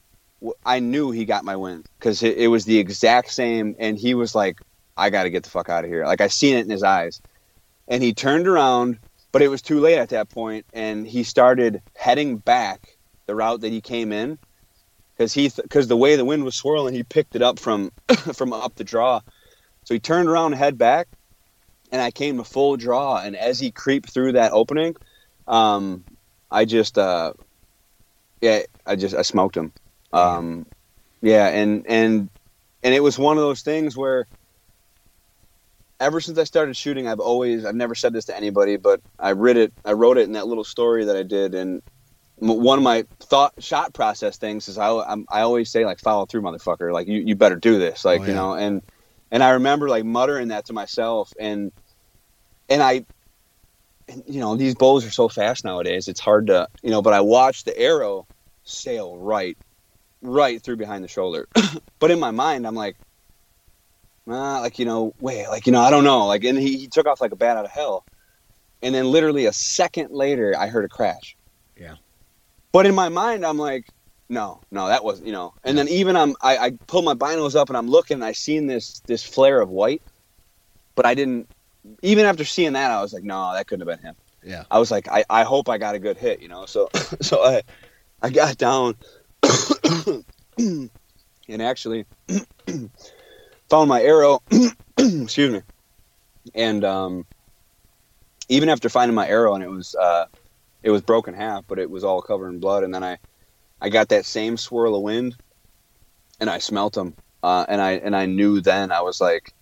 I 0.65 0.81
knew 0.81 1.11
he 1.11 1.25
got 1.25 1.45
my 1.45 1.57
win 1.57 1.85
because 1.99 2.23
it, 2.23 2.39
it 2.39 2.49
was 2.49 2.65
the 2.65 2.79
exact 2.79 3.31
same, 3.31 3.77
and 3.79 3.99
he 3.99 4.15
was 4.15 4.35
like, 4.35 4.59
"I 4.97 5.11
got 5.11 5.25
to 5.25 5.31
get 5.31 5.43
the 5.43 5.51
fuck 5.51 5.69
out 5.69 5.85
of 5.85 5.91
here." 5.91 6.05
Like 6.07 6.21
I 6.21 6.29
seen 6.29 6.57
it 6.57 6.65
in 6.65 6.71
his 6.71 6.83
eyes, 6.83 7.21
and 7.89 8.03
he 8.03 8.15
turned 8.15 8.49
around, 8.49 8.99
but 9.33 9.43
it 9.43 9.49
was 9.49 9.63
too 9.63 9.81
late 9.81 9.99
at 9.99 10.11
that 10.11 10.31
point, 10.31 10.65
and 10.73 11.07
he 11.07 11.23
started 11.23 11.83
heading 11.97 12.39
back 12.39 12.81
the 13.27 13.35
route 13.35 13.61
that 13.61 13.69
he 13.69 13.81
came 13.81 14.13
in 14.13 14.39
because 15.17 15.35
he 15.35 15.49
because 15.49 15.85
th- 15.85 15.89
the 15.89 15.97
way 15.97 16.17
the 16.17 16.25
wind 16.25 16.45
was 16.45 16.57
swirling, 16.57 16.95
he 16.95 17.03
picked 17.03 17.37
it 17.37 17.43
up 17.43 17.59
from 17.59 17.91
from 18.35 18.53
up 18.53 18.75
the 18.77 18.85
draw. 18.85 19.21
So 19.85 19.95
he 19.95 20.01
turned 20.01 20.29
around 20.29 20.53
head 20.53 20.79
back, 20.79 21.09
and 21.93 22.01
I 22.01 22.11
came 22.11 22.39
to 22.39 22.45
full 22.45 22.77
draw. 22.77 23.19
And 23.19 23.37
as 23.37 23.61
he 23.61 23.71
creeped 23.71 24.11
through 24.11 24.33
that 24.33 24.53
opening, 24.53 24.95
um, 25.47 26.05
I 26.51 26.65
just 26.65 26.97
uh, 26.97 27.35
yeah, 28.41 28.63
I 28.87 28.97
just 28.97 29.15
I 29.15 29.23
smoked 29.23 29.57
him. 29.57 29.73
Um, 30.13 30.67
yeah, 31.21 31.49
and 31.49 31.87
and 31.87 32.29
and 32.83 32.95
it 32.95 33.03
was 33.03 33.19
one 33.19 33.37
of 33.37 33.43
those 33.43 33.63
things 33.63 33.97
where 33.97 34.27
ever 36.01 36.21
since 36.21 36.39
I 36.39 36.45
started 36.45 36.77
shooting, 36.77 37.07
I've 37.07 37.21
always 37.21 37.65
I've 37.65 37.75
never 37.75 37.95
said 37.95 38.13
this 38.13 38.25
to 38.27 38.37
anybody, 38.37 38.77
but 38.77 39.01
I 39.19 39.33
read 39.33 39.57
it 39.57 39.73
I 39.85 39.93
wrote 39.93 40.19
it 40.19 40.23
in 40.23 40.33
that 40.33 40.47
little 40.47 40.65
story 40.65 41.05
that 41.05 41.17
I 41.17 41.23
did, 41.23 41.55
and 41.55 41.83
one 42.41 42.79
of 42.79 42.83
my 42.83 43.05
thought 43.21 43.53
shot 43.63 43.93
process 43.93 44.39
things 44.39 44.67
is 44.69 44.79
I 44.79 44.89
I'm, 44.91 45.27
i 45.31 45.43
always 45.43 45.71
say 45.71 45.85
like 45.85 46.01
follow 46.01 46.25
through, 46.25 46.41
motherfucker. 46.43 46.93
Like 46.93 47.07
you, 47.07 47.21
you 47.21 47.37
better 47.37 47.57
do 47.57 47.79
this, 47.79 48.05
like 48.05 48.21
oh, 48.21 48.25
yeah. 48.25 48.29
you 48.29 48.35
know. 48.35 48.55
And 48.55 48.83
and 49.31 49.43
I 49.43 49.51
remember 49.51 49.89
like 49.89 50.05
muttering 50.05 50.49
that 50.49 50.67
to 50.67 50.73
myself, 50.73 51.33
and 51.39 51.71
and 52.71 52.83
I, 52.83 53.05
you 54.27 54.41
know, 54.41 54.57
these 54.57 54.75
bows 54.75 55.07
are 55.07 55.11
so 55.11 55.29
fast 55.29 55.65
nowadays. 55.65 56.09
It's 56.09 56.21
hard 56.21 56.49
to 56.49 56.69
you 56.83 56.91
know. 56.91 57.03
But 57.03 57.13
I 57.13 57.21
watched 57.21 57.65
the 57.65 57.79
arrow 57.79 58.27
sail 58.65 59.17
right, 59.17 59.57
right 60.23 60.63
through 60.63 60.77
behind 60.77 61.05
the 61.05 61.09
shoulder. 61.09 61.49
but 61.99 62.11
in 62.11 62.21
my 62.21 62.31
mind, 62.31 62.67
I'm 62.67 62.75
like, 62.75 62.97
ah, 64.29 64.61
like 64.61 64.79
you 64.79 64.85
know, 64.85 65.15
wait, 65.21 65.49
like 65.49 65.67
you 65.67 65.73
know, 65.73 65.81
I 65.81 65.91
don't 65.91 66.05
know. 66.05 66.27
Like, 66.27 66.45
and 66.45 66.59
he, 66.59 66.77
he 66.77 66.89
took 66.89 67.07
off 67.07 67.21
like 67.21 67.33
a 67.33 67.37
bat 67.37 67.57
out 67.57 67.65
of 67.65 67.71
hell. 67.71 68.05
And 68.83 68.95
then 68.95 69.11
literally 69.11 69.47
a 69.47 69.53
second 69.53 70.11
later, 70.11 70.55
I 70.57 70.69
heard 70.69 70.85
a 70.85 70.89
crash. 70.89 71.37
Yeah. 71.77 71.97
But 72.73 72.87
in 72.87 72.95
my 72.95 73.09
mind, 73.09 73.45
I'm 73.45 73.59
like, 73.59 73.87
no, 74.31 74.61
no, 74.71 74.87
that 74.87 75.05
wasn't, 75.05 75.27
you 75.27 75.33
know. 75.33 75.55
And 75.65 75.77
then 75.77 75.89
even 75.89 76.17
I'm, 76.17 76.37
I, 76.41 76.57
I 76.57 76.71
pull 76.87 77.03
my 77.03 77.15
binos 77.15 77.57
up 77.57 77.69
and 77.69 77.77
I'm 77.77 77.89
looking, 77.89 78.15
and 78.15 78.25
I 78.25 78.33
seen 78.33 78.69
this 78.69 79.01
this 79.07 79.25
flare 79.25 79.61
of 79.61 79.69
white, 79.69 80.03
but 80.95 81.05
I 81.05 81.15
didn't. 81.15 81.49
Even 82.03 82.27
after 82.27 82.45
seeing 82.45 82.75
that, 82.75 82.91
I 82.91 83.01
was 83.01 83.13
like, 83.13 83.25
no, 83.25 83.53
that 83.55 83.67
couldn't 83.67 83.87
have 83.87 83.99
been 83.99 84.07
him. 84.07 84.15
Yeah. 84.43 84.65
I 84.71 84.79
was 84.79 84.91
like, 84.91 85.09
I, 85.09 85.25
I 85.29 85.45
hope 85.45 85.69
I 85.69 85.79
got 85.79 85.95
a 85.95 85.99
good 85.99 86.17
hit, 86.17 86.41
you 86.41 86.49
know. 86.49 86.67
So 86.67 86.89
so 87.21 87.43
I 87.43 87.63
I 88.23 88.31
got 88.31 88.59
down, 88.59 88.97
and 90.59 90.91
actually 91.49 92.07
found 93.69 93.89
my 93.89 94.03
arrow. 94.03 94.43
excuse 94.99 95.53
me. 95.53 95.63
And 96.55 96.85
um, 96.85 97.27
even 98.49 98.69
after 98.69 98.89
finding 98.89 99.15
my 99.15 99.29
arrow, 99.29 99.55
and 99.55 99.63
it 99.63 99.71
was 99.71 99.95
uh, 99.95 100.27
it 100.83 100.91
was 100.91 101.03
broken 101.03 101.35
half, 101.35 101.65
but 101.67 101.79
it 101.79 101.91
was 101.91 102.05
all 102.05 102.23
covered 102.23 102.51
in 102.51 102.61
blood. 102.61 102.85
And 102.85 102.95
then 102.95 103.05
I, 103.05 103.19
I 103.81 103.89
got 103.89 104.09
that 104.09 104.25
same 104.25 104.57
swirl 104.57 104.97
of 104.97 105.03
wind, 105.03 105.37
and 106.41 106.51
I 106.51 106.59
smelt 106.59 106.97
him, 106.97 107.15
uh, 107.43 107.65
and 107.69 107.81
I 107.81 107.93
and 107.93 108.17
I 108.17 108.27
knew 108.27 108.61
then 108.61 108.91
I 108.91 109.03
was 109.03 109.21
like, 109.21 109.55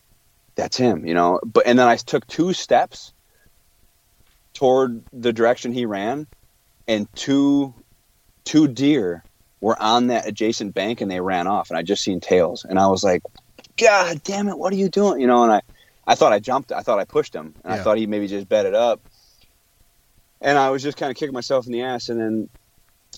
that's 0.59 0.77
him, 0.77 1.07
you 1.07 1.15
know. 1.15 1.41
But 1.43 1.67
and 1.67 1.79
then 1.79 1.89
I 1.89 1.97
took 1.97 2.27
two 2.27 2.53
steps 2.53 3.15
toward 4.53 5.03
the 5.15 5.33
direction 5.33 5.73
he 5.73 5.87
ran, 5.87 6.27
and 6.87 7.09
two 7.15 7.73
two 8.45 8.69
deer 8.69 9.25
were 9.61 9.81
on 9.81 10.09
that 10.09 10.29
adjacent 10.29 10.75
bank, 10.75 11.01
and 11.01 11.11
they 11.11 11.21
ran 11.21 11.47
off, 11.47 11.71
and 11.71 11.79
I 11.79 11.83
just 11.83 12.03
seen 12.03 12.21
tails, 12.21 12.67
and 12.69 12.79
I 12.79 12.89
was 12.89 13.03
like, 13.03 13.23
God 13.79 14.23
damn 14.23 14.49
it, 14.49 14.59
what 14.59 14.73
are 14.73 14.77
you 14.77 14.91
doing, 14.91 15.21
you 15.21 15.27
know? 15.27 15.43
And 15.43 15.53
I, 15.53 15.63
I 16.07 16.15
thought 16.15 16.33
I 16.33 16.39
jumped, 16.39 16.71
I 16.71 16.83
thought 16.83 16.99
I 16.99 17.05
pushed 17.05 17.35
him, 17.35 17.55
and 17.65 17.75
yeah. 17.75 17.81
I 17.81 17.83
thought 17.83 17.99
he 17.99 18.07
maybe 18.07 18.29
just 18.29 18.49
bedded 18.49 18.75
up 18.75 19.01
and 20.41 20.59
I 20.59 20.71
was 20.71 20.83
just 20.83 20.97
kind 20.97 21.11
of 21.11 21.17
kicking 21.17 21.35
myself 21.35 21.67
in 21.67 21.73
the 21.73 21.83
ass, 21.83 22.09
and 22.09 22.21
then 22.21 22.49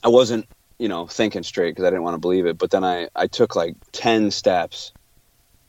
I 0.02 0.08
wasn't, 0.08 0.46
you 0.78 0.88
know, 0.88 1.06
thinking 1.06 1.42
straight 1.42 1.72
because 1.72 1.84
I 1.84 1.90
didn't 1.90 2.02
want 2.02 2.14
to 2.14 2.20
believe 2.20 2.46
it. 2.46 2.58
But 2.58 2.70
then 2.70 2.84
I, 2.84 3.08
I 3.14 3.26
took 3.26 3.54
like 3.54 3.76
ten 3.92 4.30
steps, 4.30 4.92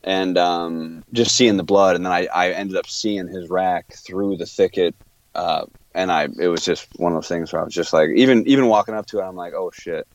and 0.04 0.36
um, 0.38 1.04
just 1.12 1.36
seeing 1.36 1.56
the 1.56 1.62
blood, 1.62 1.96
and 1.96 2.04
then 2.04 2.12
I, 2.12 2.26
I 2.26 2.50
ended 2.50 2.76
up 2.76 2.86
seeing 2.86 3.28
his 3.28 3.48
rack 3.48 3.92
through 3.94 4.36
the 4.36 4.46
thicket, 4.46 4.94
uh, 5.34 5.66
and 5.94 6.10
I, 6.10 6.28
it 6.38 6.48
was 6.48 6.64
just 6.64 6.88
one 6.96 7.12
of 7.12 7.16
those 7.16 7.28
things 7.28 7.52
where 7.52 7.60
I 7.62 7.64
was 7.64 7.74
just 7.74 7.92
like, 7.92 8.10
even, 8.16 8.46
even 8.46 8.66
walking 8.66 8.94
up 8.94 9.06
to 9.06 9.20
it, 9.20 9.22
I'm 9.22 9.36
like, 9.36 9.54
oh 9.54 9.70
shit, 9.72 10.06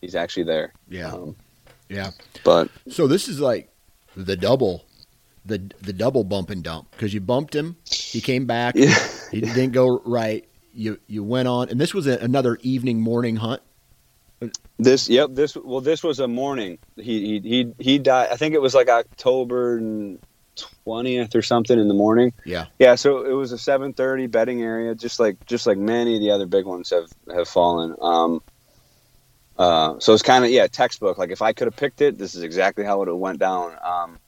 he's 0.00 0.14
actually 0.14 0.44
there. 0.44 0.72
Yeah, 0.88 1.12
um, 1.12 1.36
yeah. 1.88 2.10
But 2.44 2.70
so 2.88 3.06
this 3.06 3.28
is 3.28 3.40
like 3.40 3.70
the 4.16 4.36
double 4.36 4.84
the 5.44 5.58
the 5.80 5.92
double 5.92 6.24
bump 6.24 6.50
and 6.50 6.62
dump 6.62 6.90
because 6.92 7.12
you 7.12 7.20
bumped 7.20 7.54
him, 7.54 7.76
he 7.84 8.20
came 8.20 8.46
back, 8.46 8.74
yeah. 8.76 8.94
he 9.30 9.40
didn't 9.40 9.72
go 9.72 10.00
right, 10.04 10.46
you 10.74 10.98
you 11.06 11.24
went 11.24 11.48
on, 11.48 11.68
and 11.70 11.80
this 11.80 11.94
was 11.94 12.06
a, 12.06 12.18
another 12.18 12.58
evening 12.62 13.00
morning 13.00 13.36
hunt. 13.36 13.62
This 14.78 15.08
yep 15.08 15.30
this 15.32 15.56
well 15.56 15.80
this 15.80 16.02
was 16.02 16.20
a 16.20 16.28
morning. 16.28 16.78
He 16.96 17.40
he 17.40 17.48
he, 17.48 17.72
he 17.78 17.98
died. 17.98 18.28
I 18.30 18.36
think 18.36 18.54
it 18.54 18.62
was 18.62 18.74
like 18.74 18.88
October 18.88 19.80
twentieth 20.84 21.34
or 21.34 21.42
something 21.42 21.78
in 21.78 21.88
the 21.88 21.94
morning. 21.94 22.32
Yeah, 22.44 22.66
yeah. 22.78 22.94
So 22.94 23.24
it 23.24 23.32
was 23.32 23.50
a 23.50 23.58
seven 23.58 23.92
thirty 23.92 24.28
bedding 24.28 24.62
area, 24.62 24.94
just 24.94 25.18
like 25.18 25.44
just 25.46 25.66
like 25.66 25.78
many 25.78 26.14
of 26.14 26.20
the 26.20 26.30
other 26.30 26.46
big 26.46 26.64
ones 26.64 26.90
have 26.90 27.10
have 27.34 27.48
fallen. 27.48 27.96
Um, 28.00 28.42
uh, 29.58 29.98
so 29.98 30.14
it's 30.14 30.22
kind 30.22 30.44
of 30.44 30.50
yeah 30.50 30.68
textbook. 30.68 31.18
Like 31.18 31.30
if 31.30 31.42
I 31.42 31.52
could 31.52 31.66
have 31.66 31.76
picked 31.76 32.00
it, 32.00 32.16
this 32.16 32.36
is 32.36 32.42
exactly 32.44 32.84
how 32.84 33.02
it 33.02 33.12
went 33.12 33.40
down. 33.40 33.76
Um, 33.82 34.18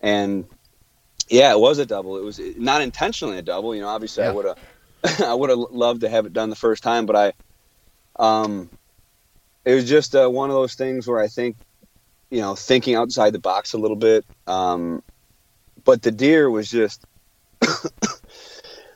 and 0.00 0.46
yeah, 1.28 1.52
it 1.52 1.60
was 1.60 1.78
a 1.78 1.86
double. 1.86 2.16
It 2.16 2.24
was 2.24 2.40
not 2.56 2.80
intentionally 2.80 3.38
a 3.38 3.42
double. 3.42 3.74
You 3.74 3.82
know, 3.82 3.88
obviously 3.88 4.24
yeah. 4.24 4.30
I 4.30 4.32
would 4.32 4.46
have 4.46 4.58
I 5.22 5.34
would 5.34 5.50
have 5.50 5.58
loved 5.58 6.00
to 6.00 6.08
have 6.08 6.26
it 6.26 6.32
done 6.32 6.50
the 6.50 6.56
first 6.56 6.82
time, 6.82 7.06
but 7.06 7.16
I, 7.16 7.32
um, 8.18 8.70
it 9.66 9.74
was 9.74 9.88
just 9.88 10.14
uh, 10.14 10.28
one 10.28 10.48
of 10.48 10.54
those 10.54 10.74
things 10.74 11.08
where 11.08 11.18
I 11.18 11.26
think, 11.26 11.56
you 12.30 12.40
know, 12.40 12.54
thinking 12.54 12.94
outside 12.94 13.32
the 13.32 13.40
box 13.40 13.72
a 13.72 13.78
little 13.78 13.96
bit. 13.96 14.24
Um, 14.46 15.02
but 15.84 16.02
the 16.02 16.12
deer 16.12 16.48
was 16.48 16.70
just, 16.70 17.04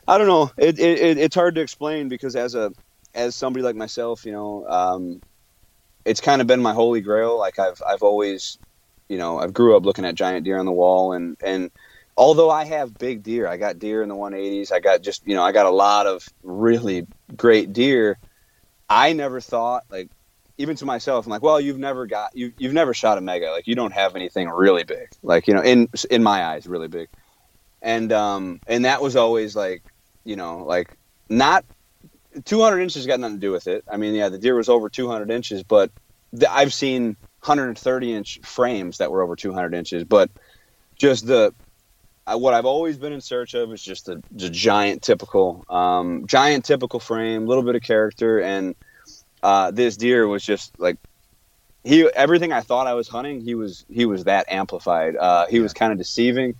I 0.09 0.17
don't 0.17 0.29
know. 0.29 0.53
It, 0.57 0.79
it, 0.79 1.19
it's 1.19 1.35
hard 1.35 1.57
to 1.57 1.61
explain 1.61 2.09
because 2.09 2.37
as 2.37 2.55
a 2.55 2.73
as 3.13 3.35
somebody 3.35 3.65
like 3.65 3.75
myself, 3.75 4.25
you 4.25 4.31
know, 4.31 4.65
um, 4.69 5.21
it's 6.05 6.21
kind 6.21 6.41
of 6.41 6.47
been 6.47 6.63
my 6.63 6.73
holy 6.73 7.01
grail. 7.01 7.37
Like 7.37 7.59
I've 7.59 7.83
I've 7.87 8.03
always, 8.03 8.57
you 9.09 9.19
know, 9.19 9.41
I've 9.41 9.53
grew 9.53 9.77
up 9.77 9.85
looking 9.85 10.05
at 10.05 10.15
giant 10.15 10.45
deer 10.45 10.59
on 10.59 10.67
the 10.67 10.73
wall 10.73 11.13
and 11.15 11.37
and 11.43 11.73
although 12.17 12.51
I 12.51 12.65
have 12.65 12.97
big 12.97 13.25
deer, 13.25 13.49
I 13.49 13.57
got 13.57 13.81
deer 13.81 14.03
in 14.03 14.09
the 14.09 14.15
180s. 14.15 14.71
I 14.71 14.79
got 14.79 15.03
just, 15.03 15.27
you 15.27 15.35
know, 15.35 15.43
I 15.43 15.51
got 15.51 15.67
a 15.67 15.71
lot 15.71 16.07
of 16.07 16.29
really 16.45 17.07
great 17.37 17.73
deer. 17.73 18.19
I 18.89 19.15
never 19.15 19.41
thought 19.41 19.85
like 19.91 20.11
even 20.59 20.77
to 20.77 20.85
myself, 20.85 21.27
I'm 21.27 21.31
like, 21.31 21.43
well, 21.43 21.61
you've 21.61 21.79
never 21.79 22.07
got 22.07 22.37
you 22.37 22.53
you've 22.59 22.73
never 22.73 22.95
shot 22.95 23.19
a 23.19 23.21
mega. 23.21 23.51
Like 23.51 23.67
you 23.67 23.75
don't 23.75 23.93
have 23.93 24.17
anything 24.17 24.49
really 24.49 24.85
big. 24.85 25.09
Like, 25.23 25.49
you 25.49 25.55
know, 25.55 25.63
in 25.63 25.89
in 26.11 26.23
my 26.23 26.45
eyes, 26.45 26.67
really 26.67 26.89
big. 26.89 27.09
And 27.83 28.13
um 28.13 28.61
and 28.67 28.85
that 28.85 29.03
was 29.03 29.17
always 29.17 29.57
like, 29.57 29.83
you 30.25 30.37
know, 30.37 30.65
like 30.65 30.97
not 31.29 31.65
200 32.45 32.81
inches 32.81 33.07
got 33.07 33.21
nothing 33.21 33.37
to 33.37 33.41
do 33.41 33.53
with 33.53 33.67
it. 33.67 33.85
I 33.91 33.97
mean, 33.97 34.15
yeah, 34.15 34.29
the 34.29 34.39
deer 34.39 34.55
was 34.55 34.69
over 34.69 34.89
200 34.89 35.31
inches, 35.31 35.63
but 35.63 35.91
the, 36.33 36.51
I've 36.51 36.73
seen 36.73 37.17
130 37.43 38.15
inch 38.15 38.41
frames 38.43 38.99
that 38.99 39.11
were 39.11 39.23
over 39.23 39.35
200 39.35 39.75
inches, 39.75 40.05
but 40.05 40.31
just 40.97 41.27
the 41.27 41.55
I, 42.27 42.37
what 42.37 42.55
I've 42.55 42.67
always 42.67 42.97
been 42.97 43.13
in 43.13 43.21
search 43.21 43.55
of 43.55 43.73
is 43.73 43.83
just 43.83 44.07
the, 44.07 44.23
a 44.35 44.51
giant 44.51 45.03
typical, 45.03 45.65
um, 45.69 46.27
giant 46.27 46.65
typical 46.65 47.01
frame, 47.01 47.45
a 47.45 47.47
little 47.47 47.65
bit 47.65 47.75
of 47.75 47.83
character, 47.83 48.41
and 48.41 48.77
uh, 49.43 49.71
this 49.71 49.97
deer 49.97 50.27
was 50.27 50.45
just 50.45 50.79
like 50.79 50.97
he. 51.85 52.09
Everything 52.15 52.53
I 52.53 52.61
thought 52.61 52.87
I 52.87 52.95
was 52.95 53.09
hunting, 53.09 53.41
he 53.41 53.55
was 53.55 53.85
he 53.91 54.05
was 54.05 54.25
that 54.25 54.47
amplified. 54.49 55.17
Uh, 55.17 55.47
he 55.47 55.57
yeah. 55.57 55.63
was 55.63 55.73
kind 55.73 55.93
of 55.93 55.99
deceiving. 55.99 56.55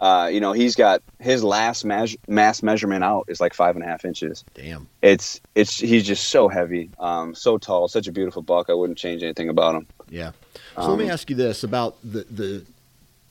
Uh, 0.00 0.28
you 0.30 0.40
know, 0.40 0.52
he's 0.52 0.74
got 0.74 1.02
his 1.20 1.44
last 1.44 1.84
mass, 1.84 2.16
mass 2.26 2.64
measurement 2.64 3.04
out 3.04 3.26
is 3.28 3.40
like 3.40 3.54
five 3.54 3.76
and 3.76 3.84
a 3.84 3.88
half 3.88 4.04
inches. 4.04 4.44
Damn. 4.54 4.88
It's 5.02 5.40
it's 5.54 5.78
he's 5.78 6.04
just 6.04 6.28
so 6.28 6.48
heavy, 6.48 6.90
um, 6.98 7.34
so 7.34 7.58
tall, 7.58 7.86
such 7.88 8.08
a 8.08 8.12
beautiful 8.12 8.42
buck. 8.42 8.68
I 8.68 8.74
wouldn't 8.74 8.98
change 8.98 9.22
anything 9.22 9.48
about 9.48 9.76
him. 9.76 9.86
Yeah. 10.10 10.32
So 10.74 10.82
um, 10.82 10.90
let 10.90 10.98
me 10.98 11.04
um, 11.04 11.10
ask 11.10 11.30
you 11.30 11.36
this 11.36 11.62
about 11.62 11.96
the 12.02 12.26
the 12.30 12.64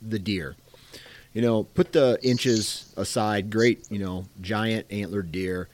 the 0.01 0.19
deer 0.19 0.55
you 1.34 1.41
know, 1.41 1.64
put 1.64 1.91
the 1.91 2.18
inches 2.22 2.93
aside, 2.95 3.49
great, 3.49 3.91
you 3.91 3.99
know, 3.99 4.26
giant 4.41 4.85
antlered 4.91 5.31
deer. 5.31 5.68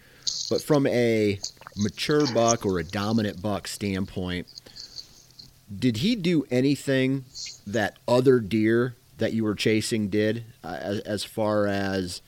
But 0.50 0.62
from 0.62 0.88
a 0.88 1.40
mature 1.80 2.28
buck 2.34 2.66
or 2.66 2.80
a 2.80 2.84
dominant 2.84 3.42
buck 3.42 3.68
standpoint, 3.68 4.48
did 5.76 5.98
he 5.98 6.16
do 6.16 6.46
anything 6.52 7.26
that 7.66 7.98
other 8.08 8.40
deer 8.40 8.96
that 9.18 9.34
you 9.34 9.44
were 9.44 9.56
chasing 9.56 10.10
did 10.10 10.44
uh, 10.64 10.78
as, 10.80 11.00
as 11.00 11.24
far 11.24 11.68
as 11.68 12.22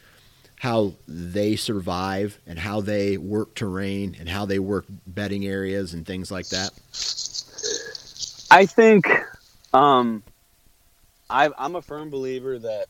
how 0.60 0.94
they 1.08 1.56
survive 1.56 2.38
and 2.46 2.60
how 2.60 2.82
they 2.82 3.18
work 3.18 3.56
terrain 3.56 4.16
and 4.20 4.30
how 4.30 4.46
they 4.46 4.60
work 4.60 4.86
bedding 5.08 5.46
areas 5.46 5.94
and 5.94 6.06
things 6.06 6.32
like 6.32 6.48
that? 6.50 6.70
I 8.52 8.66
think 8.68 9.08
um, 9.74 10.22
I, 11.30 11.50
I'm 11.58 11.76
a 11.76 11.82
firm 11.82 12.10
believer 12.10 12.60
that 12.60 12.88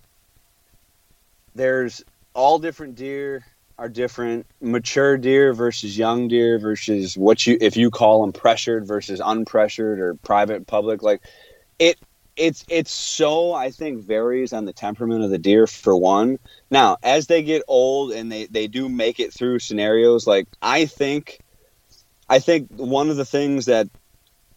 there's 1.55 2.03
all 2.33 2.59
different 2.59 2.95
deer 2.95 3.45
are 3.81 3.89
different. 3.89 4.45
Mature 4.61 5.17
deer 5.17 5.53
versus 5.53 5.97
young 5.97 6.27
deer 6.27 6.59
versus 6.59 7.17
what 7.17 7.47
you 7.47 7.57
if 7.59 7.75
you 7.75 7.89
call 7.89 8.21
them 8.21 8.31
pressured 8.31 8.87
versus 8.87 9.19
unpressured 9.19 9.97
or 9.97 10.13
private 10.13 10.67
public. 10.67 11.01
Like 11.01 11.19
it 11.79 11.99
it's 12.35 12.63
it's 12.69 12.91
so 12.91 13.53
I 13.53 13.71
think 13.71 14.03
varies 14.03 14.53
on 14.53 14.65
the 14.65 14.71
temperament 14.71 15.23
of 15.23 15.31
the 15.31 15.39
deer 15.39 15.65
for 15.65 15.95
one. 15.95 16.37
Now, 16.69 16.97
as 17.01 17.25
they 17.25 17.41
get 17.41 17.63
old 17.67 18.11
and 18.11 18.31
they 18.31 18.45
they 18.45 18.67
do 18.67 18.87
make 18.87 19.19
it 19.19 19.33
through 19.33 19.57
scenarios, 19.57 20.27
like 20.27 20.47
I 20.61 20.85
think 20.85 21.39
I 22.29 22.37
think 22.37 22.69
one 22.75 23.09
of 23.09 23.17
the 23.17 23.25
things 23.25 23.65
that 23.65 23.87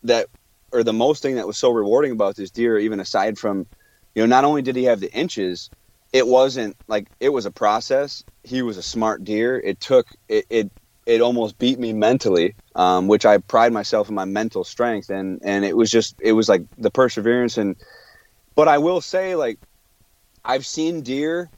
that 0.02 0.26
or 0.70 0.82
the 0.82 0.92
most 0.92 1.22
thing 1.22 1.36
that 1.36 1.46
was 1.46 1.56
so 1.56 1.70
rewarding 1.70 2.12
about 2.12 2.36
this 2.36 2.51
deer, 2.51 2.78
even 2.78 3.01
aside 3.01 3.38
from, 3.38 3.66
you 4.14 4.22
know, 4.22 4.26
not 4.26 4.44
only 4.44 4.60
did 4.60 4.76
he 4.76 4.84
have 4.84 5.01
the 5.01 5.10
inches, 5.14 5.70
it 6.12 6.26
wasn't 6.26 6.76
like 6.88 7.09
it 7.20 7.30
was 7.30 7.46
a 7.46 7.51
process. 7.51 8.22
He 8.44 8.62
was 8.62 8.76
a 8.76 8.82
smart 8.82 9.24
deer. 9.24 9.58
It 9.58 9.80
took 9.80 10.06
it 10.28 10.46
it, 10.50 10.70
it 11.06 11.20
almost 11.20 11.58
beat 11.58 11.78
me 11.78 11.92
mentally, 11.92 12.56
um, 12.74 13.08
which 13.08 13.26
I 13.26 13.38
pride 13.38 13.72
myself 13.72 14.08
in 14.08 14.14
my 14.14 14.26
mental 14.26 14.64
strength, 14.64 15.10
and 15.10 15.40
and 15.44 15.64
it 15.64 15.76
was 15.76 15.90
just 15.90 16.14
it 16.20 16.32
was 16.32 16.48
like 16.48 16.62
the 16.78 16.90
perseverance 16.90 17.58
and. 17.58 17.76
But 18.56 18.68
I 18.68 18.78
will 18.78 19.00
say, 19.00 19.34
like, 19.34 19.58
I've 20.44 20.64
seen 20.64 21.02
deer 21.02 21.50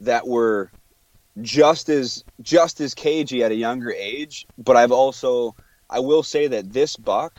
that 0.00 0.26
were 0.26 0.72
just 1.42 1.88
as 1.88 2.24
just 2.42 2.80
as 2.80 2.94
cagey 2.94 3.44
at 3.44 3.52
a 3.52 3.56
younger 3.56 3.92
age, 3.92 4.46
but 4.58 4.76
I've 4.76 4.92
also 4.92 5.54
I 5.90 6.00
will 6.00 6.22
say 6.24 6.48
that 6.48 6.72
this 6.72 6.96
buck, 6.96 7.34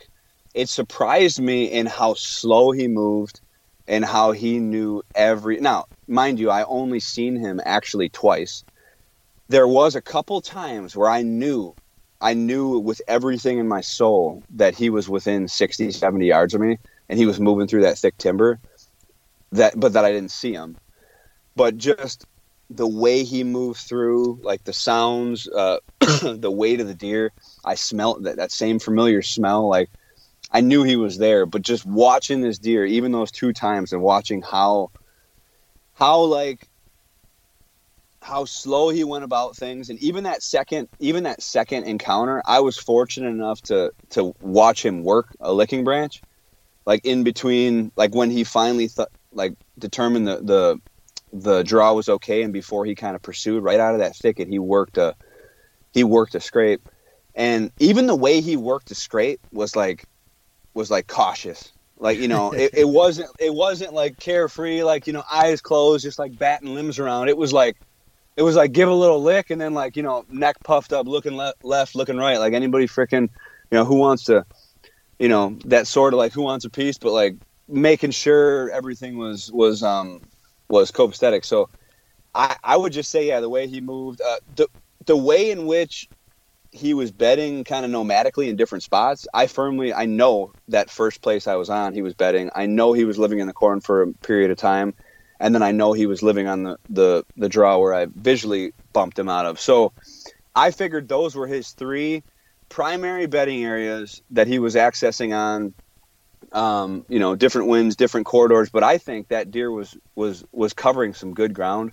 it 0.54 0.68
surprised 0.68 1.40
me 1.40 1.64
in 1.66 1.86
how 1.86 2.14
slow 2.14 2.70
he 2.72 2.88
moved 2.88 3.40
and 3.88 4.04
how 4.04 4.32
he 4.32 4.58
knew 4.58 5.02
every 5.14 5.58
now 5.60 5.84
mind 6.08 6.38
you 6.38 6.50
i 6.50 6.64
only 6.64 7.00
seen 7.00 7.36
him 7.36 7.60
actually 7.64 8.08
twice 8.08 8.64
there 9.48 9.66
was 9.66 9.94
a 9.94 10.02
couple 10.02 10.40
times 10.40 10.96
where 10.96 11.08
i 11.10 11.22
knew 11.22 11.74
i 12.20 12.34
knew 12.34 12.78
with 12.78 13.00
everything 13.08 13.58
in 13.58 13.68
my 13.68 13.80
soul 13.80 14.42
that 14.50 14.74
he 14.74 14.90
was 14.90 15.08
within 15.08 15.48
60 15.48 15.92
70 15.92 16.26
yards 16.26 16.54
of 16.54 16.60
me 16.60 16.78
and 17.08 17.18
he 17.18 17.26
was 17.26 17.40
moving 17.40 17.66
through 17.66 17.82
that 17.82 17.98
thick 17.98 18.16
timber 18.18 18.58
that 19.52 19.78
but 19.78 19.92
that 19.92 20.04
i 20.04 20.12
didn't 20.12 20.30
see 20.30 20.52
him. 20.52 20.76
But 21.54 21.78
just 21.78 22.26
the 22.68 22.86
way 22.86 23.24
he 23.24 23.44
moved 23.44 23.80
through 23.80 24.40
like 24.42 24.64
the 24.64 24.72
sounds 24.72 25.48
uh, 25.48 25.78
the 26.00 26.50
weight 26.50 26.80
of 26.80 26.88
the 26.88 26.94
deer 26.94 27.32
i 27.64 27.76
smelt 27.76 28.24
that, 28.24 28.36
that 28.36 28.50
same 28.50 28.78
familiar 28.78 29.22
smell 29.22 29.68
like 29.68 29.88
I 30.50 30.60
knew 30.60 30.84
he 30.84 30.96
was 30.96 31.18
there, 31.18 31.44
but 31.44 31.62
just 31.62 31.84
watching 31.84 32.40
this 32.40 32.58
deer, 32.58 32.84
even 32.84 33.12
those 33.12 33.30
two 33.30 33.52
times, 33.52 33.92
and 33.92 34.00
watching 34.00 34.42
how, 34.42 34.90
how 35.94 36.20
like, 36.20 36.68
how 38.26 38.44
slow 38.44 38.88
he 38.88 39.04
went 39.04 39.22
about 39.22 39.56
things, 39.56 39.88
and 39.88 39.98
even 40.00 40.24
that 40.24 40.42
second, 40.42 40.88
even 40.98 41.22
that 41.22 41.40
second 41.40 41.84
encounter, 41.84 42.42
I 42.44 42.58
was 42.58 42.76
fortunate 42.76 43.28
enough 43.28 43.62
to 43.64 43.92
to 44.10 44.34
watch 44.40 44.84
him 44.84 45.04
work 45.04 45.28
a 45.38 45.52
licking 45.52 45.84
branch, 45.84 46.22
like 46.84 47.04
in 47.04 47.22
between, 47.22 47.92
like 47.96 48.14
when 48.16 48.30
he 48.30 48.42
finally 48.42 48.88
th- 48.88 49.08
like 49.32 49.54
determined 49.78 50.26
the 50.26 50.36
the 50.42 50.80
the 51.32 51.62
draw 51.62 51.92
was 51.92 52.08
okay, 52.08 52.42
and 52.42 52.52
before 52.52 52.84
he 52.84 52.96
kind 52.96 53.14
of 53.14 53.22
pursued 53.22 53.62
right 53.62 53.78
out 53.78 53.94
of 53.94 54.00
that 54.00 54.16
thicket, 54.16 54.48
he 54.48 54.58
worked 54.58 54.98
a 54.98 55.14
he 55.92 56.02
worked 56.02 56.34
a 56.34 56.40
scrape, 56.40 56.82
and 57.36 57.70
even 57.78 58.08
the 58.08 58.16
way 58.16 58.40
he 58.40 58.56
worked 58.56 58.90
a 58.90 58.96
scrape 58.96 59.40
was 59.52 59.76
like 59.76 60.04
was 60.74 60.90
like 60.90 61.06
cautious. 61.06 61.72
Like 61.96 62.18
you 62.18 62.26
know, 62.26 62.50
it, 62.54 62.72
it 62.74 62.88
wasn't 62.88 63.30
it 63.38 63.54
wasn't 63.54 63.94
like 63.94 64.18
carefree, 64.18 64.82
like 64.82 65.06
you 65.06 65.12
know, 65.12 65.22
eyes 65.30 65.60
closed, 65.60 66.02
just 66.02 66.18
like 66.18 66.36
batting 66.36 66.74
limbs 66.74 66.98
around. 66.98 67.28
It 67.28 67.36
was 67.36 67.52
like 67.52 67.76
it 68.36 68.42
was 68.42 68.56
like 68.56 68.72
give 68.72 68.88
a 68.88 68.94
little 68.94 69.22
lick 69.22 69.50
and 69.50 69.60
then 69.60 69.74
like 69.74 69.96
you 69.96 70.02
know 70.02 70.24
neck 70.28 70.56
puffed 70.64 70.92
up, 70.92 71.06
looking 71.06 71.36
le- 71.36 71.54
left, 71.62 71.94
looking 71.94 72.16
right, 72.16 72.38
like 72.38 72.52
anybody 72.52 72.86
freaking 72.86 73.22
you 73.70 73.78
know 73.78 73.84
who 73.84 73.96
wants 73.96 74.24
to, 74.24 74.44
you 75.18 75.28
know 75.28 75.58
that 75.66 75.86
sort 75.86 76.14
of 76.14 76.18
like 76.18 76.32
who 76.32 76.42
wants 76.42 76.64
a 76.64 76.70
piece, 76.70 76.98
but 76.98 77.12
like 77.12 77.36
making 77.68 78.12
sure 78.12 78.70
everything 78.70 79.18
was 79.18 79.50
was 79.52 79.82
um 79.82 80.22
was 80.68 80.92
copacetic. 80.92 81.44
So 81.44 81.70
I 82.34 82.56
I 82.62 82.76
would 82.76 82.92
just 82.92 83.10
say 83.10 83.28
yeah, 83.28 83.40
the 83.40 83.50
way 83.50 83.68
he 83.68 83.80
moved, 83.80 84.20
uh, 84.22 84.36
the 84.54 84.68
the 85.06 85.16
way 85.16 85.50
in 85.50 85.66
which 85.66 86.08
he 86.72 86.94
was 86.94 87.12
bedding 87.12 87.64
kind 87.64 87.84
of 87.84 87.90
nomadically 87.90 88.48
in 88.48 88.56
different 88.56 88.84
spots. 88.84 89.26
I 89.32 89.46
firmly, 89.46 89.94
I 89.94 90.06
know 90.06 90.54
that 90.68 90.90
first 90.90 91.22
place 91.22 91.46
I 91.46 91.56
was 91.56 91.70
on, 91.70 91.94
he 91.94 92.02
was 92.02 92.14
bedding. 92.14 92.50
I 92.54 92.66
know 92.66 92.92
he 92.92 93.04
was 93.04 93.18
living 93.18 93.38
in 93.38 93.46
the 93.46 93.52
corn 93.54 93.80
for 93.80 94.02
a 94.02 94.12
period 94.24 94.50
of 94.50 94.58
time, 94.58 94.94
and 95.40 95.54
then 95.54 95.62
I 95.62 95.72
know 95.72 95.92
he 95.92 96.06
was 96.06 96.22
living 96.22 96.46
on 96.46 96.62
the 96.62 96.78
the 96.88 97.24
the 97.36 97.48
draw 97.48 97.78
where 97.78 97.94
I 97.94 98.06
visually 98.06 98.72
bumped 98.92 99.18
him 99.18 99.28
out 99.28 99.46
of. 99.46 99.60
So 99.60 99.92
I 100.54 100.70
figured 100.70 101.08
those 101.08 101.34
were 101.34 101.46
his 101.46 101.72
three 101.72 102.22
primary 102.68 103.26
bedding 103.26 103.64
areas 103.64 104.22
that 104.30 104.46
he 104.46 104.58
was 104.58 104.74
accessing 104.74 105.36
on. 105.36 105.74
Um, 106.52 107.04
you 107.08 107.18
know, 107.18 107.34
different 107.34 107.68
winds, 107.68 107.96
different 107.96 108.26
corridors, 108.26 108.70
but 108.70 108.84
I 108.84 108.98
think 108.98 109.28
that 109.28 109.50
deer 109.50 109.70
was 109.70 109.96
was 110.14 110.44
was 110.52 110.72
covering 110.72 111.12
some 111.12 111.34
good 111.34 111.54
ground, 111.54 111.92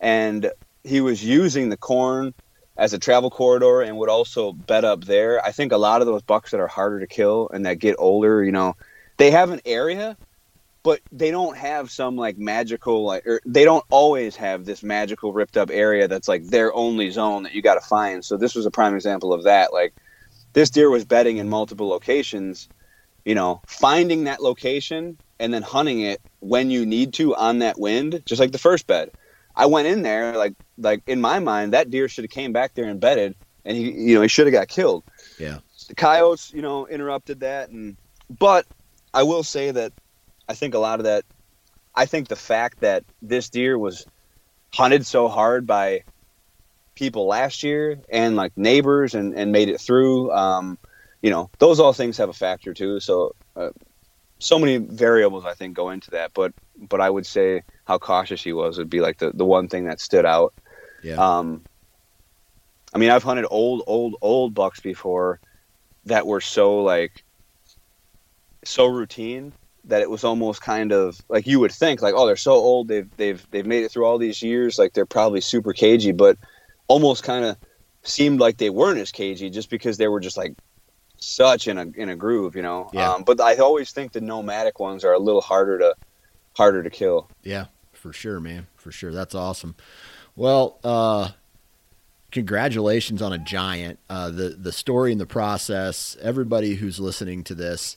and 0.00 0.50
he 0.84 1.00
was 1.00 1.24
using 1.24 1.70
the 1.70 1.76
corn 1.76 2.34
as 2.76 2.92
a 2.92 2.98
travel 2.98 3.30
corridor 3.30 3.80
and 3.80 3.96
would 3.96 4.08
also 4.08 4.52
bed 4.52 4.84
up 4.84 5.04
there. 5.04 5.44
I 5.44 5.52
think 5.52 5.72
a 5.72 5.78
lot 5.78 6.02
of 6.02 6.06
those 6.06 6.22
bucks 6.22 6.50
that 6.50 6.60
are 6.60 6.66
harder 6.66 7.00
to 7.00 7.06
kill 7.06 7.48
and 7.52 7.64
that 7.66 7.78
get 7.78 7.96
older, 7.98 8.44
you 8.44 8.52
know, 8.52 8.76
they 9.16 9.30
have 9.30 9.50
an 9.50 9.60
area, 9.64 10.16
but 10.86 11.00
they 11.10 11.32
don't 11.32 11.56
have 11.56 11.90
some 11.90 12.14
like 12.14 12.38
magical 12.38 13.02
like 13.02 13.26
or 13.26 13.40
they 13.44 13.64
don't 13.64 13.84
always 13.90 14.36
have 14.36 14.64
this 14.64 14.84
magical 14.84 15.32
ripped 15.32 15.56
up 15.56 15.68
area 15.72 16.06
that's 16.06 16.28
like 16.28 16.44
their 16.44 16.72
only 16.74 17.10
zone 17.10 17.42
that 17.42 17.52
you 17.52 17.60
got 17.60 17.74
to 17.74 17.80
find. 17.80 18.24
So 18.24 18.36
this 18.36 18.54
was 18.54 18.66
a 18.66 18.70
prime 18.70 18.94
example 18.94 19.32
of 19.32 19.42
that. 19.42 19.72
Like 19.72 19.94
this 20.52 20.70
deer 20.70 20.88
was 20.88 21.04
bedding 21.04 21.38
in 21.38 21.48
multiple 21.48 21.88
locations, 21.88 22.68
you 23.24 23.34
know, 23.34 23.62
finding 23.66 24.24
that 24.24 24.40
location 24.40 25.18
and 25.40 25.52
then 25.52 25.62
hunting 25.62 26.02
it 26.02 26.20
when 26.38 26.70
you 26.70 26.86
need 26.86 27.14
to 27.14 27.34
on 27.34 27.58
that 27.58 27.80
wind, 27.80 28.22
just 28.24 28.38
like 28.38 28.52
the 28.52 28.56
first 28.56 28.86
bed. 28.86 29.10
I 29.56 29.66
went 29.66 29.88
in 29.88 30.02
there 30.02 30.36
like 30.36 30.54
like 30.78 31.02
in 31.08 31.20
my 31.20 31.40
mind 31.40 31.72
that 31.72 31.90
deer 31.90 32.06
should 32.08 32.22
have 32.22 32.30
came 32.30 32.52
back 32.52 32.74
there 32.74 32.84
and 32.84 33.00
bedded 33.00 33.34
and 33.64 33.76
he 33.76 33.90
you 33.90 34.14
know 34.14 34.22
he 34.22 34.28
should 34.28 34.46
have 34.46 34.54
got 34.54 34.68
killed. 34.68 35.02
Yeah. 35.36 35.58
The 35.88 35.96
coyotes, 35.96 36.52
you 36.52 36.62
know, 36.62 36.86
interrupted 36.86 37.40
that 37.40 37.70
and 37.70 37.96
but 38.30 38.66
I 39.12 39.24
will 39.24 39.42
say 39.42 39.72
that 39.72 39.92
I 40.48 40.54
think 40.54 40.74
a 40.74 40.78
lot 40.78 41.00
of 41.00 41.04
that 41.04 41.24
I 41.94 42.06
think 42.06 42.28
the 42.28 42.36
fact 42.36 42.80
that 42.80 43.04
this 43.22 43.48
deer 43.48 43.78
was 43.78 44.06
hunted 44.72 45.06
so 45.06 45.28
hard 45.28 45.66
by 45.66 46.02
people 46.94 47.26
last 47.26 47.62
year 47.62 47.98
and 48.10 48.36
like 48.36 48.56
neighbors 48.56 49.14
and, 49.14 49.34
and 49.34 49.52
made 49.52 49.68
it 49.68 49.80
through 49.80 50.30
um, 50.32 50.78
you 51.22 51.30
know 51.30 51.50
those 51.58 51.80
all 51.80 51.92
things 51.92 52.18
have 52.18 52.28
a 52.28 52.34
factor 52.34 52.74
too 52.74 53.00
so 53.00 53.34
uh, 53.56 53.70
so 54.38 54.58
many 54.58 54.76
variables 54.76 55.44
I 55.44 55.54
think 55.54 55.74
go 55.74 55.90
into 55.90 56.10
that 56.10 56.32
but 56.34 56.52
but 56.78 57.00
I 57.00 57.08
would 57.08 57.26
say 57.26 57.62
how 57.84 57.98
cautious 57.98 58.42
he 58.42 58.52
was 58.52 58.78
would 58.78 58.90
be 58.90 59.00
like 59.00 59.18
the, 59.18 59.30
the 59.32 59.44
one 59.44 59.68
thing 59.68 59.84
that 59.84 60.00
stood 60.00 60.26
out. 60.26 60.54
Yeah. 61.02 61.14
Um, 61.14 61.62
I 62.92 62.98
mean, 62.98 63.10
I've 63.10 63.22
hunted 63.22 63.46
old, 63.50 63.82
old, 63.86 64.16
old 64.20 64.54
bucks 64.54 64.80
before 64.80 65.40
that 66.04 66.26
were 66.26 66.40
so 66.40 66.82
like 66.82 67.24
so 68.64 68.86
routine 68.86 69.52
that 69.86 70.02
it 70.02 70.10
was 70.10 70.24
almost 70.24 70.60
kind 70.60 70.92
of 70.92 71.20
like 71.28 71.46
you 71.46 71.60
would 71.60 71.72
think 71.72 72.02
like, 72.02 72.14
oh, 72.16 72.26
they're 72.26 72.36
so 72.36 72.52
old, 72.52 72.88
they've 72.88 73.08
they've 73.16 73.46
they've 73.50 73.66
made 73.66 73.84
it 73.84 73.90
through 73.90 74.04
all 74.04 74.18
these 74.18 74.42
years, 74.42 74.78
like 74.78 74.92
they're 74.92 75.06
probably 75.06 75.40
super 75.40 75.72
cagey, 75.72 76.12
but 76.12 76.36
almost 76.88 77.24
kind 77.24 77.44
of 77.44 77.56
seemed 78.02 78.40
like 78.40 78.58
they 78.58 78.70
weren't 78.70 78.98
as 78.98 79.12
cagey 79.12 79.50
just 79.50 79.70
because 79.70 79.96
they 79.96 80.08
were 80.08 80.20
just 80.20 80.36
like 80.36 80.54
such 81.18 81.68
in 81.68 81.78
a 81.78 81.86
in 81.96 82.08
a 82.08 82.16
groove, 82.16 82.56
you 82.56 82.62
know. 82.62 82.90
Yeah. 82.92 83.12
Um, 83.12 83.24
but 83.24 83.40
I 83.40 83.56
always 83.56 83.90
think 83.92 84.12
the 84.12 84.20
nomadic 84.20 84.78
ones 84.80 85.04
are 85.04 85.12
a 85.12 85.18
little 85.18 85.40
harder 85.40 85.78
to 85.78 85.94
harder 86.56 86.82
to 86.82 86.90
kill. 86.90 87.28
Yeah, 87.42 87.66
for 87.92 88.12
sure, 88.12 88.40
man. 88.40 88.66
For 88.76 88.92
sure. 88.92 89.12
That's 89.12 89.34
awesome. 89.34 89.74
Well, 90.34 90.78
uh, 90.84 91.30
congratulations 92.30 93.22
on 93.22 93.32
a 93.32 93.38
giant. 93.38 93.98
Uh, 94.08 94.30
the 94.30 94.50
the 94.50 94.72
story 94.72 95.12
and 95.12 95.20
the 95.20 95.26
process. 95.26 96.16
Everybody 96.20 96.74
who's 96.74 97.00
listening 97.00 97.44
to 97.44 97.54
this, 97.54 97.96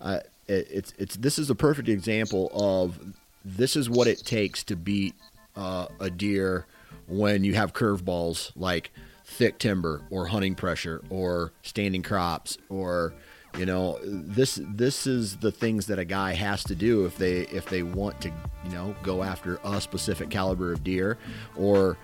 uh, 0.00 0.20
it, 0.50 0.68
it's 0.70 0.94
it's 0.98 1.16
this 1.16 1.38
is 1.38 1.48
a 1.48 1.54
perfect 1.54 1.88
example 1.88 2.50
of 2.52 2.98
this 3.44 3.76
is 3.76 3.88
what 3.88 4.06
it 4.06 4.18
takes 4.18 4.64
to 4.64 4.76
beat 4.76 5.14
uh, 5.56 5.86
a 6.00 6.10
deer 6.10 6.66
when 7.06 7.44
you 7.44 7.54
have 7.54 7.72
curveballs 7.72 8.52
like 8.56 8.90
thick 9.24 9.58
timber 9.58 10.02
or 10.10 10.26
hunting 10.26 10.54
pressure 10.54 11.02
or 11.08 11.52
standing 11.62 12.02
crops 12.02 12.58
or 12.68 13.14
you 13.56 13.64
know 13.64 13.98
this 14.02 14.60
this 14.74 15.06
is 15.06 15.36
the 15.36 15.52
things 15.52 15.86
that 15.86 15.98
a 15.98 16.04
guy 16.04 16.32
has 16.32 16.64
to 16.64 16.74
do 16.74 17.04
if 17.04 17.16
they 17.16 17.40
if 17.48 17.66
they 17.66 17.82
want 17.82 18.20
to 18.20 18.28
you 18.64 18.70
know 18.72 18.94
go 19.02 19.22
after 19.22 19.58
a 19.64 19.80
specific 19.80 20.30
caliber 20.30 20.72
of 20.72 20.82
deer 20.82 21.16
or 21.56 21.96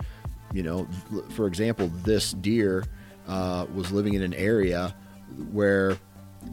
you 0.53 0.63
know 0.63 0.87
for 1.31 1.47
example 1.47 1.91
this 2.03 2.31
deer 2.31 2.85
uh, 3.27 3.65
was 3.75 3.91
living 3.91 4.13
in 4.13 4.21
an 4.21 4.33
area 4.33 4.95
where 5.51 5.97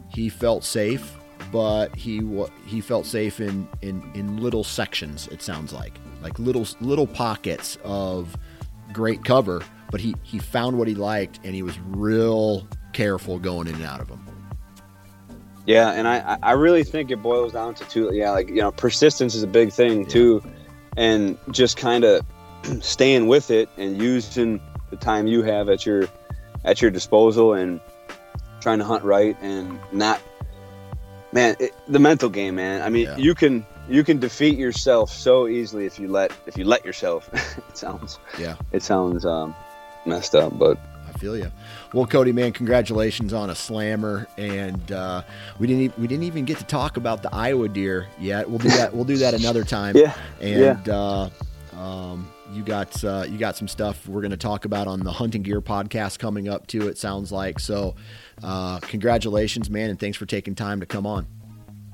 he 0.09 0.27
felt 0.27 0.63
safe 0.63 1.17
but 1.51 1.95
he 1.95 2.21
he 2.65 2.81
felt 2.81 3.05
safe 3.05 3.39
in, 3.39 3.67
in 3.81 4.03
in 4.13 4.37
little 4.37 4.63
sections. 4.63 5.27
It 5.27 5.41
sounds 5.41 5.73
like 5.73 5.93
like 6.21 6.37
little 6.39 6.67
little 6.81 7.07
pockets 7.07 7.77
of 7.83 8.35
great 8.93 9.23
cover. 9.23 9.61
But 9.91 10.01
he 10.01 10.15
he 10.23 10.39
found 10.39 10.77
what 10.77 10.87
he 10.87 10.95
liked, 10.95 11.39
and 11.43 11.53
he 11.53 11.61
was 11.61 11.79
real 11.87 12.67
careful 12.93 13.39
going 13.39 13.67
in 13.67 13.75
and 13.75 13.83
out 13.83 14.01
of 14.01 14.07
them. 14.07 14.25
Yeah, 15.65 15.91
and 15.91 16.07
I 16.07 16.37
I 16.41 16.51
really 16.53 16.83
think 16.83 17.11
it 17.11 17.21
boils 17.21 17.53
down 17.53 17.75
to 17.75 17.85
two. 17.85 18.09
Yeah, 18.13 18.31
like 18.31 18.49
you 18.49 18.55
know, 18.55 18.71
persistence 18.71 19.35
is 19.35 19.43
a 19.43 19.47
big 19.47 19.71
thing 19.71 20.01
yeah. 20.01 20.09
too, 20.09 20.43
and 20.97 21.37
just 21.51 21.77
kind 21.77 22.03
of 22.03 22.25
staying 22.81 23.27
with 23.27 23.51
it 23.51 23.69
and 23.77 24.01
using 24.01 24.59
the 24.89 24.97
time 24.97 25.27
you 25.27 25.43
have 25.43 25.69
at 25.69 25.85
your 25.85 26.07
at 26.63 26.81
your 26.81 26.91
disposal 26.91 27.53
and 27.53 27.79
trying 28.59 28.79
to 28.79 28.85
hunt 28.85 29.03
right 29.03 29.37
and 29.41 29.79
not 29.91 30.19
man 31.35 31.55
it, 31.59 31.75
the 31.89 31.99
mental 31.99 32.29
game 32.29 32.55
man 32.55 32.81
i 32.81 32.89
mean 32.89 33.03
yeah. 33.03 33.17
you 33.17 33.35
can 33.35 33.63
you 33.89 34.03
can 34.03 34.19
defeat 34.19 34.57
yourself 34.57 35.11
so 35.11 35.47
easily 35.47 35.85
if 35.85 35.99
you 35.99 36.07
let 36.07 36.31
if 36.47 36.57
you 36.57 36.63
let 36.63 36.83
yourself 36.85 37.29
it 37.69 37.77
sounds 37.77 38.17
yeah 38.39 38.55
it 38.71 38.81
sounds 38.81 39.25
um, 39.25 39.53
messed 40.05 40.33
up 40.33 40.57
but 40.57 40.79
i 41.07 41.17
feel 41.19 41.37
you 41.37 41.51
well 41.93 42.07
cody 42.07 42.31
man 42.31 42.53
congratulations 42.53 43.33
on 43.33 43.49
a 43.49 43.55
slammer 43.55 44.27
and 44.37 44.91
uh, 44.93 45.21
we 45.59 45.67
didn't 45.67 45.99
we 45.99 46.07
didn't 46.07 46.23
even 46.23 46.45
get 46.45 46.57
to 46.57 46.65
talk 46.65 46.95
about 46.95 47.21
the 47.21 47.33
iowa 47.35 47.67
deer 47.67 48.07
yet 48.17 48.49
we'll 48.49 48.59
do 48.59 48.69
that 48.69 48.95
we'll 48.95 49.03
do 49.03 49.17
that 49.17 49.33
another 49.33 49.63
time 49.77 49.95
yeah 49.95 50.13
and 50.39 50.87
yeah. 50.87 50.93
Uh, 50.95 51.29
um, 51.77 52.31
you 52.53 52.63
got 52.63 53.03
uh, 53.03 53.25
you 53.27 53.37
got 53.37 53.57
some 53.57 53.67
stuff 53.67 54.07
we're 54.07 54.21
going 54.21 54.31
to 54.31 54.37
talk 54.37 54.63
about 54.63 54.87
on 54.87 55.01
the 55.01 55.11
hunting 55.11 55.41
gear 55.41 55.61
podcast 55.61 56.19
coming 56.19 56.47
up 56.47 56.67
too. 56.67 56.87
It 56.87 56.97
sounds 56.97 57.31
like 57.31 57.59
so. 57.59 57.95
Uh, 58.43 58.79
congratulations, 58.79 59.69
man, 59.69 59.89
and 59.89 59.99
thanks 59.99 60.17
for 60.17 60.25
taking 60.25 60.55
time 60.55 60.79
to 60.79 60.85
come 60.85 61.05
on. 61.05 61.27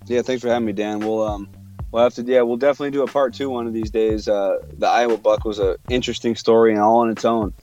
Yeah, 0.08 0.22
thanks 0.22 0.42
for 0.42 0.50
having 0.50 0.66
me, 0.66 0.74
Dan. 0.74 1.00
We'll 1.00 1.24
um 1.24 1.50
we'll 1.92 2.04
have 2.04 2.14
to 2.16 2.24
yeah 2.24 2.42
we'll 2.42 2.58
definitely 2.58 2.92
do 2.92 3.04
a 3.04 3.08
part 3.08 3.34
two 3.34 3.50
one 3.50 3.68
of 3.68 3.74
these 3.74 3.92
days. 3.92 4.28
Uh, 4.28 4.58
the 4.78 4.88
Iowa 4.88 5.18
buck 5.18 5.46
was 5.46 5.60
an 5.60 5.76
interesting 5.90 6.36
story 6.36 6.72
and 6.74 6.82
all 6.82 7.00
on 7.00 7.10
its 7.10 7.26
own. 7.26 7.54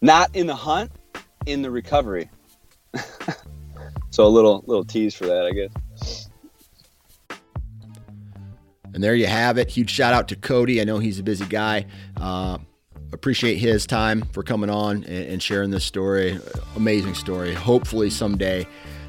Not 0.00 0.34
in 0.34 0.46
the 0.46 0.54
hunt, 0.54 0.90
in 1.46 1.62
the 1.62 1.70
recovery. 1.70 2.28
so 4.10 4.26
a 4.26 4.28
little 4.28 4.64
little 4.66 4.84
tease 4.84 5.14
for 5.14 5.26
that, 5.26 5.46
I 5.46 5.52
guess. 5.52 6.28
And 8.92 9.02
there 9.02 9.14
you 9.16 9.26
have 9.26 9.58
it. 9.58 9.70
Huge 9.70 9.90
shout 9.90 10.14
out 10.14 10.28
to 10.28 10.36
Cody. 10.36 10.80
I 10.80 10.84
know 10.84 10.98
he's 10.98 11.18
a 11.18 11.22
busy 11.22 11.46
guy. 11.46 11.86
Uh, 12.16 12.58
appreciate 13.14 13.56
his 13.56 13.86
time 13.86 14.22
for 14.32 14.42
coming 14.42 14.68
on 14.68 15.04
and, 15.04 15.42
sharing 15.42 15.70
this 15.70 15.84
story. 15.84 16.38
Amazing 16.76 17.14
story. 17.14 17.54
Hopefully, 17.54 18.10
someday 18.10 18.66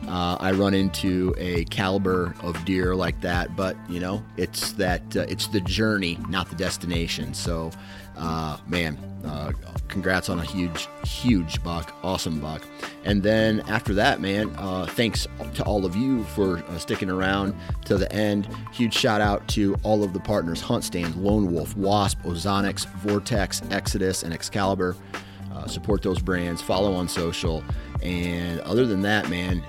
uh, 0.07 0.37
I 0.39 0.51
run 0.51 0.73
into 0.73 1.33
a 1.37 1.65
caliber 1.65 2.35
of 2.41 2.63
deer 2.65 2.95
like 2.95 3.19
that. 3.21 3.55
But 3.55 3.75
you 3.89 3.99
know, 3.99 4.23
it's 4.37 4.73
that 4.73 5.17
uh, 5.17 5.25
it's 5.27 5.47
the 5.47 5.61
journey, 5.61 6.17
not 6.29 6.49
the 6.49 6.55
destination. 6.55 7.33
So, 7.33 7.71
uh, 8.17 8.57
man, 8.67 8.97
uh, 9.25 9.51
congrats 9.87 10.29
on 10.29 10.39
a 10.39 10.43
huge, 10.43 10.87
huge 11.05 11.63
buck, 11.63 11.93
awesome 12.03 12.39
buck. 12.39 12.61
And 13.03 13.23
then 13.23 13.61
after 13.61 13.93
that, 13.95 14.21
man, 14.21 14.53
uh, 14.57 14.85
thanks 14.85 15.27
to 15.55 15.63
all 15.63 15.85
of 15.85 15.95
you 15.95 16.23
for 16.25 16.59
uh, 16.59 16.77
sticking 16.77 17.09
around 17.09 17.55
to 17.85 17.97
the 17.97 18.11
end. 18.11 18.47
Huge 18.71 18.93
shout 18.93 19.21
out 19.21 19.47
to 19.49 19.75
all 19.83 20.03
of 20.03 20.13
the 20.13 20.19
partners 20.19 20.61
Hunt 20.61 20.83
Stand, 20.83 21.15
Lone 21.15 21.51
Wolf, 21.51 21.75
Wasp, 21.77 22.21
Ozonics, 22.23 22.85
Vortex, 22.97 23.61
Exodus, 23.71 24.23
and 24.23 24.33
Excalibur. 24.33 24.95
Uh, 25.53 25.67
support 25.67 26.01
those 26.01 26.19
brands, 26.19 26.61
follow 26.61 26.93
on 26.93 27.07
social. 27.07 27.63
And 28.01 28.59
other 28.61 28.85
than 28.85 29.01
that, 29.03 29.29
man, 29.29 29.63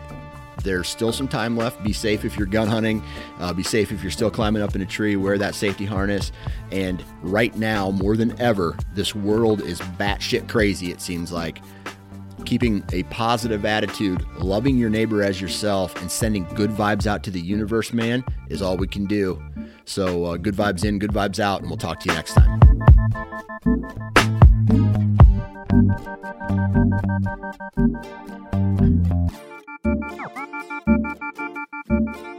there's 0.67 0.89
still 0.89 1.13
some 1.13 1.29
time 1.29 1.57
left. 1.57 1.83
Be 1.83 1.93
safe 1.93 2.25
if 2.25 2.37
you're 2.37 2.47
gun 2.47 2.69
hunting. 2.69 3.03
Uh, 3.39 3.53
be 3.53 3.63
safe 3.63 3.93
if 3.93 4.03
you're 4.03 4.11
still 4.11 4.31
climbing 4.31 4.63
up 4.63 4.75
in 4.75 4.83
a 4.83 4.87
tree. 4.87 5.17
Wear 5.17 5.39
that 5.39 5.55
safety 5.55 5.87
harness. 5.87 6.33
And 6.73 7.03
right 7.23 7.55
now, 7.57 7.91
more 7.93 8.17
than 8.17 8.39
ever, 8.41 8.77
this 8.95 9.15
world 9.15 9.63
is 9.63 9.81
batshit 9.81 10.49
crazy, 10.49 10.91
it 10.91 11.01
seems 11.01 11.31
like. 11.33 11.63
Keeping 12.45 12.85
a 12.93 13.05
positive 13.05 13.65
attitude, 13.65 14.25
loving 14.39 14.77
your 14.77 14.91
neighbor 14.91 15.23
as 15.23 15.41
yourself, 15.41 16.01
and 16.01 16.11
sending 16.11 16.45
good 16.55 16.71
vibes 16.71 17.07
out 17.07 17.23
to 17.25 17.31
the 17.31 17.41
universe, 17.41 17.93
man, 17.93 18.25
is 18.49 18.61
all 18.61 18.77
we 18.77 18.87
can 18.87 19.07
do. 19.07 19.43
So, 19.85 20.25
uh, 20.25 20.37
good 20.37 20.55
vibes 20.55 20.85
in, 20.85 20.99
good 20.99 21.13
vibes 21.13 21.41
out, 21.41 21.61
and 21.61 21.71
we'll 21.71 21.79
talk 21.79 22.01
to 22.01 22.09
you 22.09 22.15
next 22.15 22.35
time. 22.35 22.61
Thank 29.85 30.11
you. 32.17 32.36